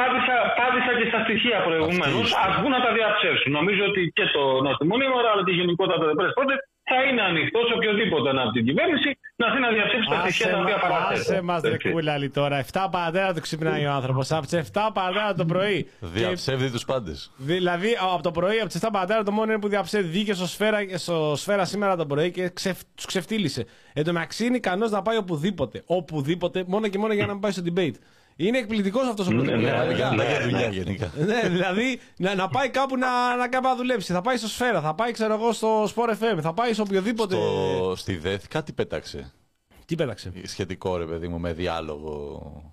Πάτησα, 0.00 0.36
πάτησα 0.60 0.92
και 0.98 1.06
στα 1.10 1.20
στοιχεία 1.24 1.58
προηγουμένως. 1.68 2.26
Α 2.42 2.44
βγουν 2.56 2.70
να 2.70 2.80
τα 2.86 2.92
διαψεύσουν. 2.98 3.52
Νομίζω 3.52 3.82
ότι 3.90 4.12
και 4.16 4.26
το 4.36 4.42
νοσημονίμορα 4.66 5.28
αλλά 5.32 5.42
και 5.44 5.54
γενικότερα 5.60 5.98
το 5.98 6.06
ΔΕΠΡΕΣ 6.06 6.32
πρώτε 6.38 6.54
θα 6.84 7.02
είναι 7.10 7.22
ανοιχτός 7.22 7.72
οποιοδήποτε 7.76 8.30
από 8.30 8.50
την 8.50 8.64
κυβέρνηση 8.64 9.18
να 9.36 9.46
θέλει 9.50 9.60
να 9.60 9.72
διαψεύσει 9.72 10.08
τα 10.10 10.20
στοιχεία 10.20 10.50
τα 10.50 10.58
οποία 10.58 10.76
Άσε 11.10 11.42
μας 11.42 11.62
ρε 11.62 11.90
κούλαλη 11.90 12.30
τώρα. 12.30 12.64
7 12.72 12.86
παρατέρα 12.90 13.32
το 13.34 13.40
ξυπνάει 13.40 13.86
ο 13.86 13.90
άνθρωπος. 13.90 14.32
Από 14.32 14.46
τις 14.46 14.70
7 14.72 14.90
παρατέρα 14.94 15.34
το 15.34 15.44
πρωί. 15.44 15.88
Διαψεύδει 16.00 16.70
τους 16.70 16.84
πάντες. 16.84 17.32
Δηλαδή 17.36 17.96
από 18.12 18.22
το 18.22 18.30
πρωί, 18.30 18.58
από 18.58 18.68
τις 18.68 18.80
7 18.82 18.88
παρατέρα 18.92 19.22
το 19.22 19.32
μόνο 19.32 19.52
είναι 19.52 19.60
που 19.60 19.68
διαψεύδει. 19.68 20.08
Βγήκε 20.08 20.34
στο 20.34 20.46
σφαίρα, 20.46 20.78
στο 20.94 21.34
σφαίρα 21.36 21.64
σήμερα 21.64 21.96
το 21.96 22.06
πρωί 22.06 22.30
και 22.30 22.48
ξεφ, 22.48 22.78
τους 22.94 23.04
ξεφτύλισε. 23.04 23.64
Εν 23.92 24.04
τω 24.04 24.12
μεταξύ 24.12 24.46
είναι 24.46 24.56
ικανός 24.56 24.90
να 24.90 25.02
πάει 25.02 25.16
οπουδήποτε. 25.16 25.82
Οπουδήποτε, 25.86 26.64
μόνο 26.66 26.88
και 26.88 26.98
μόνο 26.98 27.12
για 27.12 27.26
να 27.26 27.32
μην 27.32 27.40
πάει 27.40 27.52
στο 27.52 27.62
debate. 27.66 27.94
Είναι 28.36 28.58
εκπληκτικός 28.58 29.08
αυτός 29.08 29.26
ο 29.26 29.30
πρωθυπουργό. 29.30 29.60
Ναι, 29.60 29.84
ναι, 29.84 29.94
για 29.94 30.40
δουλειά 30.42 30.68
γενικά. 30.68 31.10
ναι, 31.16 31.48
δηλαδή 31.48 32.00
να, 32.16 32.34
να 32.34 32.48
πάει 32.48 32.68
κάπου 32.70 32.96
να, 32.96 33.36
να, 33.36 33.60
να 33.60 33.76
δουλέψει. 33.76 34.12
Θα 34.12 34.20
πάει 34.20 34.36
στο 34.36 34.48
Σφαίρα, 34.48 34.80
θα 34.80 34.94
πάει 34.94 35.12
ξέρω 35.12 35.34
εγώ 35.34 35.52
στο 35.52 35.84
Sport 35.84 36.10
FM, 36.10 36.38
θα 36.40 36.52
πάει 36.52 36.72
σε 36.72 36.80
οποιοδήποτε. 36.80 37.34
Στο, 37.34 37.92
στη 37.96 38.16
ΔΕΘ 38.16 38.48
κάτι 38.48 38.72
πέταξε. 38.72 39.32
Τι 39.86 39.94
πέταξε; 39.94 40.32
Σχετικό 40.44 40.96
ρε 40.96 41.04
παιδί 41.04 41.28
μου 41.28 41.38
με 41.38 41.52
διάλογο. 41.52 42.72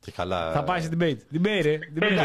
Και 0.00 0.12
καλά... 0.16 0.52
Θα 0.52 0.64
πάει 0.64 0.80
σε 0.80 0.90
debate. 0.94 1.20
Debate, 1.36 1.62
ρε. 1.62 1.78
Debate. 1.96 2.18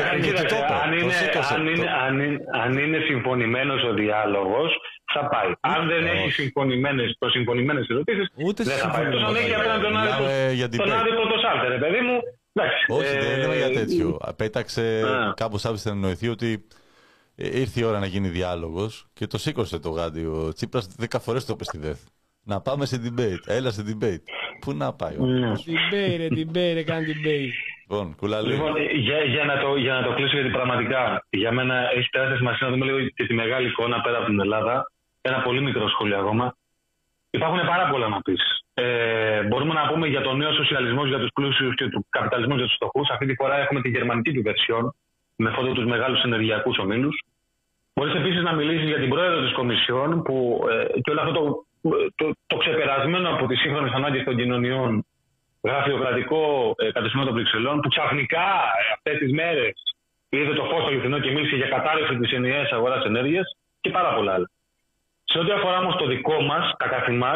Αν 2.63 2.77
είναι 2.77 2.99
συμφωνημένος 3.07 3.84
ο 3.84 3.93
διάλογος, 3.93 4.71
θα 5.13 5.27
πάει. 5.27 5.51
Αν 5.59 5.88
δεν 5.88 6.05
έχει 6.05 6.29
συμφωνημένε 6.31 7.03
προσυμφωνημένε 7.19 7.86
ερωτήσεις, 7.89 8.27
δεν 8.36 8.77
θα 8.77 8.89
πάει. 8.89 9.11
Τόσο 9.11 9.36
έχει 9.36 9.53
απέναντι 9.53 10.77
τον 10.77 10.91
άδειο 10.91 11.27
το 11.34 11.38
σάλτερ, 11.43 11.69
ρε 11.69 11.77
παιδί 11.77 12.01
μου. 12.07 12.17
Όχι, 12.87 13.17
δεν 13.17 13.39
λέμε 13.39 13.55
για 13.55 13.71
τέτοιο. 13.71 14.17
Πέταξε 14.35 15.01
κάπως 15.35 15.65
άπειστε 15.65 15.89
να 15.89 15.95
εννοηθεί 15.95 16.27
ότι 16.27 16.67
ήρθε 17.35 17.79
η 17.79 17.83
ώρα 17.83 17.99
να 17.99 18.05
γίνει 18.05 18.27
διάλογος 18.27 19.07
και 19.13 19.27
το 19.27 19.37
σήκωσε 19.37 19.79
το 19.79 19.89
γάντι 19.89 20.25
ο 20.25 20.53
Τσίπρας. 20.53 20.87
Δέκα 20.87 21.19
φορές 21.19 21.45
το 21.45 21.53
είπε 21.53 21.63
στη 21.63 21.77
ΔΕΘ. 21.77 21.97
Να 22.43 22.61
πάμε 22.61 22.85
σε 22.85 23.01
debate. 23.05 23.43
Έλα 23.45 23.71
σε 23.71 23.83
debate. 23.87 24.23
Πού 24.59 24.73
να 24.73 24.93
πάει 24.93 25.15
ο 25.15 25.25
Debate, 25.65 26.17
ρε, 26.17 26.27
debate, 26.29 26.73
ρε, 26.73 26.83
κάνει 26.83 27.05
debate. 27.07 27.53
Λοιπόν, 27.89 28.15
κουλαλή. 28.15 28.53
Λοιπόν, 28.53 28.73
για, 28.77 29.23
για, 29.23 29.43
να 29.43 29.59
το, 29.61 29.75
για 29.75 29.93
να 29.93 30.03
το 30.03 30.13
κλείσω, 30.13 30.35
γιατί 30.35 30.49
πραγματικά 30.49 31.25
για 31.29 31.51
μένα 31.51 31.89
έχει 31.95 32.09
τεράστια 32.09 32.37
σημασία 32.37 32.67
να 32.67 32.73
δούμε 32.73 32.85
λίγο 32.85 33.07
και 33.07 33.25
τη 33.25 33.33
μεγάλη 33.33 33.67
εικόνα 33.67 34.01
πέρα 34.01 34.17
από 34.17 34.25
την 34.25 34.39
Ελλάδα. 34.39 34.91
Ένα 35.21 35.41
πολύ 35.41 35.61
μικρό 35.61 35.89
σχόλιο 35.89 36.17
ακόμα. 36.19 36.55
Υπάρχουν 37.38 37.59
πάρα 37.71 37.86
πολλά 37.91 38.07
να 38.07 38.21
πεις. 38.21 38.43
Ε, 38.73 39.43
μπορούμε 39.43 39.73
να 39.73 39.88
πούμε 39.88 40.07
για 40.07 40.21
τον 40.21 40.38
νέο 40.38 40.53
σοσιαλισμός 40.53 41.07
για 41.07 41.19
τους 41.19 41.29
πλούσιους 41.34 41.75
και 41.75 41.88
του 41.89 42.05
καπιταλισμού 42.09 42.55
για 42.55 42.65
τους 42.65 42.75
φτωχούς. 42.75 43.09
Αυτή 43.09 43.25
τη 43.25 43.36
φορά 43.36 43.55
έχουμε 43.57 43.81
τη 43.81 43.89
γερμανική 43.89 44.31
του 44.34 44.41
βερσιόν, 44.41 44.95
με 45.36 45.49
φόντο 45.49 45.71
τους 45.71 45.86
μεγάλους 45.86 46.21
ενεργειακούς 46.23 46.77
ομίλους. 46.77 47.23
Μπορείς 47.93 48.13
επίσης 48.13 48.41
να 48.41 48.53
μιλήσεις 48.53 48.88
για 48.88 48.99
την 48.99 49.09
πρόεδρο 49.09 49.41
της 49.41 49.53
Κομισιόν, 49.53 50.21
που 50.23 50.65
ε, 50.69 50.99
και 51.01 51.11
όλο 51.11 51.21
αυτό 51.21 51.34
το, 51.34 51.65
το, 52.15 52.31
το 52.47 52.57
ξεπερασμένο 52.57 53.29
από 53.29 53.47
τις 53.47 53.59
σύγχρονες 53.59 53.91
ανάγκες 53.91 54.23
των 54.23 54.36
κοινωνιών 54.38 55.05
γραφειοκρατικό 55.63 56.73
ε, 56.77 56.91
κατεστημένο 56.91 57.29
των 57.29 57.38
Βρυξελών, 57.38 57.79
που 57.81 57.89
ξαφνικά 57.89 58.47
ε, 58.79 58.93
αυτές 58.95 59.17
τις 59.17 59.31
μέρες 59.31 59.73
είδε 60.29 60.53
το 60.53 60.63
φως 60.63 60.81
στο 60.81 60.89
αληθινό 60.91 61.19
και 61.19 61.31
μίλησε 61.31 61.55
για 61.55 61.67
κατάρρευση 61.67 62.15
της 62.17 62.31
ενιαίας 62.31 62.71
αγοράς 62.71 63.05
ενέργειας 63.05 63.57
και 63.81 63.89
πάρα 63.89 64.13
πολλά 64.15 64.34
άλλα. 64.34 64.49
Σε 65.34 65.39
ό,τι 65.39 65.51
αφορά 65.51 65.77
όμως 65.77 65.95
το 65.95 66.05
δικό 66.05 66.41
μας, 66.41 66.73
τα 66.77 66.88
καθημά, 66.88 67.34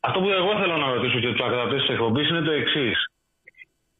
αυτό 0.00 0.20
που 0.20 0.30
εγώ 0.30 0.58
θέλω 0.60 0.76
να 0.76 0.92
ρωτήσω 0.94 1.18
και 1.20 1.32
τους 1.32 1.46
ακρατέ 1.46 1.76
της 1.76 1.88
εκπομπής 1.88 2.28
είναι 2.28 2.40
το 2.40 2.50
εξής. 2.50 2.96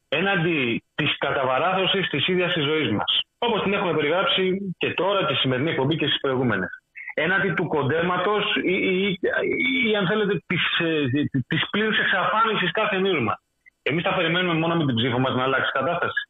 Έναντι 0.09 0.83
της 0.95 1.19
καταβαράθωση 1.19 2.01
της 2.01 2.29
ίδιας 2.29 2.53
της 2.53 2.65
ζωής 2.65 2.91
μας, 2.91 3.21
όπως 3.39 3.63
την 3.63 3.73
έχουμε 3.73 3.95
περιγράψει 3.95 4.75
και 4.79 4.91
τώρα, 4.91 5.27
τη 5.27 5.35
σημερινή 5.35 5.71
εκπομπή 5.71 5.97
και 5.97 6.07
στις 6.07 6.21
προηγούμενες. 6.21 6.71
Έναντι 7.15 7.51
του 7.53 7.67
κοντέματο 7.67 8.37
ή, 8.65 8.73
ή, 8.73 9.19
ή, 9.89 9.97
αν 9.97 10.07
θέλετε, 10.07 10.43
της 10.47 10.63
της 11.47 11.63
ε, 11.63 11.69
πλήρους 11.71 11.99
εξαφάνισης 11.99 12.71
κάθε 12.71 12.99
μήνυμα. 12.99 13.41
Εμείς 13.83 14.03
θα 14.03 14.15
περιμένουμε 14.15 14.55
μόνο 14.55 14.75
με 14.75 14.87
την 14.87 14.95
ψήφο 14.95 15.19
μας 15.19 15.35
να 15.35 15.43
αλλάξει 15.43 15.71
κατάσταση. 15.73 16.29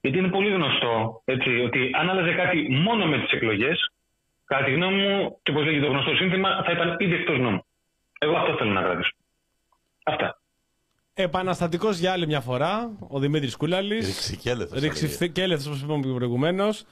Γιατί 0.00 0.18
είναι 0.18 0.28
πολύ 0.28 0.50
γνωστό 0.50 1.22
έτσι, 1.24 1.60
ότι 1.60 1.90
αν 1.98 2.10
άλλαζε 2.10 2.32
κάτι 2.32 2.66
μόνο 2.70 3.06
με 3.06 3.18
τις 3.18 3.32
εκλογές, 3.32 3.90
κατά 4.46 4.64
τη 4.64 4.72
γνώμη 4.72 5.02
μου, 5.02 5.38
και 5.42 5.50
όπως 5.50 5.64
λέγει 5.64 5.80
το 5.80 5.86
γνωστό 5.86 6.14
σύνθημα, 6.14 6.62
θα 6.64 6.72
ήταν 6.72 6.96
ήδη 6.98 7.14
εκτός 7.14 7.38
νόμου. 7.38 7.64
Εγώ 8.18 8.36
αυτό 8.36 8.56
θέλω 8.56 8.70
να 8.70 8.82
κρατήσω. 8.82 9.12
Αυτά. 10.04 10.40
Επαναστατικός 11.14 11.98
για 11.98 12.12
άλλη 12.12 12.26
μια 12.26 12.40
φορά, 12.40 12.96
ο 13.08 13.18
Δημήτρης 13.18 13.56
Κούλαλης. 13.56 14.06
Ρηξικέλεθο. 14.06 14.78
Ρηξικέλεθο, 14.78 15.68
όπως 15.70 15.82
είπαμε 15.82 16.14
προηγουμένως. 16.14 16.84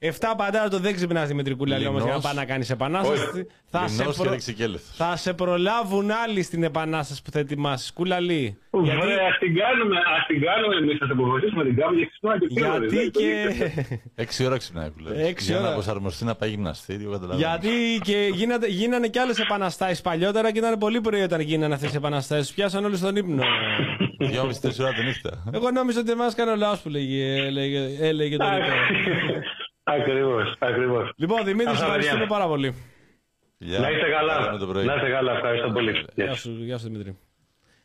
7 0.00 0.10
παντάρα 0.36 0.68
το 0.68 0.78
δεν 0.78 0.94
ξυπνάς 0.94 1.28
Δημήτρη 1.28 1.54
Κούλαλη 1.54 1.86
όμως 1.86 2.02
για 2.02 2.12
να 2.12 2.20
πάει 2.20 2.34
να 2.34 2.44
κάνεις 2.44 2.70
επανάσταση. 2.70 3.46
Θα 3.70 3.88
σε, 3.88 4.02
προ... 4.02 4.36
θα 4.96 5.16
σε 5.16 5.32
προλάβουν 5.32 6.10
άλλοι 6.10 6.42
στην 6.42 6.62
επανάσταση 6.62 7.22
που 7.22 7.30
θα 7.30 7.38
ετοιμάσεις. 7.38 7.92
Κούλαλη. 7.92 8.58
Γιατί... 8.82 9.00
Ωραία, 9.00 9.28
ας 9.30 9.38
την 9.38 9.54
κάνουμε, 9.54 9.96
ας 9.96 10.26
την 10.26 10.40
κάνουμε 10.40 10.76
εμείς, 10.76 10.98
θα 10.98 11.06
την 11.06 11.18
αποφασίσουμε 11.18 11.64
την 11.64 11.76
κάνουμε 11.76 12.00
και 12.00 12.06
ξυπνάμε 12.06 12.38
και 12.38 12.46
Γιατί 12.60 13.10
και. 13.10 14.42
6 14.42 14.46
ώρα 14.46 14.56
ξυπνάει 14.56 14.90
Κούλαλη. 14.90 15.34
Για 15.38 15.60
να 15.60 15.72
προσαρμοστεί 15.72 16.24
να 16.24 16.34
πάει 16.34 16.50
γυμναστήριο, 16.50 17.34
Γιατί 17.36 18.00
και 18.02 18.30
γίνανε, 18.32 18.66
γίνανε 18.66 19.08
κι 19.08 19.18
άλλες 19.18 19.38
επαναστάσεις 19.38 20.00
παλιότερα 20.00 20.52
και 20.52 20.58
ήταν 20.58 20.78
πολύ 20.78 21.00
πρωί 21.00 21.20
όταν 21.20 21.40
γίνανε 21.40 21.74
αυτές 21.74 21.92
οι 21.92 21.96
επαναστάσεις. 21.96 22.54
Πιάσαν 22.54 22.84
όλοι 22.84 22.96
στον 22.96 23.16
ύπνο. 23.16 23.42
Δυόμιση 24.18 24.60
τέσσερα 24.60 24.88
ώρα 24.88 24.96
τη 24.96 25.04
νύχτα. 25.04 25.42
Εγώ 25.52 25.70
νόμιζα 25.70 26.00
ότι 26.00 26.10
εμάς 26.10 26.34
κάνει 26.34 26.50
ο 26.50 26.56
λαός 26.56 26.80
που 26.80 26.90
έλεγε 28.00 28.36
το 28.36 28.44
Ακριβώς, 29.88 30.56
ακριβώς. 30.58 31.12
Λοιπόν, 31.16 31.44
Δημήτρης, 31.44 31.80
ευχαριστούμε 31.80 32.26
πάρα 32.26 32.46
πολύ. 32.46 32.74
Γεια. 33.58 33.78
Να 33.78 33.90
είστε 33.90 34.08
καλά. 34.10 34.52
Να 34.84 34.94
είστε 34.94 35.10
καλά, 35.10 35.32
ευχαριστώ 35.32 35.70
πολύ. 35.70 36.04
Γεια 36.14 36.34
σου, 36.34 36.50
γεια 36.50 36.78
σου 36.78 36.88
Δημήτρη. 36.88 37.16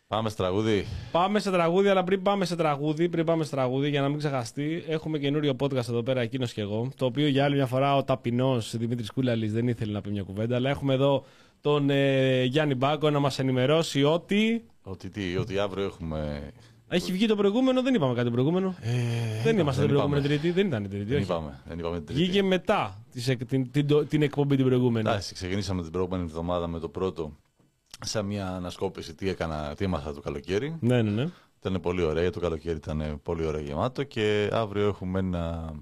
Πάμε 0.08 0.30
σε 0.30 0.36
τραγούδι. 0.36 0.86
Πάμε 1.12 1.40
σε 1.40 1.52
τραγούδι, 1.52 1.88
αλλά 1.88 2.04
πριν 2.04 2.22
πάμε 2.22 2.46
σε 2.46 2.56
τραγούδι, 2.56 3.10
πριν 3.10 3.26
πάμε 3.26 3.44
σε 3.44 3.52
τραγούδι, 3.52 3.90
για 3.90 4.02
να 4.02 4.10
μην 4.10 4.18
ξεχαστεί, 4.18 4.84
έχουμε 4.88 5.18
καινούριο 5.18 5.56
podcast 5.60 5.90
εδώ 5.90 6.04
πέρα, 6.04 6.22
εκείνος 6.22 6.54
και 6.54 6.62
εγώ. 6.62 6.92
Το 6.98 7.06
οποίο 7.06 7.28
για 7.28 7.44
άλλη 7.44 7.56
μια 7.56 7.66
φορά 7.66 7.96
ο 7.96 8.04
ταπεινός 8.04 8.78
Δημήτρης 8.78 9.12
Κούλαλης 9.12 9.54
δεν 9.54 9.68
ήθελε 9.68 9.92
να 9.92 10.02
πει 10.02 10.10
μια 10.10 10.24
κουβέντα, 10.24 10.56
αλλά 10.56 10.70
έχουμε 10.70 10.94
εδώ 10.94 11.26
τον 11.62 11.90
ε, 11.90 12.44
Γιάννη 12.44 12.76
Μπάκο 12.76 13.10
να 13.10 13.20
μας 13.20 13.40
ενημερώσει 13.40 14.04
ότι. 14.04 14.66
Ότι 14.84 15.10
τι, 15.10 15.38
ότι 15.38 15.60
αύριο 15.60 15.86
έχουμε 15.86 16.52
έχει 16.96 17.12
βγει 17.12 17.26
το 17.26 17.36
προηγούμενο, 17.36 17.82
δεν 17.82 17.94
είπαμε 17.94 18.14
κάτι 18.14 18.26
το 18.26 18.32
προηγούμενο. 18.32 18.76
Ε, 18.82 18.92
δεν 19.44 19.58
είμαστε 19.58 19.82
την 19.82 19.90
προηγούμενη 19.92 20.24
Τρίτη, 20.24 20.52
δεν 20.52 20.68
ήταν 20.68 20.84
η 20.84 20.88
Τρίτη. 20.88 21.04
Δεν 21.04 21.22
είπαμε, 21.22 21.62
δεν 21.68 21.80
είπαμε 21.80 21.96
την 21.96 22.06
Τρίτη. 22.06 22.22
Βγήκε 22.22 22.44
μετά 22.44 23.04
την, 23.12 23.48
την, 23.48 23.72
την, 23.72 24.08
την 24.08 24.22
εκπομπή 24.22 24.56
την 24.56 24.66
προηγούμενη. 24.66 25.10
Εντάξει, 25.10 25.34
ξεκινήσαμε 25.34 25.82
την 25.82 25.92
προηγούμενη 25.92 26.24
εβδομάδα 26.24 26.68
με 26.68 26.80
το 26.80 26.90
πρώτο 26.90 27.38
σαν 28.00 28.26
μια 28.26 28.48
ανασκόπηση 28.48 29.14
τι, 29.16 29.30
έκανα, 29.30 29.74
τι 29.76 29.84
έμαθα 29.86 30.14
το 30.14 30.22
καλοκαίρι. 30.22 30.78
Ναι, 30.80 31.02
ναι, 31.02 31.12
ναι. 31.12 31.30
Ήταν 31.60 31.82
πολύ 31.82 32.02
ωραία, 32.02 32.30
το 32.30 32.40
καλοκαίρι 32.40 32.76
ήταν 32.76 33.20
πολύ 33.24 33.46
ωραία 33.46 33.62
γεμάτο 33.62 34.04
και 34.04 34.50
αύριο 34.52 34.88
έχουμε 34.88 35.20
ένα 35.20 35.74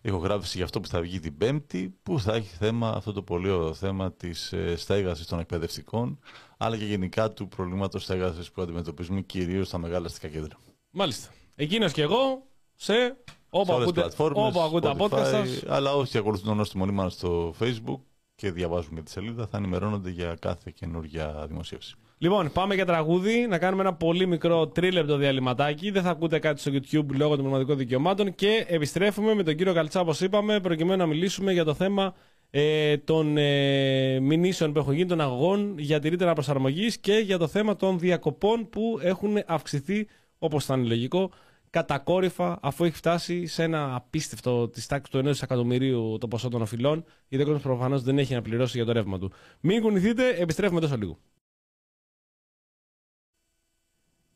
ηχογράφηση 0.00 0.56
για 0.56 0.64
αυτό 0.64 0.80
που 0.80 0.88
θα 0.88 1.00
βγει 1.00 1.20
την 1.20 1.36
Πέμπτη, 1.36 1.94
που 2.02 2.20
θα 2.20 2.34
έχει 2.34 2.56
θέμα 2.56 2.88
αυτό 2.90 3.12
το 3.12 3.22
πολύ 3.22 3.50
ωραίο 3.50 3.74
θέμα 3.74 4.12
της 4.12 4.52
ε, 4.52 4.76
στέγασης 4.76 5.26
των 5.26 5.38
εκπαιδευτικών, 5.38 6.18
αλλά 6.64 6.76
και 6.76 6.84
γενικά 6.84 7.30
του 7.30 7.48
προβλήματος 7.48 8.02
στέγασης 8.02 8.50
που 8.50 8.62
αντιμετωπίζουμε 8.62 9.20
κυρίως 9.20 9.66
στα 9.66 9.78
μεγάλα 9.78 10.06
αστικά 10.06 10.28
κέντρα. 10.28 10.56
Μάλιστα. 10.90 11.30
Εκείνος 11.54 11.92
και 11.92 12.02
εγώ 12.02 12.46
σε 12.74 13.16
όπου 13.50 13.72
ακούτε, 13.72 14.10
όπου 14.16 14.60
ακούτε 14.60 14.88
τα 14.88 14.96
podcast 14.98 15.30
σας. 15.30 15.62
Αλλά 15.68 15.94
όσοι 15.94 16.18
ακολουθούν 16.18 16.56
τον 16.56 16.66
Μονή 16.74 17.10
στο 17.10 17.54
Facebook 17.60 18.00
και 18.34 18.50
διαβάζουν 18.50 18.94
και 18.94 19.02
τη 19.02 19.10
σελίδα, 19.10 19.46
θα 19.46 19.56
ενημερώνονται 19.56 20.10
για 20.10 20.36
κάθε 20.40 20.72
καινούργια 20.74 21.44
δημοσίευση. 21.48 21.94
Λοιπόν, 22.18 22.52
πάμε 22.52 22.74
για 22.74 22.86
τραγούδι, 22.86 23.46
να 23.46 23.58
κάνουμε 23.58 23.82
ένα 23.82 23.94
πολύ 23.94 24.26
μικρό 24.26 24.68
τρίλεπτο 24.68 25.16
διαλυματάκι. 25.16 25.90
Δεν 25.90 26.02
θα 26.02 26.10
ακούτε 26.10 26.38
κάτι 26.38 26.60
στο 26.60 26.70
YouTube 26.74 27.14
λόγω 27.16 27.30
των 27.30 27.38
πνευματικών 27.38 27.76
δικαιωμάτων 27.76 28.34
και 28.34 28.64
επιστρέφουμε 28.68 29.34
με 29.34 29.42
τον 29.42 29.56
κύριο 29.56 29.72
Καλτσά, 29.72 30.00
όπως 30.00 30.20
είπαμε, 30.20 30.60
προκειμένου 30.60 30.98
να 30.98 31.06
μιλήσουμε 31.06 31.52
για 31.52 31.64
το 31.64 31.74
θέμα 31.74 32.14
ε, 32.54 32.98
των 32.98 33.36
ε, 33.36 34.20
μηνύσεων 34.20 34.72
που 34.72 34.78
έχουν 34.78 34.92
γίνει, 34.92 35.08
των 35.08 35.20
αγωγών 35.20 35.78
για 35.78 35.98
τη 35.98 36.08
ρήτρα 36.08 36.32
προσαρμογής 36.32 36.98
και 36.98 37.14
για 37.14 37.38
το 37.38 37.46
θέμα 37.46 37.76
των 37.76 37.98
διακοπών 37.98 38.68
που 38.68 38.98
έχουν 39.02 39.36
αυξηθεί, 39.46 40.06
όπως 40.38 40.64
ήταν 40.64 40.86
λογικό, 40.86 41.30
κατακόρυφα, 41.70 42.58
αφού 42.62 42.84
έχει 42.84 42.96
φτάσει 42.96 43.46
σε 43.46 43.62
ένα 43.62 43.94
απίστευτο 43.94 44.68
της 44.68 44.86
τάξης 44.86 45.10
του 45.10 45.18
1 45.18 45.22
δισεκατομμυρίου 45.22 46.16
το 46.20 46.28
ποσό 46.28 46.48
των 46.48 46.62
οφειλών, 46.62 47.04
γιατί 47.28 47.44
ο 47.44 47.46
κόσμο 47.46 47.62
προφανώς 47.62 48.02
δεν 48.02 48.18
έχει 48.18 48.34
να 48.34 48.42
πληρώσει 48.42 48.76
για 48.76 48.86
το 48.86 48.92
ρεύμα 48.92 49.18
του. 49.18 49.32
Μην 49.60 49.82
κουνηθείτε, 49.82 50.28
επιστρέφουμε 50.28 50.80
τόσο 50.80 50.96
λίγο. 50.96 51.18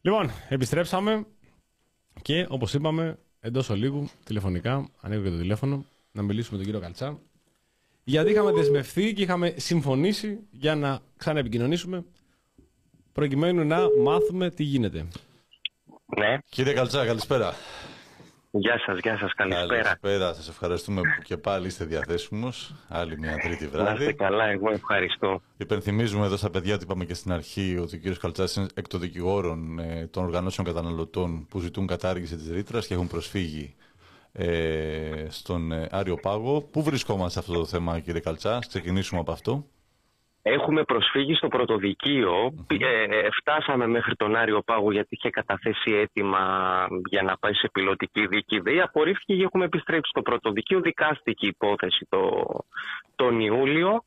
Λοιπόν, 0.01 0.31
επιστρέψαμε 0.49 1.27
και 2.23 2.47
όπως 2.49 2.75
είπαμε 2.75 3.19
εντός 3.41 3.71
ολίγου 3.71 4.09
τηλεφωνικά, 4.25 4.89
ανοίγω 5.01 5.23
και 5.23 5.31
το 5.31 5.37
τηλέφωνο, 5.37 5.85
να 6.13 6.23
μιλήσουμε 6.23 6.59
με 6.59 6.65
τον 6.65 6.73
κύριο 6.73 6.81
Καλτσά. 6.81 7.21
Γιατί 8.09 8.31
είχαμε 8.31 8.53
δεσμευθεί 8.53 9.13
και 9.13 9.23
είχαμε 9.23 9.55
συμφωνήσει 9.57 10.39
για 10.51 10.75
να 10.75 10.99
ξαναεπικοινωνήσουμε 11.17 12.05
προκειμένου 13.13 13.65
να 13.65 13.79
μάθουμε 14.03 14.51
τι 14.51 14.63
γίνεται. 14.63 15.07
Ναι. 16.19 16.39
Κύριε 16.49 16.73
Καλτσά, 16.73 17.07
καλησπέρα. 17.07 17.53
Γεια 18.51 18.79
σας, 18.87 18.99
γεια 18.99 19.19
σας, 19.19 19.35
καλησπέρα. 19.35 19.83
Καλησπέρα, 19.83 20.35
σας 20.35 20.49
ευχαριστούμε 20.49 21.01
που 21.01 21.23
και 21.23 21.37
πάλι 21.37 21.67
είστε 21.67 21.85
διαθέσιμος. 21.85 22.75
Άλλη 22.89 23.19
μια 23.19 23.37
τρίτη 23.37 23.67
βράδυ. 23.67 23.89
Να 23.89 24.01
είστε 24.01 24.13
καλά, 24.13 24.45
εγώ 24.45 24.71
ευχαριστώ. 24.71 25.43
Υπενθυμίζουμε 25.57 26.27
εδώ 26.27 26.37
στα 26.37 26.51
παιδιά 26.51 26.75
ότι 26.75 26.85
είπαμε 26.85 27.05
και 27.05 27.15
στην 27.15 27.33
αρχή 27.33 27.79
ότι 27.79 27.97
ο 27.97 28.13
κ. 28.13 28.19
Καλτσά 28.19 28.61
είναι 28.61 28.67
εκ 28.75 28.89
των 28.89 29.01
δικηγόρων 29.01 29.79
ε, 29.79 30.07
των 30.07 30.25
οργανώσεων 30.25 30.67
καταναλωτών 30.67 31.47
που 31.47 31.59
ζητούν 31.61 31.87
κατάργηση 31.87 32.37
της 32.37 32.51
ρήτρας 32.51 32.87
και 32.87 32.95
έχουν 32.95 33.07
προσφύγει 33.07 33.75
ε, 34.39 35.27
στον 35.29 35.73
ε, 35.73 35.89
Άριο 35.91 36.17
Πάγο. 36.17 36.61
Πού 36.63 36.83
βρισκόμαστε 36.83 37.31
σε 37.31 37.39
αυτό 37.39 37.53
το 37.53 37.65
θέμα, 37.67 38.01
κύριε 38.01 38.21
Καλτσά, 38.21 38.59
ξεκινήσουμε 38.69 39.21
από 39.21 39.33
αυτό. 39.33 39.65
Έχουμε 40.43 40.85
προσφύγει 40.85 41.35
στο 41.35 41.49
πρωτοδικείο. 41.49 42.55
Ε, 42.67 43.29
φτάσαμε 43.41 43.87
μέχρι 43.87 44.17
τον 44.17 44.37
Άριο 44.37 44.63
Πάγο 44.63 44.93
γιατί 44.93 45.09
είχε 45.11 45.31
καταθέσει 45.31 45.93
έτοιμα 45.93 46.39
για 47.09 47.23
να 47.23 47.37
πάει 47.37 47.55
σε 47.55 47.69
πιλωτική 47.73 48.27
δίκη. 48.27 48.61
Δεν 48.61 48.83
απορρίφθηκε 48.83 49.37
και 49.37 49.43
έχουμε 49.43 49.65
επιστρέψει 49.65 50.11
στο 50.11 50.23
πρωτοδικείο. 50.23 50.81
Δικάστηκε 50.81 51.47
η 51.47 51.49
υπόθεση 51.49 52.07
το, 52.09 52.47
τον 53.17 53.41
ιουλιο 53.41 54.05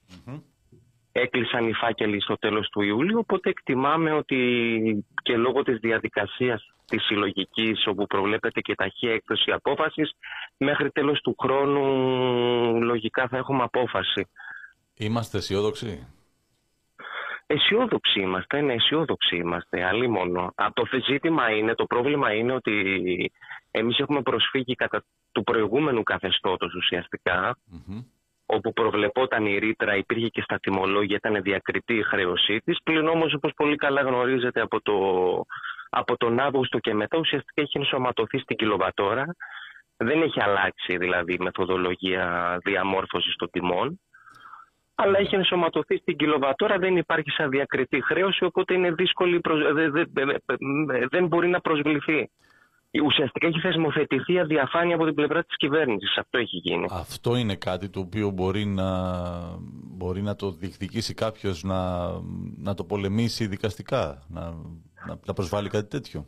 Έκλεισαν 1.12 1.68
οι 1.68 1.74
φάκελοι 1.74 2.22
στο 2.22 2.38
τέλος 2.38 2.70
του 2.70 2.82
Ιούλιου, 2.82 3.20
οπότε 3.20 3.50
εκτιμάμε 3.50 4.12
ότι 4.12 5.06
και 5.22 5.38
λόγω 5.38 5.64
της 5.64 5.78
διαδικασίας 5.80 6.74
της 6.86 7.06
συλλογικής 7.06 7.88
όπου 7.88 8.08
προβλέπεται 8.08 8.62
και 8.62 8.76
ταχεία 8.76 9.14
έκδοση 9.14 9.52
απόφασης, 9.52 10.12
μέχρι 10.58 10.92
τέλος 10.92 11.22
του 11.22 11.36
χρόνου 11.40 12.82
λογικά 12.82 13.28
θα 13.28 13.38
έχουμε 13.38 13.64
απόφαση. 13.64 14.28
Είμαστε 14.98 15.38
αισιόδοξοι; 15.38 16.08
Αισιόδοξοι 17.48 18.20
είμαστε, 18.20 18.62
ναι, 18.62 18.74
αισιόδοξοι 18.74 19.36
είμαστε, 19.36 19.84
αλλή 19.84 20.08
μόνο. 20.08 20.54
το 20.74 20.84
ζήτημα 21.08 21.52
είναι, 21.52 21.76
το 21.76 21.86
πρόβλημα 21.86 22.34
είναι 22.34 22.54
ότι 22.54 22.74
εμείς 23.72 24.00
έχουμε 24.00 24.22
προσφύγει 24.22 24.76
κατά 24.76 25.04
του 25.32 25.44
προηγούμενου 25.44 26.04
καθεστώτος 26.04 26.74
όπου 28.52 28.74
προβλεπόταν 28.74 29.46
η 29.46 29.58
ρήτρα, 29.58 29.96
υπήρχε 29.96 30.28
και 30.28 30.42
στα 30.42 30.60
τιμολόγια, 30.60 31.16
ήταν 31.16 31.42
διακριτή 31.42 31.94
η 31.94 32.04
χρέωσή 32.04 32.58
της. 32.66 32.78
Πλην 32.84 33.08
όμως, 33.08 33.34
όπως 33.34 33.52
πολύ 33.56 33.76
καλά 33.76 34.02
γνωρίζετε 34.02 34.62
από, 34.62 34.82
το, 34.82 34.96
από 35.90 36.18
τον 36.18 36.40
Αύγουστο 36.40 36.80
και 36.80 36.94
μετά, 36.94 37.18
ουσιαστικά 37.18 37.62
έχει 37.62 37.78
ενσωματωθεί 37.78 38.40
στην 38.40 38.56
κιλοβατόρα. 38.56 39.26
Δεν 39.98 40.22
έχει 40.22 40.42
αλλάξει 40.42 40.98
δηλαδή 40.98 41.34
η 41.34 41.40
μεθοδολογία 41.40 42.58
διαμόρφωσης 42.64 43.36
των 43.36 43.50
τιμών 43.52 44.00
αλλά 45.02 45.20
έχει 45.20 45.36
ενσωματωθεί 45.36 45.98
στην 45.98 46.16
κιλοβατόρα, 46.16 46.78
δεν 46.78 46.98
υπάρχει 46.98 47.30
σαν 47.30 47.50
διακριτή 47.50 48.04
χρέωση, 48.04 48.44
οπότε 48.44 48.74
είναι 48.74 48.92
δύσκολη, 48.92 49.42
δεν 51.10 51.28
μπορεί 51.28 51.48
να 51.48 51.60
προσβληθεί. 51.60 52.30
Ουσιαστικά 53.06 53.48
έχει 53.48 53.60
θεσμοθετηθεί 53.60 54.40
αδιαφάνεια 54.40 54.96
από 54.96 55.06
την 55.06 55.14
πλευρά 55.14 55.44
της 55.44 55.56
κυβέρνησης. 55.58 56.18
Αυτό 56.18 56.38
έχει 56.38 56.58
γίνει. 56.58 56.88
Αυτό 56.92 57.36
είναι 57.36 57.56
κάτι 57.56 57.90
το 57.90 58.00
οποίο 58.00 58.30
μπορεί 58.30 58.66
να, 58.66 58.90
μπορεί 59.98 60.22
να 60.22 60.36
το 60.36 60.52
διεκδικήσει 60.52 61.14
κάποιος 61.14 61.64
να, 61.64 62.12
να 62.58 62.74
το 62.74 62.84
πολεμήσει 62.84 63.48
δικαστικά, 63.48 64.24
να, 64.28 64.42
να, 65.08 65.20
να 65.26 65.34
προσβάλλει 65.34 65.70
κάτι 65.70 65.88
τέτοιο. 65.88 66.26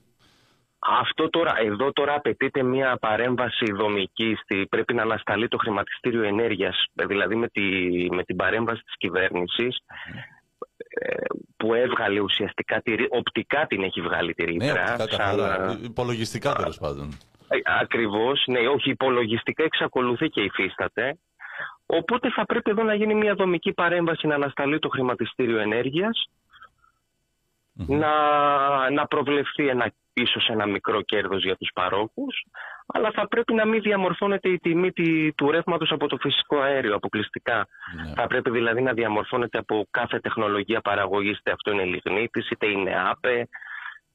Αυτό 0.79 1.29
τώρα, 1.29 1.53
εδώ 1.59 1.91
τώρα 1.91 2.13
απαιτείται 2.13 2.63
μια 2.63 2.97
παρέμβαση 2.97 3.71
δομική. 3.71 4.37
Στη, 4.43 4.65
πρέπει 4.69 4.93
να 4.93 5.01
ανασταλεί 5.01 5.47
το 5.47 5.57
χρηματιστήριο 5.57 6.23
ενέργειας, 6.23 6.85
δηλαδή 6.93 7.35
με, 7.35 7.47
τη, 7.47 7.61
με 8.11 8.23
την 8.23 8.35
παρέμβαση 8.35 8.81
της 8.81 8.97
κυβέρνησης 8.97 9.75
ε, 9.75 10.40
που 11.57 11.73
έβγαλε 11.73 12.19
ουσιαστικά, 12.19 12.81
τη, 12.81 12.93
οπτικά 13.09 13.65
την 13.67 13.83
έχει 13.83 14.01
βγάλει 14.01 14.33
τη 14.33 14.43
ρήτρα. 14.43 14.73
Ναι, 14.73 15.03
οπτικά 15.03 15.33
σαν... 15.33 15.79
υπολογιστικά 15.83 16.53
τέλος 16.53 16.77
πάντων. 16.77 17.17
Ε, 17.47 17.57
ακριβώς, 17.81 18.43
ναι, 18.47 18.67
όχι 18.67 18.89
υπολογιστικά 18.89 19.63
εξακολουθεί 19.63 20.29
και 20.29 20.41
υφίσταται. 20.41 21.17
Οπότε 21.85 22.31
θα 22.31 22.45
πρέπει 22.45 22.71
εδώ 22.71 22.83
να 22.83 22.93
γίνει 22.93 23.15
μια 23.15 23.33
δομική 23.33 23.73
παρέμβαση 23.73 24.27
να 24.27 24.35
ανασταλεί 24.35 24.79
το 24.79 24.89
χρηματιστήριο 24.89 25.59
ενέργειας, 25.59 26.29
να, 27.73 28.09
να 28.89 29.07
προβλεφθεί 29.07 29.67
ένα 29.67 29.93
ίσως 30.13 30.47
ένα 30.47 30.65
μικρό 30.65 31.01
κέρδος 31.01 31.43
για 31.43 31.55
τους 31.55 31.71
παρόχους, 31.73 32.45
αλλά 32.93 33.11
θα 33.11 33.27
πρέπει 33.27 33.53
να 33.53 33.65
μην 33.65 33.81
διαμορφώνεται 33.81 34.49
η 34.49 34.59
τιμή 34.59 34.91
του 35.35 35.51
ρεύματος 35.51 35.91
από 35.91 36.07
το 36.07 36.17
φυσικό 36.17 36.59
αέριο 36.59 36.95
αποκλειστικά. 36.95 37.67
Ναι. 37.95 38.13
Θα 38.15 38.27
πρέπει 38.27 38.49
δηλαδή 38.49 38.81
να 38.81 38.93
διαμορφώνεται 38.93 39.57
από 39.57 39.87
κάθε 39.91 40.19
τεχνολογία 40.19 40.81
παραγωγής, 40.81 41.37
είτε 41.37 41.51
αυτό 41.51 41.71
είναι 41.71 41.83
λιγνίτης, 41.83 42.49
είτε 42.49 42.67
είναι 42.67 42.93
άπε, 43.09 43.47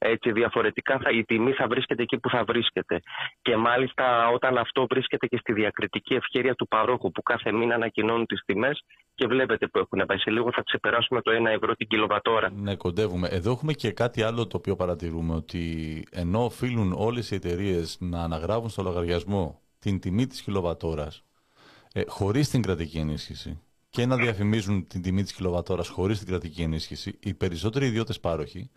έτσι 0.07 0.33
διαφορετικά 0.33 0.99
θα, 0.99 1.11
η 1.11 1.25
τιμή 1.25 1.53
θα 1.53 1.67
βρίσκεται 1.67 2.03
εκεί 2.03 2.19
που 2.19 2.29
θα 2.29 2.45
βρίσκεται. 2.45 3.01
Και 3.43 3.57
μάλιστα 3.57 4.29
όταν 4.29 4.59
αυτό 4.59 4.87
βρίσκεται 4.91 5.27
και 5.27 5.37
στη 5.37 5.53
διακριτική 5.53 6.15
ευχέρεια 6.15 6.55
του 6.55 6.69
παρόχου 6.69 7.11
που 7.11 7.23
κάθε 7.23 7.53
μήνα 7.53 7.75
ανακοινώνουν 7.75 8.27
τις 8.27 8.43
τιμές 8.45 8.85
και 9.15 9.27
βλέπετε 9.27 9.67
που 9.67 9.79
έχουν 9.79 10.07
πάει. 10.07 10.19
Σε 10.19 10.31
λίγο 10.31 10.53
θα 10.53 10.63
ξεπεράσουμε 10.63 11.21
το 11.23 11.31
1 11.33 11.47
ευρώ 11.47 11.75
την 11.75 11.87
κιλοβατόρα. 11.87 12.51
Ναι, 12.51 12.77
κοντεύουμε. 12.77 13.29
Εδώ 13.29 13.51
έχουμε 13.51 13.73
και 13.73 13.93
κάτι 13.93 14.23
άλλο 14.23 14.47
το 14.47 14.57
οποίο 14.57 14.77
παρατηρούμε 14.77 15.35
ότι 15.35 15.63
ενώ 16.11 16.45
οφείλουν 16.45 16.93
όλες 16.97 17.31
οι 17.31 17.35
εταιρείες 17.35 17.97
να 18.01 18.23
αναγράφουν 18.23 18.69
στο 18.69 18.83
λογαριασμό 18.83 19.61
την 19.79 20.01
τιμή 20.01 20.27
της 20.27 20.43
κιλοβατόρας 20.43 21.25
ε, 21.93 22.03
χωρίς 22.07 22.51
την 22.51 22.63
κρατική 22.63 22.99
ενίσχυση 22.99 23.61
και 23.91 24.07
να 24.07 24.17
διαφημίζουν 24.17 24.87
την 24.87 25.03
τιμή 25.03 25.23
της 25.23 25.33
κιλοβατόρας 25.33 25.89
χωρίς 25.89 26.19
την 26.19 26.29
κρατική 26.29 26.63
ενίσχυση, 26.63 27.19
οι 27.23 27.35
περισσότεροι 27.35 27.87
ιδιώτες 27.87 28.21
πάροχοι 28.21 28.71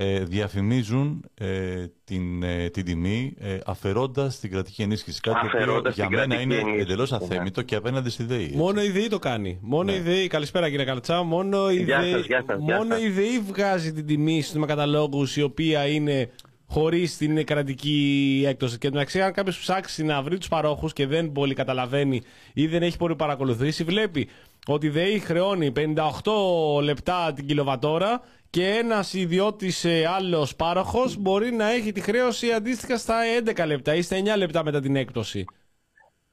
ε, 0.00 0.24
διαφημίζουν 0.24 1.24
ε, 1.34 1.84
την, 2.04 2.42
ε, 2.42 2.68
την 2.68 2.84
τιμή 2.84 3.34
ε, 3.38 3.58
αφαιρώντας 3.66 4.38
την 4.38 4.50
κρατική 4.50 4.82
ενίσχυση. 4.82 5.20
Κάτι 5.20 5.46
που 5.46 5.88
για 5.94 6.08
μένα 6.10 6.40
είναι 6.40 6.56
εντελώς 6.78 7.12
αθέμητο 7.12 7.62
και 7.62 7.74
απέναντι 7.74 8.10
στη 8.10 8.24
ΔΕΗ. 8.24 8.52
Μόνο 8.54 8.82
η 8.82 8.90
ΔΕΗ 8.90 9.08
το 9.08 9.18
κάνει. 9.18 9.58
Μόνο 9.60 9.82
ναι. 9.82 9.92
η 9.92 10.00
ΔΕΗ, 10.00 10.26
καλησπέρα 10.26 10.70
κύριε 10.70 10.84
Καλτσά, 10.84 11.22
μόνο 11.22 11.70
η, 11.70 11.84
ΔΕΗ, 11.84 12.14
μόνο 12.58 12.98
η 12.98 13.08
ΔΕΗ 13.08 13.38
βγάζει 13.46 13.92
την 13.92 14.06
τιμή 14.06 14.42
στους 14.42 14.66
καταλόγους 14.66 15.36
η 15.36 15.42
οποία 15.42 15.86
είναι 15.86 16.30
χωρίς 16.66 17.16
την 17.16 17.44
κρατική 17.44 18.44
έκδοση. 18.46 18.78
Και 18.78 18.90
μεταξύ, 18.90 19.20
αν 19.20 19.32
κάποιος 19.32 19.58
ψάξει 19.58 20.04
να 20.04 20.22
βρει 20.22 20.38
τους 20.38 20.48
παρόχους 20.48 20.92
και 20.92 21.06
δεν 21.06 21.32
πολύ 21.32 21.54
καταλαβαίνει 21.54 22.22
ή 22.52 22.66
δεν 22.66 22.82
έχει 22.82 22.96
πολύ 22.96 23.16
παρακολουθήσει, 23.16 23.84
βλέπει 23.84 24.28
ότι 24.66 24.86
η 24.86 24.90
ΔΕΗ 24.90 25.18
χρεώνει 25.18 25.72
58 25.76 26.82
λεπτά 26.82 27.32
την 27.32 27.46
κιλοβατόρα 27.46 28.20
και 28.50 28.66
ένας 28.66 29.14
ιδιώτης 29.14 29.84
ε, 29.84 30.06
άλλος 30.06 30.56
πάροχος 30.56 31.16
μπορεί 31.16 31.50
να 31.52 31.70
έχει 31.70 31.92
τη 31.92 32.00
χρέωση 32.00 32.52
αντίστοιχα 32.52 32.96
στα 32.96 33.16
11 33.56 33.66
λεπτά 33.66 33.94
ή 33.94 34.02
στα 34.02 34.16
9 34.34 34.38
λεπτά 34.38 34.64
μετά 34.64 34.80
την 34.80 34.96
έκπτωση. 34.96 35.44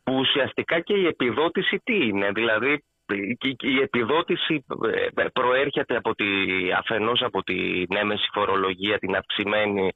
Που 0.04 0.16
ουσιαστικά 0.16 0.80
και 0.80 0.94
η 0.94 1.06
επιδότηση 1.06 1.82
τι 1.84 1.96
είναι, 2.08 2.32
δηλαδή 2.32 2.84
η 3.60 3.82
επιδότηση 3.82 4.66
ε, 5.16 5.26
προέρχεται 5.34 5.96
από 5.96 6.16
τη, 6.16 6.26
αφενός 6.78 7.22
από 7.22 7.44
την 7.44 7.88
έμεση 7.96 8.30
φορολογία, 8.34 8.98
την 9.00 9.16
αυξημένη 9.16 9.90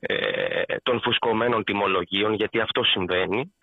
ε, 0.00 0.62
των 0.82 1.00
φουσκωμένων 1.00 1.64
τιμολογίων, 1.64 2.34
γιατί 2.34 2.60
αυτό 2.60 2.84
συμβαίνει. 2.84 3.54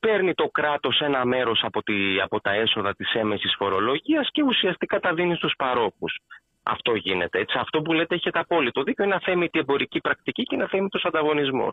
Παίρνει 0.00 0.34
το 0.34 0.48
κράτος 0.48 1.00
ένα 1.00 1.24
μέρος 1.24 1.60
από, 1.62 1.82
τη, 1.82 2.20
από 2.20 2.40
τα 2.40 2.50
έσοδα 2.50 2.94
της 2.94 3.12
έμεσης 3.14 3.54
φορολογίας 3.58 4.28
και 4.32 4.42
ουσιαστικά 4.42 5.00
τα 5.00 5.14
δίνει 5.14 5.36
στους 5.36 5.54
παρόχους. 5.56 6.18
Αυτό 6.62 6.94
γίνεται. 6.94 7.38
Έτσι. 7.38 7.58
Αυτό 7.60 7.82
που 7.82 7.92
λέτε 7.92 8.14
έχετε 8.14 8.38
απόλυτο 8.38 8.82
δίκιο. 8.82 9.04
Είναι 9.04 9.14
αθέμητη 9.14 9.58
εμπορική 9.58 10.00
πρακτική 10.00 10.42
και 10.42 10.54
είναι 10.54 10.64
αθέμητο 10.64 10.98
ανταγωνισμό 11.02 11.68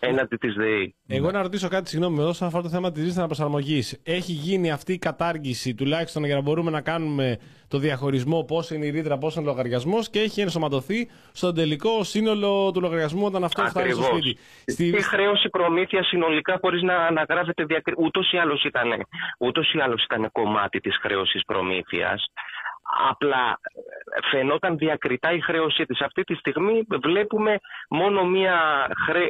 έναντι 0.00 0.36
της 0.36 0.54
ΔΕΗ. 0.54 0.94
Εγώ 1.06 1.30
να 1.30 1.42
ρωτήσω 1.42 1.68
κάτι, 1.68 1.88
συγγνώμη, 1.88 2.18
εδώ 2.18 2.28
όσον 2.28 2.48
αφορά 2.48 2.62
το 2.62 2.68
θέμα 2.68 2.92
της 2.92 3.02
ρήτρα 3.02 3.18
αναπροσαρμογής. 3.18 4.00
Έχει 4.04 4.32
γίνει 4.32 4.70
αυτή 4.70 4.92
η 4.92 4.98
κατάργηση 4.98 5.74
τουλάχιστον 5.74 6.24
για 6.24 6.34
να 6.34 6.40
μπορούμε 6.40 6.70
να 6.70 6.80
κάνουμε 6.80 7.38
το 7.68 7.78
διαχωρισμό 7.78 8.44
πόσο 8.44 8.74
είναι 8.74 8.86
η 8.86 8.90
ρήτρα, 8.90 9.18
πόσο 9.18 9.40
είναι 9.40 9.48
ο 9.48 9.52
λογαριασμός 9.52 10.10
και 10.10 10.20
έχει 10.20 10.40
ενσωματωθεί 10.40 11.08
στον 11.32 11.54
τελικό 11.54 12.04
σύνολο 12.04 12.70
του 12.72 12.80
λογαριασμού 12.80 13.24
όταν 13.26 13.44
αυτό 13.44 13.62
φτάνει 13.64 13.90
στο 13.90 14.02
σπίτι. 14.02 14.38
Στη... 14.66 14.86
Η 14.86 15.02
χρέωση 15.02 15.48
προμήθεια 15.48 16.02
συνολικά 16.02 16.58
χωρίς 16.60 16.82
να 16.82 16.96
αναγράφεται 16.96 17.64
διακριτικά. 17.64 18.06
Ούτως 18.06 18.32
ή 18.32 18.38
άλλως 18.38 18.64
ήταν, 18.64 18.88
ήταν 20.04 20.32
κομμάτι 20.32 20.80
της 20.80 20.98
χρέωσης 21.00 21.44
προμήθειας. 21.44 22.24
Απλά 23.10 23.60
φαινόταν 24.30 24.78
διακριτά 24.78 25.32
η 25.32 25.40
χρέωσή 25.40 25.84
της. 25.84 26.00
Αυτή 26.00 26.22
τη 26.22 26.34
στιγμή 26.34 26.86
βλέπουμε 27.02 27.58
μόνο 27.90 28.24
μία 28.24 28.86
χρέ... 29.06 29.20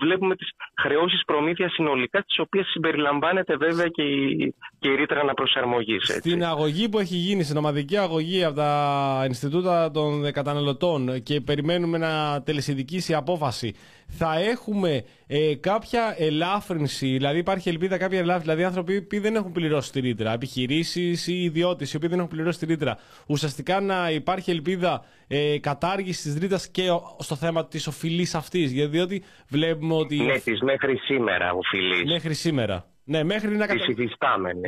βλέπουμε 0.00 0.36
τις 0.36 0.50
χρεώσεις 0.80 1.24
προμήθειας 1.24 1.72
συνολικά, 1.72 2.22
τις 2.22 2.38
οποίες 2.38 2.66
συμπεριλαμβάνεται 2.66 3.56
βέβαια 3.56 3.88
και 3.88 4.02
η, 4.02 4.54
και 4.78 4.88
η 4.88 4.94
ρήτρα 4.94 5.20
αναπροσαρμογής. 5.20 6.04
Στην 6.04 6.44
αγωγή 6.44 6.88
που 6.88 6.98
έχει 6.98 7.16
γίνει, 7.16 7.42
στην 7.42 7.56
ομαδική 7.56 7.96
αγωγή 7.96 8.44
από 8.44 8.56
τα 8.56 9.22
Ινστιτούτα 9.26 9.90
των 9.90 10.32
Καταναλωτών 10.32 11.22
και 11.22 11.40
περιμένουμε 11.40 11.98
να 11.98 12.42
τελεσυδικήσει 12.42 13.14
απόφαση, 13.14 13.74
θα 14.08 14.38
έχουμε 14.38 15.04
ε, 15.26 15.54
κάποια 15.54 16.14
ελάφρυνση, 16.18 17.06
δηλαδή 17.06 17.38
υπάρχει 17.38 17.68
ελπίδα 17.68 17.98
κάποια 17.98 18.18
ελάφρυνση, 18.18 18.48
δηλαδή 18.50 18.64
άνθρωποι 18.64 19.02
που 19.02 19.20
δεν 19.20 19.34
έχουν 19.34 19.52
πληρώσει 19.52 19.92
τη 19.92 20.00
ρήτρα, 20.00 20.32
επιχειρήσεις 20.32 21.26
ή 21.26 21.42
ιδιώτες 21.42 21.92
οι 21.92 21.96
οποίοι 21.96 22.08
δεν 22.08 22.18
έχουν 22.18 22.30
πληρώσει 22.30 22.58
τη 22.58 22.66
ρήτρα, 22.66 22.98
ουσιαστικά 23.26 23.80
να 23.80 24.10
υπάρχει 24.10 24.50
ελπίδα 24.50 25.04
ε, 25.26 25.58
κατάργησης 25.58 26.22
της 26.22 26.38
ρήτρας 26.38 26.68
και 26.68 26.82
στο 27.18 27.34
θέμα 27.34 27.66
της 27.66 27.86
οφειλής 27.86 28.34
αυτής. 28.34 28.72
Διότι 28.72 29.22
βλέπουμε 29.48 29.94
ότι. 29.94 30.16
Ναι, 30.16 30.38
τη 30.38 30.64
μέχρι 30.64 30.96
σήμερα 30.96 31.52
οφειλή. 31.52 32.04
Μέχρι 32.12 32.34
σήμερα. 32.34 32.86
Ναι, 33.10 33.24
μέχρι 33.24 33.56
να 33.56 33.66
κατα... 33.66 33.84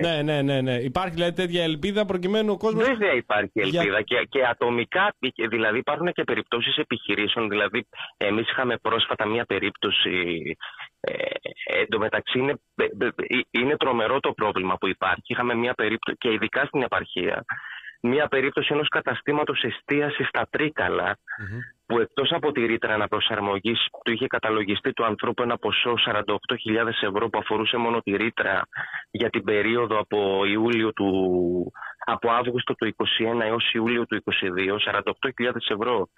Ναι, 0.01 0.23
ναι, 0.23 0.43
ναι, 0.43 0.61
ναι. 0.61 0.75
Υπάρχει 0.75 1.15
δηλαδή 1.15 1.33
τέτοια 1.33 1.63
ελπίδα 1.63 2.05
προκειμένου 2.05 2.53
ο 2.53 2.57
κόσμο. 2.57 2.81
Βέβαια 2.81 3.13
υπάρχει 3.13 3.61
ελπίδα. 3.61 4.03
Και, 4.03 4.27
και 4.29 4.45
ατομικά, 4.45 5.15
δηλαδή 5.49 5.79
υπάρχουν 5.79 6.13
και 6.13 6.25
περιπτώσεις 6.25 6.77
επιχειρήσεων. 6.77 7.49
Δηλαδή, 7.49 7.87
εμείς 8.17 8.51
είχαμε 8.51 8.77
πρόσφατα 8.77 9.27
μία 9.27 9.45
περίπτωση. 9.45 10.13
Ε, 11.01 11.13
εν 11.65 11.89
τω 11.89 11.99
μεταξύ, 11.99 12.39
είναι, 12.39 12.55
ε, 12.75 12.85
ε, 12.85 13.41
είναι 13.51 13.77
τρομερό 13.77 14.21
το 14.21 14.33
πρόβλημα 14.33 14.77
που 14.77 14.89
υπάρχει. 14.89 15.23
Είχαμε 15.27 15.55
μία 15.55 15.75
περίπτωση, 15.75 16.17
και 16.21 16.33
ειδικά 16.33 16.65
στην 16.65 16.83
επαρχία, 16.83 17.45
μία 18.01 18.29
περίπτωση 18.29 18.69
ενός 18.73 18.89
καταστήματος 18.89 19.63
εστίασης 19.63 20.29
στα 20.29 20.47
τρικαλα 20.51 21.19
που 21.91 21.99
εκτός 22.01 22.33
από 22.33 22.53
τη 22.53 22.67
ρήτρα 22.67 22.95
αναπροσαρμογής 22.95 23.87
του 24.05 24.13
είχε 24.13 24.27
καταλογιστεί 24.27 24.93
του 24.93 25.05
ανθρώπου 25.05 25.43
ένα 25.43 25.59
ποσό 25.59 25.95
48.000 26.07 26.25
ευρώ 27.01 27.29
που 27.29 27.39
αφορούσε 27.39 27.77
μόνο 27.77 28.01
τη 28.01 28.17
ρήτρα 28.17 28.63
για 29.11 29.31
την 29.31 29.45
περίοδο 29.45 29.99
από, 29.99 30.45
Ιούλιο 30.45 30.93
του, 30.93 31.11
από 31.99 32.31
Αύγουστο 32.31 32.75
του 32.75 32.95
2021 33.39 33.41
έως 33.41 33.73
Ιούλιο 33.73 34.07
του 34.07 34.23
2022, 34.25 35.03
48.000 35.39 35.55
ευρώ, 35.69 36.09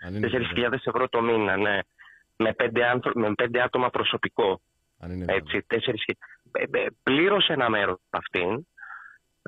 4.000 0.55 0.73
ευρώ 0.85 1.09
το 1.09 1.23
μήνα, 1.23 1.57
ναι, 1.57 1.79
με 2.37 2.53
πέντε, 2.53 2.87
άνθρω... 2.87 3.12
με 3.14 3.33
πέντε 3.35 3.62
άτομα 3.62 3.91
προσωπικό. 3.91 4.61
Έτσι, 5.27 5.64
τέσσερις... 5.66 6.05
Ε, 6.53 6.62
ε, 6.70 6.87
πλήρωσε 7.03 7.53
ένα 7.53 7.68
μέρος 7.70 7.99
από 8.11 8.25
αυτήν 8.25 8.66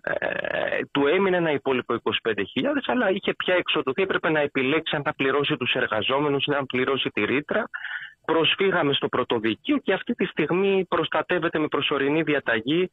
ε, 0.07 0.81
του 0.93 1.07
έμεινε 1.07 1.37
ένα 1.37 1.51
υπόλοιπο 1.51 1.95
25.000, 2.03 2.43
αλλά 2.87 3.11
είχε 3.11 3.35
πια 3.35 3.55
εξοδοθεί. 3.55 4.03
Έπρεπε 4.03 4.31
να 4.31 4.41
επιλέξει 4.41 4.97
αν 4.97 5.03
θα 5.03 5.15
πληρώσει 5.15 5.57
τους 5.57 5.73
εργαζόμενους 5.73 6.45
ή 6.45 6.53
αν 6.53 6.67
πληρώσει 6.67 7.11
τη 7.11 7.25
ρήτρα. 7.25 7.65
Προσφύγαμε 8.25 8.93
στο 8.93 9.09
πρωτοδικείο 9.09 9.79
και 9.79 9.93
αυτή 9.93 10.15
τη 10.15 10.25
στιγμή 10.25 10.87
προστατεύεται 10.89 11.59
με 11.59 11.69
προσωρινή 11.69 12.23
διαταγή 12.23 12.91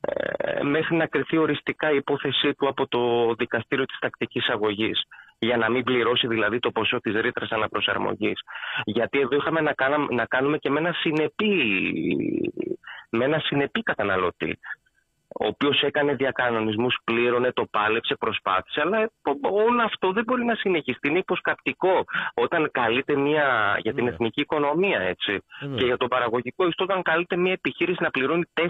ε, 0.00 0.62
μέχρι 0.62 0.96
να 0.96 1.06
κρυθεί 1.06 1.36
οριστικά 1.36 1.92
η 1.92 1.96
υπόθεσή 1.96 2.54
του 2.54 2.68
από 2.68 2.88
το 2.88 3.34
δικαστήριο 3.38 3.84
της 3.84 3.98
τακτικής 3.98 4.48
αγωγής 4.48 5.02
για 5.38 5.56
να 5.56 5.70
μην 5.70 5.84
πληρώσει 5.84 6.26
δηλαδή 6.26 6.58
το 6.58 6.70
ποσό 6.70 7.00
της 7.00 7.20
ρήτρας 7.20 7.50
αναπροσαρμογής. 7.50 8.40
Γιατί 8.84 9.18
εδώ 9.18 9.36
είχαμε 9.36 9.60
να, 9.60 9.74
να 10.10 10.26
κάνουμε 10.26 10.58
και 10.58 10.70
με 10.70 10.78
ένα 10.78 10.92
συνεπή, 10.92 11.54
με 13.10 13.24
ένα 13.24 13.38
συνεπή 13.38 13.82
καταναλωτή 13.82 14.58
ο 15.40 15.46
οποίος 15.46 15.82
έκανε 15.82 16.14
διακανονισμούς, 16.14 16.98
πλήρωνε, 17.04 17.52
το 17.52 17.64
πάλεψε, 17.70 18.14
προσπάθησε, 18.14 18.80
αλλά 18.80 19.10
όλο 19.50 19.82
αυτό 19.82 20.12
δεν 20.12 20.24
μπορεί 20.24 20.44
να 20.44 20.54
συνεχιστεί. 20.54 21.08
Είναι 21.08 21.18
υποσκαπτικό 21.18 22.04
όταν 22.34 22.68
καλείται 22.72 23.16
μια, 23.16 23.78
για 23.82 23.94
την 23.94 24.06
εθνική 24.06 24.40
οικονομία 24.40 25.00
έτσι, 25.00 25.42
και 25.76 25.84
για 25.84 25.96
το 25.96 26.08
παραγωγικό 26.08 26.66
ιστό, 26.66 26.84
όταν 26.84 27.02
καλείται 27.02 27.36
μια 27.36 27.52
επιχείρηση 27.52 28.02
να 28.02 28.10
πληρώνει 28.10 28.42
4.000 28.54 28.66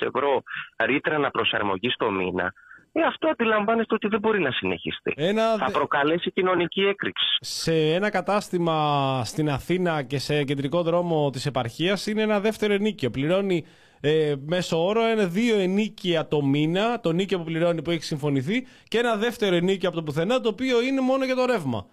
ευρώ 0.00 0.42
ρήτρα 0.84 1.18
να 1.18 1.30
προσαρμογεί 1.30 1.90
στο 1.90 2.10
μήνα. 2.10 2.52
Ε, 2.92 3.02
αυτό 3.02 3.28
αντιλαμβάνεστε 3.28 3.94
ότι 3.94 4.08
δεν 4.08 4.20
μπορεί 4.20 4.40
να 4.40 4.50
συνεχιστεί. 4.50 5.12
Ένα... 5.16 5.56
Θα 5.56 5.70
προκαλέσει 5.70 6.30
κοινωνική 6.32 6.80
έκρηξη. 6.80 7.36
Σε 7.40 7.72
ένα 7.72 8.10
κατάστημα 8.10 8.76
στην 9.24 9.50
Αθήνα 9.50 10.02
και 10.02 10.18
σε 10.18 10.44
κεντρικό 10.44 10.82
δρόμο 10.82 11.30
της 11.30 11.46
επαρχίας 11.46 12.06
είναι 12.06 12.22
ένα 12.22 12.40
δεύτερο 12.40 12.72
ενίκιο. 12.72 13.10
Πληρώνει 13.10 13.66
ε, 14.00 14.34
μέσο 14.46 14.86
όρο 14.86 15.08
είναι 15.08 15.26
δύο 15.26 15.58
ενίκια 15.58 16.28
το 16.28 16.42
μήνα, 16.42 17.00
το 17.00 17.12
νίκιο 17.12 17.38
που 17.38 17.44
πληρώνει 17.44 17.82
που 17.82 17.90
έχει 17.90 18.02
συμφωνηθεί, 18.02 18.66
και 18.88 18.98
ένα 18.98 19.16
δεύτερο 19.16 19.54
ενίκιο 19.54 19.88
από 19.88 19.96
το 19.98 20.02
πουθενά, 20.02 20.40
το 20.40 20.48
οποίο 20.48 20.82
είναι 20.82 21.00
μόνο 21.00 21.24
για 21.24 21.34
το 21.34 21.44
ρεύμα. 21.44 21.86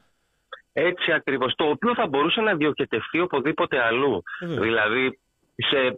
Έτσι 0.74 1.12
ακριβώς, 1.12 1.54
το 1.56 1.66
οποίο 1.70 1.94
θα 1.96 2.08
μπορούσε 2.08 2.42
να 2.42 2.56
διοκετευτεί 2.56 3.20
οπουδήποτε 3.20 3.80
αλλού. 3.80 4.24
Δηλαδή 4.40 5.20
σε, 5.56 5.98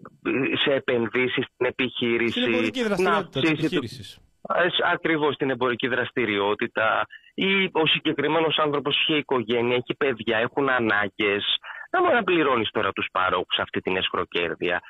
σε 0.64 0.74
επενδύσεις 0.74 1.46
στην 1.54 1.66
επιχείρηση. 1.66 2.40
Στην 2.40 2.54
εμπορική 2.54 2.84
δραστηριότητα 2.84 3.40
της 3.40 3.50
επιχείρησης. 3.50 4.20
Ε, 4.56 4.68
ακριβώς 4.92 5.34
στην 5.34 5.50
εμπορική 5.50 5.88
δραστηριότητα 5.88 7.08
ή 7.34 7.70
ο 7.72 7.86
συγκεκριμένος 7.86 8.58
άνθρωπος 8.58 8.96
έχει 9.02 9.18
οικογένεια, 9.18 9.76
έχει 9.76 9.96
παιδιά, 9.98 10.38
έχουν 10.38 10.70
ανάγκες 10.70 11.44
να 11.92 12.02
μπορεί 12.02 12.14
να 12.14 12.24
πληρώνεις 12.24 12.70
τώρα 12.72 12.92
τους 12.92 13.08
πάροχους 13.12 13.58
αυτή 13.58 13.82
την 13.82 13.98
εσχροκέρδεια. 13.98 14.82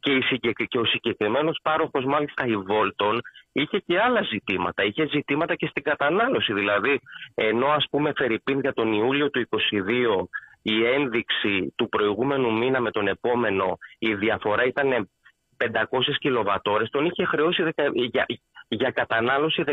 Και, 0.00 0.78
ο 0.78 0.84
συγκεκριμένος 0.84 1.58
πάροχος, 1.62 2.04
μάλιστα 2.04 2.46
η 2.46 2.56
Βόλτον, 2.56 3.20
είχε 3.52 3.78
και 3.78 4.00
άλλα 4.00 4.22
ζητήματα. 4.22 4.84
Είχε 4.84 5.06
ζητήματα 5.06 5.54
και 5.54 5.66
στην 5.66 5.82
κατανάλωση. 5.82 6.52
Δηλαδή, 6.52 7.00
ενώ 7.34 7.66
ας 7.66 7.86
πούμε 7.90 8.12
Φερρυπίν 8.16 8.60
για 8.60 8.72
τον 8.72 8.92
Ιούλιο 8.92 9.30
του 9.30 9.40
2022 9.40 10.28
η 10.62 10.84
ένδειξη 10.84 11.72
του 11.76 11.88
προηγούμενου 11.88 12.52
μήνα 12.52 12.80
με 12.80 12.90
τον 12.90 13.08
επόμενο, 13.08 13.78
η 13.98 14.14
διαφορά 14.14 14.64
ήταν 14.64 15.10
500 15.56 16.16
κιλοβατόρες, 16.18 16.90
τον 16.90 17.04
είχε 17.04 17.24
χρεώσει 17.24 17.62
για, 17.92 18.26
για 18.68 18.90
κατανάλωση 18.90 19.64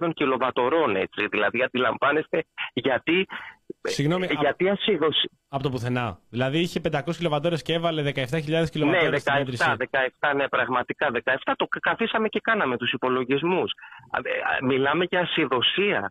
17.000 0.00 0.10
κιλοβατορών. 0.14 0.96
Έτσι. 0.96 1.26
Δηλαδή, 1.26 1.62
αντιλαμβάνεστε 1.62 2.44
γιατί, 2.72 3.26
Συγγνώμη, 3.82 4.26
γιατί 4.40 4.68
ασύδωση. 4.68 5.30
Από 5.48 5.62
το 5.62 5.70
πουθενά. 5.70 6.18
Δηλαδή, 6.30 6.58
είχε 6.58 6.80
500 6.92 7.16
κιλοβατόρες 7.16 7.62
και 7.62 7.72
έβαλε 7.72 8.02
17.000 8.02 8.70
κιλοβατόρες. 8.70 9.24
Ναι, 9.24 9.44
17, 9.58 9.76
17, 10.20 10.34
ναι, 10.34 10.48
πραγματικά 10.48 11.10
17. 11.24 11.54
Το 11.56 11.66
καθίσαμε 11.80 12.28
και 12.28 12.40
κάναμε 12.42 12.76
τους 12.76 12.92
υπολογισμούς. 12.92 13.72
Μιλάμε 14.62 15.04
για 15.10 15.20
ασυδοσία 15.20 16.10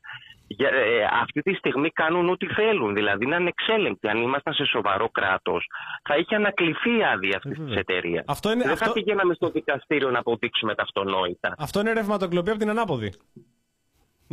ε, 0.58 1.06
αυτή 1.22 1.42
τη 1.42 1.54
στιγμή 1.54 1.90
κάνουν 1.90 2.30
ό,τι 2.30 2.46
θέλουν. 2.46 2.94
Δηλαδή 2.94 3.26
είναι 3.26 3.36
ανεξέλεγκτοι. 3.36 4.08
Αν 4.08 4.22
ήμασταν 4.22 4.54
σε 4.54 4.66
σοβαρό 4.66 5.10
κράτος, 5.10 5.66
θα 6.04 6.18
είχε 6.18 6.36
ανακληθεί 6.36 6.98
η 6.98 7.04
άδεια 7.04 7.38
αυτής 7.38 7.58
της 7.66 7.76
εταιρείας. 7.76 8.26
Δεν 8.42 8.70
αυτό... 8.70 8.86
θα 8.86 8.92
πηγαίναμε 8.92 9.34
στο 9.34 9.50
δικαστήριο 9.50 10.10
να 10.10 10.20
αποδείξουμε 10.20 10.76
τα 10.76 10.84
αυτονόητα. 10.84 11.56
Αυτό 11.58 11.80
είναι 11.80 11.94
ρευματοκλοπή 11.94 12.50
από 12.50 12.60
την 12.60 12.70
ανάποδη. 12.70 13.14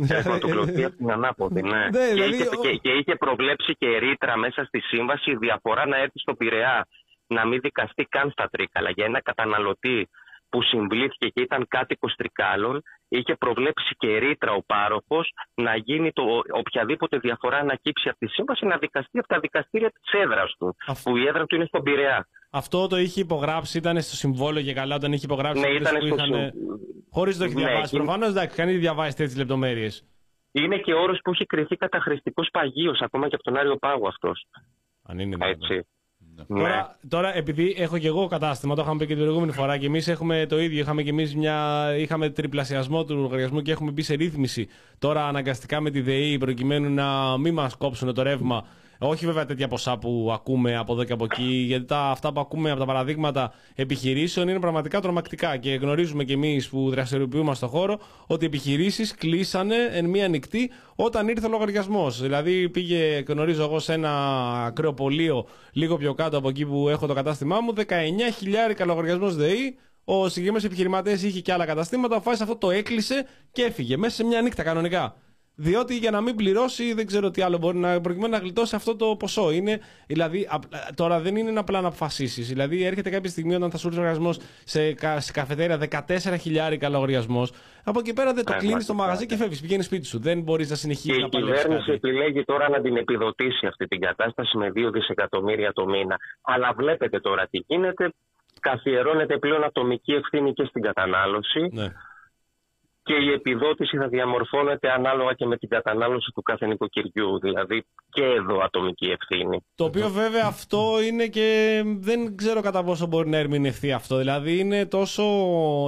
Ρευματοκλοπή 0.09 0.83
από 0.83 0.95
την 0.95 1.11
ανάποδη, 1.11 1.61
ναι. 1.61 1.69
ναι 1.69 1.89
και, 1.89 2.13
δηλαδή, 2.13 2.35
είχε, 2.35 2.49
και, 2.61 2.75
και 2.75 2.89
είχε 2.89 3.15
προβλέψει 3.15 3.73
και 3.73 3.97
ρήτρα 3.97 4.37
μέσα 4.37 4.63
στη 4.63 4.79
σύμβαση 4.79 5.31
η 5.31 5.35
διαφορά 5.35 5.87
να 5.87 5.97
έρθει 5.97 6.19
στο 6.19 6.33
Πειραιά 6.33 6.87
να 7.27 7.45
μην 7.45 7.59
δικαστεί 7.61 8.03
καν 8.03 8.29
στα 8.29 8.49
τρίκαλα 8.51 8.89
για 8.89 9.05
ένα 9.05 9.21
καταναλωτή 9.21 10.09
που 10.49 10.61
συμβλήθηκε 10.61 11.27
και 11.27 11.41
ήταν 11.41 11.65
κάτοικος 11.67 12.15
Τρικάλων, 12.15 12.81
είχε 13.07 13.35
προβλέψει 13.35 13.95
και 13.97 14.17
ρήτρα 14.17 14.51
ο 14.51 14.63
πάροχος 14.65 15.31
να 15.55 15.75
γίνει 15.75 16.11
το, 16.11 16.23
οποιαδήποτε 16.53 17.17
διαφορά 17.17 17.57
ανακύψει 17.57 18.09
από 18.09 18.17
τη 18.17 18.27
σύμβαση 18.27 18.65
να 18.65 18.77
δικαστεί 18.77 19.19
από 19.19 19.27
τα 19.27 19.39
δικαστήρια 19.39 19.91
της 19.91 20.21
έδρας 20.21 20.55
του. 20.57 20.75
Που 21.03 21.17
η 21.17 21.27
έδρα 21.27 21.45
του 21.45 21.55
είναι 21.55 21.65
στον 21.65 21.83
Πειραιά. 21.83 22.27
Αυτό 22.49 22.87
το 22.87 22.97
είχε 22.97 23.21
υπογράψει, 23.21 23.77
ήταν 23.77 24.01
στο 24.01 24.15
συμβόλαιο 24.15 24.63
και 24.63 24.73
καλά 24.73 24.95
όταν 24.95 25.13
είχε 25.13 25.25
υπογράψει. 25.25 25.61
Ναι, 25.61 25.67
ήταν 25.67 25.95
στο 25.95 26.05
είχαν... 26.05 26.53
Χωρίς 27.11 27.37
το 27.37 27.43
έχει 27.43 27.53
ναι, 27.53 27.61
διαβάσει. 27.65 27.95
Είναι... 27.95 28.03
Προφανώς 28.03 28.29
εντάξει, 28.29 28.55
κανείς 28.55 28.71
δεν 28.71 28.81
διαβάσει 28.81 29.15
τέτοιες 29.15 29.37
λεπτομέρειες. 29.37 30.05
Είναι 30.51 30.77
και 30.77 30.93
όρος 30.93 31.19
που 31.23 31.31
έχει 31.31 31.45
κρυθεί 31.45 31.75
καταχρηστικός 31.75 32.49
παγίος 32.51 32.99
ακόμα 33.01 33.27
και 33.27 33.35
από 33.35 33.43
τον 33.43 33.57
Άριο 33.57 33.77
Πάγο 33.77 34.07
αυτός. 34.07 34.45
Αν 35.03 35.19
είναι 35.19 35.35
Έτσι. 35.39 35.87
Ναι. 36.47 36.59
Τώρα, 36.59 36.97
τώρα, 37.07 37.35
επειδή 37.35 37.75
έχω 37.77 37.97
και 37.97 38.07
εγώ 38.07 38.27
κατάστημα, 38.27 38.75
το 38.75 38.81
είχαμε 38.81 38.97
πει 38.97 39.05
και 39.05 39.13
την 39.13 39.23
προηγούμενη 39.23 39.51
φορά 39.51 39.77
και 39.77 39.85
εμείς 39.85 40.07
έχουμε 40.07 40.45
το 40.49 40.59
ίδιο. 40.59 40.79
Είχαμε 40.79 41.03
και 41.03 41.09
εμείς 41.09 41.35
μια. 41.35 41.87
Είχαμε 41.97 42.29
τριπλασιασμό 42.29 43.03
του 43.03 43.15
λογαριασμού 43.15 43.61
και 43.61 43.71
έχουμε 43.71 43.91
μπει 43.91 44.01
σε 44.01 44.13
ρύθμιση 44.13 44.67
τώρα 44.99 45.27
αναγκαστικά 45.27 45.81
με 45.81 45.89
τη 45.89 46.01
ΔΕΗ 46.01 46.37
προκειμένου 46.37 46.93
να 46.93 47.37
μην 47.37 47.53
μας 47.53 47.75
κόψουν 47.75 48.13
το 48.13 48.21
ρεύμα 48.21 48.65
όχι 48.99 49.25
βέβαια 49.25 49.45
τέτοια 49.45 49.67
ποσά 49.67 49.97
που 49.97 50.29
ακούμε 50.33 50.77
από 50.77 50.93
εδώ 50.93 51.03
και 51.03 51.13
από 51.13 51.23
εκεί, 51.23 51.43
γιατί 51.43 51.85
τα, 51.85 51.99
αυτά 51.99 52.33
που 52.33 52.39
ακούμε 52.39 52.69
από 52.71 52.79
τα 52.79 52.85
παραδείγματα 52.85 53.53
επιχειρήσεων 53.75 54.47
είναι 54.47 54.59
πραγματικά 54.59 55.01
τρομακτικά. 55.01 55.57
Και 55.57 55.73
γνωρίζουμε 55.73 56.23
κι 56.23 56.33
εμείς 56.33 56.69
που 56.69 56.89
δραστηριοποιούμαστε 56.89 57.65
στον 57.65 57.79
χώρο 57.79 57.99
ότι 58.27 58.43
οι 58.43 58.47
επιχειρήσεις 58.47 59.15
κλείσανε 59.15 59.75
εν 59.91 60.05
μία 60.05 60.27
νυχτή 60.27 60.71
όταν 60.95 61.27
ήρθε 61.27 61.45
ο 61.45 61.49
λογαριασμός. 61.49 62.21
Δηλαδή 62.21 62.69
πήγε, 62.69 63.23
γνωρίζω 63.27 63.63
εγώ, 63.63 63.79
σε 63.79 63.93
ένα 63.93 64.71
κρεοπολείο 64.75 65.47
λίγο 65.71 65.97
πιο 65.97 66.13
κάτω 66.13 66.37
από 66.37 66.49
εκεί 66.49 66.65
που 66.65 66.89
έχω 66.89 67.07
το 67.07 67.13
κατάστημά 67.13 67.59
μου, 67.59 67.73
19 67.75 67.83
χιλιάρικα 68.37 68.85
λογαριασμός 68.85 69.35
ΔΕΗ. 69.35 69.77
Ο 70.09 70.27
συγκεκριμένος 70.27 70.63
επιχειρηματίας 70.63 71.23
είχε 71.23 71.39
και 71.39 71.53
άλλα 71.53 71.65
καταστήματα. 71.65 72.15
Ο 72.15 72.29
αυτό 72.29 72.55
το 72.55 72.71
έκλεισε 72.71 73.25
και 73.51 73.63
έφυγε 73.63 73.97
μέσα 73.97 74.15
σε 74.15 74.23
μια 74.23 74.41
νύχτα 74.41 74.63
κανονικά. 74.63 75.15
Διότι 75.59 75.97
για 75.97 76.11
να 76.11 76.21
μην 76.21 76.35
πληρώσει, 76.35 76.93
δεν 76.93 77.05
ξέρω 77.05 77.31
τι 77.31 77.41
άλλο 77.41 77.57
μπορεί 77.57 77.77
να 77.77 78.01
προκειμένου 78.01 78.31
να 78.31 78.37
γλιτώσει 78.37 78.75
αυτό 78.75 78.95
το 78.95 79.15
ποσό. 79.15 79.51
Είναι, 79.51 79.79
δηλαδή, 80.07 80.47
τώρα 80.95 81.19
δεν 81.19 81.35
είναι 81.35 81.59
απλά 81.59 81.81
να 81.81 81.87
αποφασίσεις. 81.87 82.47
Δηλαδή, 82.47 82.83
έρχεται 82.83 83.09
κάποια 83.09 83.29
στιγμή 83.29 83.55
όταν 83.55 83.71
θα 83.71 83.77
σου 83.77 83.87
έρθει 83.87 83.99
λογαριασμό 83.99 84.33
σε, 84.63 84.95
σε 85.17 85.31
καφετέρια 85.31 85.79
14 86.07 86.35
χιλιάρικα 86.39 86.89
λογαριασμό. 86.89 87.47
Από 87.83 87.99
εκεί 87.99 88.13
πέρα 88.13 88.33
δεν 88.33 88.45
το 88.45 88.53
κλείνεις 88.57 88.85
το 88.85 88.93
μαγαζί 88.93 89.25
και 89.25 89.35
φεύγεις. 89.35 89.61
Πηγαίνει 89.61 89.83
σπίτι 89.83 90.05
σου. 90.05 90.19
Δεν 90.19 90.41
μπορείς 90.41 90.69
να 90.69 90.75
συνεχίσεις 90.75 91.21
να 91.21 91.29
παλεύεις. 91.29 91.53
Η 91.53 91.61
κυβέρνηση 91.61 91.91
επιλέγει 91.91 92.43
τώρα 92.43 92.69
να 92.69 92.81
την 92.81 92.97
επιδοτήσει 92.97 93.67
αυτή 93.67 93.87
την 93.87 93.99
κατάσταση 93.99 94.57
με 94.57 94.71
2 94.75 94.91
δισεκατομμύρια 94.91 95.73
το 95.73 95.85
μήνα. 95.85 96.17
Αλλά 96.41 96.73
βλέπετε 96.75 97.19
τώρα 97.19 97.47
τι 97.49 97.63
γίνεται. 97.67 98.13
Καθιερώνεται 98.59 99.37
πλέον 99.37 99.63
ατομική 99.63 100.11
ευθύνη 100.11 100.53
και 100.53 100.65
στην 100.65 100.81
κατανάλωση. 100.81 101.69
Ναι 101.71 101.91
και 103.07 103.13
η 103.13 103.31
επιδότηση 103.31 103.97
θα 103.97 104.07
διαμορφώνεται 104.07 104.91
ανάλογα 104.91 105.33
και 105.33 105.45
με 105.45 105.57
την 105.57 105.69
κατανάλωση 105.69 106.31
του 106.35 106.41
κάθε 106.41 106.65
νοικοκυριού. 106.65 107.39
Δηλαδή 107.39 107.85
και 108.09 108.23
εδώ 108.23 108.59
ατομική 108.63 109.05
ευθύνη. 109.05 109.65
Το 109.75 109.83
οποίο 109.83 110.09
βέβαια 110.09 110.45
αυτό 110.45 111.01
είναι 111.07 111.27
και 111.27 111.81
δεν 111.85 112.37
ξέρω 112.37 112.61
κατά 112.61 112.83
πόσο 112.83 113.05
μπορεί 113.05 113.29
να 113.29 113.37
ερμηνευτεί 113.37 113.91
αυτό. 113.91 114.17
Δηλαδή 114.17 114.59
είναι 114.59 114.85
τόσο 114.85 115.23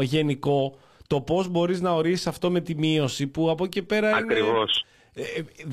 γενικό 0.02 0.78
το 1.08 1.22
πώς 1.22 1.48
μπορείς 1.48 1.82
να 1.82 1.92
ορίσεις 1.92 2.28
αυτό 2.28 2.52
με 2.52 2.60
τη 2.60 2.76
μείωση 2.76 3.28
που 3.28 3.50
από 3.50 3.64
εκεί 3.64 3.84
πέρα 3.84 4.16
Ακριβώς. 4.16 4.78
Ε, 4.78 4.89
ε, 5.14 5.24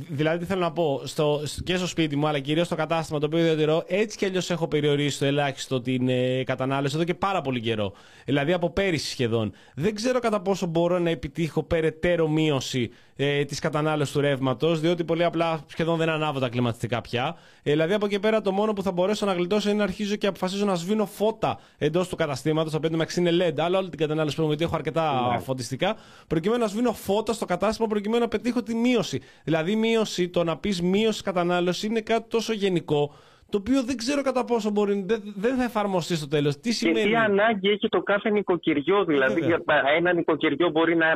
δηλαδή, 0.08 0.38
τι 0.38 0.44
θέλω 0.44 0.60
να 0.60 0.72
πω, 0.72 1.00
στο, 1.04 1.42
και 1.64 1.76
στο 1.76 1.86
σπίτι 1.86 2.16
μου, 2.16 2.26
αλλά 2.26 2.38
κυρίως 2.38 2.66
στο 2.66 2.74
κατάστημα 2.74 3.18
το 3.18 3.26
οποίο 3.26 3.42
διατηρώ, 3.42 3.84
έτσι 3.86 4.16
κι 4.16 4.24
αλλιώς 4.24 4.50
έχω 4.50 4.68
περιορίσει 4.68 5.18
το 5.18 5.24
ελάχιστο 5.24 5.80
την 5.80 6.08
ε, 6.08 6.42
κατανάλωση 6.44 6.94
εδώ 6.94 7.04
και 7.04 7.14
πάρα 7.14 7.40
πολύ 7.40 7.60
καιρό. 7.60 7.92
Δηλαδή, 8.24 8.52
από 8.52 8.70
πέρυσι 8.70 9.10
σχεδόν. 9.10 9.52
Δεν 9.74 9.94
ξέρω 9.94 10.18
κατά 10.18 10.40
πόσο 10.40 10.66
μπορώ 10.66 10.98
να 10.98 11.10
επιτύχω 11.10 11.62
περαιτέρω 11.62 12.28
μείωση 12.28 12.90
ε, 13.16 13.44
της 13.44 13.58
κατανάλωσης 13.58 14.12
του 14.14 14.20
ρεύματος, 14.20 14.80
διότι 14.80 15.04
πολύ 15.04 15.24
απλά 15.24 15.60
σχεδόν 15.66 15.98
δεν 15.98 16.08
ανάβω 16.08 16.38
τα 16.38 16.48
κλιματιστικά 16.48 17.00
πια. 17.00 17.36
Ε, 17.62 17.70
δηλαδή, 17.70 17.92
από 17.92 18.06
εκεί 18.06 18.18
πέρα 18.18 18.40
το 18.40 18.52
μόνο 18.52 18.72
που 18.72 18.82
θα 18.82 18.92
μπορέσω 18.92 19.26
να 19.26 19.32
γλιτώσω 19.32 19.68
είναι 19.68 19.78
να 19.78 19.84
αρχίζω 19.84 20.16
και 20.16 20.26
αποφασίζω 20.26 20.64
να 20.64 20.74
σβήνω 20.74 21.06
φώτα 21.06 21.58
εντός 21.78 22.08
του 22.08 22.16
καταστήματος, 22.16 22.72
τα 22.72 22.78
οποία 22.78 23.06
είναι 23.16 23.30
LED, 23.44 23.60
αλλά 23.60 23.78
όλη 23.78 23.88
την 23.88 23.98
κατανάλωση 23.98 24.36
που 24.36 24.42
γιατί 24.42 24.64
έχω 24.64 24.74
αρκετά 24.74 25.30
ναι. 25.32 25.38
φωτιστικά, 25.38 25.96
προκειμένου 26.26 26.60
να 26.60 26.68
σβήνω 26.68 26.92
φώτα 26.92 27.32
στο 27.32 27.44
κατάστημα, 27.44 27.88
προκειμένου 27.88 28.22
να 28.22 28.28
πετύχω 28.28 28.62
τη 28.62 28.74
μείωση. 28.74 29.20
Δηλαδή, 29.44 29.76
μείωση, 29.76 30.28
το 30.28 30.44
να 30.44 30.56
πεις 30.56 30.82
μείωση 30.82 31.22
κατανάλωση 31.22 31.86
είναι 31.86 32.00
κάτι 32.00 32.28
τόσο 32.28 32.52
γενικό 32.52 33.14
το 33.50 33.58
οποίο 33.58 33.82
δεν 33.82 33.96
ξέρω 33.96 34.22
κατά 34.22 34.44
πόσο 34.44 34.70
μπορεί, 34.70 35.04
δεν, 35.06 35.34
δεν 35.36 35.56
θα 35.56 35.64
εφαρμοστεί 35.64 36.16
στο 36.16 36.28
τέλος. 36.28 36.56
Τι 36.56 36.72
σημαίνει. 36.72 37.00
Και 37.02 37.08
τι 37.08 37.16
ανάγκη 37.16 37.68
έχει 37.70 37.88
το 37.88 38.02
κάθε 38.02 38.30
νοικοκυριό. 38.30 39.04
Δηλαδή, 39.04 39.40
για 39.44 39.62
ένα 39.96 40.12
νοικοκυριό 40.12 40.70
μπορεί 40.70 40.96
να, 40.96 41.14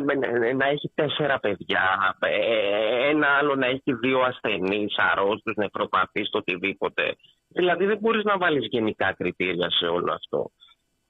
να 0.54 0.66
έχει 0.66 0.90
τέσσερα 0.94 1.38
παιδιά, 1.38 2.16
ε, 2.20 3.08
ένα 3.08 3.26
άλλο 3.26 3.54
να 3.54 3.66
έχει 3.66 3.92
δύο 3.92 4.20
ασθενείς, 4.20 4.94
αρρώστου, 5.12 5.52
νεφροπαθεί, 5.56 6.22
οτιδήποτε. 6.30 7.16
Δηλαδή, 7.48 7.84
δεν 7.84 7.98
μπορείς 8.00 8.24
να 8.24 8.38
βάλεις 8.38 8.66
γενικά 8.70 9.12
κριτήρια 9.12 9.70
σε 9.70 9.86
όλο 9.86 10.12
αυτό. 10.12 10.50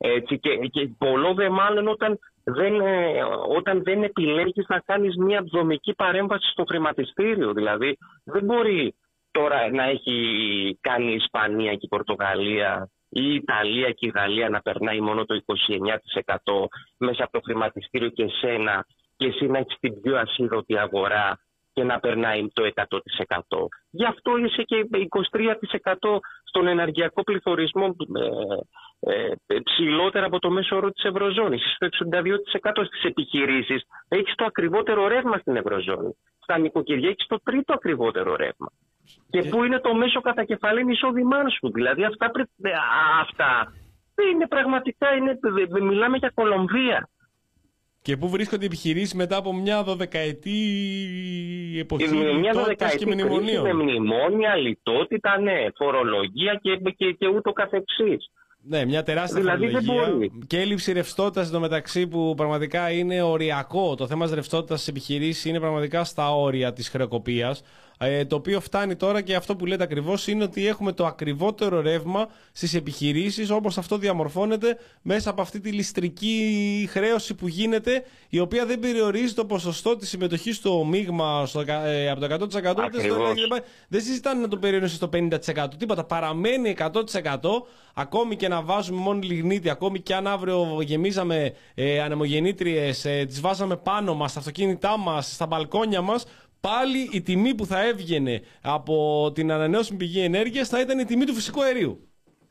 Έτσι, 0.03 0.39
και, 0.39 0.57
και 0.57 0.91
πολλό 0.99 1.35
δε 1.35 1.49
μάλλον 1.49 1.89
όταν 1.89 2.19
δεν, 2.45 2.81
ε, 2.81 3.23
όταν 3.57 3.83
δεν 3.83 4.03
επιλέγεις 4.03 4.67
να 4.69 4.79
κάνεις 4.79 5.17
μια 5.17 5.43
δομική 5.53 5.95
παρέμβαση 5.95 6.51
στο 6.51 6.65
χρηματιστήριο. 6.65 7.53
Δηλαδή 7.53 7.97
δεν 8.25 8.45
μπορεί 8.45 8.95
τώρα 9.31 9.71
να 9.71 9.85
έχει 9.85 10.79
κάνει 10.81 11.13
η 11.13 11.15
Ισπανία 11.15 11.73
και 11.73 11.87
η 11.87 11.89
Πορτογαλία 11.89 12.91
ή 13.09 13.23
η 13.23 13.35
Ιταλία 13.35 13.91
και 13.91 14.07
η 14.07 14.13
Γαλλία 14.15 14.49
να 14.49 14.61
περνάει 14.61 15.01
μόνο 15.01 15.25
το 15.25 15.41
29% 15.47 16.67
μέσα 16.99 17.25
από 17.25 17.33
το 17.33 17.41
χρηματιστήριο 17.45 18.09
και 18.09 18.23
εσένα 18.23 18.87
και 19.17 19.27
εσύ 19.27 19.47
να 19.47 19.59
έχεις 19.59 19.77
την 19.81 20.01
πιο 20.01 20.17
ασίδωτη 20.17 20.79
αγορά 20.79 21.39
και 21.73 21.85
να 21.85 22.01
περνάει 22.01 22.49
το 22.53 22.71
100%. 22.75 23.67
Γι' 23.91 24.05
αυτό 24.05 24.37
είσαι 24.37 24.63
και 24.63 24.89
23% 25.09 26.19
στον 26.45 26.67
ενεργειακό 26.67 27.23
πληθωρισμό 27.23 27.97
ε, 29.01 29.33
ε, 29.47 29.61
ψηλότερα 29.61 30.27
από 30.27 30.39
το 30.39 30.51
μέσο 30.51 30.77
όρο 30.77 30.91
της 30.91 31.05
Ευρωζώνης. 31.05 31.63
Στο 31.75 31.89
62% 32.11 32.87
στις 32.87 33.05
επιχειρήσεις 33.05 33.83
έχεις 34.09 34.35
το 34.35 34.45
ακριβότερο 34.45 35.09
ρεύμα 35.09 35.39
στην 35.39 35.57
Ευρωζώνη. 35.57 36.17
Στα 36.43 36.59
νοικοκυριά 36.59 37.09
έχεις 37.09 37.27
το 37.27 37.41
τρίτο 37.43 37.73
ακριβότερο 37.73 38.37
ρεύμα. 38.37 38.73
Και 39.31 39.43
πού 39.43 39.65
είναι 39.65 39.81
το 39.81 39.95
μέσο 39.95 40.21
κατακεφαλήν 40.21 40.89
εισόδημά 40.89 41.49
σου. 41.49 41.71
Δηλαδή 41.73 42.05
αυτά, 42.05 42.31
πρέπει, 42.31 42.51
αυτά 43.21 43.73
είναι 44.33 44.47
πραγματικά, 44.47 45.07
είναι, 45.15 45.39
μιλάμε 45.81 46.17
για 46.17 46.31
Κολομβία. 46.35 47.09
Και 48.03 48.17
πού 48.17 48.29
βρίσκονται 48.29 48.63
οι 48.63 48.67
επιχειρήσεις 48.67 49.15
μετά 49.15 49.37
από 49.37 49.55
μια 49.55 49.83
δωδεκαετή 49.83 50.59
εποχή 51.79 52.15
μια 52.41 52.53
δωδεκαετή 52.53 52.97
και 52.97 53.07
μνημονίων; 53.07 53.63
Με 53.63 53.75
μνημόνια, 53.75 54.57
λιτότητα, 54.57 55.41
ναι, 55.41 55.67
φορολογία 55.77 56.59
και, 56.63 56.77
και, 56.97 57.13
και 57.13 57.29
ούτω 57.29 57.53
καθεξής. 57.53 58.31
Ναι, 58.63 58.85
μια 58.85 59.03
τεράστια 59.03 59.41
δηλαδή 59.41 59.71
φορολογία 59.71 60.31
και 60.47 60.61
έλλειψη 60.61 60.93
ρευστότητας 60.93 61.49
εντωμεταξύ 61.49 62.07
που 62.07 62.35
πραγματικά 62.37 62.91
είναι 62.91 63.23
οριακό. 63.23 63.95
Το 63.95 64.07
θέμα 64.07 64.25
της 64.25 64.35
ρευστότητας 64.35 64.81
στι 64.81 64.91
επιχειρήσει 64.91 65.49
είναι 65.49 65.61
πραγματικά 65.61 66.05
στα 66.05 66.37
όρια 66.37 66.73
της 66.73 66.89
χρεοκοπίας. 66.89 67.63
Ε, 68.03 68.25
το 68.25 68.37
οποίο 68.37 68.61
φτάνει 68.61 68.97
τώρα 68.97 69.21
και 69.21 69.35
αυτό 69.35 69.57
που 69.57 69.67
λέτε 69.67 69.83
ακριβώς 69.83 70.27
είναι 70.27 70.45
ότι 70.45 70.67
έχουμε 70.67 70.93
το 70.93 71.07
ακριβότερο 71.07 71.81
ρεύμα 71.81 72.29
στις 72.53 72.75
επιχειρήσεις 72.75 73.51
όπως 73.51 73.79
αυτό 73.79 73.99
διαμορφώνεται 73.99 74.79
μέσα 75.03 75.31
από 75.31 75.41
αυτή 75.43 75.61
τη 75.61 75.71
ληστρική 75.71 76.89
χρέωση 76.91 77.35
που 77.35 77.49
γίνεται, 77.49 78.05
η 78.29 78.39
οποία 78.39 78.67
δεν 78.67 78.79
περιορίζει 78.79 79.35
το 79.35 79.45
ποσοστό 79.45 79.97
της 79.97 80.09
συμμετοχής 80.09 80.57
στο 80.57 80.85
μείγμα 80.85 81.47
στο, 81.47 81.61
ε, 81.61 82.11
από 82.11 82.21
το 82.21 82.27
100%. 82.27 82.75
δεν 83.89 84.01
συζητάνε 84.01 84.41
να 84.41 84.49
το 84.49 84.57
περιορίσει 84.57 84.95
στο 84.95 85.09
50%. 85.09 85.77
Τίποτα. 85.79 86.05
Παραμένει 86.05 86.69
100% 86.69 87.67
ακόμη 87.95 88.37
και 88.37 88.49
να 88.49 88.63
βάζουμε 88.63 89.01
μόνο 89.01 89.19
λιγνίτη, 89.23 89.71
ακόμη 89.71 90.01
και 90.01 90.15
αν 90.15 90.27
αύριο 90.27 90.79
γεμίζαμε 90.83 91.55
ε, 91.75 92.01
ανεμογεννήτριες, 92.01 93.05
ε, 93.05 93.25
τις 93.29 93.41
βάζαμε 93.41 93.77
πάνω 93.77 94.15
μας, 94.15 94.31
στα 94.31 94.39
αυτοκίνητά 94.39 94.99
μας, 94.99 95.33
στα 95.33 95.47
μπαλκόνια 95.47 96.01
μας, 96.01 96.25
πάλι 96.61 97.09
η 97.13 97.23
τιμή 97.23 97.55
που 97.55 97.67
θα 97.67 97.87
έβγαινε 97.87 98.43
από 98.63 99.31
την 99.35 99.53
ανανεώσιμη 99.53 99.99
πηγή 99.99 100.21
ενέργειας 100.21 100.69
θα 100.69 100.81
ήταν 100.81 100.99
η 100.99 101.05
τιμή 101.05 101.25
του 101.25 101.35
φυσικού 101.35 101.63
αερίου. 101.63 102.11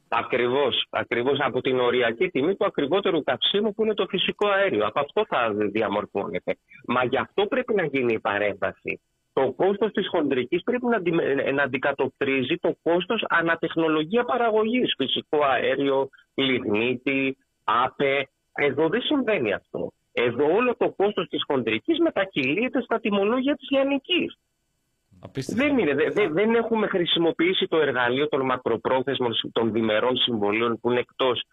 Ακριβώς. 0.10 0.86
Ακριβώς 0.90 1.40
από 1.40 1.62
την 1.62 1.80
οριακή 1.80 2.30
τιμή 2.30 2.56
του 2.56 2.66
ακριβότερου 2.66 3.24
καυσίμου 3.24 3.74
που 3.74 3.84
είναι 3.84 3.94
το 3.94 4.06
φυσικό 4.10 4.48
αέριο. 4.48 4.86
Από 4.86 5.00
αυτό 5.00 5.26
θα 5.28 5.54
διαμορφώνεται. 5.72 6.58
Μα 6.88 7.04
γι' 7.04 7.18
αυτό 7.18 7.46
πρέπει 7.46 7.74
να 7.74 7.86
γίνει 7.86 8.14
η 8.14 8.20
παρέμβαση. 8.20 9.02
Το 9.34 9.52
κόστος 9.52 9.92
της 9.92 10.08
χοντρικής 10.08 10.64
πρέπει 10.64 10.86
να, 10.86 11.02
να 11.52 11.64
αντικατοπτρίζει 11.64 12.56
το 12.56 12.76
κόστος 12.84 13.26
ανατεχνολογία 13.30 14.24
παραγωγής. 14.24 14.94
Φυσικό 14.98 15.44
αέριο, 15.44 16.10
λιγνίτη, 16.34 17.38
άπε. 17.64 18.28
Εδώ 18.54 18.90
δεν 18.90 19.02
συμβαίνει 19.02 19.54
αυτό. 19.54 19.92
Εδώ 20.22 20.56
όλο 20.56 20.76
το 20.78 20.90
κόστος 20.90 21.28
της 21.28 21.44
χοντρικής 21.48 22.00
μετακυλείται 22.00 22.82
στα 22.82 23.00
τιμολόγια 23.00 23.56
της 23.56 23.70
λιανικής. 23.70 24.38
Δεν, 25.48 25.78
είναι, 25.78 25.94
δεν 26.32 26.56
έχουμε 26.56 26.88
χρησιμοποιήσει 26.88 27.68
το 27.68 27.78
εργαλείο 27.78 28.28
των 28.28 28.46
μακροπρόθεσμων 28.46 29.34
των 29.52 29.72
διμερών 29.72 30.18
συμβολίων 30.18 30.80
που 30.80 30.92
είναι 30.92 31.00
εκτός 31.00 31.44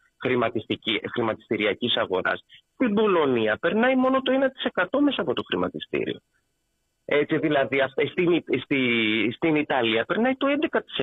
χρηματιστηριακής 1.12 1.97
αγοράς. 1.97 2.44
Στην 2.74 2.94
Πολωνία 2.94 3.56
περνάει 3.56 3.97
μόνο 3.97 4.22
το 4.22 4.32
1% 4.74 4.84
μέσα 5.01 5.20
από 5.20 5.32
το 5.32 5.43
χρηματιστήριο. 5.43 6.18
Έτσι 7.05 7.38
δηλαδή 7.38 7.78
στην, 8.10 8.44
στη, 8.62 8.80
στην 9.36 9.56
Ιταλία 9.56 10.05
περνάει 10.05 10.36
το 10.36 10.47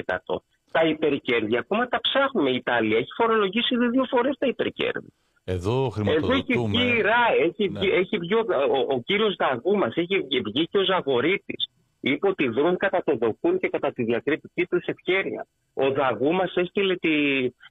11%. 0.04 0.36
Τα 0.72 0.86
υπερκέρδη 0.86 1.58
ακόμα 1.58 1.88
τα 1.88 2.00
ψάχνουμε. 2.02 2.50
Η 2.50 2.56
Ιταλία 2.56 2.98
έχει 2.98 3.14
φορολογήσει 3.16 3.78
δύο 3.78 4.06
φορές 4.10 4.38
τα 4.38 4.48
υπερκέρδη. 4.48 5.14
Εδώ 5.44 5.90
χρηματοδοτούμε. 5.90 6.36
Εδώ 6.36 6.44
έχει 6.44 6.68
βγει 6.68 7.02
έχει, 7.40 7.70
ναι. 7.70 7.80
έχει 7.86 8.18
βγει 8.18 8.34
ο, 8.34 8.46
ο, 8.50 8.96
ο 8.96 9.02
κύριος 9.06 9.36
Δαγούμας, 9.36 9.96
έχει 9.96 10.28
βγει 10.46 10.68
και 10.68 10.78
ο 10.78 10.84
Ζαγορίτης. 10.84 11.68
Είπε 12.06 12.28
ότι 12.28 12.48
δρούν 12.48 12.78
κατά 12.78 13.04
το 13.06 13.18
δοκούν 13.18 13.60
και 13.60 13.70
κατά 13.70 13.92
τη 13.92 14.04
διακριτική 14.04 14.66
τους 14.66 14.86
ευχέρεια. 14.86 15.48
Ο 15.74 15.92
Δαγούμα 15.92 16.44
έστειλε, 16.54 16.96
τη, 16.96 17.10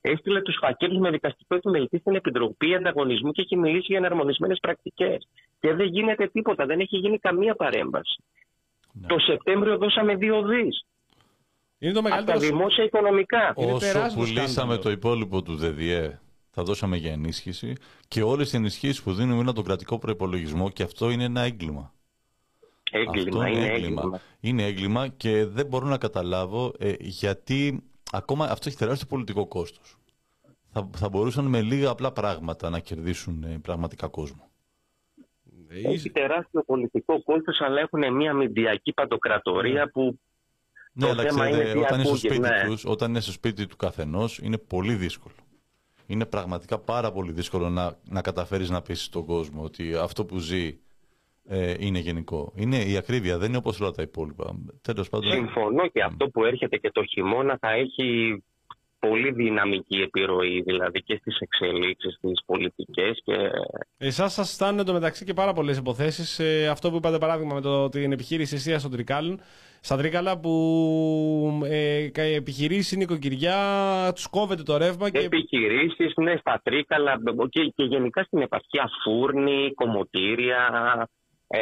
έστειλε 0.01 0.41
τους 0.41 0.57
φακέλους 0.61 0.99
με 0.99 1.11
δικαστικό 1.11 1.55
επιμελητή 1.55 1.99
στην 1.99 2.15
Επιτροπή 2.15 2.75
Ανταγωνισμού 2.75 3.33
και 3.33 3.41
έχει 3.43 3.57
μιλήσει 3.57 3.87
για 3.89 3.99
εναρμονισμένες 3.99 4.59
πρακτικές. 4.61 5.29
Και 5.61 5.75
δεν 5.75 5.87
γίνεται 5.87 6.27
τίποτα, 6.27 6.67
δεν 6.67 6.81
έχει 6.81 6.97
γίνει 6.97 7.19
καμία 7.19 7.55
παρέμβαση. 7.55 8.23
Ναι. 8.93 9.07
Το 9.07 9.19
Σεπτέμβριο 9.19 9.77
δώσαμε 9.77 10.15
δύο 10.15 10.43
δις. 10.43 10.87
Είναι 11.79 11.93
το 11.93 12.03
μεγαλύτερο. 12.03 12.37
Από 12.37 12.47
τα 12.47 12.53
δημόσια 12.53 12.85
οικονομικά. 12.85 13.53
Όσο 13.55 14.15
πουλήσαμε 14.15 14.77
το 14.77 14.91
υπόλοιπο 14.91 15.43
του 15.43 15.57
ΔΔΕ 15.57 16.22
θα 16.55 16.63
δώσαμε 16.63 16.97
για 16.97 17.13
ενίσχυση 17.13 17.73
και 18.09 18.23
όλες 18.23 18.53
οι 18.53 18.57
ενισχύσεις 18.57 19.03
που 19.03 19.13
δίνουμε 19.13 19.35
είναι 19.35 19.43
από 19.43 19.55
τον 19.55 19.65
κρατικό 19.65 19.99
προπολογισμό 19.99 20.71
και 20.71 20.83
αυτό 20.83 21.11
είναι 21.11 21.25
ένα 21.25 21.41
έγκλημα. 21.41 21.93
Έγκλημα, 22.91 23.45
αυτό 23.45 23.57
είναι, 23.57 23.67
έγκλημα. 23.67 24.21
Είναι 24.41 24.65
έγκλημα 24.65 25.09
και 25.09 25.47
δεν 25.47 25.67
μπορώ 25.67 25.87
να 25.87 25.99
καταλάβω 25.99 26.73
ε, 26.79 26.95
γιατί 26.99 27.83
ακόμα 28.13 28.45
αυτό 28.45 28.69
έχει 28.69 28.79
τεράστιο 28.79 29.07
πολιτικό 29.07 29.47
κόστος. 29.47 29.97
Θα, 30.73 30.91
θα 30.97 31.09
μπορούσαν 31.09 31.45
με 31.45 31.63
λίγα 31.63 31.91
απλά 31.91 32.13
πράγματα 32.13 32.71
να 32.71 32.79
κερδίσουν 32.79 33.43
ε, 33.43 33.59
πραγματικά 33.63 34.09
κόσμο. 34.09 34.51
Έχει 35.69 36.11
τεράστιο 36.11 36.63
πολιτικό 36.63 37.23
κόστος, 37.23 37.61
αλλά 37.61 37.81
έχουν 37.81 38.15
μια 38.15 38.35
μηντιακή 38.35 38.93
παντοκρατορία 38.93 39.91
που 39.91 40.19
Ναι, 40.93 41.07
το 41.07 41.11
αλλά 41.11 41.23
θέμα 41.23 41.51
ξέρετε, 41.51 41.71
είναι 41.71 41.73
τι 41.73 41.79
όταν, 41.79 41.95
είναι 41.95 42.05
στο 42.05 42.13
ακούγεται, 42.13 42.35
σπίτι 42.35 42.49
ναι. 42.49 42.65
τους, 42.67 42.85
όταν 42.85 43.11
είναι 43.11 43.21
στο 43.21 43.33
σπίτι 43.33 43.67
του 43.67 43.77
καθενός, 43.77 44.39
είναι 44.39 44.59
πολύ 44.59 44.95
δύσκολο. 44.95 45.35
Είναι 46.07 46.27
πραγματικά 46.27 46.79
πάρα 46.79 47.13
πολύ 47.13 47.33
δύσκολο 47.33 47.69
να, 47.69 47.99
να 48.05 48.21
καταφέρεις 48.21 48.71
να 48.71 48.83
πείσεις 48.83 49.09
τον 49.09 49.25
κόσμο 49.25 49.63
ότι 49.63 49.95
αυτό 49.95 50.25
που 50.25 50.39
ζει 50.39 50.79
ε, 51.45 51.75
είναι 51.79 51.99
γενικό. 51.99 52.53
Είναι 52.57 52.77
η 52.77 52.97
ακρίβεια, 52.97 53.39
δεν 53.39 53.49
είναι 53.49 53.57
όπως 53.57 53.81
όλα 53.81 53.91
τα 53.91 54.03
υπόλοιπα. 54.03 54.55
Τέλος 54.83 55.09
πάντων, 55.09 55.31
Συμφωνώ 55.31 55.89
και 55.89 56.03
αυτό 56.03 56.29
που 56.29 56.45
έρχεται 56.45 56.77
και 56.77 56.91
το 56.91 57.05
χειμώνα 57.05 57.59
θα 57.61 57.71
έχει 57.71 58.39
πολύ 59.09 59.31
δυναμική 59.33 59.97
επιρροή 60.01 60.63
δηλαδή 60.63 61.03
και 61.03 61.17
στις 61.21 61.39
εξελίξεις, 61.39 62.15
στις 62.15 62.43
πολιτικές 62.47 63.21
και 63.25 63.35
Εσάς 63.99 64.33
σας 64.33 64.53
στάνουν 64.53 64.79
εντωμεταξύ 64.81 65.25
και 65.25 65.35
πάρα 65.35 65.53
πολλές 65.53 65.77
υποθέσεις. 65.79 66.39
Ε, 66.39 66.69
αυτό 66.69 66.91
που 66.91 66.97
είπατε 66.97 67.19
παράδειγμα 67.19 67.55
με 67.55 67.61
το, 67.61 67.89
την 67.89 68.13
επιχείρηση 68.13 68.55
Εσία 68.55 68.79
στον 68.79 68.91
Τρικάλων, 68.91 69.41
στα 69.81 69.97
Τρίκαλα 69.97 70.39
που 70.39 71.61
ε, 71.65 72.09
κα- 72.09 72.23
επιχειρήσει 72.23 72.97
νοικοκυριά, 72.97 73.59
τους 74.15 74.27
κόβεται 74.27 74.63
το 74.63 74.77
ρεύμα 74.77 75.11
και. 75.11 75.19
επιχειρήσεις, 75.19 76.13
ναι, 76.17 76.37
στα 76.37 76.61
τρίκαλα 76.65 77.21
και, 77.49 77.73
και 77.75 77.85
γενικά 77.85 78.23
στην 78.23 78.43
επαρχία 78.43 78.91
φούρνη, 79.05 79.73
κομμωτήρια, 79.75 80.61
ε, 81.47 81.61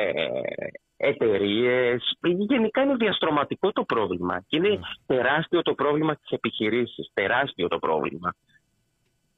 εταιρείες. 1.01 2.17
Γενικά 2.21 2.83
είναι 2.83 2.95
διαστρωματικό 2.95 3.73
το 3.73 3.85
πρόβλημα 3.85 4.43
και 4.47 4.57
είναι 4.57 4.79
τεράστιο 5.07 5.63
το 5.63 5.75
πρόβλημα 5.75 6.15
στις 6.15 6.31
επιχειρήσεις, 6.31 7.11
τεράστιο 7.15 7.69
το 7.69 7.79
πρόβλημα. 7.79 8.35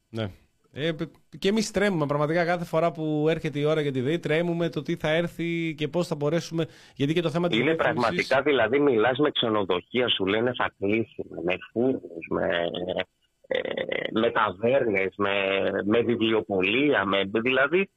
Ναι. 0.08 0.30
Ε, 0.74 0.92
π- 0.92 1.38
και 1.38 1.48
εμείς 1.48 1.70
τρέμουμε 1.70 2.06
πραγματικά 2.06 2.44
κάθε 2.44 2.64
φορά 2.64 2.92
που 2.92 3.26
έρχεται 3.28 3.58
η 3.58 3.64
ώρα 3.64 3.80
για 3.80 3.92
τη 3.92 4.00
ΔΕΗ, 4.00 4.18
τρέμουμε 4.18 4.68
το 4.68 4.82
τι 4.82 4.96
θα 4.96 5.10
έρθει 5.10 5.74
και 5.76 5.88
πώς 5.88 6.06
θα 6.06 6.14
μπορέσουμε. 6.14 6.66
Γιατί 6.96 7.12
και 7.14 7.20
το 7.20 7.30
θέμα 7.30 7.48
της 7.48 7.58
Είναι 7.58 7.74
πραγματικά, 7.74 8.42
δηλαδή, 8.42 8.78
μιλάς 8.78 9.18
με 9.18 9.30
ξενοδοχεία, 9.30 10.08
σου 10.08 10.26
λένε 10.26 10.52
θα 10.56 10.72
κλείσουμε, 10.78 11.42
με 11.44 11.56
φούρνους, 11.72 12.26
με, 12.30 12.48
ε, 13.46 13.60
με 14.12 14.30
ταβέρνες, 14.30 15.14
με, 15.16 15.30
με 15.84 16.00
βιβλιοπολία, 16.00 17.04
με, 17.04 17.24
δηλαδή, 17.24 17.90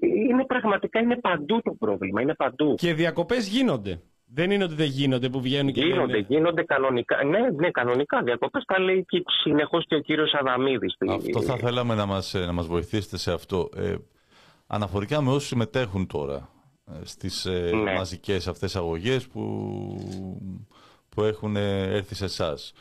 είναι 0.00 0.44
πραγματικά, 0.46 1.00
είναι 1.00 1.16
παντού 1.16 1.60
το 1.62 1.74
πρόβλημα, 1.78 2.22
είναι 2.22 2.34
παντού. 2.34 2.74
Και 2.74 2.94
διακοπές 2.94 3.48
γίνονται. 3.48 4.00
Δεν 4.34 4.50
είναι 4.50 4.64
ότι 4.64 4.74
δεν 4.74 4.86
γίνονται 4.86 5.28
που 5.28 5.40
βγαίνουν 5.40 5.72
και 5.72 5.80
Γίνονται, 5.80 6.12
λένε- 6.12 6.26
γίνονται 6.28 6.62
κανονικά. 6.64 7.24
Ναι, 7.24 7.38
ναι, 7.56 7.70
κανονικά 7.70 8.22
διακοπές 8.22 8.64
τα 8.64 8.80
λέει 8.80 9.04
και 9.08 9.22
συνεχώς 9.42 9.84
και 9.86 9.94
ο 9.94 9.98
κύριος 10.00 10.32
Αδαμίδης. 10.34 10.96
Αυτό 11.16 11.42
θα 11.42 11.56
θέλαμε 11.56 11.94
να 11.94 12.06
μας, 12.06 12.34
ε, 12.34 12.38
να 12.38 12.52
μας 12.52 12.66
βοηθήσετε 12.66 13.16
σε 13.18 13.32
αυτό. 13.32 13.68
Ε, 13.76 13.94
αναφορικά 14.66 15.22
με 15.22 15.30
όσους 15.30 15.46
συμμετέχουν 15.46 16.06
τώρα 16.06 16.48
ε, 16.86 16.92
στις 17.04 17.44
ε, 17.44 17.70
Ναι. 17.74 17.92
μαζικές 17.94 18.48
αυτές 18.48 18.76
αγωγές 18.76 19.26
που, 19.26 19.42
που 21.08 21.22
έχουν 21.22 21.56
ε, 21.56 21.82
έρθει 21.82 22.14
σε 22.14 22.24
εσάς. 22.24 22.72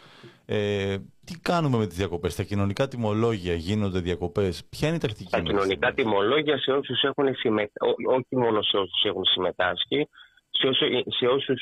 Ε, 1.30 1.34
τι 1.34 1.40
κάνουμε 1.40 1.78
με 1.78 1.88
τις 1.88 1.98
διακοπές, 1.98 2.36
τα 2.36 2.44
κοινωνικά 2.44 2.88
τιμολόγια 2.88 3.54
γίνονται 3.54 4.00
διακοπές, 4.00 4.66
ποια 4.70 4.88
είναι 4.88 4.98
η 4.98 5.00
τακτική 5.00 5.30
Τα 5.32 5.42
μας; 5.42 5.48
κοινωνικά 5.48 5.94
τιμολόγια 5.94 6.58
σε 6.58 6.72
όσους 6.72 7.04
έχουν 7.04 7.36
συμμετάσχει, 7.36 8.06
όχι 8.08 8.36
μόνο 8.36 8.62
σε 8.62 8.78
όσους 8.78 9.04
έχουν 9.04 9.26
συμμετάσχει, 9.26 10.08
σε, 10.50 10.68
όσου, 10.68 10.86
σε, 11.08 11.26
όσους, 11.26 11.62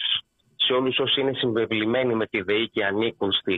σε 0.56 0.74
όλους 0.74 1.00
όσοι 1.00 1.22
είναι 1.22 1.34
συμβεβλημένοι 1.34 2.16
με 2.16 2.26
τη 2.26 2.42
ΔΕΗ 2.42 2.70
και 2.70 2.86
ανήκουν 2.86 3.32
στη, 3.32 3.58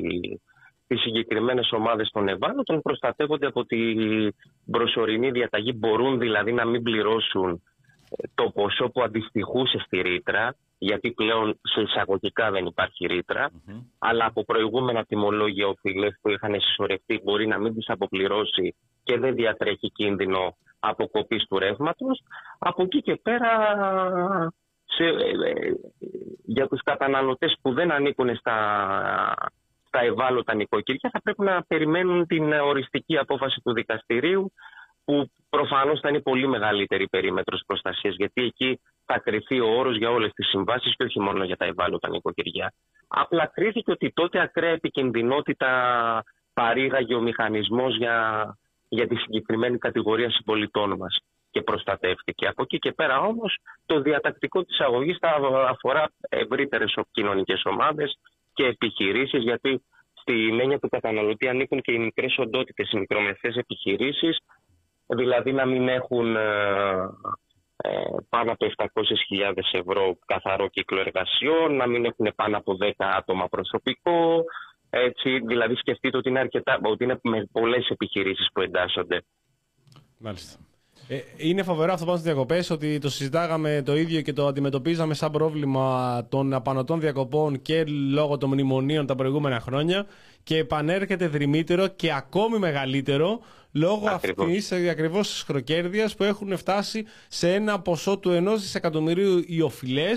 στις 0.84 1.02
συγκεκριμένες 1.02 1.72
ομάδες 1.72 2.10
των 2.14 2.28
ευάλωτων, 2.28 2.82
προστατεύονται 2.82 3.48
από 3.48 3.66
την 3.66 4.34
προσωρινή 4.72 5.32
διαταγή, 5.32 5.74
μπορούν 5.76 6.20
δηλαδή 6.20 6.54
να 6.54 6.66
μην 6.66 6.84
πληρώσουν 6.84 7.64
ε, 8.10 8.28
το 8.36 8.50
ποσό 8.50 8.90
που 8.90 9.02
αντιστοιχούσε 9.02 9.78
στη 9.86 10.02
ρήτρα, 10.02 10.56
γιατί 10.78 11.12
πλέον 11.12 11.60
σε 11.62 11.82
εισαγωγικά 11.82 12.52
δεν 12.52 12.66
υπάρχει 12.66 13.06
ρήτρα, 13.06 13.50
αλλά 14.00 14.26
από 14.26 14.46
προηγούμενα 14.46 15.04
τιμολόγια 15.04 15.68
οφειλές 15.68 16.18
που 16.22 16.30
είχαν 16.30 16.62
συσσωρευτεί 16.62 17.22
μπορεί 17.24 17.48
να 17.48 17.58
μην 17.58 17.74
τις 17.74 17.90
αποπληρώσει 17.90 18.76
και 19.04 19.18
δεν 19.18 19.36
διατρέχει 19.36 19.92
κίνδυνο 19.92 20.56
αποκοπής 20.80 21.46
του 21.48 21.60
ρεύματος. 21.60 22.22
Από 22.60 22.84
εκεί 22.84 23.02
και 23.02 23.16
πέρα 23.16 23.50
σε, 24.86 25.04
ε, 25.04 25.50
ε, 25.50 25.74
για 26.44 26.68
τους 26.68 26.82
καταναλωτές 26.84 27.58
που 27.62 27.74
δεν 27.74 27.92
ανήκουν 27.92 28.36
στα, 28.36 28.58
στα 29.88 30.00
ευάλωτα 30.00 30.56
νοικοκυριά 30.56 31.10
θα 31.14 31.22
πρέπει 31.22 31.44
να 31.44 31.64
περιμένουν 31.64 32.28
την 32.28 32.54
οριστική 32.54 33.18
απόφαση 33.18 33.62
του 33.64 33.74
δικαστηρίου 33.74 34.52
που 35.08 35.32
προφανώς 35.50 36.00
θα 36.00 36.10
είναι 36.10 36.22
πολύ 36.22 36.48
μεγαλύτερη 36.48 37.08
περίμετρος 37.08 37.64
προστασίας 37.66 38.16
γιατί 38.16 38.44
εκεί 38.44 38.80
θα 39.06 39.20
κρυθεί 39.20 39.60
ο 39.60 39.68
όρος 39.68 39.98
για 39.98 40.10
όλες 40.10 40.32
τις 40.34 40.48
συμβάσεις 40.48 40.96
και 40.96 41.04
όχι 41.04 41.20
μόνο 41.20 41.44
για 41.44 41.58
τα 41.58 41.66
ευάλωτα 41.66 42.10
νοικοκυριά. 42.10 42.74
Απλά 43.08 43.46
κρίθηκε 43.46 43.92
ότι 43.92 44.12
τότε 44.14 44.40
ακραία 44.42 44.72
επικινδυνότητα 44.72 45.72
παρήγαγε 46.54 47.16
ο 47.16 47.22
μηχανισμός 47.22 47.98
για, 47.98 48.18
για 48.88 49.08
τη 49.08 49.16
συγκεκριμένη 49.16 49.78
κατηγορία 49.78 50.32
συμπολιτών 50.32 50.96
μας 50.98 51.18
και 51.52 51.62
προστατεύτηκε. 51.62 52.48
Από 52.48 52.62
εκεί 52.62 52.78
και 52.78 52.92
πέρα 52.92 53.20
όμως 53.20 53.58
το 53.86 54.02
διατακτικό 54.02 54.64
της 54.64 54.80
αγωγής 54.80 55.18
θα 55.20 55.30
αφορά 55.68 56.12
ευρύτερες 56.30 56.98
κοινωνικές 57.12 57.62
ομάδες 57.66 58.20
και 58.54 58.66
επιχειρήσεις 58.66 59.44
γιατί 59.44 59.82
στην 60.14 60.60
έννοια 60.60 60.80
του 60.80 60.90
καταναλωτή 60.90 61.48
ανήκουν 61.48 61.82
και 61.82 61.92
οι 61.92 62.00
μικρές 62.00 62.38
οντότητες, 62.38 62.92
οι 62.92 62.98
μικρομεσαίες 62.98 63.56
επιχειρήσεις 63.56 64.38
δηλαδή 65.08 65.54
να 65.54 65.66
μην 65.66 65.88
έχουν 65.88 66.36
ε, 66.36 66.42
ε, 67.78 67.90
πάνω 68.30 68.52
από 68.52 68.66
700.000 68.78 69.54
ευρώ 69.72 70.18
καθαρό 70.26 70.68
κύκλο 70.68 71.00
εργασιών, 71.00 71.76
να 71.76 71.88
μην 71.88 72.06
έχουν 72.06 72.32
πάνω 72.36 72.58
από 72.58 72.78
10 72.82 72.92
άτομα 72.98 73.48
προσωπικό. 73.48 74.44
Έτσι, 74.90 75.40
δηλαδή 75.40 75.76
σκεφτείτε 75.76 76.18
ότι 76.18 76.30
είναι, 76.30 76.40
αρκετά, 76.40 76.80
ότι 76.82 77.04
είναι 77.04 77.20
με 77.24 77.48
πολλές 77.52 77.88
επιχειρήσεις 77.90 78.50
που 78.54 78.62
εντάσσονται. 78.62 79.22
Μάλιστα. 80.18 80.60
Ε, 81.08 81.20
είναι 81.38 81.64
φοβερό 81.64 81.94
αυτό 81.94 82.06
πάνω 82.06 82.18
στις 82.18 82.32
διακοπές 82.32 82.70
ότι 82.70 83.00
το 83.00 83.10
συζητάγαμε 83.10 83.82
το 83.86 83.96
ίδιο 83.96 84.22
και 84.22 84.34
το 84.34 84.48
αντιμετωπίζαμε 84.48 85.14
σαν 85.14 85.32
πρόβλημα 85.32 86.26
των 86.30 86.54
απανοτών 86.54 87.00
διακοπών 87.00 87.62
και 87.62 87.84
λόγω 88.14 88.38
των 88.38 88.50
μνημονίων 88.50 89.06
τα 89.06 89.16
προηγούμενα 89.16 89.60
χρόνια 89.60 90.06
και 90.48 90.58
επανέρχεται 90.58 91.28
δρυμύτερο 91.28 91.88
και 91.88 92.14
ακόμη 92.14 92.58
μεγαλύτερο 92.58 93.40
λόγω 93.72 94.08
Ακριβώς. 94.10 94.46
αυτής 94.46 94.72
ακριβώς 94.72 95.30
της 95.30 95.42
χροκέρδειας 95.42 96.16
που 96.16 96.24
έχουν 96.24 96.58
φτάσει 96.58 97.06
σε 97.28 97.54
ένα 97.54 97.80
ποσό 97.80 98.18
του 98.18 98.30
ενός 98.32 98.62
δισεκατομμυρίου 98.62 99.44
οι 99.48 99.62
οφειλέ 99.62 100.10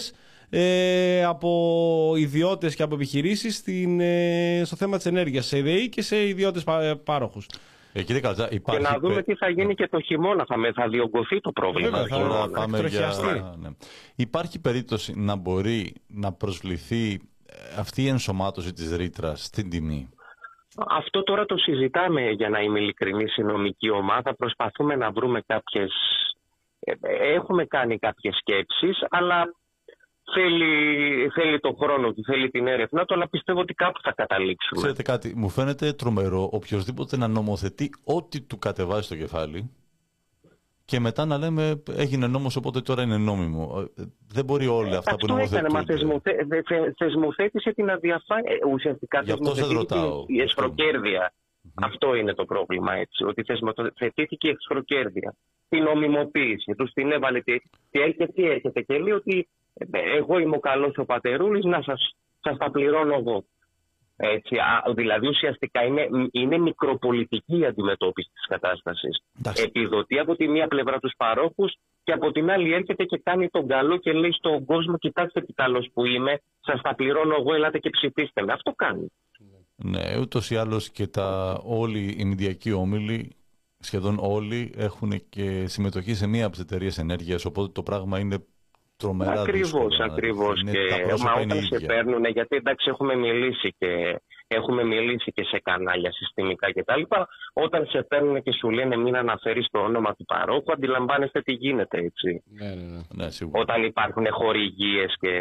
ε, 0.50 1.24
από 1.24 2.14
ιδιώτες 2.16 2.74
και 2.74 2.82
από 2.82 2.94
επιχειρήσεις 2.94 3.56
στην, 3.56 4.00
ε, 4.00 4.62
στο 4.64 4.76
θέμα 4.76 4.96
της 4.96 5.06
ενέργειας, 5.06 5.46
σε 5.46 5.56
ΕΔΕΗ 5.56 5.88
και 5.88 6.02
σε 6.02 6.26
ιδιώτες 6.28 6.64
πα, 6.64 7.00
πάροχους. 7.04 7.46
Ε, 7.92 8.02
κύριε 8.02 8.20
Καλτζά, 8.20 8.48
Και 8.48 8.54
υπάρχει... 8.54 8.82
να 8.82 8.98
δούμε 8.98 9.14
πε- 9.14 9.24
τι 9.24 9.34
θα 9.34 9.48
γίνει 9.48 9.74
και 9.74 9.88
το 9.88 10.00
χειμώνα. 10.00 10.44
Θα, 10.48 10.56
με, 10.56 10.72
θα 10.72 10.88
διωγγωθεί 10.88 11.40
το 11.40 11.52
πρόβλημα. 11.52 11.90
Βέβαια, 11.90 12.02
το 12.02 12.08
θα- 12.08 12.16
χειμώνα. 12.16 12.34
Τώρα 12.34 12.50
πάμε 12.50 12.78
για... 12.78 12.86
εκτροχιαστεί. 12.86 13.44
ναι. 13.62 13.68
Υπάρχει 14.16 14.58
περίπτωση 14.58 15.12
να 15.16 15.36
μπορεί 15.36 15.94
να 16.06 16.32
προσβληθεί 16.32 17.12
ε, 17.46 17.54
αυτή 17.78 18.02
η 18.02 18.08
ενσωμάτωση 18.08 18.72
της 18.72 18.96
ρήτρας 18.96 19.44
στην 19.44 19.70
τιμή; 19.70 20.08
Αυτό 20.76 21.22
τώρα 21.22 21.44
το 21.44 21.56
συζητάμε 21.56 22.30
για 22.30 22.48
να 22.48 22.60
είμαι 22.60 22.80
ειλικρινής 22.80 23.36
η 23.36 23.42
νομική 23.42 23.90
ομάδα. 23.90 24.34
Προσπαθούμε 24.34 24.96
να 24.96 25.10
βρούμε 25.10 25.42
κάποιες... 25.46 25.92
ε, 26.80 26.92
ε, 27.00 27.32
Έχουμε 27.34 27.64
κάνει 27.64 27.98
κάποιες 27.98 28.36
σκέψεις, 28.36 29.06
αλλά 29.10 29.54
θέλει, 30.34 31.28
θέλει 31.28 31.60
το 31.60 31.76
χρόνο 31.80 32.12
του, 32.12 32.22
θέλει 32.24 32.50
την 32.50 32.66
έρευνα 32.66 33.04
του, 33.04 33.14
αλλά 33.14 33.28
πιστεύω 33.28 33.60
ότι 33.60 33.74
κάπου 33.74 34.00
θα 34.02 34.12
καταλήξουμε. 34.12 34.80
Ξέρετε 34.80 35.02
κάτι, 35.02 35.32
μου 35.36 35.48
φαίνεται 35.48 35.92
τρομερό 35.92 36.48
οποιοδήποτε 36.52 37.16
να 37.16 37.28
νομοθετεί 37.28 37.90
ό,τι 38.04 38.40
του 38.40 38.58
κατεβάζει 38.58 39.02
στο 39.02 39.16
κεφάλι 39.16 39.70
και 40.90 41.00
μετά 41.00 41.24
να 41.24 41.38
λέμε 41.38 41.82
έγινε 41.96 42.26
νόμος 42.26 42.56
οπότε 42.56 42.80
τώρα 42.80 43.02
είναι 43.02 43.16
νόμιμο. 43.16 43.88
Ε, 43.98 44.02
Δεν 44.32 44.44
μπορεί 44.44 44.66
όλα 44.66 44.98
αυτά 44.98 45.16
που 45.16 45.26
Αυτό 45.32 45.36
έκανε, 45.36 45.68
μα 45.68 45.82
νομοθετούνται. 45.84 45.92
θεσμοθέ, 45.92 46.32
δε- 46.48 46.62
θε- 46.62 46.94
θεσμοθέτησε 46.96 47.72
την 47.72 47.90
αδιαφάνεια. 47.90 48.52
Ε, 48.52 48.56
ουσιαστικά 48.72 49.22
Γι' 49.22 49.32
αυτό 49.32 49.44
σας 49.44 49.58
θεσμοθετήθηκε 49.58 49.94
ρωτάω. 50.00 50.24
Η 50.26 50.40
εσχροκέρδεια. 50.40 51.32
Αυτό 51.82 52.14
είναι 52.14 52.34
το 52.34 52.44
πρόβλημα 52.44 52.92
έτσι. 52.94 53.24
Ότι 53.24 53.42
θεσμοθετήθηκε 53.42 54.48
η 54.48 54.50
εσχροκέρδεια. 54.50 55.34
Την 55.68 55.82
νομιμοποίηση. 55.82 56.74
Τους 56.78 56.92
την 56.92 57.10
έβαλε. 57.12 57.40
Τι, 57.40 57.58
τι 57.90 58.00
έρχεται, 58.00 58.26
τι 58.26 58.44
έρχεται 58.44 58.80
και 58.80 58.98
λέει 58.98 59.12
ότι 59.12 59.48
ε, 59.74 59.84
εγώ 60.16 60.38
είμαι 60.38 60.56
ο 60.56 60.60
καλός 60.60 60.92
ο 60.96 61.04
πατερούλης, 61.04 61.64
να 61.64 61.82
σας 61.82 62.14
σας 62.40 62.56
τα 62.56 62.70
πληρώνω 62.70 63.14
εγώ. 63.14 63.44
Έτσι, 64.22 64.56
α, 64.56 64.92
δηλαδή 64.94 65.28
ουσιαστικά 65.28 65.84
είναι, 65.84 66.08
είναι 66.30 66.58
μικροπολιτική 66.58 67.58
η 67.58 67.64
αντιμετώπιση 67.64 68.30
της 68.32 68.46
κατάστασης. 68.46 69.22
Εντάξει. 69.38 69.62
Επιδοτεί 69.62 70.18
από 70.18 70.36
τη 70.36 70.48
μία 70.48 70.68
πλευρά 70.68 70.98
τους 70.98 71.12
παρόχους 71.16 71.74
και 72.04 72.12
από 72.12 72.32
την 72.32 72.50
άλλη 72.50 72.72
έρχεται 72.72 73.04
και 73.04 73.20
κάνει 73.22 73.48
τον 73.48 73.66
καλό 73.66 73.96
και 73.96 74.12
λέει 74.12 74.32
στον 74.32 74.64
κόσμο 74.64 74.98
κοιτάξτε 74.98 75.40
τι 75.40 75.52
καλός 75.52 75.90
που 75.94 76.04
είμαι, 76.06 76.40
σας 76.60 76.80
τα 76.80 76.94
πληρώνω 76.94 77.34
εγώ, 77.38 77.54
ελάτε 77.54 77.78
και 77.78 77.90
ψηφίστε 77.90 78.42
με. 78.42 78.52
Αυτό 78.52 78.72
κάνει. 78.76 79.06
Ναι, 79.76 80.18
ούτως 80.20 80.50
ή 80.50 80.56
άλλως 80.56 80.90
και 80.90 81.06
τα, 81.06 81.60
όλοι 81.64 82.14
οι 82.18 82.24
μηντιακοί 82.24 82.72
όμιλοι 82.72 83.34
σχεδόν 83.78 84.16
όλοι 84.20 84.72
έχουν 84.76 85.22
και 85.28 85.66
συμμετοχή 85.66 86.14
σε 86.14 86.26
μία 86.26 86.44
από 86.44 86.52
τις 86.52 86.62
εταιρείες 86.62 86.98
ενέργειας. 86.98 87.44
Οπότε 87.44 87.72
το 87.72 87.82
πράγμα 87.82 88.18
είναι 88.18 88.38
τρομερά 89.00 89.40
Ακριβώς, 89.40 89.70
δύσκολο. 89.88 90.10
ακριβώς. 90.12 90.60
Είναι- 90.60 90.72
Και 90.72 90.86
τα 90.90 91.00
πρόσωπα 91.06 91.30
μα 91.34 91.40
είναι 91.40 91.52
όταν 91.54 91.64
σε 91.66 91.74
ίδια. 91.76 91.86
παίρνουν, 91.88 92.24
γιατί 92.24 92.56
εντάξει 92.56 92.86
έχουμε 92.90 93.14
μιλήσει 93.16 93.74
και 93.78 94.20
έχουμε 94.48 94.84
μιλήσει 94.84 95.32
και 95.32 95.44
σε 95.44 95.60
κανάλια 95.62 96.12
συστημικά 96.12 96.72
κτλ. 96.72 97.02
Όταν 97.52 97.86
σε 97.86 98.02
παίρνουν 98.02 98.42
και 98.42 98.52
σου 98.52 98.70
λένε 98.70 98.96
μην 98.96 99.16
αναφέρεις 99.16 99.66
το 99.70 99.78
όνομα 99.78 100.14
του 100.14 100.24
παρόχου, 100.24 100.72
αντιλαμβάνεστε 100.72 101.40
τι 101.42 101.52
γίνεται 101.52 101.98
έτσι. 101.98 102.42
Ναι, 102.58 102.68
ναι, 102.68 102.82
ναι. 102.92 103.00
Ναι, 103.24 103.30
σίγουρα. 103.30 103.60
Όταν 103.60 103.84
υπάρχουν 103.84 104.26
χορηγίες 104.30 105.14
και. 105.20 105.40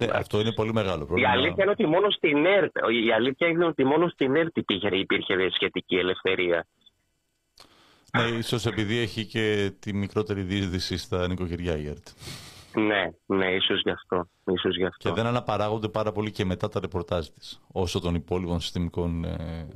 Ναι, 0.00 0.06
αυτό 0.12 0.40
είναι 0.40 0.52
πολύ 0.52 0.72
μεγάλο 0.72 1.02
Η 1.02 1.06
πρόβλημα. 1.06 1.30
αλήθεια 1.30 1.62
είναι 1.62 1.70
ότι 1.70 1.86
μόνο 1.86 2.10
στην 2.10 2.46
ΕΡΤ, 2.46 2.76
η 3.06 3.12
αλήθεια 3.12 3.46
είναι 3.48 3.64
ότι 3.64 3.84
μόνο 3.84 4.08
στην 4.08 4.36
ΕΡΤ 4.36 4.56
υπήρχε, 4.56 4.88
υπήρχε 4.96 5.34
σχετική 5.50 5.96
ελευθερία. 5.96 6.66
Ναι, 8.16 8.22
ίσως 8.22 8.66
επειδή 8.66 8.98
έχει 8.98 9.26
και 9.26 9.72
τη 9.78 9.94
μικρότερη 9.94 10.42
διείσδυση 10.42 10.96
στα 10.96 11.28
νοικοκυριά 11.28 11.76
η 11.76 11.86
ΕΡΤ. 11.86 12.06
Ναι, 12.74 13.10
ναι, 13.36 13.54
ίσως 13.54 13.80
γι' 13.82 13.90
αυτό. 13.90 14.28
Ίσως 14.52 14.76
γι' 14.76 14.84
αυτό. 14.84 15.08
Και 15.08 15.14
δεν 15.14 15.26
αναπαράγονται 15.26 15.88
πάρα 15.88 16.12
πολύ 16.12 16.30
και 16.30 16.44
μετά 16.44 16.68
τα 16.68 16.80
ρεπορτάζ 16.80 17.26
της, 17.26 17.60
όσο 17.72 18.00
των 18.00 18.14
υπόλοιπων 18.14 18.60
συστημικών 18.60 19.24
ε, 19.24 19.68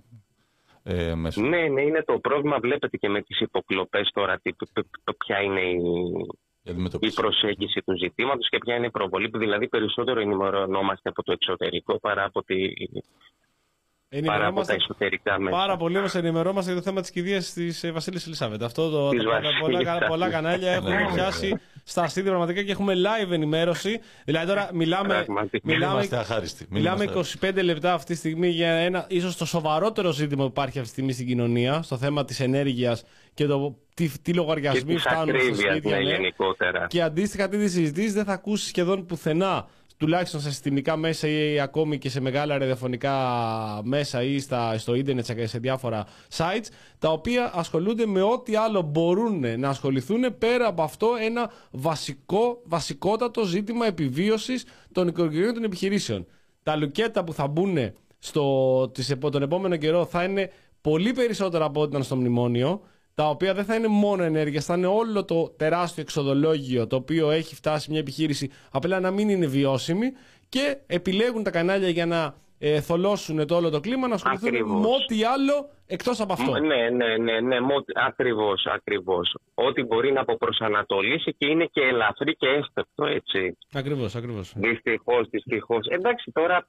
ε, 0.82 1.14
μέσων. 1.14 1.48
Ναι, 1.48 1.68
ναι, 1.68 1.82
είναι 1.82 2.02
το 2.06 2.18
πρόβλημα. 2.18 2.58
Βλέπετε 2.60 2.96
και 2.96 3.08
με 3.08 3.22
τις 3.22 3.40
υποκλοπές 3.40 4.10
τώρα 4.14 4.38
τι, 4.42 4.52
π- 4.52 4.72
π- 4.72 4.86
π- 5.04 5.16
ποια 5.24 5.40
είναι 5.40 5.60
η, 5.60 5.74
Η 5.74 6.68
η 6.68 6.70
αντιμετώπιση. 6.70 7.14
προσέγγιση 7.14 7.82
του 7.86 7.96
ζητήματος 7.96 8.48
και 8.48 8.58
ποια 8.58 8.76
είναι 8.76 8.86
η 8.86 8.90
προβολή. 8.90 9.28
που 9.28 9.38
Δηλαδή 9.38 9.68
περισσότερο 9.68 10.20
ενημερωνόμαστε 10.20 11.08
από 11.08 11.22
το 11.22 11.32
εξωτερικό 11.32 11.98
παρά 12.00 12.24
από, 12.24 12.42
τη, 12.42 12.54
παρά 14.12 14.20
από 14.20 14.26
τα 14.26 14.32
Ενημερώνομαστε 14.36 14.74
εσωτερικά 14.74 15.38
μέσα. 15.40 15.56
πάρα 15.56 15.76
πολύ 15.76 15.98
όμω 15.98 16.06
ενημερώνομαστε 16.14 16.72
για 16.72 16.80
το 16.80 16.86
θέμα 16.86 17.00
της 17.00 17.10
κηδείας 17.10 17.52
της 17.52 17.90
Βασίλης 17.92 18.26
Ελισάβετ. 18.26 18.62
Αυτό 18.62 18.90
το, 18.90 19.08
Της 19.08 19.22
τα- 19.24 19.30
τα- 19.30 19.40
πολλά, 19.60 19.78
Βασίλισσας. 19.78 20.08
πολλά 20.08 20.30
κανάλια 20.30 20.70
έχουν 20.72 20.88
Ναι, 20.90 20.94
ναι, 20.96 21.02
ναι. 21.02 21.12
πιάσει 21.14 21.60
στα 21.84 22.02
αστίδια 22.02 22.30
πραγματικά 22.30 22.62
και 22.62 22.70
έχουμε 22.70 22.94
live 22.94 23.30
ενημέρωση. 23.32 24.00
Δηλαδή 24.24 24.46
τώρα 24.46 24.70
μιλάμε, 24.72 25.08
Πραγματικά. 25.24 25.60
Μην 25.64 25.74
μιλάμε, 25.76 25.94
είμαστε 25.94 26.16
αχάριστοι. 26.18 26.66
Μην 26.70 26.80
μιλάμε 26.80 27.04
είμαστε 27.04 27.38
25 27.50 27.62
λεπτά 27.62 27.92
αυτή 27.92 28.12
τη 28.12 28.18
στιγμή 28.18 28.48
για 28.48 28.70
ένα 28.70 29.04
ίσως 29.08 29.36
το 29.36 29.44
σοβαρότερο 29.46 30.12
ζήτημα 30.12 30.42
που 30.44 30.48
υπάρχει 30.50 30.78
αυτή 30.78 30.82
τη 30.88 30.92
στιγμή 30.92 31.12
στην 31.12 31.26
κοινωνία, 31.26 31.82
στο 31.82 31.96
θέμα 31.96 32.24
της 32.24 32.40
ενέργειας 32.40 33.04
και 33.34 33.46
το 33.46 33.76
τι, 33.94 34.08
τι 34.08 34.18
και 34.22 34.32
λογαριασμοί 34.32 34.94
της 34.94 35.02
φτάνουν 35.02 35.28
στα 35.28 35.34
ακρίβειας 35.36 35.70
σπίτια. 35.70 35.96
ναι, 35.96 36.02
ναι. 36.02 36.10
γενικότερα. 36.10 36.86
Και 36.86 37.02
αντίστοιχα 37.02 37.48
τι 37.48 37.68
συζητήσεις 37.68 38.12
δεν 38.12 38.24
θα 38.24 38.32
ακούσεις 38.32 38.68
σχεδόν 38.68 39.06
πουθενά 39.06 39.66
τουλάχιστον 40.02 40.40
σε 40.40 40.50
συστημικά 40.50 40.96
μέσα 40.96 41.28
ή 41.28 41.60
ακόμη 41.60 41.98
και 41.98 42.08
σε 42.10 42.20
μεγάλα 42.20 42.58
ραδιοφωνικά 42.58 43.14
μέσα 43.84 44.22
ή 44.22 44.38
στα, 44.38 44.78
στο 44.78 44.94
ίντερνετ 44.94 45.24
σε, 45.24 45.46
σε 45.46 45.58
διάφορα 45.58 46.06
sites 46.36 46.66
τα 46.98 47.08
οποία 47.12 47.50
ασχολούνται 47.54 48.06
με 48.06 48.22
ό,τι 48.22 48.56
άλλο 48.56 48.82
μπορούν 48.82 49.60
να 49.60 49.68
ασχοληθούν 49.68 50.38
πέρα 50.38 50.66
από 50.66 50.82
αυτό 50.82 51.08
ένα 51.20 51.50
βασικό, 51.70 52.60
βασικότατο 52.64 53.44
ζήτημα 53.44 53.86
επιβίωσης 53.86 54.64
των 54.92 55.08
οικογενειών 55.08 55.54
των 55.54 55.64
επιχειρήσεων. 55.64 56.26
Τα 56.62 56.76
λουκέτα 56.76 57.24
που 57.24 57.32
θα 57.32 57.46
μπουν 57.46 57.78
στο, 58.18 58.88
τις, 58.94 59.10
επο- 59.10 59.30
τον 59.30 59.42
επόμενο 59.42 59.76
καιρό 59.76 60.04
θα 60.04 60.24
είναι 60.24 60.50
πολύ 60.80 61.12
περισσότερα 61.12 61.64
από 61.64 61.80
ό,τι 61.80 61.90
ήταν 61.90 62.02
στο 62.02 62.16
μνημόνιο 62.16 62.80
τα 63.14 63.28
οποία 63.28 63.54
δεν 63.54 63.64
θα 63.64 63.74
είναι 63.74 63.88
μόνο 63.88 64.22
ενέργειας, 64.22 64.64
θα 64.64 64.74
είναι 64.76 64.86
όλο 64.86 65.24
το 65.24 65.54
τεράστιο 65.56 66.02
εξοδολόγιο 66.02 66.86
το 66.86 66.96
οποίο 66.96 67.30
έχει 67.30 67.54
φτάσει 67.54 67.90
μια 67.90 68.00
επιχείρηση 68.00 68.50
απλά 68.72 69.00
να 69.00 69.10
μην 69.10 69.28
είναι 69.28 69.46
βιώσιμη 69.46 70.12
και 70.48 70.76
επιλέγουν 70.86 71.42
τα 71.42 71.50
κανάλια 71.50 71.88
για 71.88 72.06
να 72.06 72.34
ε, 72.58 72.80
θολώσουν 72.80 73.46
το 73.46 73.56
όλο 73.56 73.70
το 73.70 73.80
κλίμα 73.80 74.08
να 74.08 74.14
ασχοληθούν 74.14 74.48
Ακριβώς. 74.48 74.80
με 74.80 74.86
ό,τι 74.86 75.24
άλλο 75.24 75.68
εκτός 75.86 76.20
από 76.20 76.32
αυτό. 76.32 76.58
Ναι, 76.58 76.90
ναι, 76.90 77.16
ναι, 77.16 77.40
ναι, 77.40 77.60
μο- 77.60 77.84
ακριβώς, 78.06 78.66
ακριβώς. 78.66 79.36
Ό,τι 79.54 79.82
μπορεί 79.82 80.12
να 80.12 80.20
αποπροσανατολίσει 80.20 81.34
και 81.38 81.46
είναι 81.46 81.64
και 81.72 81.80
ελαφρύ 81.80 82.36
και 82.36 82.46
εύστευτο, 82.48 83.04
έτσι. 83.04 83.56
Ακριβώς, 83.72 84.14
ακριβώς. 84.14 84.52
Δυστυχώς, 84.56 85.28
δυστυχώς. 85.30 85.86
Εντάξει, 85.86 86.30
τώρα 86.32 86.68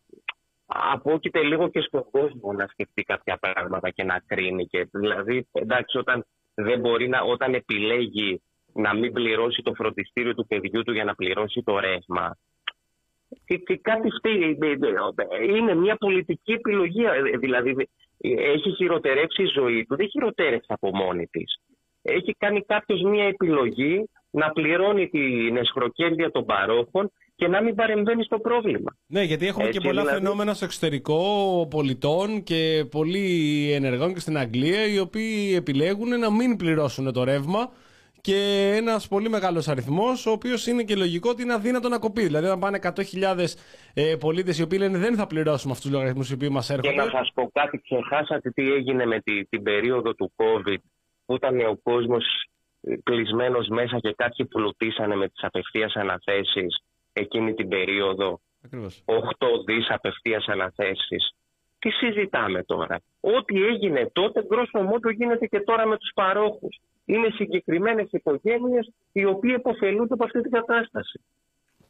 απόκειται 0.73 1.43
λίγο 1.43 1.69
και 1.69 1.81
στον 1.81 2.05
κόσμο 2.11 2.53
να 2.53 2.67
σκεφτεί 2.67 3.03
κάποια 3.03 3.37
πράγματα 3.37 3.89
και 3.89 4.03
να 4.03 4.23
κρίνει. 4.25 4.65
Και, 4.65 4.87
δηλαδή, 4.91 5.47
εντάξει, 5.51 5.97
όταν, 5.97 6.25
δεν 6.53 6.79
μπορεί 6.79 7.07
να, 7.07 7.21
όταν 7.21 7.53
επιλέγει 7.53 8.41
να 8.73 8.95
μην 8.95 9.13
πληρώσει 9.13 9.61
το 9.61 9.73
φροντιστήριο 9.73 10.33
του 10.33 10.47
παιδιού 10.47 10.83
του 10.83 10.93
για 10.93 11.03
να 11.03 11.15
πληρώσει 11.15 11.63
το 11.65 11.79
ρεύμα. 11.79 12.37
Τι, 13.45 13.59
τι, 13.59 13.77
κάτι 13.77 14.09
φταίει. 14.09 14.57
Είναι 15.55 15.75
μια 15.75 15.95
πολιτική 15.95 16.51
επιλογή. 16.51 17.03
ε, 17.03 17.37
Δηλαδή, 17.37 17.89
έχει 18.23 18.71
χειροτερεύσει 18.75 19.43
η 19.43 19.45
ζωή 19.45 19.85
του. 19.85 19.95
Δεν 19.95 20.09
χειροτέρευσε 20.09 20.73
από 20.73 20.95
μόνη 20.95 21.27
της. 21.27 21.59
Έχει 22.01 22.35
κάνει 22.37 22.61
κάποιος 22.61 23.01
μια 23.01 23.25
επιλογή 23.25 24.09
να 24.31 24.49
πληρώνει 24.49 25.09
την 25.09 25.57
εσχροκέρδεια 25.57 26.31
των 26.31 26.45
παρόχων 26.45 27.11
και 27.44 27.49
να 27.49 27.61
μην 27.61 27.76
παρεμβαίνεις 27.76 28.26
στο 28.26 28.40
πρόβλημα. 28.40 28.95
Ναι, 29.07 29.22
γιατί 29.24 29.48
έχουμε 29.48 29.65
Έτσι, 29.68 29.80
και 29.80 29.88
πολλά 29.88 30.02
δηλαδή. 30.02 30.20
φαινόμενα 30.22 30.53
στο 30.53 30.65
εξωτερικό 30.65 31.20
πολιτών 31.70 32.44
και 32.44 32.86
πολλοί 32.91 33.28
ενεργών 33.74 34.14
και 34.14 34.20
στην 34.20 34.38
Αγγλία 34.38 34.86
οι 34.88 34.99
οποίοι 34.99 35.53
επιλέγουν 35.56 36.20
να 36.20 36.32
μην 36.32 36.56
πληρώσουν 36.57 37.14
το 37.14 37.24
ρεύμα 37.24 37.70
και 38.22 38.38
ένας 38.76 39.07
πολύ 39.07 39.30
μεγάλος 39.30 39.68
αριθμός, 39.68 40.26
ο 40.26 40.32
οποίος 40.32 40.68
είναι 40.68 40.84
και 40.84 40.95
λογικό 40.95 41.30
ότι 41.30 41.41
είναι 41.41 41.53
αδύνατο 41.53 41.90
να 41.90 41.99
κοπεί. 41.99 42.22
Δηλαδή, 42.22 42.45
όταν 42.45 42.60
πάνε 42.60 42.80
100.000 42.82 43.56
ε, 43.94 44.15
πολίτες 44.20 44.60
οι 44.60 44.61
οποίοι 44.61 44.78
λένε 44.82 44.98
δεν 44.98 45.15
θα 45.15 45.28
πληρώσουμε 45.28 45.72
αυτούς 45.72 45.82
τους 45.82 45.91
λογαριασμούς 45.91 46.30
οι 46.30 46.34
οποίοι 46.34 46.49
μας 46.52 46.68
Και 46.68 46.74
έρχονται. 46.74 47.03
να 47.03 47.10
σας 47.10 47.32
πω 47.34 47.49
κάτι, 47.53 47.82
ξεχάσατε 47.82 48.49
τι 48.49 48.74
έγινε 48.74 49.06
με 49.06 49.20
τη, 49.20 49.45
την 49.45 49.64
περίοδο 49.64 50.14
του 50.14 50.32
COVID 50.36 50.82
που 51.26 51.36
ήταν 51.36 51.60
ο 51.60 51.80
κόσμος 51.84 52.26
κλεισμένος 53.03 53.68
μέσα 53.68 53.99
και 53.99 54.14
κάποιοι 54.18 54.45
πλουτίσανε 54.45 55.15
με 55.15 55.28
τις 55.28 55.44
απευθείας 55.44 55.94
αναθέσεις 55.95 56.84
εκείνη 57.14 57.53
την 57.53 57.68
περίοδο 57.68 58.40
Ακριβώς. 58.65 59.03
8 59.06 59.14
δις 59.65 59.90
απευθείας 59.90 60.45
αναθέσεις. 60.48 61.34
Τι 61.80 61.90
συζητάμε 61.90 62.64
τώρα; 62.64 63.02
Ό,τι 63.19 63.64
έγινε 63.65 64.10
τότε, 64.14 64.44
γκρόσο 64.45 64.81
μότο 64.81 65.10
γίνεται 65.10 65.45
και 65.45 65.60
τώρα 65.60 65.85
με 65.88 65.98
τους 65.98 66.11
παρόχους. 66.15 66.80
Είναι 67.06 67.27
συγκεκριμένες 67.35 68.07
οικογένειες 68.11 68.91
οι 69.11 69.26
οποίοι 69.26 69.53
υποφελούνται 69.57 70.14
από 70.14 70.23
αυτή 70.23 70.41
την 70.41 70.52
κατάσταση. 70.52 71.22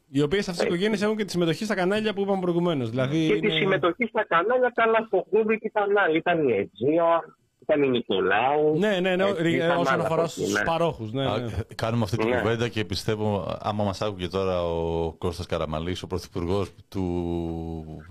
Οι 0.08 0.22
οποίες 0.22 0.48
αυτές 0.48 0.64
οι 0.64 0.66
οικογένειες 0.66 1.02
έχουν 1.02 1.16
και 1.16 1.24
τη 1.24 1.30
συμμετοχή 1.30 1.64
στα 1.64 1.74
κανάλια 1.74 2.14
που 2.14 2.20
είπαμε 2.20 2.40
προηγουμένως. 2.40 2.90
Δηλαδή 2.90 3.26
Και 3.26 3.32
τη 3.32 3.38
είναι- 3.46 3.50
συμμετοχή 3.58 4.04
στα 4.06 4.24
κανάλια, 4.24 4.72
καλά 4.74 5.04
στο 5.06 5.26
Google 5.32 5.56
ήταν 5.60 5.96
άλλοι. 5.98 6.16
Ήταν 6.16 6.48
η 6.48 6.52
Αιτζία, 6.52 7.20
ήταν 7.20 7.30
η 7.30 7.43
Νικολάου. 7.90 8.78
Ναι, 8.78 8.98
ναι, 9.00 9.16
ναι, 9.16 9.24
Έτσι, 9.28 9.42
ρι- 9.42 9.54
ήταν 9.54 9.70
όσον 9.78 9.92
άλλα 9.92 10.02
αφορά 10.04 10.20
από 10.22 10.30
στους 10.30 10.42
εκεί, 10.44 10.52
ναι. 10.52 10.62
παρόχους. 10.64 11.12
Ναι, 11.12 11.26
Α, 11.30 11.38
ναι. 11.38 11.50
Κάνουμε 11.74 12.04
αυτή 12.04 12.16
την 12.16 12.28
Ναι. 12.28 12.36
κουβέντα 12.40 12.68
και 12.68 12.84
πιστεύω, 12.84 13.56
άμα 13.60 13.84
μας 13.84 14.00
άκουγε 14.02 14.28
τώρα 14.28 14.62
ο 14.64 15.12
Κώστας 15.12 15.46
Καραμαλής, 15.46 16.02
ο 16.02 16.06
πρωθυπουργός 16.06 16.68
του, 16.88 17.04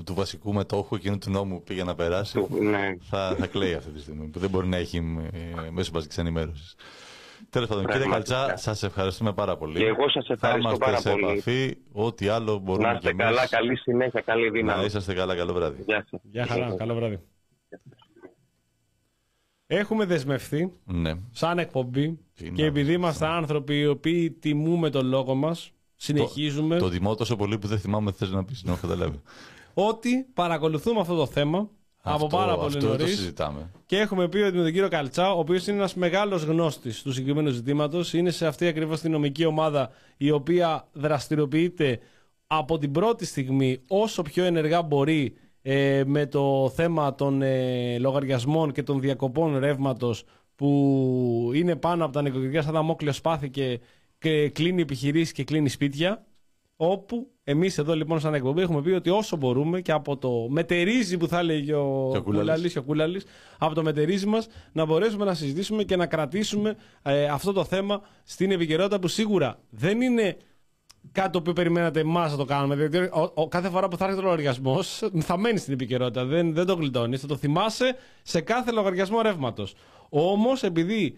του 0.05 0.13
βασικού 0.13 0.53
μετόχου 0.53 0.95
εκείνου 0.95 1.17
του 1.17 1.29
νόμου 1.31 1.55
που 1.57 1.63
πήγε 1.63 1.83
να 1.83 1.95
περάσει, 1.95 2.33
Του- 2.33 2.49
ναι. 2.61 2.97
θα, 3.01 3.35
θα 3.39 3.47
κλαίει 3.47 3.73
αυτή 3.73 3.91
τη 3.91 3.99
στιγμή, 4.01 4.25
που 4.27 4.39
δεν 4.39 4.49
μπορεί 4.49 4.67
να 4.67 4.77
έχει 4.77 4.97
ε, 5.33 5.69
μέσω 5.71 5.91
μαζικής 5.93 6.17
ενημέρωσης. 6.17 6.75
Τέλος 7.49 7.67
πάντων, 7.67 7.85
κύριε 7.85 7.99
Πραγματικά. 7.99 8.35
Καλτσά, 8.35 8.57
σας 8.57 8.83
ευχαριστούμε 8.83 9.33
πάρα 9.33 9.57
πολύ. 9.57 9.77
Και 9.79 9.85
εγώ 9.85 10.09
σας 10.09 10.29
ευχαριστώ 10.29 10.69
θα 10.69 10.77
πάρα 10.77 10.91
είμαστε 10.91 11.09
σε 11.09 11.15
πολύ. 11.15 11.31
επαφή, 11.31 11.77
ό,τι 11.91 12.27
άλλο 12.27 12.57
μπορούμε 12.57 12.87
Να 12.87 12.91
και 12.93 12.97
είστε 12.97 13.09
εμείς. 13.09 13.25
καλά, 13.35 13.47
καλή 13.47 13.77
συνέχεια, 13.77 14.21
καλή 14.21 14.45
Να 14.45 14.51
δύναμη. 14.51 14.85
είσαστε 14.85 15.13
καλά, 15.13 15.35
καλό 15.35 15.53
βράδυ. 15.53 15.83
Γεια 15.85 16.05
σας. 16.09 16.19
Γεια 16.23 16.45
χαρά, 16.45 16.75
καλό 16.77 16.93
βράδυ. 16.95 17.19
Έχουμε 19.77 20.05
δεσμευθεί 20.05 20.71
Ναι. 20.85 21.13
σαν 21.31 21.59
εκπομπή 21.59 22.19
Τι 22.35 22.43
και 22.51 22.61
να 22.61 22.67
επειδή 22.67 22.93
είμαστε 22.93 23.25
άνθρωποι 23.25 23.79
οι 23.79 23.85
οποίοι 23.87 24.31
τιμούμε 24.31 24.89
τον 24.89 25.05
λόγο 25.05 25.35
μας, 25.35 25.71
συνεχίζουμε 25.95 26.77
Το 26.77 26.89
τιμώ 26.89 27.15
τόσο 27.15 27.35
πολύ 27.35 27.57
που 27.57 27.67
δεν 27.67 27.79
θυμάμαι 27.79 28.11
τι 28.11 28.17
θες 28.17 28.31
να 28.31 28.43
πεις, 28.45 28.63
να 28.63 28.71
έχω 28.71 28.81
καταλάβει. 28.81 29.21
ότι 29.73 30.25
παρακολουθούμε 30.33 30.99
αυτό 30.99 31.15
το 31.15 31.25
θέμα 31.25 31.69
από 32.05 32.25
Αυτό- 32.25 32.37
πάρα 32.37 32.55
πολύ 32.55 32.67
αυτό 32.67 32.79
το 32.79 32.97
νωρίς. 32.97 33.15
συζητάμε. 33.15 33.69
Και 33.85 33.97
έχουμε 33.99 34.27
πει 34.29 34.37
ότι 34.37 34.55
με 34.57 34.63
τον 34.63 34.71
κύριο 34.71 34.87
Καλτσά, 34.89 35.33
ο 35.33 35.39
οποίος 35.39 35.67
είναι 35.67 35.77
ένας 35.77 35.93
μεγάλος 35.95 36.43
γνώστης 36.43 37.01
του 37.01 37.11
συγκεκριμένου 37.11 37.49
ζητήματος, 37.49 38.13
είναι 38.13 38.29
σε 38.31 38.47
αυτή 38.47 38.67
ακριβώς 38.67 38.99
τη 39.01 39.09
νομική 39.09 39.45
ομάδα 39.45 39.89
η 40.17 40.31
οποία 40.31 40.87
δραστηριοποιείται 40.93 41.99
από 42.47 42.77
την 42.77 42.91
πρώτη 42.91 43.25
στιγμή 43.25 43.81
όσο 43.87 44.21
πιο 44.21 44.43
ενεργά 44.43 44.81
μπορεί 44.81 45.33
ε, 45.65 46.03
με 46.05 46.25
το 46.25 46.71
θέμα 46.75 47.15
των 47.15 47.41
ε, 47.41 47.97
λογαριασμών 47.99 48.71
και 48.71 48.83
των 48.83 48.99
διακοπών 48.99 49.57
ρεύματος 49.57 50.23
που 50.55 51.51
είναι 51.53 51.75
πάνω 51.75 52.03
από 52.03 52.13
τα 52.13 52.21
νοικοκυριά 52.21 52.61
σαν 52.61 52.73
δαμόκλειο 52.73 53.11
σπάθη 53.11 53.49
και, 53.49 53.79
και 54.17 54.49
κλείνει 54.49 54.81
επιχειρήσεις 54.81 55.31
και 55.31 55.43
κλείνει 55.43 55.69
σπίτια. 55.69 56.25
Όπου 56.75 57.27
εμείς 57.43 57.77
εδώ 57.77 57.95
λοιπόν, 57.95 58.19
σαν 58.19 58.33
εκπομπή, 58.33 58.61
έχουμε 58.61 58.81
πει 58.81 58.89
ότι 58.89 59.09
όσο 59.09 59.35
μπορούμε 59.37 59.81
και 59.81 59.91
από 59.91 60.17
το 60.17 60.47
μετερίζει 60.49 61.17
που 61.17 61.27
θα 61.27 61.39
έλεγε 61.39 61.73
ο 61.73 62.09
Και 62.11 62.17
ο 62.17 62.23
Κούλαλης. 62.23 62.23
Κούλαλης 62.23 62.73
και 62.73 62.79
ο 62.79 62.83
Κούλαλης, 62.83 63.25
από 63.57 63.75
το 63.75 63.83
μετερίζει 63.83 64.25
μας 64.25 64.47
να 64.71 64.85
μπορέσουμε 64.85 65.25
να 65.25 65.33
συζητήσουμε 65.33 65.83
και 65.83 65.95
να 65.95 66.05
κρατήσουμε 66.05 66.75
ε, 67.03 67.25
αυτό 67.25 67.51
το 67.51 67.63
θέμα 67.63 68.01
στην 68.23 68.51
επικαιρότητα 68.51 68.99
που 68.99 69.07
σίγουρα 69.07 69.59
δεν 69.69 70.01
είναι 70.01 70.37
κάτι 71.11 71.29
το 71.29 71.37
οποίο 71.37 71.53
περιμένατε 71.53 71.99
εμάς 71.99 72.31
να 72.31 72.37
το 72.37 72.45
κάνουμε. 72.45 72.75
Δηλαδή, 72.75 72.97
ο, 73.13 73.31
ο- 73.33 73.47
κάθε 73.47 73.69
φορά 73.69 73.87
που 73.87 73.97
θα 73.97 74.03
έρχεται 74.05 74.21
ο 74.21 74.25
λογαριασμός 74.25 75.01
θα 75.19 75.37
μένει 75.37 75.57
στην 75.57 75.73
επικαιρότητα. 75.73 76.25
Δεν, 76.25 76.53
δεν 76.53 76.65
το 76.65 76.73
γλιτώνεις. 76.73 77.21
Θα 77.21 77.27
το 77.27 77.35
θυμάσαι 77.37 77.95
σε 78.21 78.41
κάθε 78.41 78.71
λογαριασμό 78.71 79.21
ρεύματος. 79.21 79.75
Όμως, 80.09 80.63
επειδή 80.63 81.17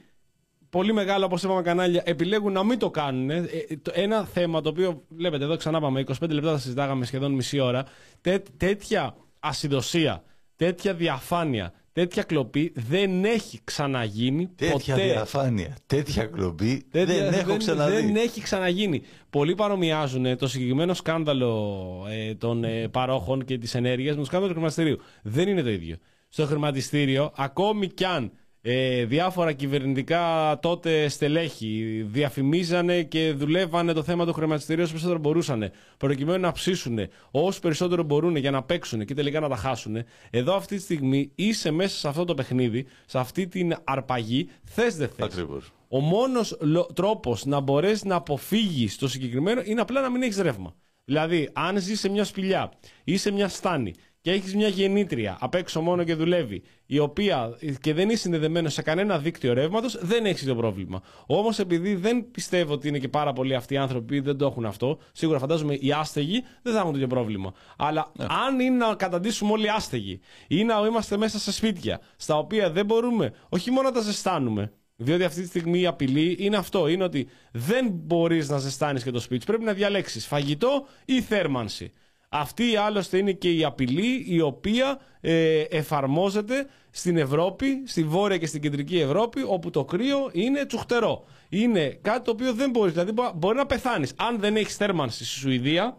πολύ 0.70 0.94
μεγάλα, 0.94 1.26
όπως 1.26 1.44
είπαμε, 1.44 1.62
κανάλια 1.62 2.02
επιλέγουν 2.06 2.52
να 2.52 2.64
μην 2.64 2.80
το 2.80 2.90
κάνουν. 2.90 3.30
Ε, 3.30 3.46
ένα 3.92 4.24
θέμα 4.24 4.62
το 4.62 4.70
οποίο 4.70 5.04
βλέπετε 5.08 5.44
εδώ 5.44 5.56
ξανά 5.58 5.80
πάμε, 5.82 6.04
25 6.08 6.30
λεπτά 6.30 6.52
θα 6.52 6.58
συζητάγαμε 6.58 7.06
σχεδόν 7.06 7.32
μισή 7.32 7.60
ώρα. 7.60 7.86
Τέ, 8.22 8.42
τέτοια 8.58 9.16
ασυδοσία, 9.40 10.24
τέτοια 10.56 10.94
διαφάνεια, 10.94 11.74
τέτοια 11.96 12.24
κλοπή 12.24 12.72
δεν 12.76 13.26
έχει 13.26 13.62
ξαναγίνει 13.64 14.48
τέτοια 14.56 14.96
ποτέ. 14.96 15.12
διαφάνεια, 15.12 15.78
τέτοια 15.86 16.26
κλοπή 16.26 16.86
δεν 16.92 17.34
έχω 17.34 17.58
ξαναδεί. 17.58 17.96
Δεν 17.96 18.16
έχει 18.16 18.42
ξαναγίνει. 18.42 19.02
Πολλοί 19.30 19.56
παρομοιάζουν 19.56 20.38
το 20.38 20.48
συγκεκριμένο 20.48 20.94
σκάνδαλο 20.94 22.06
ε, 22.10 22.36
των 22.36 22.64
ε, 22.64 22.88
παρόχων 22.88 23.46
και 23.46 23.58
τη 23.58 23.78
ενέργεια 23.78 24.12
με 24.12 24.18
το 24.18 24.26
σκάνδαλο 24.26 24.48
του 24.48 24.60
χρηματιστηρίου. 24.60 25.00
Δεν 25.22 25.48
είναι 25.48 25.62
το 25.62 25.70
ίδιο. 25.70 25.96
Στο 26.30 26.46
χρηματιστήριο, 26.46 27.32
ακόμη 27.36 27.88
κι 27.88 28.06
αν 28.06 28.32
ε, 28.68 29.06
διάφορα 29.06 29.54
κυβερνητικά 29.54 30.58
τότε 30.62 31.08
στελέχη 31.08 32.06
διαφημίζανε 32.08 33.04
και 33.04 33.32
δουλεύανε 33.32 33.94
το 33.94 34.04
θέμα 34.04 34.26
του 34.26 34.34
χρηματιστηρίου 34.34 34.84
όσο 34.84 34.92
περισσότερο 34.92 35.20
μπορούσαν 35.20 35.72
προκειμένου 35.98 36.40
να 36.40 36.52
ψήσουν 36.52 37.00
όσο 37.32 37.60
περισσότερο 37.60 38.04
μπορούν 38.04 38.36
για 38.36 38.52
να 38.52 38.64
παίξουν 38.64 39.06
και 39.06 39.14
τελικά 39.14 39.40
να 39.40 39.50
τα 39.50 39.56
χάσουν. 39.56 39.98
Εδώ 40.30 40.56
αυτή 40.56 40.76
τη 40.76 40.82
στιγμή 40.82 41.32
είσαι 41.36 41.72
μέσα 41.72 41.98
σε 41.98 42.08
αυτό 42.08 42.26
το 42.26 42.34
παιχνίδι, 42.34 42.86
σε 43.06 43.20
αυτή 43.20 43.48
την 43.48 43.76
αρπαγή, 43.84 44.50
θες 44.64 44.96
δεν 44.96 45.10
θες. 45.10 45.46
Ο 45.88 46.00
μόνος 46.00 46.58
τρόπος 46.94 47.46
να 47.46 47.60
μπορέσεις 47.60 48.04
να 48.04 48.16
αποφύγεις 48.16 48.98
το 48.98 49.08
συγκεκριμένο 49.08 49.62
είναι 49.66 49.82
απλά 49.82 50.02
να 50.02 50.10
μην 50.10 50.22
έχεις 50.22 50.38
ρεύμα. 50.38 50.76
Δηλαδή, 51.06 51.50
αν 51.54 51.78
ζεις 51.78 52.00
σε 52.00 52.10
μια 52.10 52.24
σπηλιά 52.24 52.72
ή 53.04 53.18
σε 53.18 53.32
μια 53.32 53.48
στάνη 53.48 53.94
και 54.26 54.32
έχεις 54.32 54.56
μια 54.56 54.68
γεννήτρια 54.68 55.38
απ' 55.40 55.56
έξω 55.56 55.82
μόνο 55.82 56.04
και 56.04 56.16
δουλεύει, 56.16 56.64
η 56.86 57.00
οποία 57.00 57.58
και 57.82 57.94
δεν 57.94 58.04
είναι 58.10 58.16
συνδεδεμένο 58.16 58.70
σε 58.70 58.82
κανένα 58.82 59.20
δίκτυο 59.20 59.54
ρεύματος, 59.54 59.98
δεν 60.02 60.26
έχει 60.26 60.46
το 60.46 60.56
πρόβλημα. 60.56 61.02
Όμως 61.26 61.60
επειδή 61.60 61.96
δεν 61.96 62.32
πιστεύω 62.32 62.74
ότι 62.74 62.88
είναι 62.88 63.00
και 63.00 63.08
πάρα 63.08 63.34
πολλοί 63.34 63.56
αυτοί 63.56 63.74
οι 63.74 63.78
άνθρωποι 63.78 64.18
που 64.18 64.26
δεν 64.26 64.38
το 64.38 64.46
έχουν 64.46 64.66
αυτό, 64.66 64.98
σίγουρα 65.12 65.40
φαντάζομαι 65.40 65.74
οι 65.74 65.92
άστεγοι 65.92 66.44
δεν 66.62 66.74
θα 66.74 66.80
έχουν 66.80 66.92
τέτοιο 66.92 67.08
πρόβλημα. 67.08 67.54
Αλλά 67.78 68.12
ναι. 68.18 68.26
αν 68.48 68.60
είναι 68.60 68.86
να 68.86 68.96
καταντήσουμε 68.96 69.52
όλοι 69.52 69.70
άστεγοι 69.70 70.20
ή 70.48 70.64
να 70.64 70.76
είμαστε 70.88 71.18
μέσα 71.18 71.40
σε 71.40 71.52
σπίτια 71.52 72.02
στα 72.16 72.38
οποία 72.38 72.72
δεν 72.72 72.86
μπορούμε 72.86 73.34
όχι 73.50 73.72
μόνο 73.72 73.90
να 73.90 73.94
τα 73.94 74.02
ζεστάνουμε, 74.02 74.72
διότι 74.96 75.24
αυτή 75.24 75.42
τη 75.42 75.48
στιγμή 75.48 75.80
η 75.80 75.86
απειλή 75.86 76.36
είναι 76.40 76.58
αυτό. 76.58 76.88
Είναι 76.88 77.04
ότι 77.04 77.28
δεν 77.52 77.88
μπορείς 77.92 78.50
να 78.50 78.58
ζεστάνεις 78.58 79.04
και 79.04 79.12
το 79.12 79.20
σπίτι. 79.20 79.46
Πρέπει 79.46 79.64
να 79.64 79.74
διαλέξεις 79.74 80.28
φαγητό 80.28 80.88
ή 81.06 81.22
θέρμανση. 81.22 81.92
Αυτή 82.40 82.76
άλλωστε 82.76 83.18
είναι 83.18 83.32
και 83.32 83.52
η 83.52 83.64
απειλή 83.64 84.26
η 84.28 84.42
οποία 84.42 85.00
ε, 85.22 85.62
εφαρμόζεται 85.62 86.68
στην 86.92 87.18
Ευρώπη, 87.18 87.84
στη 87.86 88.04
Βόρεια 88.04 88.38
και 88.38 88.46
στην 88.46 88.62
Κεντρική 88.62 89.00
Ευρώπη, 89.00 89.42
όπου 89.48 89.70
το 89.70 89.86
κρύο 89.86 90.30
είναι 90.32 90.66
τσουχτερό. 90.66 91.26
Είναι 91.50 92.00
κάτι 92.02 92.24
το 92.24 92.32
οποίο 92.32 92.54
δεν 92.54 92.70
μπορείς. 92.70 92.94
Δηλαδή, 92.94 93.14
μπορεί 93.36 93.58
να 93.58 93.66
πεθάνεις. 93.66 94.14
Αν 94.16 94.40
δεν 94.40 94.56
έχεις 94.56 94.76
θέρμανση 94.76 95.26
στη 95.26 95.40
Σουηδία, 95.40 95.98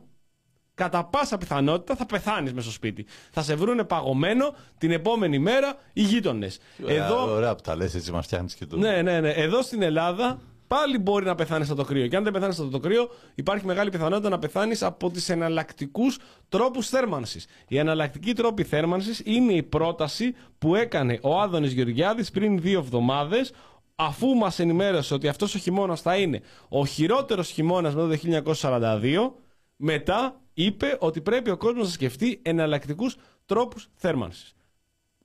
κατά 0.74 1.04
πάσα 1.04 1.38
πιθανότητα 1.38 1.96
θα 1.96 2.06
πεθάνεις 2.06 2.52
μέσα 2.52 2.62
στο 2.62 2.74
σπίτι. 2.74 3.06
Θα 3.30 3.42
σε 3.42 3.54
βρούνε 3.54 3.84
παγωμένο 3.84 4.54
την 4.78 4.90
επόμενη 4.90 5.38
μέρα 5.38 5.74
οι 5.92 6.02
γείτονες. 6.02 6.58
Εδώ... 6.86 7.34
Ωραία 7.34 7.54
που 7.54 7.62
τα 7.62 7.76
λες, 7.76 7.94
έτσι 7.94 8.12
μας 8.12 8.24
φτιάχνεις 8.24 8.54
και 8.54 8.66
το. 8.66 8.76
Ναι, 8.76 9.02
ναι, 9.02 9.20
ναι. 9.20 9.30
Εδώ 9.30 9.62
στην 9.62 9.82
Ελλάδα 9.82 10.40
πάλι 10.66 10.98
μπορεί 10.98 11.24
να 11.24 11.34
πεθάνεις 11.34 11.68
από 11.70 11.76
το 11.76 11.84
κρύο. 11.84 12.06
Και 12.06 12.16
αν 12.16 12.24
δεν 12.24 12.32
πεθάνεις 12.32 12.58
από 12.58 12.70
το 12.70 12.78
κρύο, 12.78 13.10
υπάρχει 13.34 13.66
μεγάλη 13.66 13.90
πιθανότητα 13.90 14.28
να 14.28 14.38
πεθάνεις 14.38 14.82
από 14.82 15.10
τις 15.10 15.28
εναλλακτικούς 15.28 16.18
τρόπους 16.48 16.88
θέρμανσης. 16.88 17.46
Η 17.68 17.78
εναλλακτική 17.78 18.32
τρόπη 18.32 18.64
θέρμανσης 18.64 19.22
είναι 19.24 19.52
η 19.52 19.62
πρόταση 19.62 20.34
που 20.58 20.74
έκανε 20.74 21.18
ο 21.22 21.40
Άδωνης 21.40 21.72
Γεωργιάδης 21.72 22.30
πριν 22.30 22.60
δύο 22.60 22.78
εβδομάδες, 22.78 23.52
αφού 23.94 24.34
μας 24.34 24.58
ενημέρωσε 24.58 25.14
ότι 25.14 25.28
αυτός 25.28 25.54
ο 25.54 25.58
χειμώνας 25.58 26.00
θα 26.00 26.16
είναι 26.16 26.40
ο 26.68 26.86
χειρότερος 26.86 27.48
χειμώνας 27.50 27.94
με 27.94 28.00
το 28.00 28.08
1942. 28.08 29.34
Μετά 29.76 30.40
είπε 30.54 30.96
ότι 31.00 31.20
πρέπει 31.20 31.50
ο 31.50 31.56
κόσμος 31.56 31.84
να 31.84 31.92
σκεφτεί 31.92 32.40
εναλλακτικούς 32.42 33.16
τρόπους 33.46 33.88
θέρμανσης. 33.94 34.54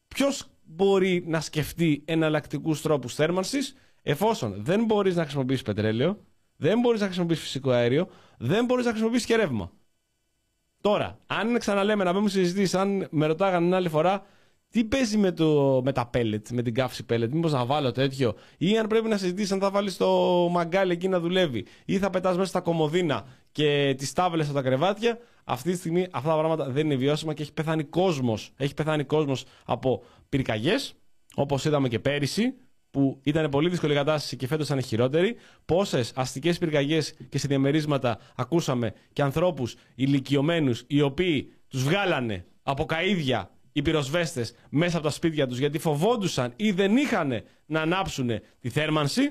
Ποιος 0.07 0.45
μπορεί 0.63 1.23
να 1.27 1.41
σκεφτεί 1.41 2.01
εναλλακτικούς 2.05 2.81
τρόπους 2.81 3.15
θέρμανσης, 3.15 3.75
εφόσον 4.01 4.55
δεν 4.57 4.85
μπορείς 4.85 5.15
να 5.15 5.21
χρησιμοποιήσεις 5.21 5.63
πετρέλαιο, 5.63 6.17
δεν 6.55 6.79
μπορείς 6.79 6.99
να 6.99 7.05
χρησιμοποιήσεις 7.05 7.43
φυσικό 7.43 7.71
αέριο, 7.71 8.07
δεν 8.37 8.65
μπορείς 8.65 8.85
να 8.85 8.89
χρησιμοποιήσεις 8.91 9.25
και 9.27 9.35
ρεύμα. 9.35 9.71
Τώρα, 10.81 11.19
αν 11.27 11.57
ξαναλέμε 11.57 12.03
να 12.03 12.13
πούμε 12.13 12.29
συζητήσει, 12.29 12.77
αν 12.77 13.07
με 13.11 13.25
ρωτάγανε 13.25 13.65
την 13.65 13.73
άλλη 13.73 13.89
φορά, 13.89 14.25
τι 14.69 14.83
παίζει 14.83 15.17
με, 15.17 15.31
το, 15.31 15.81
με 15.83 15.91
τα 15.91 16.05
πέλετ, 16.05 16.49
με 16.49 16.61
την 16.61 16.73
καύση 16.73 17.05
πέλετ, 17.05 17.33
μήπως 17.33 17.51
να 17.51 17.65
βάλω 17.65 17.91
τέτοιο, 17.91 18.33
ή 18.57 18.77
αν 18.77 18.87
πρέπει 18.87 19.07
να 19.07 19.17
συζητήσεις 19.17 19.51
αν 19.51 19.59
θα 19.59 19.71
βάλεις 19.71 19.97
το 19.97 20.07
μαγκάλι 20.51 20.91
εκεί 20.91 21.07
να 21.07 21.19
δουλεύει, 21.19 21.65
ή 21.85 21.97
θα 21.97 22.09
πετάς 22.09 22.37
μέσα 22.37 22.49
στα 22.49 22.61
κομμωδίνα 22.61 23.25
και 23.51 23.95
τις 23.97 24.13
τάβλες 24.13 24.47
στα 24.47 24.61
κρεβάτια. 24.61 25.19
Αυτή 25.43 25.71
τη 25.71 25.77
στιγμή 25.77 26.07
αυτά 26.11 26.29
τα 26.29 26.35
πράγματα 26.35 26.69
δεν 26.69 26.85
είναι 26.85 26.95
βιώσιμα 26.95 27.33
και 27.33 27.41
έχει 27.41 27.53
πεθάνει 27.53 27.83
κόσμος. 27.83 28.51
Έχει 28.57 28.73
πεθάνει 28.73 29.03
κόσμος 29.03 29.45
από 29.65 30.03
πυρκαγιές, 30.29 30.93
όπως 31.35 31.65
είδαμε 31.65 31.87
και 31.87 31.99
πέρυσι, 31.99 32.53
που 32.91 33.19
ήταν 33.23 33.49
πολύ 33.49 33.69
δύσκολη 33.69 33.93
κατάσταση 33.93 34.35
και 34.35 34.47
φέτος 34.47 34.65
ήταν 34.65 34.81
χειρότερη. 34.81 35.35
Πόσες 35.65 36.11
αστικές 36.15 36.57
πυρκαγιές 36.57 37.13
και 37.29 37.37
σε 37.37 37.47
διαμερίσματα 37.47 38.19
ακούσαμε 38.35 38.93
και 39.13 39.21
ανθρώπους 39.21 39.75
ηλικιωμένους 39.95 40.83
οι 40.87 41.01
οποίοι 41.01 41.53
τους 41.67 41.83
βγάλανε 41.83 42.45
από 42.63 42.85
καίδια 42.85 43.51
οι 43.71 43.81
πυροσβέστες 43.81 44.55
μέσα 44.69 44.97
από 44.97 45.05
τα 45.05 45.11
σπίτια 45.11 45.47
τους 45.47 45.57
γιατί 45.57 45.79
φοβόντουσαν 45.79 46.53
ή 46.55 46.71
δεν 46.71 46.97
είχαν 46.97 47.43
να 47.65 47.81
ανάψουν 47.81 48.29
τη 48.59 48.69
θέρμανση. 48.69 49.21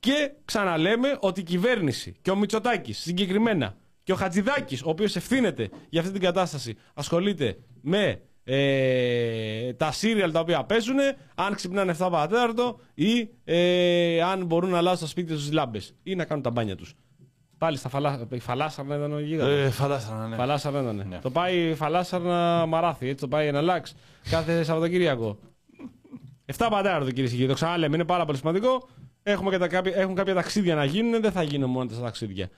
Και 0.00 0.32
ξαναλέμε 0.44 1.16
ότι 1.20 1.40
η 1.40 1.42
κυβέρνηση 1.42 2.16
και 2.22 2.30
ο 2.30 2.36
Μητσοτάκης 2.36 2.98
συγκεκριμένα 2.98 3.76
και 4.04 4.12
ο 4.12 4.16
Χατζηδάκης, 4.16 4.82
ο 4.82 4.88
οποίος 4.88 5.16
ευθύνεται 5.16 5.70
για 5.88 6.00
αυτή 6.00 6.12
την 6.12 6.22
κατάσταση, 6.22 6.76
ασχολείται 6.94 7.58
με 7.80 8.22
ε, 8.44 9.72
τα 9.72 9.92
σύριαλ 9.92 10.32
τα 10.32 10.40
οποία 10.40 10.64
παίζουν, 10.64 10.96
αν 11.34 11.54
ξυπνάνε 11.54 11.94
7 11.98 12.08
παρατέταρτο 12.10 12.80
ή 12.94 13.28
ε, 13.44 14.22
αν 14.22 14.44
μπορούν 14.44 14.70
να 14.70 14.76
αλλάζουν 14.76 14.98
στα 14.98 15.06
σπίτια 15.06 15.34
τους 15.34 15.52
λάμπες 15.52 15.94
ή 16.02 16.14
να 16.14 16.24
κάνουν 16.24 16.42
τα 16.42 16.50
μπάνια 16.50 16.76
τους. 16.76 16.94
Πάλι 17.58 17.76
στα 17.76 17.88
φαλά... 17.88 18.26
φαλάσσαρνα 18.40 18.96
ήταν 18.96 19.12
ο 19.12 19.18
γίγαντας. 19.20 19.66
Ε, 19.66 19.70
φαλάσσαρνα, 19.70 20.28
ναι. 20.28 20.36
Φαλάσσαρνα 20.36 20.80
ήταν. 20.80 21.04
Ναι. 21.08 21.18
Το 21.18 21.30
πάει 21.30 21.74
φαλάσσαρνα 21.74 22.66
μαράθι, 22.66 23.08
έτσι 23.08 23.20
το 23.20 23.28
πάει 23.28 23.46
ένα 23.46 23.60
λάξ 23.60 23.94
κάθε 24.30 24.62
Σαββατοκύριακο. 24.62 25.38
7 26.56 26.66
πατέρα 26.70 26.98
κυρίε 26.98 27.24
και 27.24 27.34
κύριοι. 27.34 27.46
Το 27.46 27.54
ξαναλέμε, 27.54 27.94
είναι 27.94 28.04
πάρα 28.04 28.24
πολύ 28.24 28.38
σημαντικό. 28.38 28.88
Έχουμε 29.22 29.50
και 29.50 29.58
τα 29.58 29.68
κάποια, 29.68 29.92
έχουν 29.94 30.14
κάποια 30.14 30.34
ταξίδια 30.34 30.74
να 30.74 30.84
γίνουν, 30.84 31.20
δεν 31.20 31.32
θα 31.32 31.42
γίνουν 31.42 31.70
μόνο 31.70 31.90
τα 31.90 32.00
ταξίδια. 32.00 32.48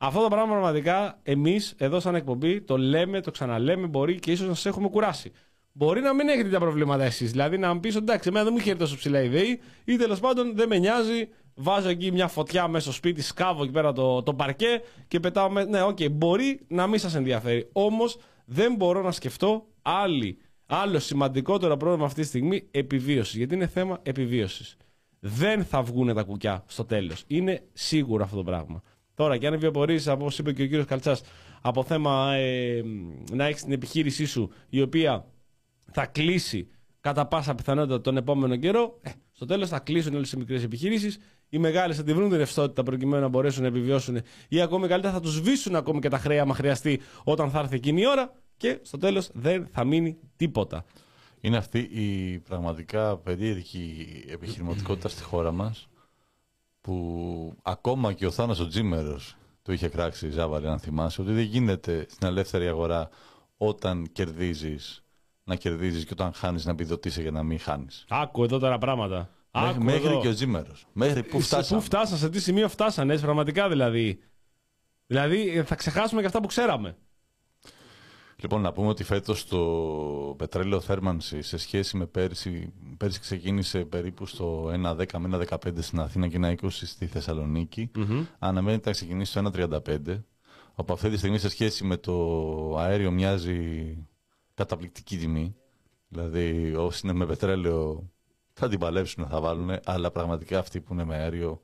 Αυτό 0.00 0.22
το 0.22 0.28
πράγμα 0.28 0.52
πραγματικά 0.52 1.18
εμείς 1.22 1.74
εδώ 1.78 2.00
σαν 2.00 2.14
εκπομπή 2.14 2.60
το 2.60 2.76
λέμε, 2.76 3.20
το 3.20 3.30
ξαναλέμε, 3.30 3.86
μπορεί 3.86 4.18
και 4.18 4.32
ίσως 4.32 4.48
να 4.48 4.54
σας 4.54 4.66
έχουμε 4.66 4.88
κουράσει. 4.88 5.32
Μπορεί 5.72 6.00
να 6.00 6.14
μην 6.14 6.28
έχετε 6.28 6.48
τα 6.48 6.58
προβλήματα 6.58 7.04
εσείς. 7.04 7.30
Δηλαδή 7.30 7.58
να 7.58 7.74
μου 7.74 7.80
πεις 7.80 7.96
εντάξει, 7.96 8.28
εμένα 8.28 8.44
δεν 8.44 8.52
μου 8.52 8.58
ήρθε 8.58 8.74
τόσο 8.74 8.96
ψηλά 8.96 9.22
η 9.22 9.31
ΔΕΗ 9.31 9.56
ή 9.84 9.96
τέλος 9.96 10.20
πάντων 10.20 10.56
δεν 10.56 10.68
με 10.68 10.78
νοιάζει. 10.78 11.28
Βάζω 11.54 11.88
εκεί 11.88 12.12
μια 12.12 12.28
φωτιά 12.28 12.68
μέσα 12.68 12.84
στο 12.84 12.92
σπίτι, 12.92 13.22
σκάβω 13.22 13.62
εκεί 13.62 13.72
πέρα 13.72 13.92
το, 13.92 14.22
το 14.22 14.34
παρκέ 14.34 14.82
και 15.08 15.20
πετάω 15.20 15.50
με. 15.50 15.64
Ναι, 15.64 15.82
OK, 15.82 15.96
okay, 16.00 16.10
μπορεί 16.10 16.60
να 16.68 16.86
μην 16.86 16.98
σας 16.98 17.14
ενδιαφέρει. 17.14 17.68
Όμως 17.72 18.18
δεν 18.44 18.74
μπορώ 18.74 19.02
να 19.02 19.12
σκεφτώ 19.12 19.66
άλλη, 19.82 20.38
άλλο 20.66 20.98
σημαντικότερο 20.98 21.76
πρόβλημα 21.76 22.06
αυτή 22.06 22.20
τη 22.20 22.26
στιγμή 22.26 22.68
επιβίωσης. 22.70 23.36
Γιατί 23.36 23.54
είναι 23.54 23.66
θέμα 23.66 23.98
επιβίωσης. 24.02 24.76
Δεν 25.20 25.64
θα 25.64 25.82
βγουν 25.82 26.14
τα 26.14 26.22
κουκιά 26.22 26.64
στο 26.66 26.84
τέλος. 26.84 27.24
Είναι 27.26 27.62
σίγουρο 27.72 28.24
αυτό 28.24 28.36
το 28.36 28.42
πράγμα. 28.42 28.82
Τώρα, 29.18 29.36
και 29.36 29.46
αν 29.46 29.58
βιοπορεί, 29.58 30.00
όπως 30.08 30.38
είπε 30.38 30.52
και 30.52 30.62
ο 30.62 30.66
κύριος 30.66 30.86
Καλτσάς, 30.86 31.22
από 31.60 31.84
θέμα 31.84 32.34
ε, 32.34 32.82
να 33.32 33.44
έχεις 33.44 33.62
την 33.62 33.72
επιχείρησή 33.72 34.26
σου 34.26 34.50
η 34.68 34.80
οποία 34.80 35.26
θα 35.92 36.06
κλείσει 36.06 36.68
κατά 37.00 37.26
πάσα 37.26 37.54
πιθανότητα 37.54 38.00
τον 38.00 38.16
επόμενο 38.16 38.56
καιρό, 38.56 38.98
ε, 39.02 39.10
στο 39.32 39.44
τέλος 39.44 39.68
θα 39.68 39.78
κλείσουν 39.78 40.14
όλες 40.14 40.32
οι 40.32 40.36
μικρές 40.36 40.62
επιχειρήσεις. 40.62 41.18
Οι 41.48 41.58
μεγάλες 41.58 41.96
θα 41.96 42.02
τη 42.02 42.12
βρουν 42.12 42.28
την 42.28 42.38
ρευστότητα 42.38 42.82
προκειμένου 42.82 43.22
να 43.22 43.28
μπορέσουν 43.28 43.62
να 43.62 43.68
επιβιώσουν 43.68 44.20
ή 44.48 44.60
ακόμη 44.60 44.88
καλύτερα 44.88 45.12
θα 45.12 45.20
τους 45.20 45.32
σβήσουν 45.32 45.76
ακόμη 45.76 46.00
και 46.00 46.08
τα 46.08 46.18
χρέη, 46.18 46.38
άμα 46.38 46.54
χρειαστεί, 46.54 47.00
όταν 47.24 47.50
θα 47.50 47.58
έρθει 47.58 47.74
εκείνη 47.74 48.00
η 48.00 48.06
ώρα 48.06 48.32
και 48.56 48.78
στο 48.82 48.98
τέλος 48.98 49.30
δεν 49.32 49.68
θα 49.72 49.84
μείνει 49.84 50.18
τίποτα. 50.36 50.84
Είναι 51.40 51.56
αυτή 51.56 51.78
η 51.78 52.38
πραγματικά 52.38 53.16
περίεργη 53.16 54.06
επιχειρηματικότητα 54.28 55.08
στη 55.08 55.22
χώρα 55.22 55.52
μας 55.52 55.88
που 56.88 57.56
ακόμα 57.62 58.12
και 58.12 58.26
ο 58.26 58.30
Θάνος 58.30 58.60
ο 58.60 58.66
Τζίμερος 58.66 59.36
το 59.62 59.72
είχε 59.72 59.88
κράξει 59.88 60.26
η 60.26 60.30
Ζάβαλη, 60.30 60.68
αν 60.68 60.78
θυμάσαι, 60.78 61.20
ότι 61.20 61.32
δεν 61.32 61.42
γίνεται 61.42 62.06
στην 62.10 62.26
ελεύθερη 62.26 62.68
αγορά 62.68 63.08
όταν 63.56 64.08
κερδίζεις 64.12 65.04
να 65.44 65.54
κερδίζεις 65.54 66.04
και 66.04 66.10
όταν 66.12 66.32
χάνεις 66.32 66.64
να 66.64 66.70
επιδοτήσει 66.70 67.22
για 67.22 67.30
να 67.30 67.42
μην 67.42 67.58
χάνεις. 67.58 68.04
Άκου 68.08 68.44
εδώ 68.44 68.58
τώρα 68.58 68.78
πράγματα. 68.78 69.30
Μέχρι, 69.52 69.82
μέχρι 69.82 70.18
και 70.20 70.28
ο 70.28 70.34
Τζίμερος. 70.34 70.86
Μέχρι 70.92 71.22
πού 71.22 71.40
φτάσαμε. 71.40 71.80
Πού 71.80 71.86
φτάσανε, 71.86 72.18
σε 72.18 72.28
τι 72.28 72.40
σημείο 72.40 72.68
φτάσανε, 72.68 73.12
έτσι, 73.12 73.24
πραγματικά 73.24 73.68
δηλαδή. 73.68 74.20
Δηλαδή 75.06 75.62
θα 75.62 75.74
ξεχάσουμε 75.74 76.20
και 76.20 76.26
αυτά 76.26 76.40
που 76.40 76.46
ξέραμε. 76.46 76.96
Λοιπόν, 78.40 78.60
να 78.60 78.72
πούμε 78.72 78.88
ότι 78.88 79.04
φέτος 79.04 79.46
το 79.46 79.58
πετρέλαιο 80.38 80.80
θέρμανση 80.80 81.42
σε 81.42 81.56
σχέση 81.56 81.96
με 81.96 82.06
πέρσι, 82.06 82.72
πέρσι 82.96 83.20
ξεκίνησε 83.20 83.84
περίπου 83.84 84.26
στο 84.26 84.70
1,10 84.84 85.18
με 85.18 85.46
1,15 85.48 85.58
στην 85.78 86.00
Αθήνα 86.00 86.28
και 86.28 86.38
1,20 86.42 86.68
στη 86.70 87.06
θεσσαλονικη 87.06 87.90
Αναμένεται 88.38 88.88
να 88.88 88.94
ξεκινήσει 88.94 89.30
στο 89.30 89.50
1,35. 89.54 90.22
Από 90.74 90.92
αυτή 90.92 91.10
τη 91.10 91.16
στιγμή 91.16 91.38
σε 91.38 91.48
σχέση 91.48 91.84
με 91.84 91.96
το 91.96 92.76
αέριο 92.78 93.10
μοιάζει 93.10 93.96
καταπληκτική 94.54 95.16
τιμή. 95.16 95.54
Δηλαδή 96.08 96.74
όσοι 96.74 97.00
είναι 97.04 97.12
με 97.12 97.26
πετρέλαιο 97.26 98.10
θα 98.52 98.68
την 98.68 98.78
παλέψουν, 98.78 99.26
θα 99.26 99.40
βάλουν, 99.40 99.70
αλλά 99.84 100.10
πραγματικά 100.10 100.58
αυτοί 100.58 100.80
που 100.80 100.92
είναι 100.92 101.04
με 101.04 101.14
αέριο 101.14 101.60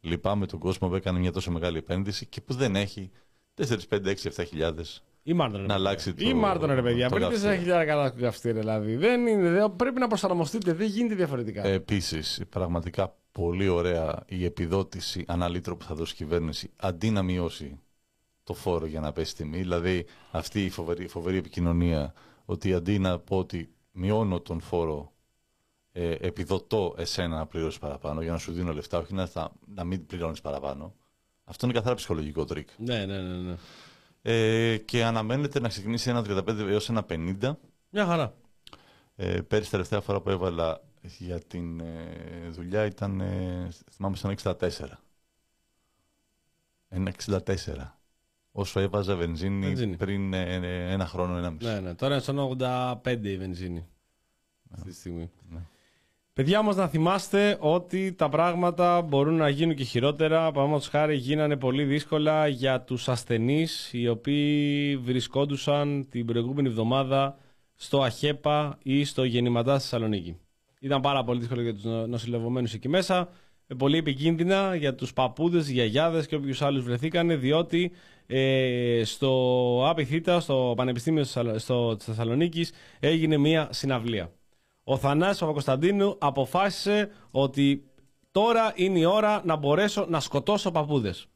λυπάμαι 0.00 0.46
τον 0.46 0.58
κόσμο 0.58 0.88
που 0.88 0.94
έκανε 0.94 1.18
μια 1.18 1.32
τόσο 1.32 1.50
μεγάλη 1.50 1.78
επένδυση 1.78 2.26
και 2.26 2.40
που 2.40 2.54
δεν 2.54 2.76
έχει 2.76 3.10
4, 3.54 3.78
5, 3.88 4.06
6, 4.06 4.14
7 4.14 4.44
χιλιάδες 4.46 5.04
Ή 5.22 5.32
Μάρτον, 5.32 5.62
να 5.66 5.74
αλλάξει 5.74 6.14
το 6.14 6.28
Ή 6.28 6.34
Μάρτον, 6.34 6.70
ρε 6.74 6.82
παιδιά. 6.82 7.08
το 7.08 7.14
Πριν 7.14 7.28
καυστήριο. 7.28 7.74
4.000 7.74 7.86
κατά 7.86 8.10
καυστήρια, 8.10 8.60
δηλαδή. 8.60 8.96
Δεν 8.96 9.26
είναι, 9.26 9.50
δεν- 9.50 9.76
πρέπει 9.76 9.98
να 10.00 10.06
προσαρμοστείτε, 10.06 10.72
δεν 10.72 10.86
γίνεται 10.86 11.14
διαφορετικά. 11.14 11.66
Ε, 11.66 11.72
Επίσης, 11.72 12.40
πραγματικά 12.48 13.14
πολύ 13.32 13.68
ωραία 13.68 14.22
η 14.26 14.44
επιδότηση 14.44 15.24
ανά 15.28 15.48
λίτρο 15.48 15.76
που 15.76 15.84
θα 15.84 15.94
δώσει 15.94 16.12
η 16.12 16.16
κυβέρνηση 16.16 16.70
αντί 16.76 17.10
να 17.10 17.22
μειώσει 17.22 17.78
το 18.44 18.54
φόρο 18.54 18.86
για 18.86 19.00
να 19.00 19.12
πέσει 19.12 19.34
τιμή. 19.36 19.58
Δηλαδή, 19.58 20.06
αυτή 20.30 20.64
η 20.64 20.70
φοβερή, 20.70 21.08
φοβερή 21.08 21.36
επικοινωνία 21.36 22.12
ότι 22.44 22.74
αντί 22.74 22.98
να 22.98 23.18
πω 23.18 23.38
ότι 23.38 23.72
μειώνω 23.92 24.40
τον 24.40 24.60
φόρο, 24.60 25.12
ε, 25.92 26.10
επιδοτώ 26.20 26.94
εσένα 26.98 27.36
να 27.36 27.46
πληρώσεις 27.46 27.78
παραπάνω 27.78 28.22
για 28.22 28.32
να 28.32 28.38
σου 28.38 28.52
δίνω 28.52 28.72
λεφτά, 28.72 28.98
όχι 28.98 29.14
να, 29.14 29.26
θα- 29.26 29.52
να 29.74 29.84
μην 29.84 30.06
πληρώνεις 30.06 30.40
παραπάνω. 30.40 30.94
Αυτό 31.44 31.66
είναι 31.66 31.74
καθαρά 31.74 31.94
ψυχολογικό 31.94 32.44
τρικ. 32.44 32.68
ναι, 32.76 33.04
ναι, 33.06 33.18
ναι, 33.22 33.36
ναι. 33.36 33.54
Ε, 34.22 34.76
και 34.76 35.04
αναμένεται 35.04 35.60
να 35.60 35.68
ξεκινήσει 35.68 36.10
ένα 36.10 36.24
35 36.26 36.58
έως 36.58 36.88
ένα 36.88 37.06
50. 37.08 37.56
Μια 37.90 38.06
χαρά. 38.06 38.34
Ε, 39.16 39.40
πέρυσι 39.40 39.70
τελευταία 39.70 40.00
φορά 40.00 40.20
που 40.20 40.30
έβαλα 40.30 40.80
για 41.18 41.40
την 41.40 41.80
ε, 41.80 42.48
δουλειά 42.50 42.84
ήταν, 42.84 43.20
ε, 43.20 43.68
θυμάμαι, 43.92 44.16
σαν 44.16 44.36
64. 44.42 44.54
Ένα 46.88 47.12
64. 47.26 47.38
Όσο 48.52 48.80
έβαζα 48.80 49.16
βενζίνη, 49.16 49.66
Βενζίνη. 49.66 49.96
πριν 49.96 50.34
ε, 50.34 50.54
ε, 50.54 50.92
ένα 50.92 51.06
χρόνο, 51.06 51.36
ένα 51.36 51.50
μισό. 51.50 51.68
Ναι, 51.68 51.80
ναι. 51.80 51.94
Τώρα 51.94 52.14
είναι 52.14 52.22
στον 52.22 52.56
85 52.60 53.18
η 53.22 53.36
βενζίνη. 53.36 53.86
Αυτή 54.70 54.88
τη 54.90 54.96
στιγμή. 54.96 55.30
Ναι. 55.50 55.60
Παιδιά 56.40 56.58
όμως 56.58 56.76
να 56.76 56.88
θυμάστε 56.88 57.56
ότι 57.60 58.12
τα 58.12 58.28
πράγματα 58.28 59.02
μπορούν 59.02 59.34
να 59.34 59.48
γίνουν 59.48 59.74
και 59.74 59.84
χειρότερα. 59.84 60.50
Παραδείγματος 60.50 60.88
χάρη 60.88 61.16
γίνανε 61.16 61.56
πολύ 61.56 61.84
δύσκολα 61.84 62.46
για 62.48 62.80
τους 62.80 63.08
ασθενείς 63.08 63.90
οι 63.92 64.08
οποίοι 64.08 64.96
βρισκόντουσαν 64.96 66.06
την 66.10 66.26
προηγούμενη 66.26 66.68
εβδομάδα 66.68 67.38
στο 67.74 68.02
ΑΧΕΠΑ 68.02 68.78
ή 68.82 69.04
στο 69.04 69.24
Γεννηματά 69.24 69.78
στη 69.78 69.88
Θεσσαλονίκη. 69.88 70.36
Ήταν 70.80 71.00
πάρα 71.00 71.24
πολύ 71.24 71.38
δύσκολο 71.38 71.62
για 71.62 71.74
τους 71.74 71.84
νο- 71.84 72.06
νοσηλευομένους 72.06 72.74
εκεί 72.74 72.88
μέσα. 72.88 73.28
Ε, 73.66 73.74
Πολύ 73.74 73.96
επικίνδυνα 73.96 74.74
για 74.74 74.94
τους 74.94 75.12
παππούδες, 75.12 75.68
γιαγιάδες 75.68 76.26
και 76.26 76.34
όποιους 76.34 76.62
άλλους 76.62 76.84
βρεθήκανε 76.84 77.36
διότι 77.36 77.92
ε, 78.26 79.02
στο 79.04 79.84
ΑΠΙΘΙΤΑ, 79.88 80.40
στο 80.40 80.72
Πανεπιστήμιο 80.76 81.22
της 81.22 81.32
Θεσσαλο- 81.32 81.58
στο, 81.58 81.96
της 81.96 82.04
Θεσσαλονίκης 82.06 82.72
έγινε 83.00 83.36
μια 83.36 83.68
συναυλία. 83.70 84.30
Ο 84.84 84.96
Θανάσης 84.96 85.38
Παπακοσταντίνου 85.40 86.16
αποφάσισε 86.18 87.10
ότι 87.30 87.84
τώρα 88.32 88.72
είναι 88.74 88.98
η 88.98 89.04
ώρα 89.04 89.42
να 89.44 89.56
μπορέσω 89.56 90.06
να 90.08 90.20
σκοτώσω 90.20 90.70
παππούδες. 90.70 91.26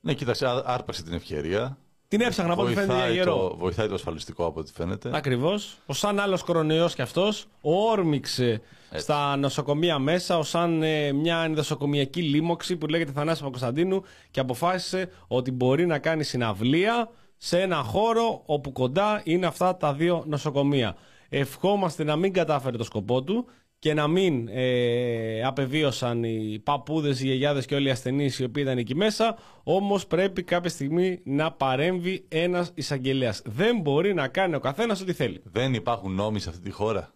Ναι, 0.00 0.14
κοίταξε, 0.14 0.46
α- 0.46 0.62
άρπαξε 0.66 1.02
την 1.02 1.12
ευκαιρία. 1.12 1.78
Την 2.08 2.20
έψαχνα 2.20 2.52
από 2.52 2.62
ό,τι 2.62 2.72
φαίνεται 2.74 2.92
για 2.92 3.02
Βοηθάει 3.02 3.16
γερό. 3.16 3.36
το, 3.48 3.56
βοηθάει 3.56 3.88
το 3.88 3.94
ασφαλιστικό 3.94 4.44
από 4.46 4.60
ό,τι 4.60 4.72
φαίνεται. 4.72 5.10
Ακριβώς. 5.14 5.78
Ο 5.86 5.92
σαν 5.92 6.20
άλλος 6.20 6.42
κορονοϊός 6.42 6.94
κι 6.94 7.02
αυτός, 7.02 7.46
όρμηξε 7.60 8.60
στα 8.94 9.36
νοσοκομεία 9.36 9.98
μέσα, 9.98 10.38
ω 10.38 10.42
σαν 10.42 10.82
ε, 10.82 11.12
μια 11.12 11.48
νοσοκομιακή 11.48 12.22
λίμωξη 12.22 12.76
που 12.76 12.86
λέγεται 12.86 13.12
Θανάσης 13.12 13.38
Παπακοσταντίνου 13.40 14.02
και 14.30 14.40
αποφάσισε 14.40 15.10
ότι 15.28 15.50
μπορεί 15.50 15.86
να 15.86 15.98
κάνει 15.98 16.24
συναυλία 16.24 17.10
σε 17.36 17.60
ένα 17.60 17.76
χώρο 17.76 18.42
όπου 18.46 18.72
κοντά 18.72 19.20
είναι 19.24 19.46
αυτά 19.46 19.76
τα 19.76 19.92
δύο 19.92 20.24
νοσοκομεία. 20.26 20.96
Ευχόμαστε 21.28 22.04
να 22.04 22.16
μην 22.16 22.32
κατάφερε 22.32 22.76
το 22.76 22.84
σκοπό 22.84 23.22
του 23.22 23.46
και 23.78 23.94
να 23.94 24.08
μην 24.08 24.48
ε, 24.48 25.42
απεβίωσαν 25.44 26.24
οι 26.24 26.60
παππούδες, 26.64 27.20
οι 27.20 27.24
γιαγιάδες 27.24 27.66
και 27.66 27.74
όλοι 27.74 27.88
οι 27.88 27.90
ασθενείς 27.90 28.38
οι 28.38 28.44
οποίοι 28.44 28.62
ήταν 28.66 28.78
εκεί 28.78 28.94
μέσα, 28.94 29.38
όμως 29.62 30.06
πρέπει 30.06 30.42
κάποια 30.42 30.70
στιγμή 30.70 31.20
να 31.24 31.52
παρέμβει 31.52 32.24
ένας 32.28 32.70
εισαγγελέας. 32.74 33.42
Δεν 33.44 33.80
μπορεί 33.80 34.14
να 34.14 34.28
κάνει 34.28 34.54
ο 34.54 34.60
καθένας 34.60 35.00
ό,τι 35.00 35.12
θέλει. 35.12 35.40
Δεν 35.44 35.74
υπάρχουν 35.74 36.12
νόμοι 36.14 36.40
σε 36.40 36.48
αυτή 36.48 36.62
τη 36.62 36.70
χώρα. 36.70 37.10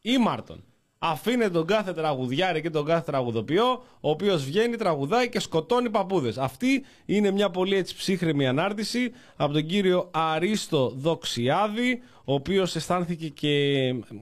Ή 0.00 0.16
Μάρτον. 0.16 0.64
Ή 1.04 1.06
Μάρτον. 1.06 1.12
Αφήνε 1.12 1.48
τον 1.50 1.66
κάθε 1.66 1.92
τραγουδιάρη 1.92 2.60
και 2.60 2.70
τον 2.70 2.84
κάθε 2.84 3.10
τραγουδοποιό, 3.10 3.72
ο 4.00 4.10
οποίος 4.10 4.44
βγαίνει, 4.44 4.76
τραγουδάει 4.76 5.28
και 5.28 5.40
σκοτώνει 5.40 5.90
παππούδες. 5.90 6.38
Αυτή 6.38 6.84
είναι 7.06 7.30
μια 7.30 7.50
πολύ 7.50 7.76
έτσι 7.76 7.96
ψύχρεμη 7.96 8.46
ανάρτηση 8.46 9.12
από 9.36 9.52
τον 9.52 9.66
κύριο 9.66 10.08
Αρίστο 10.10 10.88
Δοξιάδη, 10.96 12.02
ο 12.24 12.34
οποίος 12.34 12.76
αισθάνθηκε 12.76 13.28
και 13.28 13.48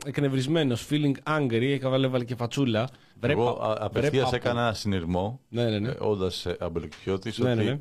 εκνευρισμένος, 0.06 0.86
feeling 0.90 1.12
angry, 1.38 1.78
έβαλε 1.82 2.24
και 2.24 2.34
φατσούλα. 2.34 2.88
Βρε 3.20 3.32
Εγώ 3.32 3.52
πα- 3.52 3.66
α- 3.66 3.74
βρε 3.74 3.84
απευθεία 3.84 4.22
παππού. 4.22 4.34
έκανα 4.36 4.60
ένα 4.62 4.72
συνειρμό, 4.74 5.40
Ναι, 5.48 5.64
ναι, 5.64 5.78
ναι. 5.78 5.88
ε, 5.88 5.94
όντας 5.98 6.46
αμπελοκιώτη, 6.59 7.32
Ναι, 7.36 7.50
ότι 7.50 7.64
ναι, 7.64 7.70
ναι. 7.70 7.80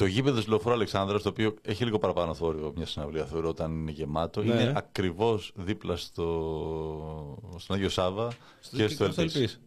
Το 0.00 0.06
γήπεδο 0.06 0.42
Λεωφόρο 0.48 0.74
Αλεξάνδρα, 0.74 1.20
το 1.20 1.28
οποίο 1.28 1.54
έχει 1.62 1.84
λίγο 1.84 1.98
παραπάνω 1.98 2.34
θόρυβο 2.34 2.72
μια 2.76 2.86
συναυλία, 2.86 3.24
θεωρώ, 3.24 3.48
όταν 3.48 3.72
είναι 3.72 3.90
γεμάτο, 3.90 4.42
Ναι. 4.42 4.52
είναι 4.54 4.72
ακριβώς 4.76 5.52
δίπλα 5.54 5.96
στο... 5.96 7.54
στον 7.58 7.76
Άγιο 7.76 7.88
Σάβα 7.88 8.28
και 8.76 8.88
στο 8.88 9.12
Στο 9.12 9.20
Ελπίς. 9.20 9.34
Ελπίς. 9.36 9.60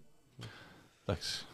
Εντάξει. 1.05 1.45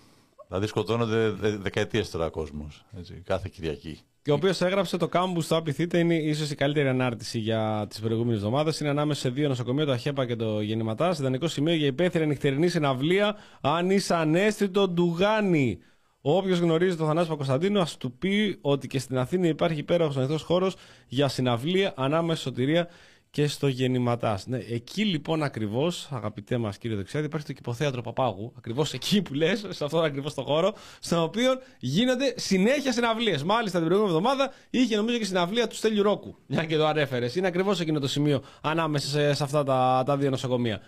Δηλαδή 0.48 0.68
σκοτώνονται 0.68 1.30
δε- 1.30 1.58
δεκαετίες 1.58 2.10
τώρα 2.10 2.30
κόσμος. 2.30 2.86
Κάθε 3.24 3.50
Κυριακή. 3.54 4.00
Και 4.22 4.32
ο 4.32 4.34
οποίος 4.34 4.62
έγραψε 4.62 4.98
το 4.98 5.08
κάμπους 5.08 5.46
στο 5.46 5.56
Απιθύτα 5.56 5.98
είναι 5.98 6.16
ίσως 6.16 6.52
η 6.52 6.56
καλύτερη 6.56 6.88
ανάρτηση 6.88 7.40
για 7.40 7.86
τις 7.90 8.00
προηγούμενες 8.00 8.38
εβδομάδες. 8.38 8.80
Είναι 8.80 8.90
ανάμεσα 8.90 9.20
σε 9.20 9.30
δύο 9.30 9.48
νοσοκομεία, 9.48 9.86
το 9.86 9.92
ΑΧΕΠΑ 9.92 10.26
και 10.26 10.36
το 10.36 10.62
Γεννηματάς. 10.62 11.20
Ιδανικό 11.20 11.48
σημείο 11.48 11.74
για 11.74 11.88
υπαίθρια 11.88 12.26
νυχτερινή 12.26 12.68
συναυλία, 12.68 13.36
αν 13.62 13.90
είσαι 13.90 14.16
ανέστητο 14.16 14.88
ντουγάνι. 14.88 15.80
Όποιος 16.22 16.60
γνωρίζει 16.60 16.96
τον 16.96 17.08
Θανάση 17.08 17.28
Πακοσταντίνο, 17.28 17.82
ας 17.82 17.98
του 17.98 18.12
πει 18.12 18.58
ότι 18.62 18.88
και 18.88 19.00
στην 19.00 19.18
Αθήνα 19.18 19.48
υπάρχει 19.48 19.80
υπέροχος 19.80 20.18
ανοιχτός 20.18 20.42
χώρος 20.42 20.76
για 21.08 21.28
συναυλία 21.28 21.94
ανάμεσα 21.96 22.42
στο 22.42 22.50
Σωτηρία 22.50 22.88
και 23.32 23.48
στο 23.48 23.68
Γεννηματάς. 23.68 24.48
Ναι, 24.48 24.58
εκεί 24.58 25.06
λοιπόν 25.06 25.44
ακριβώς, 25.44 26.10
αγαπητέ 26.12 26.58
μας 26.58 26.78
κύριε 26.78 26.98
Δεξιάδη, 26.98 27.26
υπάρχει 27.26 27.46
το 27.46 27.54
κυποθέατρο 27.54 28.02
Παπάγου. 28.02 28.54
Ακριβώς 28.58 28.94
εκεί 28.94 29.22
που 29.22 29.34
λες, 29.34 29.66
σε 29.70 29.84
αυτόν 29.84 30.04
ακριβώς 30.04 30.34
το 30.34 30.42
χώρο, 30.42 30.74
στον 31.00 31.20
οποίο 31.20 31.52
γίνονται 31.80 32.34
συνέχεια 32.38 32.92
συναυλίες. 32.92 33.44
Μάλιστα 33.44 33.80
την 33.80 33.88
προηγούμενη 33.88 34.18
εβδομάδα 34.18 34.54
είχε 34.70 34.96
νομίζω 34.96 35.18
και 35.18 35.26
συναυλία 35.26 35.68
του 35.68 35.76
Στέλιου 35.76 36.04
Ρόκου. 36.04 36.36
Μια 36.46 36.66
και 36.66 36.78
το 36.78 36.88
ανέφερες. 36.88 37.36
Είναι 37.36 37.48
ακριβώς 37.48 37.80
εκείνο 37.80 38.00
το 38.00 38.08
σημείο 38.08 38.42
ανάμεσα 38.62 39.08
σε, 39.08 39.34
σε 39.34 39.44
αυτά 39.44 39.64
τα, 39.64 40.04
τα 40.06 40.18
δύο 40.18 40.30
νοσοκομεία. 40.30 40.82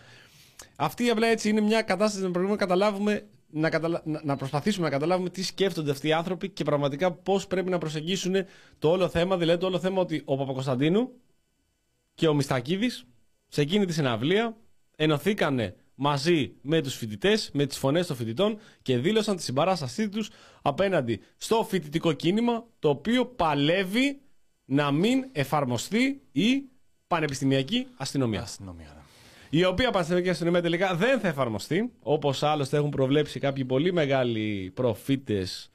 Αυτή 0.76 1.10
απλά 1.10 1.28
έτσι 1.28 1.50
είναι 1.50 1.62
μια 1.62 1.82
κατάσταση 1.82 2.26
που 2.26 2.32
πρέπει 2.32 2.50
να 2.50 2.56
καταλάβουμε, 2.56 3.26
να, 3.52 3.70
καταλα... 3.70 4.02
να- 4.06 4.22
να 4.24 4.36
προσπαθήσουμε 4.36 4.86
να 4.86 4.92
καταλάβουμε 4.92 5.30
τι 5.30 5.44
σκέφτονται 5.44 5.92
αυτοί 5.92 6.08
οι 6.08 6.14
άνθρωποι 6.14 6.50
και 6.50 6.64
πραγματικά 6.64 7.12
πώς 7.12 7.48
πρέπει 7.48 7.70
να 7.70 7.78
προσεγγίσουν 7.78 8.36
το 8.80 8.90
όλο 8.90 9.08
θέμα. 9.10 9.38
Δηλαδή 9.38 9.60
το 9.60 9.66
όλο 9.66 9.80
θέμα 9.80 10.02
ότι 10.02 10.22
ο 10.26 10.38
Παπακοσταντίνου 10.38 11.12
και 12.14 12.28
ο 12.28 12.34
Μιστακίδης 12.34 13.06
σε 13.48 13.62
εκείνη 13.62 13.86
τη 13.86 13.94
συναυλία 13.94 14.58
ενωθήκανε 14.96 15.76
μαζί 15.96 16.54
με 16.62 16.82
τους 16.82 16.96
φοιτητές, 16.96 17.50
με 17.54 17.66
τις 17.66 17.78
φωνές 17.78 18.08
των 18.08 18.16
φοιτητών 18.16 18.58
και 18.82 18.98
δήλωσαν 18.98 19.36
τη 19.36 19.44
συμπαράστασή 19.44 20.10
τους 20.10 20.30
απέναντι 20.62 21.20
στο 21.38 21.66
φοιτητικό 21.70 22.14
κίνημα 22.14 22.66
το 22.80 22.90
οποίο 22.90 23.26
παλεύει 23.26 24.22
να 24.66 24.92
μην 24.92 25.26
εφαρμοστεί 25.32 26.22
η 26.32 26.64
πανεπιστημιακή 27.08 27.88
αστυνομία. 27.98 28.42
Αστυνομία. 28.42 29.01
Ναι. 29.52 29.60
Η 29.60 29.64
οποία 29.64 29.90
πανεπιστημιακή 29.90 30.30
αστυνομία 30.30 30.62
τελικά 30.62 30.96
δεν 30.96 31.20
θα 31.20 31.28
εφαρμοστεί, 31.28 31.92
όπως 32.00 32.44
άλλωστε 32.44 32.78
έχουν 32.78 32.90
προβλέψει 32.90 33.40
κάποιοι 33.40 33.66
πολύ 33.66 33.94
μεγάλοι 33.94 34.72
προφήτες 34.74 35.72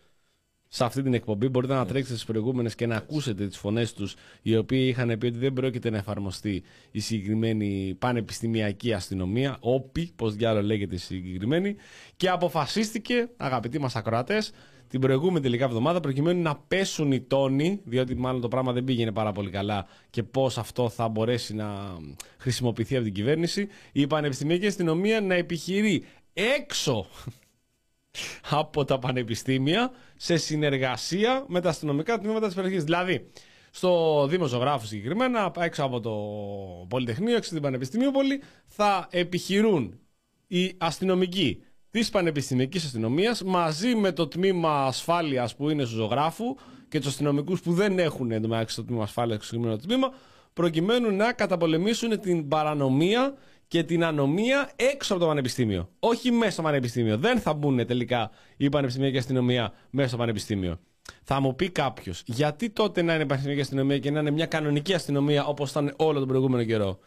σε 0.68 0.84
αυτή 0.84 1.02
την 1.02 1.14
εκπομπή. 1.14 1.48
Μπορείτε 1.48 1.74
να 1.74 1.86
τρέξετε 1.86 2.14
στις 2.14 2.26
προηγούμενες 2.26 2.74
και 2.74 2.86
να 2.86 2.96
ακούσετε 2.96 3.46
τις 3.46 3.56
φωνές 3.56 3.92
τους, 3.92 4.14
οι 4.42 4.56
οποίοι 4.56 4.86
είχαν 4.88 5.18
πει 5.18 5.26
ότι 5.26 5.38
δεν 5.38 5.52
πρόκειται 5.52 5.90
να 5.90 5.96
εφαρμοστεί 5.96 6.62
η 6.90 7.00
συγκεκριμένη 7.00 7.96
πανεπιστημιακή 7.98 8.92
αστυνομία, 8.92 9.56
όπι, 9.60 10.12
πώ 10.16 10.30
διάλογο 10.30 10.66
λέγεται 10.66 10.94
η 10.94 10.98
συγκεκριμένη, 10.98 11.76
και 12.16 12.28
αποφασίστηκε, 12.28 13.28
αγαπητοί 13.36 13.78
μας 13.78 13.96
ακροατές, 13.96 14.52
την 14.88 15.00
προηγούμενη 15.00 15.40
τελικά 15.40 15.64
εβδομάδα 15.64 16.00
προκειμένου 16.00 16.42
να 16.42 16.56
πέσουν 16.56 17.12
οι 17.12 17.20
τόνοι, 17.20 17.80
διότι 17.84 18.14
μάλλον 18.14 18.40
το 18.40 18.48
πράγμα 18.48 18.72
δεν 18.72 18.84
πήγαινε 18.84 19.12
πάρα 19.12 19.32
πολύ 19.32 19.50
καλά 19.50 19.86
και 20.10 20.22
πώς 20.22 20.58
αυτό 20.58 20.88
θα 20.88 21.08
μπορέσει 21.08 21.54
να 21.54 21.96
χρησιμοποιηθεί 22.38 22.94
από 22.94 23.04
την 23.04 23.14
κυβέρνηση, 23.14 23.68
η 23.92 24.06
Πανεπιστημιακή 24.06 24.66
Αστυνομία 24.66 25.20
να 25.20 25.34
επιχειρεί 25.34 26.04
έξω 26.32 27.06
από 28.50 28.84
τα 28.84 28.98
πανεπιστήμια 28.98 29.90
σε 30.16 30.36
συνεργασία 30.36 31.44
με 31.48 31.60
τα 31.60 31.68
αστυνομικά 31.68 32.18
τμήματα 32.18 32.46
της 32.46 32.54
περιοχής. 32.54 32.84
Δηλαδή, 32.84 33.30
στο 33.70 34.26
Δήμο 34.26 34.46
Ζωγράφου 34.46 34.86
συγκεκριμένα, 34.86 35.52
έξω 35.58 35.84
από 35.84 36.00
το 36.00 36.12
Πολυτεχνείο, 36.88 37.36
έξω 37.36 37.50
στην 37.50 37.62
Πανεπιστημίουπολη, 37.62 38.42
θα 38.66 39.08
επιχειρούν 39.10 39.98
οι 40.46 40.74
αστυνομικοί 40.78 41.62
της 42.00 42.10
Πανεπιστημιακής 42.10 42.84
Αστυνομίας 42.84 43.42
μαζί 43.42 43.94
με 43.94 44.12
το 44.12 44.28
τμήμα 44.28 44.84
ασφάλειας 44.84 45.56
που 45.56 45.70
είναι 45.70 45.84
στο 45.84 45.94
ζωγράφους 45.94 46.54
και 46.88 46.98
τους 46.98 47.08
αστυνομικούς 47.08 47.60
που 47.60 47.72
δεν 47.72 47.98
έχουν 47.98 48.30
εντωμεταξύ 48.30 48.76
το 48.76 48.84
τμήμα 48.84 49.02
ασφάλειας 49.02 49.36
στο 49.36 49.46
συγκεκριμένο 49.46 49.80
τμήμα, 49.80 50.12
προκειμένου 50.52 51.10
να 51.16 51.32
καταπολεμήσουν 51.32 52.20
την 52.20 52.48
παρανομία 52.48 53.34
και 53.68 53.82
την 53.82 54.04
ανομία 54.04 54.70
έξω 54.76 55.12
από 55.12 55.22
το 55.22 55.28
πανεπιστήμιο. 55.28 55.88
Όχι 55.98 56.30
μέσα 56.30 56.50
στο 56.50 56.62
πανεπιστήμιο. 56.62 57.18
Δεν 57.18 57.38
θα 57.38 57.54
μπουν 57.54 57.86
τελικά 57.86 58.30
η 58.56 58.68
πανεπιστημιακή 58.68 59.18
αστυνομία 59.18 59.72
μέσα 59.90 60.08
στο 60.08 60.16
πανεπιστήμιο. 60.16 60.78
Θα 61.22 61.40
μου 61.40 61.54
πει 61.54 61.70
κάποιος, 61.70 62.22
γιατί 62.26 62.70
τότε 62.70 63.02
να 63.02 63.12
είναι 63.12 63.22
η 63.22 63.26
πανεπιστημιακή 63.26 63.60
αστυνομία 63.62 63.98
και 63.98 64.10
να 64.10 64.20
είναι 64.20 64.30
μια 64.30 64.46
κανονική 64.46 64.94
αστυνομία 64.94 65.44
όπως 65.44 65.70
ήταν 65.70 65.94
όλο 65.96 66.18
τον 66.18 66.28
προηγούμενο 66.28 66.64
καιρό; 66.64 66.98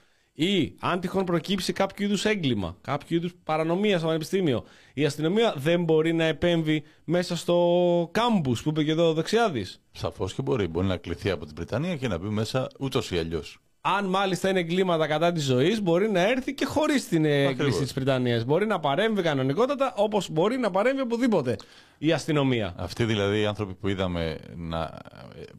Ή 0.42 0.76
αν 0.80 1.00
τυχόν 1.00 1.24
προκύψει 1.24 1.74
κάποιο 1.74 2.06
είδους 2.06 2.26
έγκλημα, 2.26 2.78
κάποιο 2.82 3.18
είδους 3.18 3.34
παρανομία 3.44 3.98
στο 3.98 4.08
πανεπιστήμιο, 4.08 4.64
η 4.94 5.06
αστυνομία 5.06 5.54
δεν 5.58 5.84
μπορεί 5.84 6.14
να 6.14 6.24
επέμβει 6.24 6.84
μέσα 7.04 7.36
στο 7.36 8.10
κάμπους 8.12 8.64
που 8.64 8.70
είπε 8.70 8.84
και 8.84 8.92
εδώ 8.92 9.10
ο 9.10 9.14
Δεξιάδης. 9.14 9.82
Σαφώς 9.92 10.34
και 10.34 10.42
μπορεί. 10.42 10.68
Μπορεί 10.68 10.88
να 10.88 10.98
κληθεί 10.98 11.30
από 11.30 11.46
την 11.46 11.56
Βρετανία 11.56 11.96
και 11.96 12.08
να 12.08 12.18
μπει 12.18 12.28
μέσα 12.28 12.68
ούτως 12.80 13.12
ή 13.12 13.18
αλλιώς. 13.18 13.60
Αν 13.82 14.06
μάλιστα 14.06 14.50
είναι 14.50 14.60
εγκλήματα 14.60 15.08
κατά 15.08 15.32
της 15.32 15.44
ζωής, 15.44 15.82
μπορεί 15.82 16.12
να 16.12 16.28
έρθει 16.28 16.54
και 16.54 16.66
χωρίς 16.66 17.08
την 17.08 17.26
έγκριση 17.26 17.80
της 17.82 17.94
Βρετανίας. 17.94 18.46
Μπορεί 18.46 18.66
να 18.66 18.80
παρέμβει 18.80 19.22
κανονικότατα 19.22 19.94
όπως 19.96 20.30
μπορεί 20.30 20.58
να 20.58 20.72
παρέμβει 20.72 21.02
οπουδήποτε 21.02 21.56
η 21.98 22.12
αστυνομία. 22.12 22.74
Αυτοί 22.78 23.04
δηλαδή 23.04 23.40
οι 23.40 23.46
άνθρωποι 23.46 23.74
που 23.74 23.88
είδαμε 23.88 24.40
να 24.56 24.98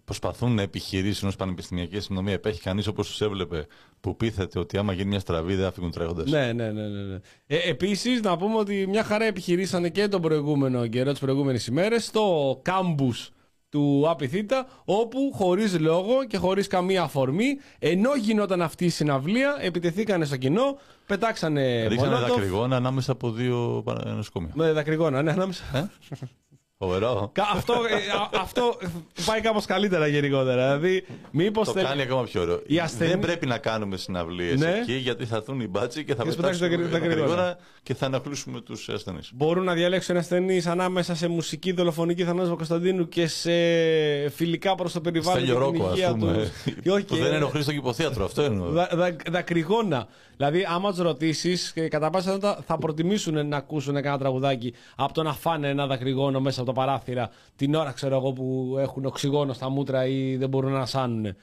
προσπαθούν 0.05 0.55
να 0.55 0.63
επιχειρήσουν 0.63 1.29
ως 1.29 1.37
πανεπιστημιακή 1.37 1.97
αστυνομία, 1.97 2.35
υπάρχει 2.35 2.61
κανείς 2.61 2.87
όπως 2.87 3.09
τους 3.09 3.21
έβλεπε 3.21 3.67
που 4.01 4.17
πείθεται 4.17 4.59
ότι 4.59 4.79
άμα 4.79 4.93
γίνει 4.93 5.09
μια 5.09 5.21
στραβή 5.21 5.55
δεν 5.55 5.65
θα 5.65 5.73
φύγουν 5.73 5.91
τρέχοντα. 5.91 6.25
Ναι, 6.29 6.53
ναι, 6.53 6.71
ναι. 6.71 6.89
ναι. 6.89 7.19
Ε, 7.47 7.57
Επίσης, 7.69 8.21
να 8.21 8.37
πούμε 8.37 8.57
ότι 8.57 8.87
μια 8.89 9.05
χαρά 9.05 9.25
επιχειρήσανε 9.25 9.89
και 9.89 10.09
τον 10.09 10.21
προηγούμενο 10.21 10.87
καιρό, 10.87 11.11
τις 11.11 11.21
προηγούμενες 11.21 11.67
ημέρες, 11.67 12.05
στο 12.05 12.59
κάμπους 12.63 13.31
του 13.69 14.05
Απιθύτα, 14.09 14.67
όπου 14.85 15.31
χωρίς 15.35 15.79
λόγο 15.79 16.25
και 16.27 16.37
χωρίς 16.37 16.67
καμία 16.67 17.03
αφορμή, 17.03 17.59
ενώ 17.79 18.15
γινόταν 18.15 18.63
αυτή 18.63 18.85
η 18.85 18.89
συναυλία, 18.89 19.57
επιτεθήκανε 19.61 20.25
στο 20.25 20.37
κοινό, 20.37 20.79
πετάξανε. 21.07 21.87
Ρίξανε 21.87 22.11
μολότοφ. 22.11 22.37
δακρυγόνα 22.37 22.77
ανάμεσα 22.77 23.13
από 23.13 23.31
δύο 23.31 23.85
νοσοκομεία. 24.05 24.53
Με 24.55 24.73
δακρυγόνα, 24.73 25.23
ναι, 25.23 25.31
ανάμεσα. 25.33 25.65
Ε; 25.75 25.91
Φοβερό. 26.91 27.31
Κα- 27.33 27.49
αυτό, 27.55 27.73
ε, 27.75 27.95
α- 28.17 28.41
αυτό 28.41 28.77
πάει 29.27 29.41
κάπως 29.41 29.65
καλύτερα 29.67 30.07
γενικότερα. 30.07 30.79
Δηλαδή, 30.79 31.07
μήπως 31.31 31.67
Το 31.67 31.73
θέλ- 31.73 31.87
κάνει 31.87 32.03
ακόμα 32.03 32.23
πιο 32.23 32.41
ωραίο. 32.41 32.63
Η 32.67 32.79
ασθενή- 32.79 33.11
Δεν 33.13 33.21
πρέπει 33.21 33.47
να 33.47 33.59
κάνουμε 33.59 33.97
συναυλίες 33.97 34.59
Ναι. 34.61 34.79
εκεί 34.83 34.93
γιατί 34.93 35.25
θα 35.27 35.37
έρθουν 35.37 35.61
οι 35.61 35.67
μπάτσοι 35.67 36.05
και 36.05 36.15
θα 36.15 36.23
Και 36.25 36.31
σπετάξουν 36.31 36.69
πετάξουν 36.69 36.91
τα 36.91 36.99
τα 36.99 37.05
κρυγόνα. 37.07 37.25
κρυγόνα 37.27 37.59
και 37.83 37.95
θα 37.95 38.07
ενοχλήσουμε 38.07 38.61
τους 38.61 38.89
ασθενείς. 38.89 39.31
μπορούν 39.35 39.65
να 39.65 39.73
διαλέξουν 39.75 40.17
ασθενείς 40.17 40.67
ανάμεσα 40.67 41.15
σε 41.15 41.29
μουσική 41.29 41.73
δολοφονική 41.73 42.25
Θανάσου 42.25 42.57
Κωνσταντίνου 42.57 43.09
και 43.09 43.27
σε 43.27 43.53
φιλικά 44.29 44.75
προς 44.75 44.93
το 44.93 45.01
περιβάλλον 45.01 45.43
Στέλιο 45.45 45.65
και 45.65 45.71
την 45.71 45.79
Ρόκο, 45.79 45.91
ας 45.91 45.97
υγεία 45.97 46.11
πούμε. 46.15 46.33
τους. 46.65 46.73
Και 46.83 46.91
όχι, 46.91 47.05
Που 47.05 47.15
και- 47.15 47.23
δεν 47.23 47.33
ενοχλείς 47.33 47.65
στο 47.65 47.73
κυποθέατρο. 47.73 48.25
Αυτό 48.25 48.43
εννοώ. 48.43 48.69
Δα, 48.71 48.89
δα, 48.93 49.17
δακρυγόνα. 49.31 50.07
Δηλαδή, 50.37 50.67
άμα 50.69 50.91
τους 50.91 50.99
ρωτήσεις, 50.99 51.73
κατά 51.91 52.11
πάσα 52.11 52.33
πιθανότητα 52.33 52.63
θα 52.67 52.79
προτιμήσουν 52.79 53.49
να 53.49 53.57
ακούσουν 53.57 53.97
ένα 53.97 54.19
τραγουδάκι 54.19 54.75
από 54.97 55.13
το 55.13 55.23
να 55.23 55.33
φάνε 55.35 55.69
ένα 55.69 55.87
δακρυγόνο 55.87 56.41
μέσα 56.41 56.61
από 56.61 56.70
το 56.73 56.81
παράθυρα 56.81 57.31
την 57.57 57.75
ώρα, 57.75 57.93
ξέρω 57.93 58.17
εγώ, 58.17 58.33
που 58.33 58.77
έχουν 58.79 59.05
οξυγόνο 59.05 59.53
στα 59.53 59.69
μούτρα 59.69 60.07
ή 60.07 60.37
δεν 60.37 60.49
μπορούν 60.49 60.73
να 60.73 60.87
σάνουν. 60.87 61.35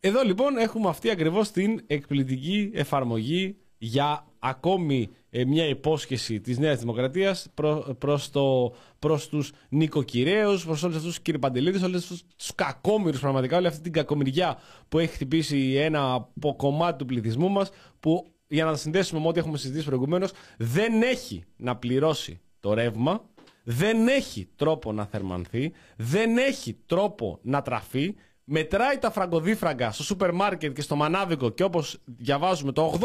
Εδώ 0.00 0.22
λοιπόν 0.22 0.56
έχουμε 0.56 0.88
αυτή 0.88 1.10
ακριβώς 1.10 1.50
την 1.50 1.80
εκπληκτική 1.86 2.70
εφαρμογή 2.74 3.56
για 3.78 4.26
ακόμη 4.38 5.08
ε, 5.30 5.44
μια 5.44 5.66
υπόσχεση 5.68 6.40
της 6.40 6.58
Νέας 6.58 6.78
Δημοκρατίας 6.78 7.48
προ, 7.54 7.96
προς, 7.98 8.30
το, 8.30 8.74
προς 8.98 9.28
τους 9.28 9.52
νοικοκυρέους, 9.68 10.64
προς 10.64 10.82
όλους 10.82 10.96
αυτούς 10.96 11.10
τους 11.10 11.22
κύριε 11.22 11.40
Παντελίδης, 11.40 11.82
όλους 11.82 12.02
αυτούς 12.02 12.24
τους 12.36 12.54
κακόμοιρους 12.54 13.20
πραγματικά, 13.20 13.56
όλη 13.56 13.66
αυτή 13.66 13.80
την 13.80 13.92
κακομοιριά 13.92 14.58
που 14.88 14.98
έχει 14.98 15.12
χτυπήσει 15.12 15.74
ένα 15.74 16.12
από 16.12 16.56
κομμάτι 16.56 16.98
του 16.98 17.04
πληθυσμού 17.04 17.48
μας 17.48 17.70
που 18.00 18.26
για 18.48 18.64
να 18.64 18.70
τα 18.70 18.76
συνδέσουμε 18.76 19.20
με 19.20 19.28
ό,τι 19.28 19.38
έχουμε 19.38 19.58
συζητήσει 19.58 19.84
προηγουμένως 19.84 20.30
δεν 20.58 21.02
έχει 21.02 21.44
να 21.56 21.76
πληρώσει 21.76 22.40
το 22.60 22.74
ρεύμα, 22.74 23.24
δεν 23.64 24.08
έχει 24.08 24.48
τρόπο 24.56 24.92
να 24.92 25.06
θερμανθεί, 25.06 25.72
δεν 25.96 26.38
έχει 26.38 26.78
τρόπο 26.86 27.38
να 27.42 27.62
τραφεί, 27.62 28.14
μετράει 28.44 28.98
τα 28.98 29.10
φραγκοδίφραγκα 29.10 29.92
στο 29.92 30.02
σούπερ 30.02 30.32
μάρκετ 30.32 30.74
και 30.74 30.82
στο 30.82 30.96
μανάβικο 30.96 31.50
και 31.50 31.62
όπως 31.62 31.98
διαβάζουμε 32.04 32.72
το 32.72 32.98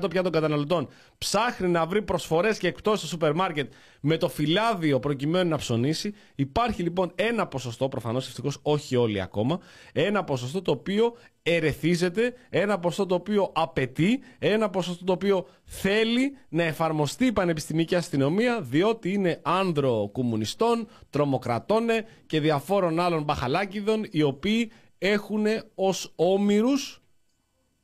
80% 0.00 0.10
πια 0.10 0.22
των 0.22 0.32
καταναλωτών 0.32 0.88
ψάχνει 1.18 1.68
να 1.68 1.86
βρει 1.86 2.02
προσφορές 2.02 2.58
και 2.58 2.68
εκπτώσεις 2.68 2.98
στο 2.98 3.08
σούπερ 3.08 3.34
μάρκετ 3.34 3.72
με 4.00 4.16
το 4.16 4.28
φυλάδιο 4.28 5.00
προκειμένου 5.00 5.48
να 5.50 5.56
ψωνίσει. 5.56 6.14
Υπάρχει 6.34 6.82
λοιπόν 6.82 7.12
ένα 7.14 7.46
ποσοστό, 7.46 7.88
προφανώς 7.88 8.26
ευτυχώς 8.26 8.58
όχι 8.62 8.96
όλοι 8.96 9.20
ακόμα, 9.20 9.58
ένα 9.92 10.24
ποσοστό 10.24 10.62
το 10.62 10.70
οποίο 10.70 11.16
ερεθίζεται, 11.46 12.34
ένα 12.50 12.78
ποσοστό 12.78 13.06
το 13.06 13.14
οποίο 13.14 13.50
απαιτεί, 13.54 14.20
ένα 14.38 14.70
ποσοστό 14.70 15.04
το 15.04 15.12
οποίο 15.12 15.46
θέλει 15.64 16.36
να 16.48 16.62
εφαρμοστεί 16.62 17.26
η 17.26 17.32
πανεπιστημική 17.32 17.94
αστυνομία 17.94 18.60
διότι 18.60 19.12
είναι 19.12 19.40
άνδρο 19.42 20.10
κομμουνιστών, 20.12 20.88
τρομοκρατών 21.10 21.86
και 22.26 22.40
διαφόρων 22.40 23.00
άλλων 23.00 23.22
μπαχαλάκιδων 23.22 24.06
οι 24.10 24.22
οποίοι 24.22 24.70
έχουν 24.98 25.44
ως 25.74 26.12
όμοιρους 26.16 27.02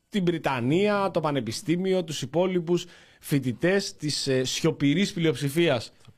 την 0.08 0.24
Βρυτανία, 0.24 1.10
το 1.10 1.20
Πανεπιστήμιο, 1.20 2.04
τους 2.04 2.22
υπόλοιπους 2.22 2.86
φοιτητές 3.20 3.96
της 3.96 4.26
ε, 4.26 4.44
σιωπηρής 4.44 5.12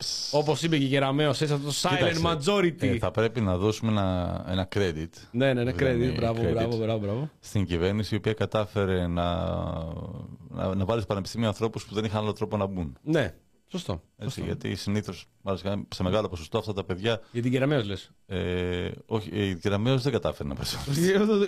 πλειοψηφίας. 0.03 0.31
Όπως 0.33 0.62
είπε 0.62 0.79
και 0.79 0.85
η 0.85 0.87
Γεραμέως, 0.87 1.41
έτσι 1.41 1.55
αυτό 1.55 1.66
το 1.66 1.74
silent 1.83 1.97
Κοίταξε, 1.97 2.23
majority. 2.24 2.83
ε, 2.83 2.99
θα 2.99 3.11
πρέπει 3.11 3.41
να 3.41 3.57
δώσουμε 3.57 3.91
ένα, 3.91 4.45
ένα 4.49 4.69
credit. 4.74 5.09
Ναι, 5.31 5.53
ναι, 5.53 5.65
ναι, 5.65 5.73
Δεν 5.73 5.74
credit. 5.89 6.03
είναι 6.03 6.12
Μπράβο, 6.12 6.43
credit. 6.43 6.53
μπράβο, 6.53 6.77
μπράβο, 6.77 6.99
μπράβο. 6.99 7.31
Στην 7.41 7.65
κυβέρνηση 7.66 8.15
η 8.15 8.16
οποία 8.16 8.33
κατάφερε 8.33 9.07
να, 9.07 9.35
να, 10.49 10.74
να 10.74 10.85
βάλει 10.85 10.99
στο 11.01 11.09
πανεπιστήμιο 11.09 11.49
ανθρώπους 11.49 11.85
που 11.85 11.95
δεν 11.95 12.05
είχαν 12.05 12.23
άλλο 12.23 12.33
τρόπο 12.33 12.57
να 12.57 12.66
μπουν. 12.66 12.97
Ναι, 13.03 13.35
σωστό. 13.69 14.03
Έτσι, 14.19 14.43
γιατί 14.43 14.74
συνήθως 14.74 15.27
σε 15.89 16.03
μεγάλο 16.03 16.29
ποσοστό 16.29 16.59
αυτά 16.59 16.73
τα 16.73 16.85
παιδιά. 16.85 17.20
Για 17.33 17.43
την 17.43 17.51
Γεραμέως 17.51 17.87
λες. 17.87 18.11
Ε, 18.27 18.89
όχι, 19.07 19.29
η 19.33 19.55
Κεραμαίο 19.55 19.99
δεν 19.99 20.12
κατάφερε 20.12 20.49
να 20.49 20.55
περάσει. 20.55 20.77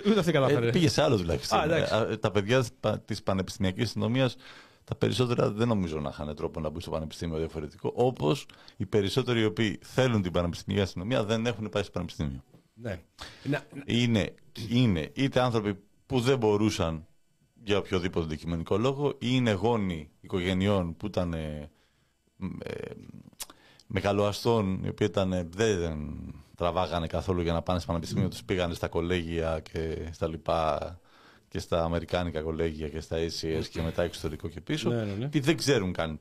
Ούτε 0.09 0.19
αυτή 0.19 0.31
κατάφερε. 0.31 0.67
Ε, 0.67 0.71
πήγε 0.71 0.89
σε 0.89 1.01
άλλο 1.01 1.17
τουλάχιστον. 1.17 1.59
Α, 1.59 1.63
εντάξει. 1.63 1.93
Ε, 2.11 2.17
τα 2.17 2.31
παιδιά 2.31 2.63
της 3.05 3.23
πανεπιστημιακής 3.23 3.83
αστυνομίας, 3.83 4.35
τα 4.85 4.95
περισσότερα 4.95 5.51
δεν 5.51 5.67
νομίζω 5.67 5.99
να 5.99 6.09
είχαν 6.09 6.35
τρόπο 6.35 6.59
να 6.59 6.69
μπουν 6.69 6.81
στο 6.81 6.91
πανεπιστήμιο 6.91 7.37
διαφορετικό. 7.37 7.91
Όπως 7.95 8.45
οι 8.77 8.85
περισσότεροι 8.85 9.39
οι 9.41 9.45
οποίοι 9.45 9.79
θέλουν 9.81 10.21
την 10.21 10.31
πανεπιστημιακή 10.31 10.83
αστυνομία 10.83 11.23
δεν 11.23 11.45
έχουν 11.45 11.69
πάει 11.69 11.83
στο 11.83 11.91
πανεπιστήμιο. 11.91 12.43
Ναι. 12.73 13.01
Να- 13.43 13.63
Είναι, 13.85 14.33
είναι 14.69 15.09
είτε 15.13 15.39
άνθρωποι 15.41 15.77
που 16.05 16.19
δεν 16.19 16.37
μπορούσαν 16.37 17.05
για 17.63 17.77
οποιοδήποτε 17.77 18.25
αντικειμενικό 18.25 18.77
λόγο, 18.77 19.09
ή 19.09 19.15
είναι 19.19 19.51
γόνοι 19.51 20.09
οικογενειών 20.21 20.95
που 20.97 21.05
ήταν 21.05 21.33
ε, 21.33 21.69
ε, 22.63 22.89
μεγαλοαστών, 23.87 24.83
οι 24.83 24.89
οποίοι 24.89 25.07
ήταν, 25.09 25.33
ε, 25.33 25.47
δεν 25.55 26.17
τραβάγανε 26.55 27.07
καθόλου 27.07 27.41
για 27.41 27.53
να 27.53 27.61
πάνε 27.61 27.79
στο 27.79 27.87
πανεπιστήμιο, 27.87 28.27
τους 28.29 28.43
πήγανε 28.43 28.73
στα 28.73 28.87
κολέγια 28.87 29.59
και 29.71 30.09
στα 30.11 30.27
λοιπά 30.27 30.99
και 31.55 31.61
στα 31.61 31.83
αμερικάνικα 31.83 32.41
κολέγια 32.41 32.89
και 32.89 32.99
στα 32.99 33.17
ACS 33.17 33.65
και 33.71 33.81
μετά 33.81 34.03
εξωτερικό 34.03 34.47
και 34.47 34.61
πίσω, 34.61 34.89
Ναι, 34.89 34.95
ναι, 34.95 35.13
ναι. 35.19 35.27
και 35.27 35.39
δεν 35.41 35.57
ξέρουν 35.57 35.93
καν 35.93 36.19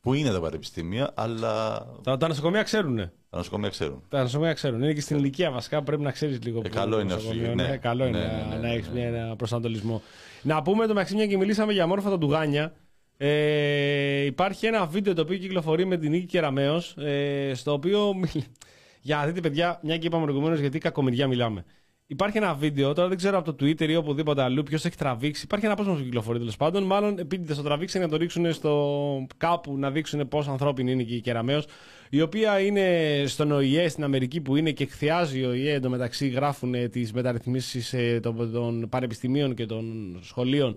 που 0.00 0.14
είναι 0.14 0.30
τα 0.30 0.40
πανεπιστήμια, 0.40 1.10
αλλά 1.14 1.86
Τα, 2.02 2.16
τα 2.16 2.28
νοσοκομεία 2.28 2.62
ξέρουν. 2.62 2.96
τα 2.96 3.36
νοσοκομεία 3.36 3.68
ξέρουν. 3.68 4.02
Τα 4.08 4.22
νοσοκομεία 4.22 4.52
ξέρουν. 4.52 4.82
Είναι 4.82 4.92
και 4.92 5.00
στην 5.00 5.16
ηλικία 5.16 5.50
βασικά 5.50 5.78
που 5.78 5.84
πρέπει 5.84 6.02
να 6.02 6.10
ξέρεις 6.10 6.42
λίγο. 6.42 6.58
Ε, 6.58 6.62
που 6.62 6.74
καλό 6.74 7.00
είναι 7.00 7.14
νοσοκομείο 7.14 7.40
αυτό, 7.50 7.52
είναι. 7.52 7.68
ναι. 7.68 7.76
Καλό 7.76 8.06
είναι 8.06 8.18
Ναι, 8.18 8.24
να, 8.26 8.32
ναι, 8.32 8.44
ναι, 8.48 8.54
να 8.54 8.58
ναι, 8.60 8.72
έχεις 8.74 8.88
ναι. 8.88 9.00
ένα 9.02 9.36
προσανατολισμό. 9.36 10.02
Να 10.42 10.62
πούμε 10.62 10.86
το 10.86 10.92
μεταξύ 10.92 11.14
μια 11.14 11.26
και 11.26 11.36
μιλήσαμε 11.36 11.72
για 11.72 11.86
μόρφωτα 11.86 12.18
ντουγάνια. 12.18 12.72
Ε, 13.16 14.24
υπάρχει 14.24 14.66
ένα 14.66 14.86
βίντεο 14.86 15.14
το 15.14 15.22
οποίο 15.22 15.36
κυκλοφορεί 15.38 15.84
με 15.84 15.96
την 15.96 16.10
Νίκη 16.10 16.26
Κεραμέως, 16.26 16.96
ε, 16.96 17.52
στο 17.54 17.72
οποίο. 17.72 18.14
μιλ- 18.14 18.44
Για 19.04 19.16
να 19.16 19.26
δείτε, 19.26 19.40
παιδιά, 19.40 19.80
μια 19.82 19.98
και 19.98 20.06
είπαμε 20.06 20.22
προηγουμένως 20.24 20.58
γιατί 20.58 20.78
κακομοιριά 20.78 21.26
μιλάμε. 21.26 21.64
Υπάρχει 22.12 22.36
ένα 22.36 22.54
βίντεο, 22.54 22.92
τώρα 22.92 23.08
δεν 23.08 23.16
ξέρω 23.16 23.38
από 23.38 23.52
το 23.52 23.64
Twitter 23.64 23.88
ή 23.88 23.96
οπουδήποτε 23.96 24.42
αλλού 24.42 24.62
ποιος 24.62 24.84
έχει 24.84 24.96
τραβήξει. 24.96 25.42
Υπάρχει 25.44 25.64
ένα 25.64 25.74
απόσπασμα 25.74 26.00
που 26.00 26.06
κυκλοφορεί 26.06 26.38
τέλος 26.38 26.56
πάντων. 26.56 26.82
Μάλλον 26.82 27.18
επίτηδε 27.18 27.54
το 27.54 27.62
τραβήξαν 27.62 28.00
για 28.00 28.10
να 28.10 28.16
το 28.16 28.22
ρίξουν 28.22 28.52
στο 28.52 29.26
κάπου 29.36 29.78
να 29.78 29.90
δείξουν 29.90 30.28
πόσο 30.28 30.50
ανθρώπινη 30.50 30.92
είναι 30.92 31.02
και 31.02 31.14
η 31.14 31.20
Κεραμέως, 31.20 31.66
η 32.10 32.20
οποία 32.20 32.60
είναι 32.60 32.86
στον 33.26 33.52
ΟΗΕ 33.52 33.88
στην 33.88 34.04
Αμερική 34.04 34.40
που 34.40 34.56
είναι 34.56 34.70
και 34.70 34.82
εκθιάζει 34.82 35.44
ο 35.44 35.48
ΟΗΕ 35.48 35.72
εντωμεταξύ 35.72 36.28
γράφουν 36.28 36.90
τις 36.90 37.12
μεταρρυθμίσεις 37.12 37.94
των, 38.22 38.52
των 38.52 38.88
πανεπιστημίων 38.88 39.54
και 39.54 39.66
των 39.66 40.18
σχολείων. 40.22 40.76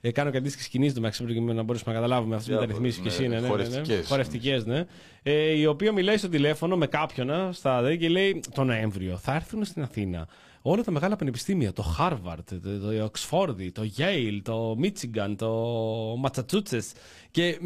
Ε, 0.00 0.10
κάνω 0.10 0.30
και 0.30 0.36
αντίστοιχες 0.36 0.68
κινήσεις 0.68 0.94
το 0.94 1.00
μεταξύ 1.00 1.24
προκειμένου 1.24 1.56
να 1.56 1.62
μπορέσουμε 1.62 1.94
να 1.94 2.00
καταλάβουμε 2.00 2.34
αυτές 2.36 2.48
τις 2.48 2.66
Διάφορες, 2.66 2.80
μεταρρυθμίσεις 2.80 3.16
και 3.16 3.22
ναι, 3.24 3.28
εσύ. 3.28 3.28
Ναι, 3.28 3.34
ναι, 3.34 3.40
ναι, 3.40 3.40
ναι. 3.40 3.48
χορευτικές. 3.48 4.06
Χορευτικές, 4.06 4.64
ναι. 4.64 4.84
Ε, 5.22 5.58
η 5.58 5.66
οποία 5.66 5.92
μιλάει 5.92 6.16
στο 6.16 6.28
τηλέφωνο 6.28 6.76
με 6.76 6.86
κάποιον 6.86 7.30
α, 7.30 7.52
στα 7.52 7.82
ΔΕ 7.82 7.96
και 7.96 8.08
λέει 8.08 8.40
το 8.54 8.64
Νοέμβριο 8.64 9.16
θα 9.16 9.34
έρθουν 9.34 9.64
στην 9.64 9.82
Αθήνα 9.82 10.28
όλα 10.70 10.82
τα 10.82 10.90
μεγάλα 10.90 11.16
πανεπιστήμια, 11.16 11.72
το 11.72 11.96
Harvard, 11.98 12.44
το, 12.44 12.78
το 12.78 13.10
Oxford, 13.12 13.72
το 13.72 13.90
Yale, 13.96 14.40
το 14.42 14.76
Michigan, 14.82 15.34
το 15.36 16.22
Massachusetts 16.22 16.92
και, 17.36 17.58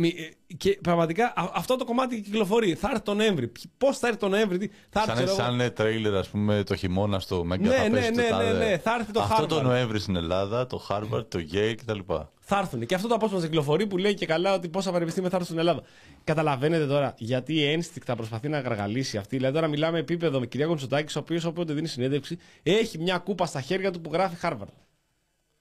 και 0.57 0.79
πραγματικά 0.83 1.33
αυτό 1.55 1.77
το 1.77 1.85
κομμάτι 1.85 2.21
κυκλοφορεί. 2.21 2.75
Θα 2.75 2.89
έρθει 2.91 3.03
τον 3.03 3.17
Νοέμβρη. 3.17 3.53
Πώς 3.79 3.99
θα 3.99 4.07
έρθει 4.07 4.19
τον 4.19 4.31
Νοέμβρη, 4.31 4.71
θα 4.91 5.05
έρθει. 5.09 5.27
Σαν, 5.27 5.37
σαν 5.37 5.61
εγώ... 5.61 5.73
τρέιλερ, 5.73 6.15
ας 6.15 6.29
πούμε, 6.29 6.63
το 6.63 6.77
χειμώνα 6.77 7.21
στο 7.21 7.45
Μέγκα 7.45 7.69
ναι, 7.69 7.89
ναι, 7.89 8.01
ναι, 8.01 8.09
ναι, 8.09 8.53
ναι, 8.53 8.79
θα 8.79 8.95
έρθει 8.99 9.13
το 9.13 9.21
αυτό 9.21 9.45
Harvard. 9.45 9.49
το 9.49 9.63
Νοέμβρη 9.63 9.99
στην 9.99 10.17
Ελλάδα, 10.17 10.67
το 10.67 10.87
Harvard, 10.89 11.25
το 11.29 11.39
Yale 11.53 11.75
κτλ. 11.77 11.99
Θα 12.41 12.59
έρθουν. 12.59 12.87
Και 12.87 12.95
αυτό 12.95 13.09
το 13.09 13.15
απόσπασμα 13.15 13.47
κυκλοφορεί 13.47 13.87
που 13.87 13.97
λέει 13.97 14.15
και 14.15 14.27
καλά 14.27 14.55
ότι 14.55 14.69
πόσα 14.69 14.93
πανεπιστήμια 14.93 15.31
θα 15.31 15.37
έρθουν 15.37 15.57
στην 15.57 15.69
Ελλάδα. 15.69 15.87
Καταλαβαίνετε 16.25 16.87
τώρα 16.87 17.15
γιατί 17.17 17.55
η 17.55 17.65
ένστικτα 17.65 18.17
προσπαθεί 18.17 18.49
να 18.49 18.61
γαργαλίσει 18.61 19.17
αυτή. 19.17 19.37
Δηλαδή 19.37 19.55
τώρα 19.55 19.67
μιλάμε 19.67 19.99
επίπεδο 19.99 20.41
με 20.41 20.47
κυρία 20.47 20.67
Κοντσοτάκη, 20.67 21.19
ο 21.19 21.21
οποίος 21.21 21.45
όποτε 21.45 21.73
δίνει 21.73 21.89
συνέντευξη 21.89 22.39
έχει 22.63 22.99
μια 22.99 23.19
κούπα 23.19 23.47
στα 23.47 23.61
χέρια 23.61 23.91
του 23.91 24.01
που 24.01 24.11
γράφει 24.13 24.37
Harvard. 24.43 24.73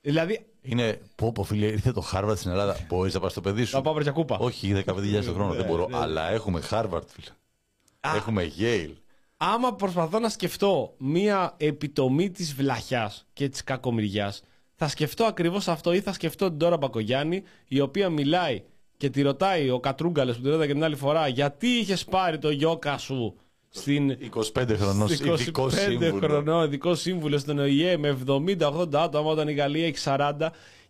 Δηλαδή. 0.01 0.45
Είναι. 0.61 1.01
Πω, 1.15 1.31
πω 1.31 1.43
φίλε, 1.43 1.65
ήρθε 1.65 1.91
το 1.91 2.03
Harvard 2.13 2.37
στην 2.37 2.51
Ελλάδα. 2.51 2.77
Μπορείς 2.87 3.13
να 3.13 3.19
πας 3.19 3.31
στο 3.31 3.41
παιδί 3.41 3.63
σου. 3.63 3.75
Να 3.75 3.81
πάω 3.81 3.93
βρε 3.93 4.11
κούπα. 4.11 4.37
Όχι, 4.37 4.83
15.000 4.85 5.23
το 5.25 5.33
χρόνο 5.33 5.53
δεν 5.53 5.65
μπορώ. 5.65 5.89
Αλλά 5.91 6.29
έχουμε 6.29 6.61
Harvard, 6.69 7.01
φίλε. 7.07 7.35
Έχουμε 8.15 8.51
Yale. 8.59 8.93
Άμα 9.37 9.73
προσπαθώ 9.73 10.19
να 10.19 10.29
σκεφτώ 10.29 10.93
μία 10.97 11.53
επιτομή 11.57 12.29
της 12.29 12.53
βλαχιάς 12.53 13.27
και 13.33 13.49
της 13.49 13.63
κακομοιριάς, 13.63 14.41
θα 14.75 14.87
σκεφτώ 14.87 15.23
ακριβώς 15.23 15.67
αυτό 15.67 15.93
ή 15.93 16.01
θα 16.01 16.13
σκεφτώ 16.13 16.49
την 16.49 16.57
Τώρα 16.57 16.77
Μπακογιάννη, 16.77 17.43
η 17.67 17.79
οποία 17.79 18.09
μιλάει 18.09 18.63
και 18.97 19.09
τη 19.09 19.21
ρωτάει 19.21 19.69
ο 19.69 19.79
Κατρούγκαλες 19.79 20.35
που 20.35 20.41
τη 20.41 20.49
ρωτάει 20.49 20.67
και 20.67 20.73
την 20.73 20.83
άλλη 20.83 20.95
φορά, 20.95 21.27
γιατί 21.27 21.67
είχες 21.67 22.05
πάρει 22.05 22.37
το 22.37 22.49
γιόκα 22.49 22.97
σου 22.97 23.35
στην 23.69 24.17
25 24.55 24.75
χρονών 24.77 25.07
ειδικό 25.09 25.69
σύμβουλο. 25.69 26.19
χρονών 26.27 26.65
ειδικό 26.65 26.95
σύμβουλο 26.95 27.37
στον 27.37 27.59
ΟΗΕ 27.59 27.97
με 27.97 28.17
70-80 28.27 28.95
άτομα 28.95 29.29
όταν 29.29 29.47
η 29.47 29.53
Γαλλία 29.53 29.85
έχει 29.85 29.97
40 30.03 30.31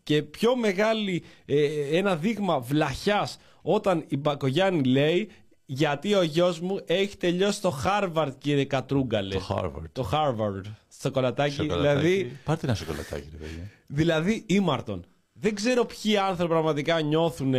και 0.03 0.23
πιο 0.23 0.55
μεγάλη 0.55 1.23
ε, 1.45 1.97
ένα 1.97 2.15
δείγμα 2.15 2.59
βλαχιάς 2.59 3.37
όταν 3.61 4.03
η 4.07 4.17
Μπακογιάννη 4.17 4.83
λέει 4.83 5.29
γιατί 5.71 6.13
ο 6.13 6.21
γιος 6.21 6.59
μου 6.59 6.79
έχει 6.85 7.17
τελειώσει 7.17 7.61
το 7.61 7.81
Harvard, 7.85 8.31
κύριε 8.37 8.65
Κατρούγκαλε. 8.65 9.35
Το 9.35 9.47
Harvard. 9.49 9.89
Το 9.91 10.09
Harvard. 10.13 10.71
Σοκολατάκι. 11.01 11.61
Δηλαδή, 11.61 12.39
Πάρτε 12.43 12.65
ένα 12.65 12.75
σοκολατάκι, 12.75 13.27
ρε 13.31 13.37
παιδιά. 13.37 13.71
Δηλαδή, 13.87 14.43
ήμαρτον. 14.47 15.05
Δεν 15.33 15.55
ξέρω 15.55 15.85
ποιοι 15.85 16.17
άνθρωποι 16.17 16.51
πραγματικά 16.51 17.01
νιώθουν. 17.01 17.53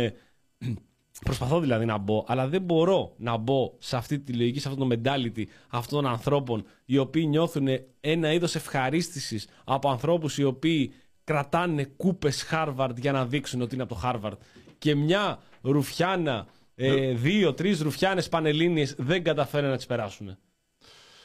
Προσπαθώ 1.25 1.59
δηλαδή 1.59 1.85
να 1.85 1.97
μπω, 1.97 2.23
αλλά 2.27 2.47
δεν 2.47 2.61
μπορώ 2.61 3.13
να 3.17 3.37
μπω 3.37 3.73
σε 3.77 3.95
αυτή 3.95 4.19
τη 4.19 4.33
λογική, 4.33 4.59
σε 4.59 4.67
αυτό 4.67 4.85
το 4.85 4.95
mentality 4.95 5.43
αυτών 5.67 6.01
των 6.01 6.11
ανθρώπων, 6.11 6.63
οι 6.85 6.97
οποίοι 6.97 7.25
νιώθουν 7.27 7.67
ένα 7.99 8.33
είδος 8.33 8.55
ευχαρίστησης 8.55 9.47
από 9.63 9.89
ανθρώπους 9.89 10.37
οι 10.37 10.43
οποίοι 10.43 10.93
κρατάνε 11.23 11.83
κούπες 11.83 12.45
Harvard 12.51 12.93
για 12.95 13.11
να 13.11 13.25
δείξουν 13.25 13.61
ότι 13.61 13.73
είναι 13.73 13.83
από 13.83 13.93
το 13.93 14.01
Harvard. 14.03 14.37
Και 14.77 14.95
μια 14.95 15.39
ρουφιάνα 15.61 16.47
ε, 16.75 17.13
δύο-τρει 17.13 17.77
ρουφιάνες 17.81 18.29
πανελίνε 18.29 18.87
δεν 18.97 19.23
καταφέρουν 19.23 19.69
να 19.69 19.75
τις 19.75 19.85
περάσουν. 19.85 20.37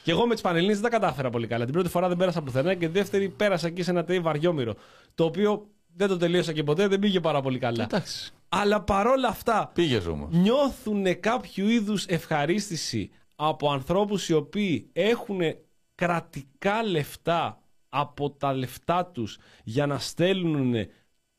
Και 0.02 0.10
εγώ 0.10 0.26
με 0.26 0.32
τις 0.32 0.42
πανελίνε 0.42 0.72
δεν 0.72 0.82
τα 0.82 0.88
κατάφερα 0.88 1.30
πολύ 1.30 1.46
καλά. 1.46 1.64
Την 1.64 1.72
πρώτη 1.72 1.88
φορά 1.88 2.08
δεν 2.08 2.16
πέρασα 2.16 2.42
πουθενά 2.42 2.74
και 2.74 2.88
δεύτερη 2.88 3.28
πέρασα 3.28 3.66
εκεί 3.66 3.82
σε 3.82 3.90
ένα 3.90 4.04
τέι 4.04 4.20
βαριόμηρο. 4.20 4.74
Το 5.14 5.24
οποίο 5.24 5.66
δεν 5.96 6.08
το 6.08 6.16
τελείωσα 6.16 6.52
και 6.52 6.62
ποτέ, 6.62 6.88
δεν 6.88 6.98
πήγε 6.98 7.20
πάρα 7.20 7.40
πολύ 7.40 7.58
καλά. 7.58 7.82
Εντάξει. 7.82 8.32
Αλλά 8.48 8.82
παρόλα 8.82 9.28
αυτά 9.28 9.70
Πήγες 9.74 10.06
όμως. 10.06 10.28
νιώθουν 10.32 11.20
κάποιο 11.20 11.68
είδους 11.68 12.06
ευχαρίστηση 12.06 13.10
από 13.36 13.70
ανθρώπους 13.70 14.28
οι 14.28 14.32
οποίοι 14.32 14.90
έχουν 14.92 15.40
κρατικά 15.94 16.82
λεφτά 16.82 17.60
από 17.88 18.30
τα 18.30 18.54
λεφτά 18.54 19.06
τους 19.06 19.38
για 19.64 19.86
να 19.86 19.98
στέλνουν 19.98 20.74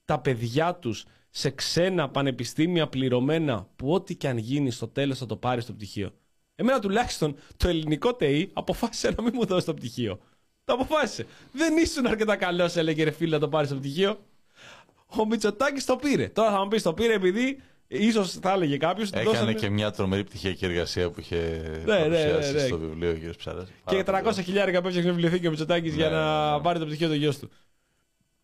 τα 0.05 0.19
παιδιά 0.19 0.75
τους 0.75 1.05
σε 1.29 1.49
ξένα 1.49 2.09
πανεπιστήμια 2.09 2.87
πληρωμένα 2.87 3.67
που 3.75 3.93
ό,τι 3.93 4.15
και 4.15 4.27
αν 4.27 4.37
γίνει 4.37 4.71
στο 4.71 4.87
τέλος 4.87 5.17
θα 5.17 5.25
το 5.25 5.35
πάρεις 5.35 5.63
στο 5.63 5.73
πτυχίο. 5.73 6.11
Εμένα 6.55 6.79
τουλάχιστον 6.79 7.35
το 7.57 7.67
ελληνικό 7.67 8.15
ΤΕΙ 8.15 8.49
αποφάσισε 8.53 9.13
να 9.17 9.23
μην 9.23 9.31
μου 9.35 9.45
δώσει 9.45 9.65
το 9.65 9.73
πτυχίο. 9.73 10.19
Το 10.63 10.73
αποφάσισε. 10.73 11.25
Δεν 11.51 11.77
ήσουν 11.77 12.07
αρκετά 12.07 12.35
καλός, 12.35 12.75
έλεγε 12.75 13.03
ρε 13.03 13.11
φίλε, 13.11 13.31
να 13.31 13.39
το 13.39 13.49
πάρεις 13.49 13.69
στο 13.69 13.77
πτυχίο. 13.77 14.19
Ο 15.07 15.25
Μητσοτάκης 15.25 15.85
το 15.85 15.95
πήρε. 15.95 16.27
Τώρα 16.27 16.51
θα 16.51 16.59
μου 16.61 16.67
πεις 16.67 16.81
το 16.81 16.93
πήρε 16.93 17.13
επειδή 17.13 17.61
ίσως 17.87 18.31
θα 18.31 18.51
έλεγε 18.51 18.77
κάποιος. 18.77 19.09
Έκανε 19.09 19.25
δώσανε... 19.25 19.53
και 19.53 19.69
μια 19.69 19.91
τρομερή 19.91 20.23
πτυχιακή 20.23 20.65
εργασία 20.65 21.09
που 21.09 21.19
είχε 21.19 21.35
Ναι, 21.85 21.93
ναι, 21.93 21.99
παρουσιάσει 21.99 22.53
ναι, 22.53 22.61
ναι. 22.61 22.67
στο 22.67 22.77
βιβλίο 22.77 23.09
ο 23.11 23.31
κ. 23.31 23.35
Ψάρα. 23.37 23.65
Και 23.85 24.03
300 24.07 24.31
χιλιάρικα 24.43 24.81
που 24.81 24.87
έφτιαξε 24.87 25.09
βιβλιοθήκη 25.11 25.47
ο 25.47 25.49
Μητσοτάκης 25.49 25.95
για 25.95 26.09
Ναι, 26.09 26.15
να 26.15 26.49
ναι, 26.49 26.55
ναι. 26.55 26.61
πάρει 26.61 26.79
το 26.79 26.85
πτυχίο 26.85 27.07
του 27.07 27.13
γιος 27.15 27.39
του. 27.39 27.49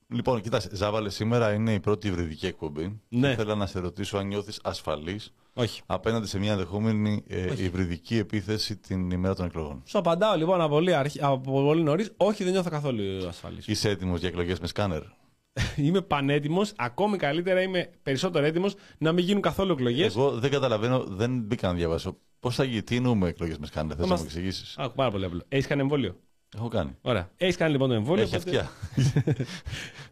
Λοιπόν, 0.08 0.42
κοιτάξτε, 0.42 0.76
Ζάβαλε, 0.76 1.10
σήμερα 1.10 1.54
είναι 1.54 1.74
η 1.74 1.80
πρώτη 1.80 2.08
υβριδική 2.08 2.46
εκπομπή. 2.46 3.02
Ναι. 3.10 3.28
Και 3.28 3.34
Ήθελα 3.34 3.56
να 3.56 3.66
σε 3.66 3.80
ρωτήσω 3.80 4.18
αν 4.18 4.28
νιώθεις 4.28 4.60
ασφαλής 4.64 5.34
Όχι. 5.54 5.82
απέναντι 5.86 6.28
σε 6.28 6.40
μια 6.40 6.52
ενδεχόμενη 6.52 7.24
ε, 7.28 7.64
υβριδική 7.64 8.18
επίθεση 8.18 8.78
την 8.78 9.12
ημέρα 9.12 9.36
των 9.36 9.46
εκλογών. 9.46 9.82
Σου 9.86 9.98
απαντάω 9.98 10.36
λοιπόν 10.36 10.62
από 10.62 10.70
πολύ, 10.70 10.94
αρχ... 10.94 11.14
από 11.20 11.52
πολύ 11.52 11.84
νωρίς. 11.84 12.12
Όχι, 12.18 12.44
δεν 12.44 12.52
νιώθω 12.52 12.70
καθόλου 12.70 13.28
ασφαλής. 13.28 13.68
Είσαι 13.68 13.90
έτοιμος 13.90 14.20
για 14.20 14.30
εκλογές 14.30 14.60
με 14.60 14.68
σκάνερ; 14.68 15.02
είμαι 15.76 16.02
πανέτοιμος. 16.02 16.74
Ακόμη 16.76 17.18
καλύτερα 17.18 17.62
είμαι 17.62 17.90
περισσότερο 18.04 18.46
έτοιμος 18.46 18.76
να 18.98 19.12
μην 19.12 19.26
γίνουν 19.26 19.42
καθόλου 19.42 19.72
εκλογές. 19.72 20.06
Εγώ 20.16 20.32
δεν 20.32 20.52
καταλαβαίνω, 20.52 21.04
δεν 21.04 21.40
μπήκα 21.42 21.68
να 21.68 21.74
διαβάσω. 21.74 22.18
Πώς 22.40 22.56
θα 22.56 22.64
γίνει, 22.64 22.84
τι 22.84 22.96
εννοούμε 22.96 23.28
εκλογές 23.30 23.58
μες 23.58 23.68
σκάνερ, 23.70 23.96
θες 23.98 24.06
να 24.06 24.12
μας- 24.12 24.20
μου 24.20 24.26
εξηγήσεις; 24.26 24.76
Άκου 24.78 24.96
πάρα 24.96 25.12
πολύ 25.12 25.26
απλό. 25.26 25.42
Έχεις 25.48 25.68
κάνει 25.68 25.82
εμβόλιο; 25.82 26.20
Έχω 26.56 26.68
κάνει. 26.68 26.98
Ωραία. 27.02 27.30
Έχεις 27.38 27.56
κάνει 27.56 27.72
λοιπόν 27.72 27.90
το 27.90 27.94
εμβόλιο. 27.96 28.24
Έχει 28.24 28.36
αυτιά. 28.36 28.72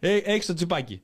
Έχεις 0.00 0.46
το 0.46 0.54
τσιπάκι. 0.54 1.02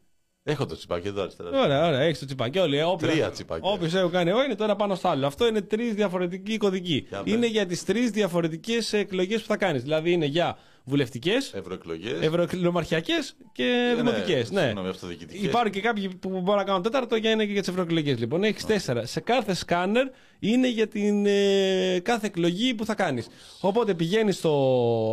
Έχω 0.51 0.67
το 0.67 0.77
τσιπάκι 0.77 1.09
εδώ 1.09 1.23
αριστερά. 1.23 1.49
Ωραία, 1.63 1.87
ωραία, 1.87 2.01
έχεις 2.01 2.19
το 2.19 2.27
τσιπάκι. 2.27 2.59
Όλοι, 2.59 2.83
όποιος- 2.83 3.13
Τρία 3.13 3.31
τσιπάκια. 3.31 3.71
Όποιος 3.71 3.95
έχω 3.95 4.09
κάνει 4.09 4.31
εγώ 4.31 4.45
είναι 4.45 4.55
το 4.55 4.65
ένα 4.65 4.77
πάνω 4.77 4.95
στο 4.95 5.09
άλλο. 5.09 5.27
Αυτό 5.27 5.47
είναι 5.47 5.61
τρεις 5.61 5.95
διαφορετικοί 5.95 6.57
κωδικοί. 6.57 7.07
Για 7.09 7.23
πες. 7.23 7.33
Είναι 7.33 7.47
για 7.47 7.67
τις 7.67 7.85
τρεις 7.85 8.11
διαφορετικές 8.11 8.93
εκλογές 8.93 9.41
που 9.41 9.47
θα 9.47 9.57
κάνεις. 9.57 9.83
Δηλαδή 9.83 10.13
είναι 10.13 10.27
για 10.27 10.59
βουλευτικές, 10.85 11.53
Ευρωεκλογές. 11.55 12.21
ευρωεκλογμαρχιακέ 12.21 13.13
και 13.53 13.93
δημοτικές. 13.97 14.51
Ναι. 14.51 14.61
Συγγνώμη, 14.61 14.89
αυτοδιοικητικές. 14.89 15.43
Υπάρχουν 15.49 15.71
και 15.71 15.81
κάποιοι 15.81 16.09
που 16.09 16.29
μπορούν 16.29 16.55
να 16.61 16.65
κάνουν 16.65 16.83
τέταρτο 16.83 17.17
για 17.17 17.31
είναι 17.31 17.45
και 17.45 17.53
για 17.53 17.61
τις 17.61 17.71
ευρωεκλογές. 17.71 18.19
Λοιπόν, 18.19 18.45
έχεις 18.45 18.65
τέσσερα. 18.67 19.07
Σε 19.07 19.21
κάθε 19.21 19.55
σκάνερ 19.55 20.07
είναι 20.39 20.69
για 20.69 20.87
την 20.89 21.27
ε, 21.27 21.99
κάθε 22.03 22.27
εκλογή 22.27 22.75
που 22.75 22.85
θα 22.85 22.95
κάνεις. 22.95 23.27
Οπότε 23.61 23.95
πηγαίνεις 23.95 24.37
στο, 24.37 24.51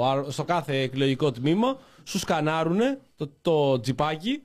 α- 0.05 0.31
στο 0.31 0.43
κάθε 0.43 0.77
εκλογικό 0.81 1.31
τμήμα, 1.31 1.77
σου 2.03 2.19
σκανάρουν 2.19 2.79
το, 3.17 3.29
το 3.41 3.79
τζιπάκι 3.79 4.41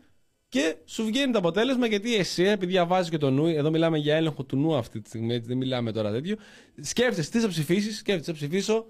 και 0.51 0.77
σου 0.85 1.05
βγαίνει 1.05 1.33
το 1.33 1.39
αποτέλεσμα 1.39 1.87
γιατί 1.87 2.17
εσύ, 2.17 2.43
επειδή 2.43 2.73
διαβάζει 2.73 3.11
και 3.11 3.19
το 3.19 3.31
νου, 3.31 3.47
εδώ 3.47 3.71
μιλάμε 3.71 3.99
για 3.99 4.17
έλεγχο 4.17 4.45
του 4.45 4.57
νου 4.57 4.77
αυτή 4.77 5.01
τη 5.01 5.09
στιγμή, 5.09 5.35
έτσι, 5.35 5.49
δεν 5.49 5.57
μιλάμε 5.57 5.93
τώρα 5.93 6.11
τέτοιο. 6.11 6.37
Σκέφτεσαι 6.81 7.31
τι 7.31 7.41
θα 7.41 7.49
ψηφίσεις, 7.49 7.99
σκέφτεσαι 7.99 8.31
θα 8.31 8.37
ψηφίσω 8.37 8.87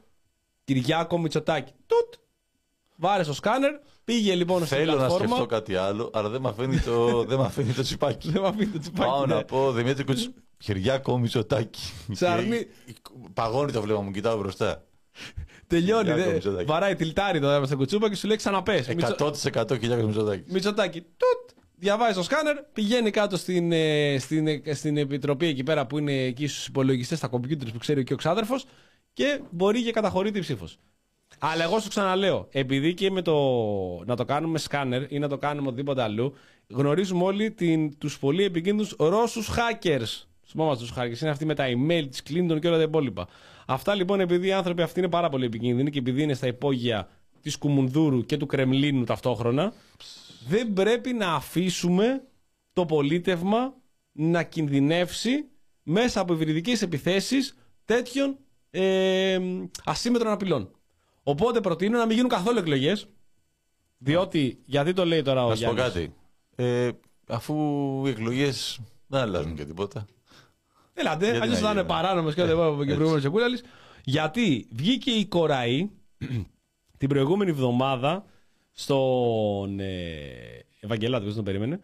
Κυριάκο 0.64 1.18
Μητσοτάκη. 1.18 1.72
Τουτ! 1.86 2.14
Βάρε 2.96 3.22
στο 3.22 3.32
σκάνερ, 3.32 3.72
πήγε 4.04 4.34
λοιπόν 4.34 4.64
στην 4.66 4.76
Θέλω 4.76 4.90
να 4.90 4.96
πλατφόρμα. 4.96 5.26
σκεφτώ 5.26 5.46
κάτι 5.46 5.74
άλλο, 5.76 6.10
αλλά 6.12 6.28
δεν 6.28 6.40
με 6.40 6.48
αφήνει 6.48 6.78
το, 6.78 7.24
δεν 7.24 7.38
μ' 7.38 7.42
αφήνει 7.42 7.72
το 7.72 7.82
τσιπάκι. 7.82 8.30
Δεν 8.32 8.42
με 8.42 8.48
αφήνει 8.48 8.66
το 8.70 8.78
τσιπάκι. 8.78 9.10
Πάω 9.10 9.26
ναι. 9.26 9.34
να 9.34 9.44
πω 9.44 9.72
Δημήτρη 9.72 10.04
Κουτς... 10.04 10.30
Χεριάκο 10.62 11.18
Μητσοτάκη. 11.18 11.80
Σε 12.12 12.28
αρνεί- 12.28 12.68
Και 12.86 12.94
Παγώνει 13.34 13.72
το 13.72 13.82
βλέμμα 13.82 14.00
μου, 14.00 14.10
κοιτάω 14.10 14.38
μπροστά. 14.38 14.84
Τελειώνει. 15.70 16.04
Κυριάκο 16.04 16.28
Δε... 16.28 16.32
Μητσοτάκη. 16.32 16.64
Βαράει 16.64 16.94
τυλτάρι 16.94 17.40
το 17.40 17.48
δέμα 17.48 17.66
στα 17.66 17.74
κουτσούπα 17.74 18.08
και 18.08 18.14
σου 18.14 18.26
λέει 18.26 18.36
ξαναπες. 18.36 18.88
100% 18.88 19.78
Κυριάκο 19.78 20.06
Μητσοτάκη. 20.06 20.52
Μητσοτάκη. 20.52 21.00
Τουτ. 21.00 21.58
Διαβάζει 21.76 22.14
το 22.14 22.22
σκάνερ, 22.22 22.56
πηγαίνει 22.72 23.10
κάτω 23.10 23.36
στην, 23.36 23.72
ε, 23.72 24.16
στην, 24.18 24.46
ε, 24.46 24.74
στην 24.74 24.96
επιτροπή 24.96 25.46
εκεί 25.46 25.62
πέρα 25.62 25.86
που 25.86 25.98
είναι 25.98 26.12
εκεί 26.12 26.46
στους 26.46 26.66
υπολογιστές, 26.66 27.18
στα 27.18 27.28
κομπιούτερς 27.28 27.72
που 27.72 27.78
ξέρει 27.78 28.04
και 28.04 28.12
ο 28.12 28.16
ξάδερφος 28.16 28.64
και 29.12 29.40
μπορεί 29.50 29.82
και 29.82 29.90
καταχωρείται 29.90 30.38
η 30.38 30.40
ψήφος. 30.40 30.78
Αλλά 31.38 31.62
εγώ 31.62 31.78
σου 31.78 31.88
ξαναλέω, 31.88 32.48
επειδή 32.50 32.94
και 32.94 33.10
με 33.10 33.22
το 33.22 33.34
να 34.06 34.16
το 34.16 34.24
κάνουμε 34.24 34.58
σκάνερ 34.58 35.12
ή 35.12 35.18
να 35.18 35.28
το 35.28 35.38
κάνουμε 35.38 35.66
οτιδήποτε 35.66 36.02
αλλού, 36.02 36.34
γνωρίζουμε 36.68 37.24
όλοι 37.24 37.50
την, 37.50 37.98
τους 37.98 38.18
πολύ 38.18 38.44
επικίνδυνους 38.44 38.94
Ρώσους 38.98 39.50
hackers. 39.50 40.24
Θυμόμαστε 40.46 40.84
τους 40.84 40.94
hackers, 40.96 41.20
είναι 41.20 41.30
αυτοί 41.30 41.44
με 41.44 41.54
τα 41.54 41.64
email 41.66 42.06
της 42.10 42.22
Clinton 42.28 42.58
και 42.60 42.68
όλα 42.68 42.76
τα 42.76 42.82
υπόλοιπα. 42.82 43.28
Αυτά 43.72 43.94
λοιπόν 43.94 44.20
επειδή 44.20 44.46
οι 44.46 44.52
άνθρωποι 44.52 44.82
αυτοί 44.82 44.98
είναι 44.98 45.08
πάρα 45.08 45.28
πολύ 45.28 45.44
επικίνδυνοι 45.44 45.90
και 45.90 45.98
επειδή 45.98 46.22
είναι 46.22 46.34
στα 46.34 46.46
υπόγεια 46.46 47.08
της 47.40 47.58
Κουμουνδούρου 47.58 48.24
και 48.24 48.36
του 48.36 48.46
Κρεμλίνου 48.46 49.04
ταυτόχρονα, 49.04 49.72
δεν 50.48 50.72
πρέπει 50.72 51.12
να 51.12 51.34
αφήσουμε 51.34 52.22
το 52.72 52.86
πολίτευμα 52.86 53.74
να 54.12 54.42
κινδυνεύσει 54.42 55.48
μέσα 55.82 56.20
από 56.20 56.32
υβριδικές 56.32 56.82
επιθέσεις 56.82 57.56
τέτοιων 57.84 58.36
ε, 58.70 59.38
ασύμμετρων 59.84 60.32
απειλών. 60.32 60.70
Οπότε 61.22 61.60
προτείνω 61.60 61.98
να 61.98 62.06
μην 62.06 62.14
γίνουν 62.14 62.30
καθόλου 62.30 62.58
εκλογές. 62.58 63.08
Διότι, 63.98 64.58
γιατί 64.64 64.92
το 64.92 65.04
λέει 65.04 65.22
τώρα 65.22 65.44
ο 65.44 65.48
Να 65.48 65.54
σου 65.54 65.64
πω 65.64 65.72
Γιάννης; 65.72 65.94
κάτι. 65.94 66.14
Ε, 66.56 66.90
αφού 67.26 67.54
οι 68.06 68.10
εκλογές 68.10 68.80
δεν 69.06 69.20
αλλάζουν 69.20 69.54
και 69.54 69.64
τίποτα. 69.64 70.06
Ελάτε, 71.00 71.24
Γιατί 71.24 71.40
αλλιώς 71.42 71.60
να 71.60 71.66
θα 71.66 71.70
είναι 71.72 71.80
γίνει. 71.80 71.92
παράνομες 71.92 72.34
και 72.34 72.42
δεν 72.44 72.50
είπαμε 72.54 72.74
και 72.76 72.82
Έτσι. 72.82 72.94
προηγούμενο 72.94 73.20
Σεκούλαλης. 73.22 73.62
Γιατί 74.04 74.68
βγήκε 74.72 75.10
η 75.10 75.26
Κοραή 75.26 75.90
την 76.98 77.08
προηγούμενη 77.08 77.50
εβδομάδα 77.50 78.24
στον 78.70 79.80
ε, 79.80 80.64
Ευαγγελάτο, 80.80 81.24
δεν 81.24 81.34
τον 81.34 81.44
περίμενε. 81.44 81.80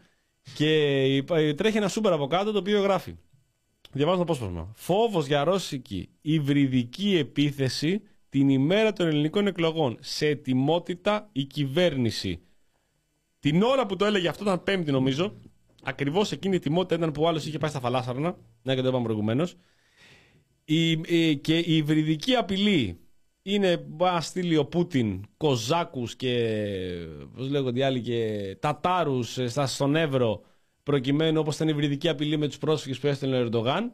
Και 0.54 1.02
υπά- 1.16 1.54
τρέχει 1.54 1.76
ένα 1.76 1.88
σούπερ 1.88 2.12
από 2.12 2.26
κάτω 2.26 2.52
το 2.52 2.58
οποίο 2.58 2.80
γράφει. 2.80 3.14
Διαβάζω 3.92 4.16
το 4.16 4.22
απόσπασμα. 4.22 4.70
Φόβος 4.74 5.26
για 5.26 5.44
ρώσικη 5.44 6.08
υβριδική 6.20 7.16
επίθεση 7.16 8.02
την 8.28 8.48
ημέρα 8.48 8.92
των 8.92 9.06
ελληνικών 9.06 9.46
εκλογών. 9.46 9.96
Σε 10.00 10.26
ετοιμότητα 10.26 11.28
η 11.32 11.44
κυβέρνηση. 11.44 12.40
Την 13.40 13.62
ώρα 13.62 13.86
που 13.86 13.96
το 13.96 14.04
έλεγε 14.04 14.28
αυτό 14.28 14.42
ήταν 14.44 14.62
Πέμπτη 14.62 14.90
νομίζω. 14.90 15.34
Ακριβώς 15.88 16.32
εκείνη 16.32 16.54
η 16.54 16.56
ετοιμότητα 16.56 16.94
ήταν 16.94 17.12
που 17.12 17.22
ο 17.22 17.28
άλλος 17.28 17.46
είχε 17.46 17.58
πάει 17.58 17.70
στα 17.70 17.80
φαλάσσαρνα. 17.80 18.36
Ναι, 18.62 18.74
και 18.74 18.80
το 18.82 18.88
είπαμε 18.88 19.04
προηγουμένως. 19.04 19.54
Η, 20.64 20.90
η- 20.90 21.36
και 21.36 21.58
η 21.58 21.76
υβριδική 21.76 22.34
απειλή 22.34 23.00
είναι 23.42 23.86
να 23.98 24.20
στείλει 24.20 24.56
ο 24.56 24.64
Πούτιν 24.66 25.24
Κοζάκους 25.36 26.16
και 26.16 26.58
πώς 27.34 27.48
λέγονται 27.50 27.78
οι 27.78 27.82
άλλοι 27.82 28.00
και 28.00 28.56
Τατάρους 28.60 29.38
ε, 29.38 29.48
στα- 29.48 29.66
στον 29.66 29.96
Εύρο 29.96 30.40
προκειμένου 30.82 31.40
όπως 31.40 31.54
ήταν 31.54 31.68
η 31.68 31.72
υβριδική 31.74 32.08
απειλή 32.08 32.36
με 32.36 32.46
τους 32.46 32.58
πρόσφυγες 32.58 32.98
που 32.98 33.06
έστελνε 33.06 33.36
ο 33.36 33.40
Ερντογάν 33.40 33.92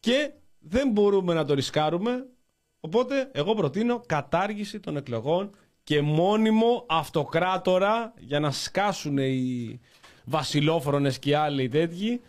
και 0.00 0.32
δεν 0.58 0.90
μπορούμε 0.90 1.34
να 1.34 1.44
το 1.44 1.54
ρισκάρουμε 1.54 2.26
οπότε 2.80 3.30
εγώ 3.32 3.54
προτείνω 3.54 4.00
κατάργηση 4.06 4.80
των 4.80 4.96
εκλογών 4.96 5.50
και 5.82 6.00
μόνιμο 6.00 6.86
αυτοκράτορα 6.88 8.14
για 8.18 8.40
να 8.40 8.50
σκάσουν 8.50 9.18
οι 9.18 9.80
βασιλόφρονες 10.24 11.18
και 11.18 11.30
οι 11.30 11.34
άλλοι 11.34 11.68
τέτοιοι 11.68 12.20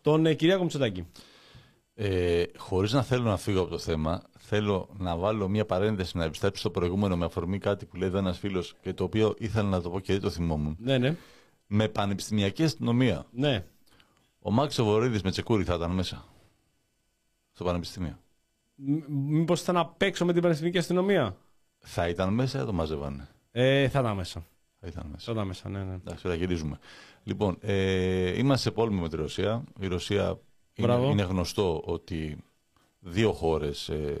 τον 0.00 0.26
ε, 0.26 0.34
Κυριάκο 0.34 0.62
Μητσοτάκη. 0.62 1.06
Ε, 1.94 2.42
Χωρίς 2.56 2.92
να 2.92 3.02
θέλω 3.02 3.22
να 3.22 3.36
φύγω 3.36 3.60
από 3.60 3.70
το 3.70 3.78
θέμα, 3.78 4.22
θέλω 4.38 4.88
να 4.98 5.16
βάλω 5.16 5.48
μια 5.48 5.64
παρένθεση 5.66 6.16
να 6.16 6.24
επιστρέψω 6.24 6.60
στο 6.60 6.70
προηγούμενο 6.70 7.16
με 7.16 7.24
αφορμή 7.24 7.58
κάτι 7.58 7.86
που 7.86 7.96
λέει 7.96 8.08
εδώ 8.08 8.18
ένας 8.18 8.38
φίλος 8.38 8.74
και 8.80 8.92
το 8.94 9.04
οποίο 9.04 9.34
ήθελα 9.38 9.68
να 9.68 9.80
το 9.80 9.90
πω 9.90 10.00
και 10.00 10.12
δεν 10.12 10.22
το 10.22 10.30
θυμόμουν. 10.30 10.76
Ναι, 10.80 10.98
ναι, 10.98 11.16
Με 11.66 11.88
πανεπιστημιακή 11.88 12.62
αστυνομία. 12.62 13.26
ναι. 13.30 13.64
Ο 14.40 14.50
Μάξο 14.50 14.84
Βορύδης 14.84 15.22
με 15.22 15.30
τσεκούρι 15.30 15.64
θα 15.64 15.74
ήταν 15.74 15.90
μέσα. 15.90 16.24
Στο 17.52 17.64
πανεπιστήμιο. 17.64 18.18
Μήπως 19.08 19.60
ήταν 19.60 19.76
απ' 19.76 20.02
έξω 20.02 20.24
με 20.24 20.30
την 20.32 20.40
Πανεπιστημιακή 20.40 20.78
Αστυνομία; 20.78 21.36
Θα 21.78 22.08
ήταν 22.08 22.34
μέσα 22.34 22.56
ή 22.56 22.60
θα 22.60 22.66
το 22.66 22.72
μαζεύανε. 22.72 23.28
Ε, 23.52 23.88
θα 23.88 24.00
ήταν 24.00 24.16
μέσα. 24.16 24.46
Θα 24.80 24.86
ήταν 24.86 25.02
Θα 25.02 25.08
μέσα. 25.10 25.32
ήταν 25.32 25.46
μέσα, 25.46 25.68
ναι, 25.68 25.82
ναι. 25.82 25.94
Εντάξει, 25.94 26.22
τώρα 26.22 26.34
γυρίζουμε. 26.34 26.78
Λοιπόν, 27.24 27.56
ε, 27.60 28.38
είμαστε 28.38 28.68
σε 28.68 28.74
πόλεμο 28.74 29.00
με 29.00 29.08
τη 29.08 29.16
Ρωσία. 29.16 29.64
Η 29.80 29.86
Ρωσία 29.86 30.38
είναι, 30.74 30.86
Μπράβο. 30.86 31.10
είναι 31.10 31.22
γνωστό 31.22 31.82
ότι 31.84 32.36
δύο 33.00 33.32
χώρες 33.32 33.88
ε, 33.88 34.16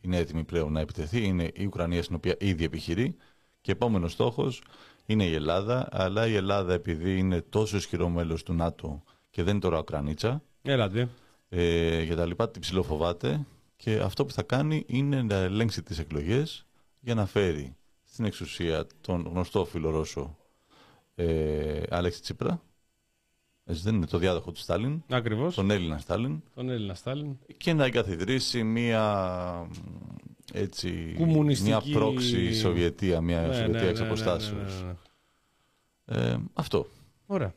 είναι 0.00 0.16
έτοιμοι 0.16 0.44
πλέον 0.44 0.72
να 0.72 0.80
επιτεθεί. 0.80 1.24
Είναι 1.24 1.50
η 1.54 1.64
Ουκρανία, 1.64 2.02
στην 2.02 2.14
οποία 2.16 2.36
ήδη 2.40 2.64
επιχειρεί. 2.64 3.16
Και 3.60 3.72
επόμενος 3.72 4.12
στόχος 4.12 4.62
είναι 5.06 5.24
η 5.24 5.34
Ελλάδα. 5.34 5.88
Αλλά 5.90 6.26
η 6.26 6.34
Ελλάδα, 6.34 6.72
επειδή 6.72 7.18
είναι 7.18 7.40
τόσο 7.40 7.76
ισχυρό 7.76 8.08
μέλος 8.08 8.42
του 8.42 8.52
ΝΑΤΟ 8.52 9.02
και 9.30 9.42
δεν 9.42 9.52
είναι 9.52 9.60
τώρα 9.62 9.78
Ουκρανίτσα, 9.78 10.42
Έλατε. 10.62 11.08
ε, 11.48 12.02
για 12.02 12.16
τα 12.16 12.26
λοιπά 12.26 12.50
την 12.50 12.60
ψηλοφοβάται 12.60 13.46
και 13.76 13.96
αυτό 13.96 14.24
που 14.24 14.32
θα 14.32 14.42
κάνει 14.42 14.84
είναι 14.86 15.22
να 15.22 15.34
ελέγξει 15.34 15.82
τις 15.82 15.98
εκλογές 15.98 16.66
για 17.00 17.14
να 17.14 17.26
φέρει 17.26 17.76
στην 18.04 18.24
εξουσία 18.24 18.86
τον 19.00 19.28
γνωστό 19.32 19.64
φιλορώσο 19.64 20.36
ε, 21.14 21.82
Άλεξη 21.90 22.20
Τσίπρα 22.20 22.62
έτσι 23.64 23.82
δεν 23.82 23.94
είναι 23.94 24.06
το 24.06 24.18
διάδοχο 24.18 24.52
του 24.52 24.60
Στάλιν 24.60 25.02
Ακριβώς. 25.10 25.54
τον 25.54 25.70
Έλληνα 25.70 25.98
Στάλιν 25.98 26.42
Τον 26.54 26.70
Έλληνα 26.70 26.94
Στάλιν. 26.94 27.38
και 27.56 27.72
να 27.72 27.84
εγκαθιδρύσει 27.84 28.62
μία 28.62 29.68
έτσι, 30.52 31.14
Κομμουνιστική- 31.18 31.86
μια 31.86 31.94
πρόξη 31.98 32.54
Σοβιετία, 32.54 33.20
μια 33.20 33.40
Ναι, 33.40 33.54
Σοβιετία 33.54 33.72
ναι, 33.78 33.82
ναι, 33.84 33.88
εξ 33.90 34.00
ναι, 34.00 34.06
αποστάσεως. 34.06 34.82
ναι, 34.82 34.86
ναι, 34.86 36.20
ναι. 36.22 36.30
Ε, 36.32 36.38
αυτό, 36.52 36.86
Ωραία. 37.26 37.54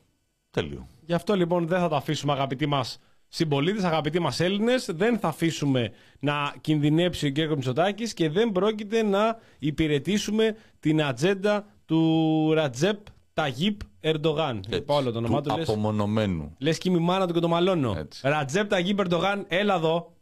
τέλειο. 0.52 0.88
Γι' 1.06 1.14
αυτό 1.14 1.36
λοιπόν 1.36 1.68
δεν 1.68 1.80
θα 1.80 1.88
το 1.90 1.95
αφήσουμε 1.95 2.32
αγαπητοί 2.34 2.65
μας 2.65 2.99
συμπολίτες, 3.27 3.84
αγαπητοί 3.84 4.19
μας 4.19 4.40
Έλληνες. 4.40 4.90
Δεν 4.94 5.19
θα 5.19 5.27
αφήσουμε 5.27 5.91
να 6.19 6.56
κινδυνεύσει 6.61 7.27
ο 7.27 7.32
κ. 7.32 7.38
Μητσοτάκης 7.56 8.14
και 8.14 8.30
δεν 8.30 8.52
πρόκειται 8.52 9.03
να 9.03 9.40
υπηρετήσουμε 9.60 10.56
την 10.80 11.02
ατζέντα 11.03 11.65
του 11.86 12.52
Ρατζέπ 12.53 12.99
Ταγίπ 13.35 13.79
Ερντογάν. 13.99 14.57
Έτσι, 14.57 14.75
Είπα 14.77 14.93
όλο 14.95 15.11
το 15.11 15.17
όνομά 15.17 15.41
του. 15.41 15.55
Λες, 15.57 15.69
απομονωμένου. 15.69 16.55
λες 16.57 16.77
και 16.77 16.89
είμαι 16.89 16.97
η 16.97 17.01
μάνα 17.01 17.27
του 17.27 17.33
και 17.33 17.39
το 17.39 17.47
μαλώνω. 17.47 17.95
Έτσι. 17.97 18.27
Ρατζέπ 18.27 18.69
Ταγίπ 18.69 18.99
Ερντογάν, 18.99 19.45
έλα 19.47 19.75
εδώ. 19.75 20.13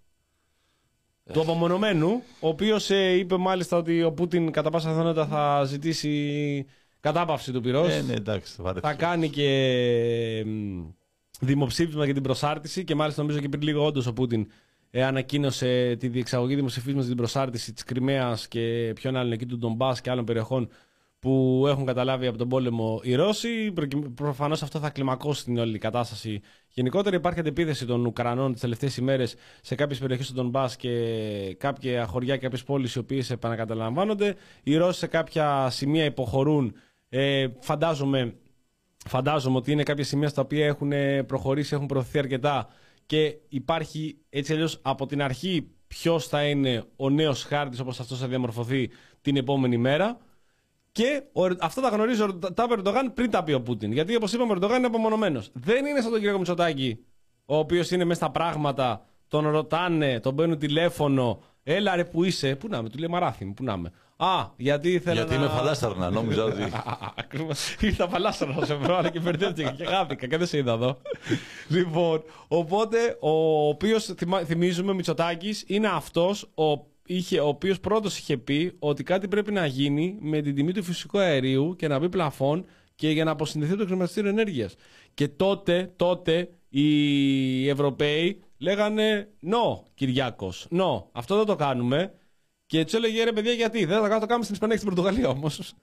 Του 1.34 1.42
απομονωμένου, 1.42 2.22
ο 2.40 2.48
οποίος 2.48 2.90
είπε 2.90 3.38
μάλιστα 3.38 3.78
ότι 3.78 4.04
ο 4.04 4.12
Πούτιν 4.12 4.52
κατά 4.52 4.70
πάσα 4.70 4.90
πιθανότητα 4.90 5.26
θα 5.28 5.64
ζητήσει 5.64 6.66
κατάπαυση 7.00 7.52
του 7.52 7.62
πυρός 7.62 7.90
Ε, 7.94 8.02
ναι, 8.02 8.14
εντάξει, 8.14 8.62
βαρέθηκε. 8.62 8.88
θα 8.88 8.94
κάνει 8.94 9.30
και 9.30 10.44
μ, 10.46 10.82
δημοψήφισμα 11.40 12.06
για 12.06 12.14
την 12.14 12.24
προσάρτηση 12.24 12.84
και 12.84 12.96
μάλιστα 12.96 13.22
νομίζω 13.22 13.40
και 13.40 13.50
πριν 13.50 13.62
λίγο 13.62 13.86
όντως 13.86 14.08
ο 14.08 14.14
Πούτιν 14.14 14.48
ε, 14.92 15.04
ανακοίνωσε 15.04 15.96
τη 16.00 16.08
διεξαγωγή 16.08 16.56
δημοψηφίσματος 16.56 17.06
για 17.06 17.14
την 17.16 17.24
προσάρτηση 17.24 17.74
της 17.74 17.84
Κρυμαίας 17.84 18.48
και 18.48 18.92
ποιον 18.96 19.16
άλλον 19.16 19.32
εκεί 19.32 19.46
του 19.46 19.58
Ντομπάς 19.58 20.02
και 20.02 20.10
άλλων 20.10 20.26
περιοχών 20.26 20.70
που 21.24 21.66
έχουν 21.68 21.86
καταλάβει 21.86 22.28
από 22.28 22.38
τον 22.38 22.50
πόλεμο 22.50 23.00
οι 23.04 23.16
Ρώσοι. 23.16 23.74
Προφανώς 24.16 24.64
αυτό 24.64 24.80
θα 24.80 24.90
κλιμακώσει 24.90 25.44
την 25.44 25.58
όλη 25.58 25.78
κατάσταση. 25.78 26.42
Γενικότερα 26.68 27.16
υπάρχει 27.16 27.40
αντεπίθεση 27.40 27.86
των 27.86 28.06
Ουκρανών 28.06 28.52
τις 28.52 28.62
τελευταίες 28.62 28.98
ημέρες 28.98 29.36
σε 29.62 29.76
κάποιες 29.76 30.00
περιοχές 30.00 30.28
του 30.28 30.34
Ντομπά 30.34 30.66
και 30.78 31.56
κάποια 31.60 32.06
χωριά 32.06 32.36
και 32.36 32.42
κάποιες 32.42 32.64
πόλεις 32.64 32.96
οι 32.96 33.00
οποίες 33.00 33.30
επανακαταλαμβάνονται. 33.30 34.36
Οι 34.64 34.78
Ρώσοι 34.78 35.00
σε 35.00 35.08
κάποια 35.08 35.70
σημεία 35.70 36.06
υποχωρούν. 36.06 36.76
Ε, 37.10 37.48
φαντάζομαι 37.60 38.36
Φαντάζομαι 39.08 39.58
ότι 39.58 39.72
είναι 39.72 39.84
κάποια 39.84 40.04
σημεία 40.04 40.28
στα 40.28 40.42
οποία 40.42 40.66
έχουν 40.66 40.92
προχωρήσει, 41.26 41.76
έχουν 41.76 41.86
προωθηθεί 41.86 42.20
αρκετά 42.20 42.68
και 43.06 43.36
υπάρχει 43.50 44.18
έτσι 44.30 44.54
αλλιώς 44.54 44.80
από 44.82 45.06
την 45.06 45.22
αρχή 45.22 45.68
ποιος 45.88 46.28
θα 46.28 46.44
είναι 46.44 46.84
ο 46.96 47.10
νέος 47.10 47.44
χάρτης 47.44 47.80
όπως 47.80 48.00
αυτός 48.00 48.20
θα 48.20 48.28
διαμορφωθεί 48.28 48.90
την 49.22 49.36
επόμενη 49.36 49.78
μέρα. 49.78 50.18
Και 50.94 51.24
ο, 51.34 51.46
Ερ- 51.46 51.64
αυτά 51.64 51.82
τα 51.82 51.90
γνωρίζει 51.90 52.22
ο 52.22 52.26
Ερ- 52.26 52.54
τα 52.54 52.64
είπε 52.64 52.74
ο 52.74 52.78
Ερντογάν 52.78 53.14
πριν 53.14 53.30
τα 53.32 53.44
πει 53.44 53.54
ο 53.54 53.62
Πούτιν. 53.62 53.92
Γιατί 53.92 54.16
όπως 54.16 54.34
είπαμε, 54.34 54.52
ο 54.52 54.56
Ερντογάν 54.56 54.78
είναι 54.78 54.88
απομονωμένος. 54.88 55.50
Δεν 55.54 55.86
είναι 55.86 56.02
σαν 56.02 56.12
τον 56.12 56.20
κύριο 56.20 56.38
Μητσοτάκη, 56.38 57.00
ο 57.46 57.58
οποίος 57.58 57.92
είναι 57.92 58.04
μέσα 58.04 58.20
στα 58.20 58.32
πράγματα, 58.32 59.06
τον 59.28 59.50
ρωτάνε, 59.50 60.20
τον 60.20 60.36
παίρνουν 60.36 60.58
τηλέφωνο. 60.58 61.42
Έλα 61.64 61.96
ρε 61.96 62.04
που 62.06 62.24
είσαι, 62.24 62.56
πού 62.56 62.68
να 62.68 62.78
είμαι, 62.78 62.90
του 62.90 62.98
λέει 62.98 63.08
Μαράθι 63.10 63.46
μου, 63.46 63.54
πού 63.54 63.64
να 63.64 63.74
είμαι. 63.74 63.92
Α, 64.18 64.46
γιατί 64.58 64.92
ήθελα 64.92 65.16
Γιατί 65.16 65.34
να... 65.36 65.40
είμαι 65.40 65.48
φαλάσταρνα, 65.50 66.10
νόμιζα 66.10 66.44
ότι. 66.44 66.64
Ακριβώς. 67.24 67.76
Ήρθα 67.80 68.08
παλάσσαρα 68.08 68.54
να 68.60 68.66
σε 68.66 68.74
βρω, 68.76 68.96
αλλά 68.96 69.10
και 69.10 69.20
μπερδεύτηκα 69.20 69.72
και 69.72 69.86
χάθηκα 69.86 70.28
και 70.28 70.38
δεν 70.38 70.48
σε 70.48 70.58
είδα 70.58 70.72
εδώ. 70.74 71.02
λοιπόν, 71.68 72.24
οπότε 72.48 73.18
ο 73.22 73.68
οποίος 73.68 74.14
θυμίζουμε 74.46 74.94
Μητσοτάκης 74.94 75.64
είναι 75.68 75.88
αυτός 75.88 76.50
ο, 76.56 76.72
είχε, 77.06 77.40
ο 77.40 77.48
οποίος 77.48 77.80
πρώτος 77.80 78.18
είχε 78.18 78.38
πει 78.38 78.76
ότι 78.80 79.04
κάτι 79.04 79.28
πρέπει 79.28 79.52
να 79.52 79.66
γίνει 79.66 80.18
με 80.20 80.42
την 80.42 80.56
τιμή 80.56 80.72
του 80.72 80.84
φυσικού 80.84 81.20
αερίου 81.20 81.76
και 81.78 81.88
να 81.88 82.00
μπει 82.00 82.10
πλαφόν 82.10 82.66
και 82.96 83.10
για 83.10 83.24
να 83.24 83.32
αποσυνδεθεί 83.32 83.76
το 83.78 83.86
χρηματιστήριο 83.86 84.30
ενέργειας. 84.30 84.76
Και 85.14 85.28
τότε, 85.28 85.94
τότε 85.96 86.50
οι 86.70 87.70
Ευρωπαίοι 87.70 88.40
λέγανε 88.58 89.30
No, 89.52 89.84
Κυριάκος, 89.94 90.68
no, 90.72 91.04
αυτό 91.12 91.36
δεν 91.38 91.46
το 91.46 91.56
κάνουμε. 91.56 92.14
Και 92.66 92.84
τους 92.84 92.94
έλεγε 92.94 93.24
ρε 93.24 93.32
παιδιά, 93.32 93.52
γιατί 93.52 93.86
δεν 93.86 93.88
θα 93.88 93.94
το 93.96 94.02
κάνουμε, 94.02 94.20
το 94.20 94.26
κάνουμε 94.26 94.44
στην 94.44 94.54
Ισπανία 94.56 94.76
και 94.76 94.82
στην 94.82 94.94
Πορτογαλία 94.96 95.30
όμως. 95.30 95.74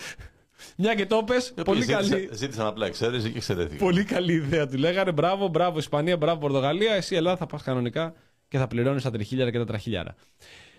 Μια 0.76 0.94
και 0.94 1.06
το 1.06 1.22
πες, 1.24 1.52
πολύ 1.64 1.80
Ζήτησαν- 1.80 2.10
καλή, 2.10 2.28
Ζήτησαν 2.32 2.66
απλά 2.66 2.86
εξαίρεση 2.86 3.30
και 3.30 3.36
εξαιρέθηκαν. 3.36 3.78
πολύ 3.78 4.04
καλή 4.04 4.32
ιδέα. 4.32 4.66
Του 4.68 4.78
λέγανε 4.78 5.12
μπράβο, 5.12 5.48
μπράβο 5.48 5.78
Ισπανία, 5.78 6.16
μπράβο 6.16 6.40
Πορτογαλία. 6.40 6.92
Εσύ 6.94 7.14
Ελλάδα 7.16 7.36
θα 7.36 7.46
πας 7.46 7.62
κανονικά 7.62 8.14
και 8.50 8.58
θα 8.58 8.66
πληρώνεις 8.66 9.02
τα 9.02 9.10
τριχίλιαρα 9.10 9.50
και 9.50 9.58
τα 9.58 9.64
τραχίλιαρα. 9.64 10.14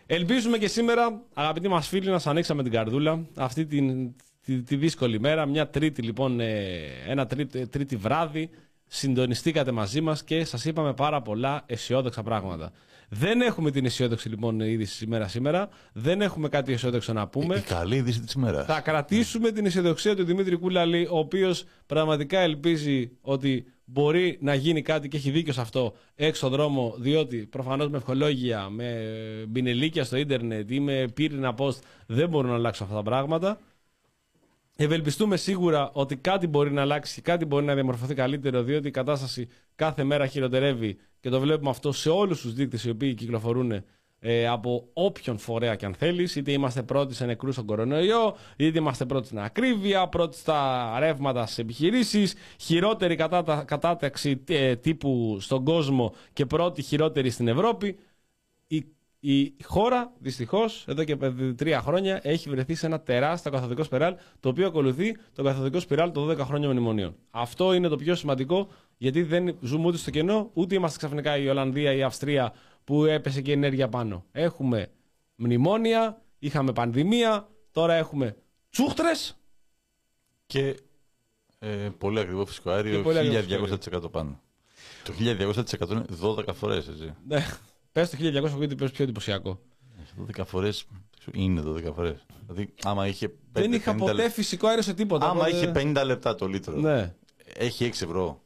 Ελπίζουμε 0.05 0.57
και 0.57 0.67
σήμερα, 0.67 1.21
αγαπητοί 1.33 1.67
μας 1.67 1.87
φίλοι, 1.87 2.05
να 2.05 2.19
σας 2.19 2.27
ανοίξαμε 2.27 2.63
την 2.63 2.71
καρδούλα 2.71 3.25
αυτή 3.35 3.65
την, 3.65 4.15
τη, 4.45 4.61
τη 4.61 4.75
δύσκολη 4.75 5.19
μέρα. 5.19 5.45
Μια 5.45 5.67
τρίτη 5.67 6.01
λοιπόν, 6.01 6.39
ε, 6.39 6.69
ένα 7.07 7.25
τρίτη, 7.25 7.67
τρίτη 7.67 7.95
βράδυ. 7.95 8.49
Συντονιστήκατε 8.87 9.71
μαζί 9.71 10.01
μας 10.01 10.23
και 10.23 10.43
σας 10.43 10.65
είπαμε 10.65 10.93
πάρα 10.93 11.21
πολλά 11.21 11.63
αισιόδοξα 11.65 12.23
πράγματα. 12.23 12.71
Δεν 13.09 13.41
έχουμε 13.41 13.71
την 13.71 13.85
αισιόδοξη 13.85 14.29
λοιπόν 14.29 14.59
είδηση 14.59 14.95
σήμερα 14.95 15.27
σήμερα. 15.27 15.69
Δεν 15.93 16.21
έχουμε 16.21 16.49
κάτι 16.49 16.73
αισιόδοξο 16.73 17.13
να 17.13 17.27
πούμε. 17.27 17.55
Η 17.55 17.61
καλή 17.61 17.95
είδηση 17.95 18.19
της 18.19 18.33
ημέρας. 18.33 18.65
Θα 18.65 18.79
κρατήσουμε 18.79 19.51
την 19.51 19.65
αισιοδοξία 19.65 20.15
του 20.15 20.23
Δημήτρη 20.23 20.57
Κούλαλη, 20.57 21.07
ο 21.11 21.17
οποίος 21.17 21.65
πραγματικά 21.85 22.39
ελπίζει 22.39 23.11
ότι 23.21 23.65
μπορεί 23.91 24.37
να 24.41 24.53
γίνει 24.53 24.81
κάτι 24.81 25.07
και 25.07 25.17
έχει 25.17 25.31
δίκιο 25.31 25.53
σε 25.53 25.61
αυτό 25.61 25.93
έξω 26.15 26.49
δρόμο, 26.49 26.95
διότι 26.97 27.37
προφανώς 27.37 27.89
με 27.89 27.97
ευχολόγια, 27.97 28.69
με 28.69 29.05
μπινελίκια 29.47 30.03
στο 30.03 30.17
ίντερνετ 30.17 30.71
ή 30.71 30.79
με 30.79 31.07
πύρινα 31.13 31.55
post 31.57 31.79
δεν 32.05 32.29
μπορούν 32.29 32.49
να 32.49 32.55
αλλάξουν 32.55 32.85
αυτά 32.85 32.97
τα 32.97 33.03
πράγματα. 33.03 33.59
Ευελπιστούμε 34.75 35.37
σίγουρα 35.37 35.89
ότι 35.93 36.15
κάτι 36.15 36.47
μπορεί 36.47 36.71
να 36.71 36.81
αλλάξει 36.81 37.15
και 37.15 37.21
κάτι 37.21 37.45
μπορεί 37.45 37.65
να 37.65 37.73
διαμορφωθεί 37.73 38.13
καλύτερο, 38.13 38.63
διότι 38.63 38.87
η 38.87 38.91
κατάσταση 38.91 39.47
κάθε 39.75 40.03
μέρα 40.03 40.27
χειροτερεύει 40.27 40.97
και 41.19 41.29
το 41.29 41.39
βλέπουμε 41.39 41.69
αυτό 41.69 41.91
σε 41.91 42.09
όλους 42.09 42.41
τους 42.41 42.53
δείκτες 42.53 42.83
οι 42.83 42.89
οποίοι 42.89 43.13
κυκλοφορούν 43.13 43.83
ε, 44.23 44.47
από 44.47 44.89
όποιον 44.93 45.37
φορέα 45.37 45.75
και 45.75 45.85
αν 45.85 45.93
θέλεις, 45.93 46.35
είτε 46.35 46.51
είμαστε 46.51 46.83
πρώτοι 46.83 47.13
σε 47.13 47.25
νεκρούς 47.25 47.53
στον 47.53 47.65
κορονοϊό, 47.65 48.35
είτε 48.55 48.79
είμαστε 48.79 49.05
πρώτοι 49.05 49.25
στην 49.25 49.39
ακρίβεια, 49.39 50.07
πρώτοι 50.07 50.37
στα 50.37 50.95
ρεύματα 50.99 51.45
στις 51.45 51.57
επιχειρήσεις, 51.57 52.33
χειρότερη 52.59 53.15
κατάτα, 53.15 53.63
κατάταξη 53.63 54.43
ε, 54.47 54.75
τύπου 54.75 55.37
στον 55.39 55.63
κόσμο 55.63 56.13
και 56.33 56.45
πρώτη 56.45 56.81
χειρότερη 56.81 57.29
στην 57.29 57.47
Ευρώπη. 57.47 57.97
Η, 58.67 58.85
η 59.19 59.55
χώρα, 59.63 60.11
δυστυχώς, 60.19 60.85
εδώ 60.87 61.03
και 61.03 61.17
τρία 61.55 61.81
χρόνια 61.81 62.19
έχει 62.23 62.49
βρεθεί 62.49 62.75
σε 62.75 62.85
ένα 62.85 62.99
τεράστιο 62.99 63.51
καθοδικό 63.51 63.83
σπιράλ, 63.83 64.15
το 64.39 64.49
οποίο 64.49 64.67
ακολουθεί 64.67 65.15
το 65.33 65.43
καθοδικό 65.43 65.79
σπιράλ 65.79 66.11
των 66.11 66.29
12 66.29 66.37
χρόνια 66.37 66.69
μνημονίων. 66.69 67.15
Αυτό 67.31 67.73
είναι 67.73 67.87
το 67.87 67.95
πιο 67.95 68.15
σημαντικό, 68.15 68.67
γιατί 68.97 69.23
δεν 69.23 69.57
ζούμε 69.61 69.87
ούτε 69.87 69.97
στο 69.97 70.11
κενό, 70.11 70.49
ούτε 70.53 70.75
είμαστε 70.75 70.97
ξαφνικά 70.97 71.37
η 71.37 71.47
Ολλανδία 71.47 71.93
ή 71.93 71.97
η 71.97 72.03
Αυστρία 72.03 72.53
που 72.83 73.05
έπεσε 73.05 73.41
και 73.41 73.49
η 73.49 73.53
ενέργεια 73.53 73.89
πάνω. 73.89 74.25
Έχουμε 74.31 74.91
μνημόνια, 75.35 76.21
είχαμε 76.39 76.73
πανδημία, 76.73 77.49
τώρα 77.71 77.93
έχουμε 77.93 78.35
τσούχτρες. 78.69 79.35
Και 80.45 80.79
ε, 81.59 81.89
πολύ 81.97 82.19
ακριβό 82.19 82.45
φυσικό 82.45 82.69
αέριο, 82.69 83.03
1200% 83.05 84.11
πάνω. 84.11 84.41
Το 85.03 85.13
1200% 85.19 85.91
είναι 85.91 86.05
12 86.21 86.53
φορές, 86.53 86.87
έτσι. 86.87 87.13
Ναι, 87.27 87.45
πες 87.91 88.09
το 88.09 88.17
1200 88.19 88.57
γιατί 88.57 88.75
πες 88.75 88.91
πιο 88.91 89.03
εντυπωσιακό. 89.03 89.59
12 90.37 90.43
φορές 90.45 90.85
είναι 91.33 91.61
12 91.65 91.93
φορές. 91.95 92.25
Δηλαδή, 92.47 92.73
άμα 92.83 93.07
είχε 93.07 93.27
5, 93.27 93.31
Δεν 93.51 93.73
είχα 93.73 93.95
ποτέ 93.95 94.29
φυσικό 94.29 94.67
αέριο 94.67 94.83
σε 94.83 94.93
τίποτα. 94.93 95.29
Άμα 95.29 95.49
είχε 95.49 95.71
50 95.75 96.01
λεπτά 96.05 96.35
το 96.35 96.47
λίτρο. 96.47 96.75
Ναι. 96.75 97.13
Έχει 97.53 97.85
6 97.85 98.01
ευρώ. 98.01 98.40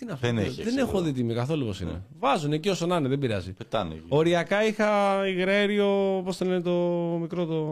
Τι 0.00 0.06
να 0.06 0.14
δεν, 0.14 0.38
έχεις 0.38 0.64
δεν 0.64 0.78
έχω 0.78 1.00
δει 1.00 1.12
τιμή 1.12 1.34
καθόλου 1.34 1.66
πώ 1.66 1.72
είναι. 1.80 1.90
Ναι. 1.90 2.02
Βάζουν 2.18 2.52
εκεί 2.52 2.68
όσο 2.68 2.86
να 2.86 2.96
είναι, 2.96 3.08
δεν 3.08 3.18
πειράζει. 3.18 3.52
Πετάνε. 3.52 4.02
Οριακά 4.08 4.64
είχα 4.66 4.88
υγραέριο, 5.28 6.20
πώς 6.24 6.36
το 6.36 6.44
λένε 6.44 6.60
το 6.60 6.70
μικρό 7.20 7.46
το. 7.46 7.64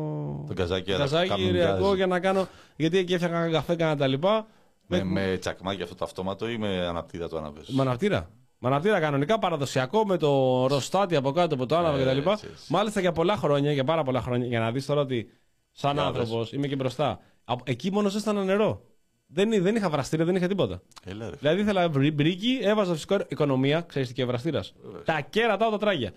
Το 0.47 0.55
καζάκι, 0.55 0.93
καζάκι 0.93 1.43
ηριακό 1.43 1.95
για 1.95 2.07
να 2.07 2.21
κάνω. 2.21 2.49
Γιατί 2.77 2.99
εκεί 2.99 3.13
έφτιαχνα 3.13 3.51
καφέ, 3.51 3.77
κάνα 3.77 3.97
τα 3.97 4.07
λοιπά. 4.07 4.47
Με, 4.87 5.05
με 5.05 5.37
τσακμάκι 5.41 5.83
αυτό 5.83 5.95
το 5.95 6.05
αυτόματο 6.05 6.49
ή 6.49 6.59
με 6.59 6.87
αναπτήρα 6.87 7.29
το 7.29 7.37
άναβε. 7.37 7.61
Με 7.67 7.83
αναπτήρα. 7.83 8.31
Με 8.59 8.69
αναπτήρα 8.69 9.01
κανονικά 9.01 9.39
παραδοσιακό 9.39 10.07
με 10.07 10.17
το 10.17 10.67
ροστάτι 10.67 11.17
από 11.17 11.33
κάτω 11.33 11.55
από 11.55 11.67
το 11.67 11.77
άναβε 11.77 12.11
ε, 12.11 12.21
κτλ. 12.21 12.31
Μάλιστα 12.69 13.01
για 13.01 13.13
πολλά 13.13 13.37
χρόνια, 13.37 13.73
για 13.73 13.85
πάρα 13.85 14.03
πολλά 14.03 14.21
χρόνια, 14.21 14.47
για 14.47 14.61
να 14.61 14.71
δεις 14.73 14.87
τώρα 14.87 15.01
ότι 15.01 15.31
σαν 15.73 15.99
άνθρωπος 15.99 16.53
είμαι 16.53 16.67
και 16.67 16.77
μπροστά. 16.77 17.21
Εκεί 17.65 17.93
μόνος 17.93 18.13
ζέστανα 18.13 18.45
νερό. 18.45 18.83
Δεν, 19.31 19.63
δεν 19.63 19.77
είχα 19.77 19.91
βραστήρα, 19.91 20.25
δεν 20.25 20.37
είχα 20.37 20.47
τίποτα. 20.47 20.83
Έλα, 21.05 21.31
δηλαδή 21.31 21.61
ήθελα 21.61 21.89
μπρίκι, 21.89 22.59
έβαζα 22.63 22.93
φυσικό 22.93 23.17
οικονομία, 23.29 23.81
ξέρεις 23.81 24.09
τι 24.09 24.15
και 24.15 24.25
βραστήρας. 24.25 24.75
Τα 25.05 25.21
κέρατα, 25.31 25.71
τα 25.71 25.79
τράγια. 25.79 26.13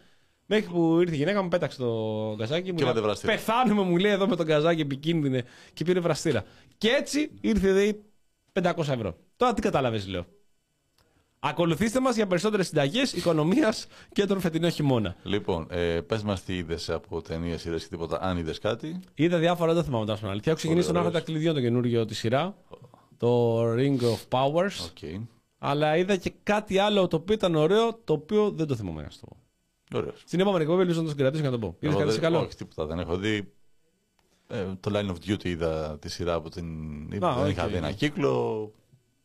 Μέχρι 0.46 0.70
που 0.72 1.00
ήρθε 1.02 1.14
η 1.14 1.18
γυναίκα 1.18 1.42
μου, 1.42 1.48
πέταξε 1.48 1.78
το 1.78 2.36
καζάκι 2.38 2.72
μου. 2.72 2.78
Και 2.78 2.84
λέει, 2.84 2.94
Πεθάνουμε, 3.26 3.82
μου 3.82 3.98
λέει 3.98 4.12
εδώ 4.12 4.28
με 4.28 4.36
το 4.36 4.44
καζάκι 4.44 4.82
επικίνδυνε 4.82 5.44
και 5.74 5.84
πήρε 5.84 6.00
βραστήρα. 6.00 6.44
Και 6.78 6.90
έτσι 6.90 7.32
ήρθε 7.42 7.68
δηλαδή 7.68 8.04
500 8.62 8.78
ευρώ. 8.78 9.16
Τώρα 9.38 9.54
τι 9.54 9.62
κατάλαβες, 9.62 10.08
λέω. 10.08 10.26
Ακολουθήστε 11.40 12.00
μας 12.00 12.16
για 12.16 12.28
περισσότερες 12.28 12.68
συνταγές 12.68 13.14
οικονομίας 13.14 13.88
και 14.14 14.26
τον 14.26 14.40
φετινό 14.40 14.70
χειμώνα. 14.70 15.16
Λοιπόν, 15.24 15.68
ε, 15.70 16.02
πες 16.02 16.24
μας 16.24 16.44
τι 16.44 16.58
είδες 16.58 16.90
από 16.90 17.22
ταινίες, 17.22 17.66
είδες 17.66 17.84
και 17.84 17.90
τίποτα, 17.90 18.22
αν 18.22 18.38
είδες 18.38 18.60
κάτι. 18.60 19.00
Είδα 19.14 19.38
διάφορα, 19.38 19.74
δεν 19.74 19.84
θυμάμαι 19.84 20.06
τόσο 20.06 20.28
αλήθεια. 20.28 20.52
Έχω 20.52 20.56
ξεκινήσει 20.62 20.92
τον 20.92 21.12
τα 21.12 21.20
κλειδιών 21.20 21.54
το 21.54 21.62
καινούργιο 21.62 22.06
τη 22.06 22.16
σειρά 22.16 22.56
το 23.22 23.62
Ring 23.74 24.00
of 24.00 24.20
Powers. 24.30 24.90
Okay. 24.94 25.22
Αλλά 25.58 25.98
είδα 25.98 26.16
και 26.16 26.34
κάτι 26.44 26.78
άλλο 26.78 27.08
το 27.08 27.16
οποίο 27.16 27.34
ήταν 27.34 27.56
ωραίο, 27.56 28.00
το 28.04 28.14
οποίο 28.14 28.52
δεν 28.52 28.68
το 28.68 28.76
θυμάμαι 28.76 29.02
να 29.02 29.08
το 29.08 29.28
πω. 29.28 29.38
Ωραίος. 29.98 30.24
Στην 30.26 30.40
επόμενη 30.40 30.64
εκπομπή 30.64 30.82
ελπίζω 30.82 31.00
να 31.00 31.06
το 31.06 31.12
συγκρατήσω 31.12 31.44
και 31.44 31.50
να 31.50 31.60
το 31.60 31.68
πω. 31.68 31.76
Είδες 31.80 31.96
κάτι 31.96 32.20
καλό; 32.20 32.40
Όχι, 32.40 32.56
τίποτα 32.56 32.86
δεν 32.86 33.00
έχω 33.00 33.18
δει. 33.18 33.52
Ε, 34.48 34.66
το 34.80 34.92
Line 34.94 35.10
of 35.10 35.32
Duty 35.32 35.46
είδα 35.46 35.98
τη 36.00 36.10
σειρά 36.10 36.34
από 36.34 36.50
την. 36.50 36.66
Α, 37.26 37.34
δεν 37.34 37.46
okay. 37.46 37.50
είχα 37.50 37.68
δει 37.68 37.76
ένα 37.76 37.92
κύκλο. 37.92 38.72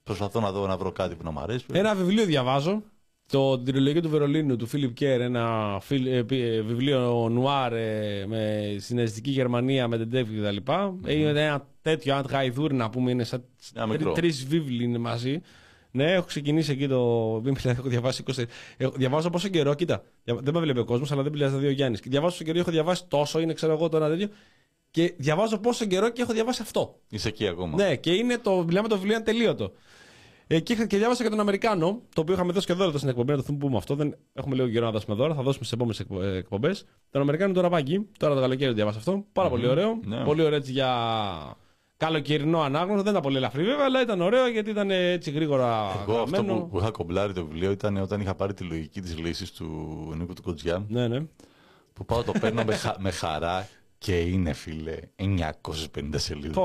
Προσπαθώ 0.03 0.41
να 0.41 0.53
δω 0.53 0.67
να 0.67 0.77
βρω 0.77 0.93
κάτι 0.93 1.15
που 1.15 1.25
να 1.25 1.31
μου 1.31 1.41
αρέσει. 1.41 1.65
Ένα 1.73 1.95
βιβλίο 1.95 2.25
διαβάζω. 2.25 2.83
Το 3.31 3.59
τριλογία 3.59 4.03
του 4.03 4.09
Βερολίνου 4.09 4.57
του 4.57 4.67
Φίλιπ 4.67 4.95
Κέρ, 4.95 5.21
ένα 5.21 5.77
ε, 5.89 6.17
ε, 6.29 6.61
βιβλίο 6.61 7.29
νουάρ 7.29 7.73
ε, 7.73 8.25
με 8.27 8.75
συναισθητική 8.79 9.31
Γερμανία 9.31 9.89
με 9.89 9.99
την 9.99 10.11
Τεύη 10.11 10.41
κτλ. 10.41 10.57
Mm-hmm. 10.67 11.09
Είναι 11.09 11.45
ένα 11.45 11.67
τέτοιο, 11.91 12.15
αν 12.15 12.27
γαϊδούρι 12.29 12.75
να 12.75 12.91
πούμε, 12.91 13.11
είναι 13.11 13.25
σαν 13.25 13.45
τρεις 14.15 14.47
βίβλοι 14.47 14.85
είναι 14.85 14.99
μαζί. 14.99 15.41
Ναι, 15.91 16.13
έχω 16.13 16.27
ξεκινήσει 16.27 16.73
εκεί 16.73 16.89
το. 16.89 17.01
Μην 17.45 17.57
έχω 17.65 17.89
διαβάσει 17.89 18.23
20. 18.35 18.43
Έχω... 18.77 18.93
Διαβάζω 18.97 19.31
πόσο 19.31 19.49
καιρό, 19.49 19.75
κοίτα. 19.75 20.03
Δεν 20.25 20.55
με 20.55 20.61
βλέπει 20.61 20.79
ο 20.79 20.85
κόσμος, 20.85 21.13
αλλά 21.13 21.23
δεν 21.23 21.33
πειράζει 21.33 21.55
να 21.55 21.61
δει 21.61 21.67
ο 21.67 21.71
Γιάννης. 21.71 22.01
Διαβάζω 22.01 22.33
πόσο 22.33 22.45
καιρό 22.45 22.59
έχω 22.59 22.71
διαβάσει 22.71 23.05
τόσο, 23.09 23.41
είναι 23.41 23.53
ξέρω 23.53 23.73
εγώ 23.73 23.89
το 23.89 23.97
ένα 23.97 24.09
τέτοιο. 24.09 24.29
Και 24.91 25.15
διαβάζω 25.17 25.59
πόσο 25.59 25.85
καιρό 25.85 26.09
και 26.09 26.23
έχω 26.23 26.33
διαβάσει 26.33 26.63
αυτό. 26.63 27.01
Είσαι 27.09 27.29
εκεί 27.29 27.47
ακόμα. 27.47 27.77
Ναι, 27.77 27.97
και 27.97 28.13
είναι 28.13 28.39
το. 28.39 28.65
Μιλάμε 28.65 28.89
το 28.89 28.97
βιβλίο 28.97 29.15
είναι 29.15 29.25
τελείωτο. 29.25 29.73
Εκεί 30.47 30.73
είχα 30.73 30.87
και 30.87 30.97
διάβασα 30.97 31.23
και 31.23 31.29
τον 31.29 31.41
Αμερικάνο, 31.41 32.03
το 32.15 32.21
οποίο 32.21 32.35
είχαμε 32.35 32.53
δώσει 32.53 32.67
και 32.67 32.73
δώρα 32.73 32.99
στην 32.99 33.09
εκπομπή. 33.09 33.33
Να 33.33 33.43
το 33.43 33.53
πούμε 33.53 33.77
αυτό. 33.77 33.95
Δεν 33.95 34.17
έχουμε 34.33 34.55
λίγο 34.55 34.69
καιρό 34.69 34.85
να 34.85 34.91
δώσουμε 34.91 35.17
δώρα. 35.17 35.35
Θα 35.35 35.43
δώσουμε 35.43 35.65
στις 35.65 35.73
επόμενες 35.73 36.01
ε, 36.35 36.37
εκπομπές. 36.37 36.87
Τον 37.11 37.23
Αμερικάνο 37.23 37.53
το 37.53 37.61
ραβάκι. 37.61 38.07
Τώρα 38.19 38.35
το 38.35 38.41
καλοκαίρι 38.41 38.73
διάβασα 38.73 38.99
αυτό. 38.99 39.25
Πάρα 39.33 39.49
mm-hmm. 39.49 39.51
πολύ 39.51 39.67
ωραίο. 39.67 40.01
Ναι. 40.05 40.25
Πολύ 40.25 40.43
ωραίο 40.43 40.57
έτσι 40.57 40.73
για 40.73 40.89
καλοκαιρινό 41.97 42.61
ανάγνωστο. 42.61 43.03
Δεν 43.03 43.11
ήταν 43.11 43.23
πολύ 43.23 43.37
ελαφρύ 43.37 43.65
βέβαια, 43.65 43.85
αλλά 43.85 44.01
ήταν 44.01 44.21
ωραίο 44.21 44.49
γιατί 44.49 44.71
ήταν 44.71 44.91
έτσι 44.91 45.31
γρήγορα. 45.31 45.91
Εγώ 46.03 46.13
γραμμένο. 46.13 46.53
αυτό 46.53 46.55
που, 46.55 46.69
που 46.69 46.79
είχα 46.79 46.91
κομπλάρει 46.91 47.33
το 47.33 47.47
βιβλίο 47.47 47.71
ήταν 47.71 47.97
όταν 47.97 48.21
είχα 48.21 48.35
πάρει 48.35 48.55
τη 48.55 48.65
λογική 48.65 49.01
της 49.01 49.19
λύσης 49.19 49.53
του 49.53 49.67
Νίκου 50.17 50.33
του 50.33 50.43
Κοτζιά. 50.43 50.85
Ναι, 50.89 51.09
ναι. 51.09 51.21
Που 51.93 52.05
πάω 52.05 52.23
το 52.23 52.33
παίρνω 52.41 52.65
με, 52.65 52.75
χα, 52.75 52.95
με 52.99 53.11
χαρά 53.11 53.69
και 53.99 54.21
είναι 54.21 54.53
φίλε 54.53 54.97
950 55.19 55.29
σελίδες. 56.15 56.57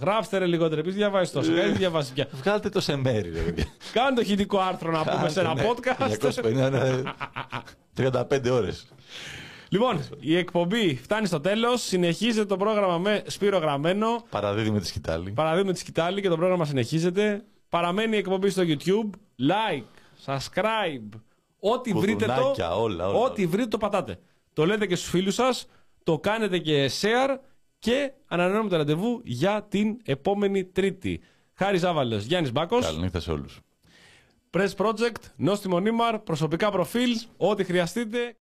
Γράψτε 0.00 0.38
ρε 0.38 0.46
λιγότερο, 0.46 0.80
επίσης 0.80 0.98
διαβάζεις 0.98 1.32
τόσο. 1.32 1.52
Δεν 1.52 1.76
διαβάζει 1.76 2.12
πια. 2.12 2.28
Βγάλτε 2.32 2.68
το 2.68 2.80
σε 2.80 2.96
μέρη, 2.96 3.30
ρε. 3.30 3.54
Κάντε 3.92 4.20
το 4.20 4.24
χητικό 4.26 4.58
άρθρο 4.58 4.90
να 4.90 5.04
πούμε 5.04 5.28
σε 5.28 5.40
ένα 5.40 5.54
ναι. 5.54 5.62
podcast. 5.68 6.08
35 7.96 8.50
ώρες. 8.58 8.86
Λοιπόν, 9.74 10.00
η 10.20 10.36
εκπομπή 10.36 10.96
φτάνει 10.96 11.26
στο 11.26 11.40
τέλος. 11.40 11.82
Συνεχίζεται 11.82 12.46
το 12.46 12.56
πρόγραμμα 12.56 12.98
με 12.98 13.22
Σπύρο 13.26 13.58
Γραμμένο. 13.58 14.24
Παραδίδουμε 14.30 14.80
τη 14.80 14.86
σκητάλη. 14.86 15.30
Παραδίδουμε 15.30 15.72
τη 15.72 15.78
σκητάλη 15.78 16.20
και 16.20 16.28
το 16.28 16.36
πρόγραμμα 16.36 16.64
συνεχίζεται. 16.64 17.44
Παραμένει 17.68 18.16
η 18.16 18.18
εκπομπή 18.18 18.50
στο 18.50 18.62
YouTube. 18.66 19.10
Like, 19.38 19.84
subscribe. 20.24 21.20
Ό,τι 21.58 21.92
βρείτε 21.92 22.26
το. 22.26 22.54
Όλα, 22.58 22.76
όλα, 22.76 23.06
ό,τι 23.06 23.46
βρείτε 23.46 23.68
το 23.68 23.78
πατάτε. 23.78 24.18
Το 24.52 24.66
λέτε 24.66 24.86
και 24.86 24.96
στους 24.96 25.10
φίλους 25.10 25.34
σας. 25.34 25.66
Το 26.02 26.18
κάνετε 26.18 26.58
και 26.58 26.90
share. 27.00 27.36
Και 27.78 28.12
ανανεώνουμε 28.26 28.68
το 28.68 28.76
ραντεβού 28.76 29.20
για 29.24 29.66
την 29.68 29.96
επόμενη 30.04 30.64
Τρίτη. 30.64 31.20
Χάρης 31.54 31.80
Ζάβαλο, 31.80 32.16
Γιάννης 32.16 32.52
Μπάκος. 32.52 32.84
Καληνύχτα 32.84 33.20
σε 33.20 33.30
όλους. 33.30 33.60
Press 34.50 34.70
Project, 34.76 35.22
νόστιμο 35.36 35.80
νήμαρ, 35.80 36.18
προσωπικά 36.18 36.70
προφίλ, 36.70 37.10
ό,τι 37.36 37.64
χρειαστείτε. 37.64 38.36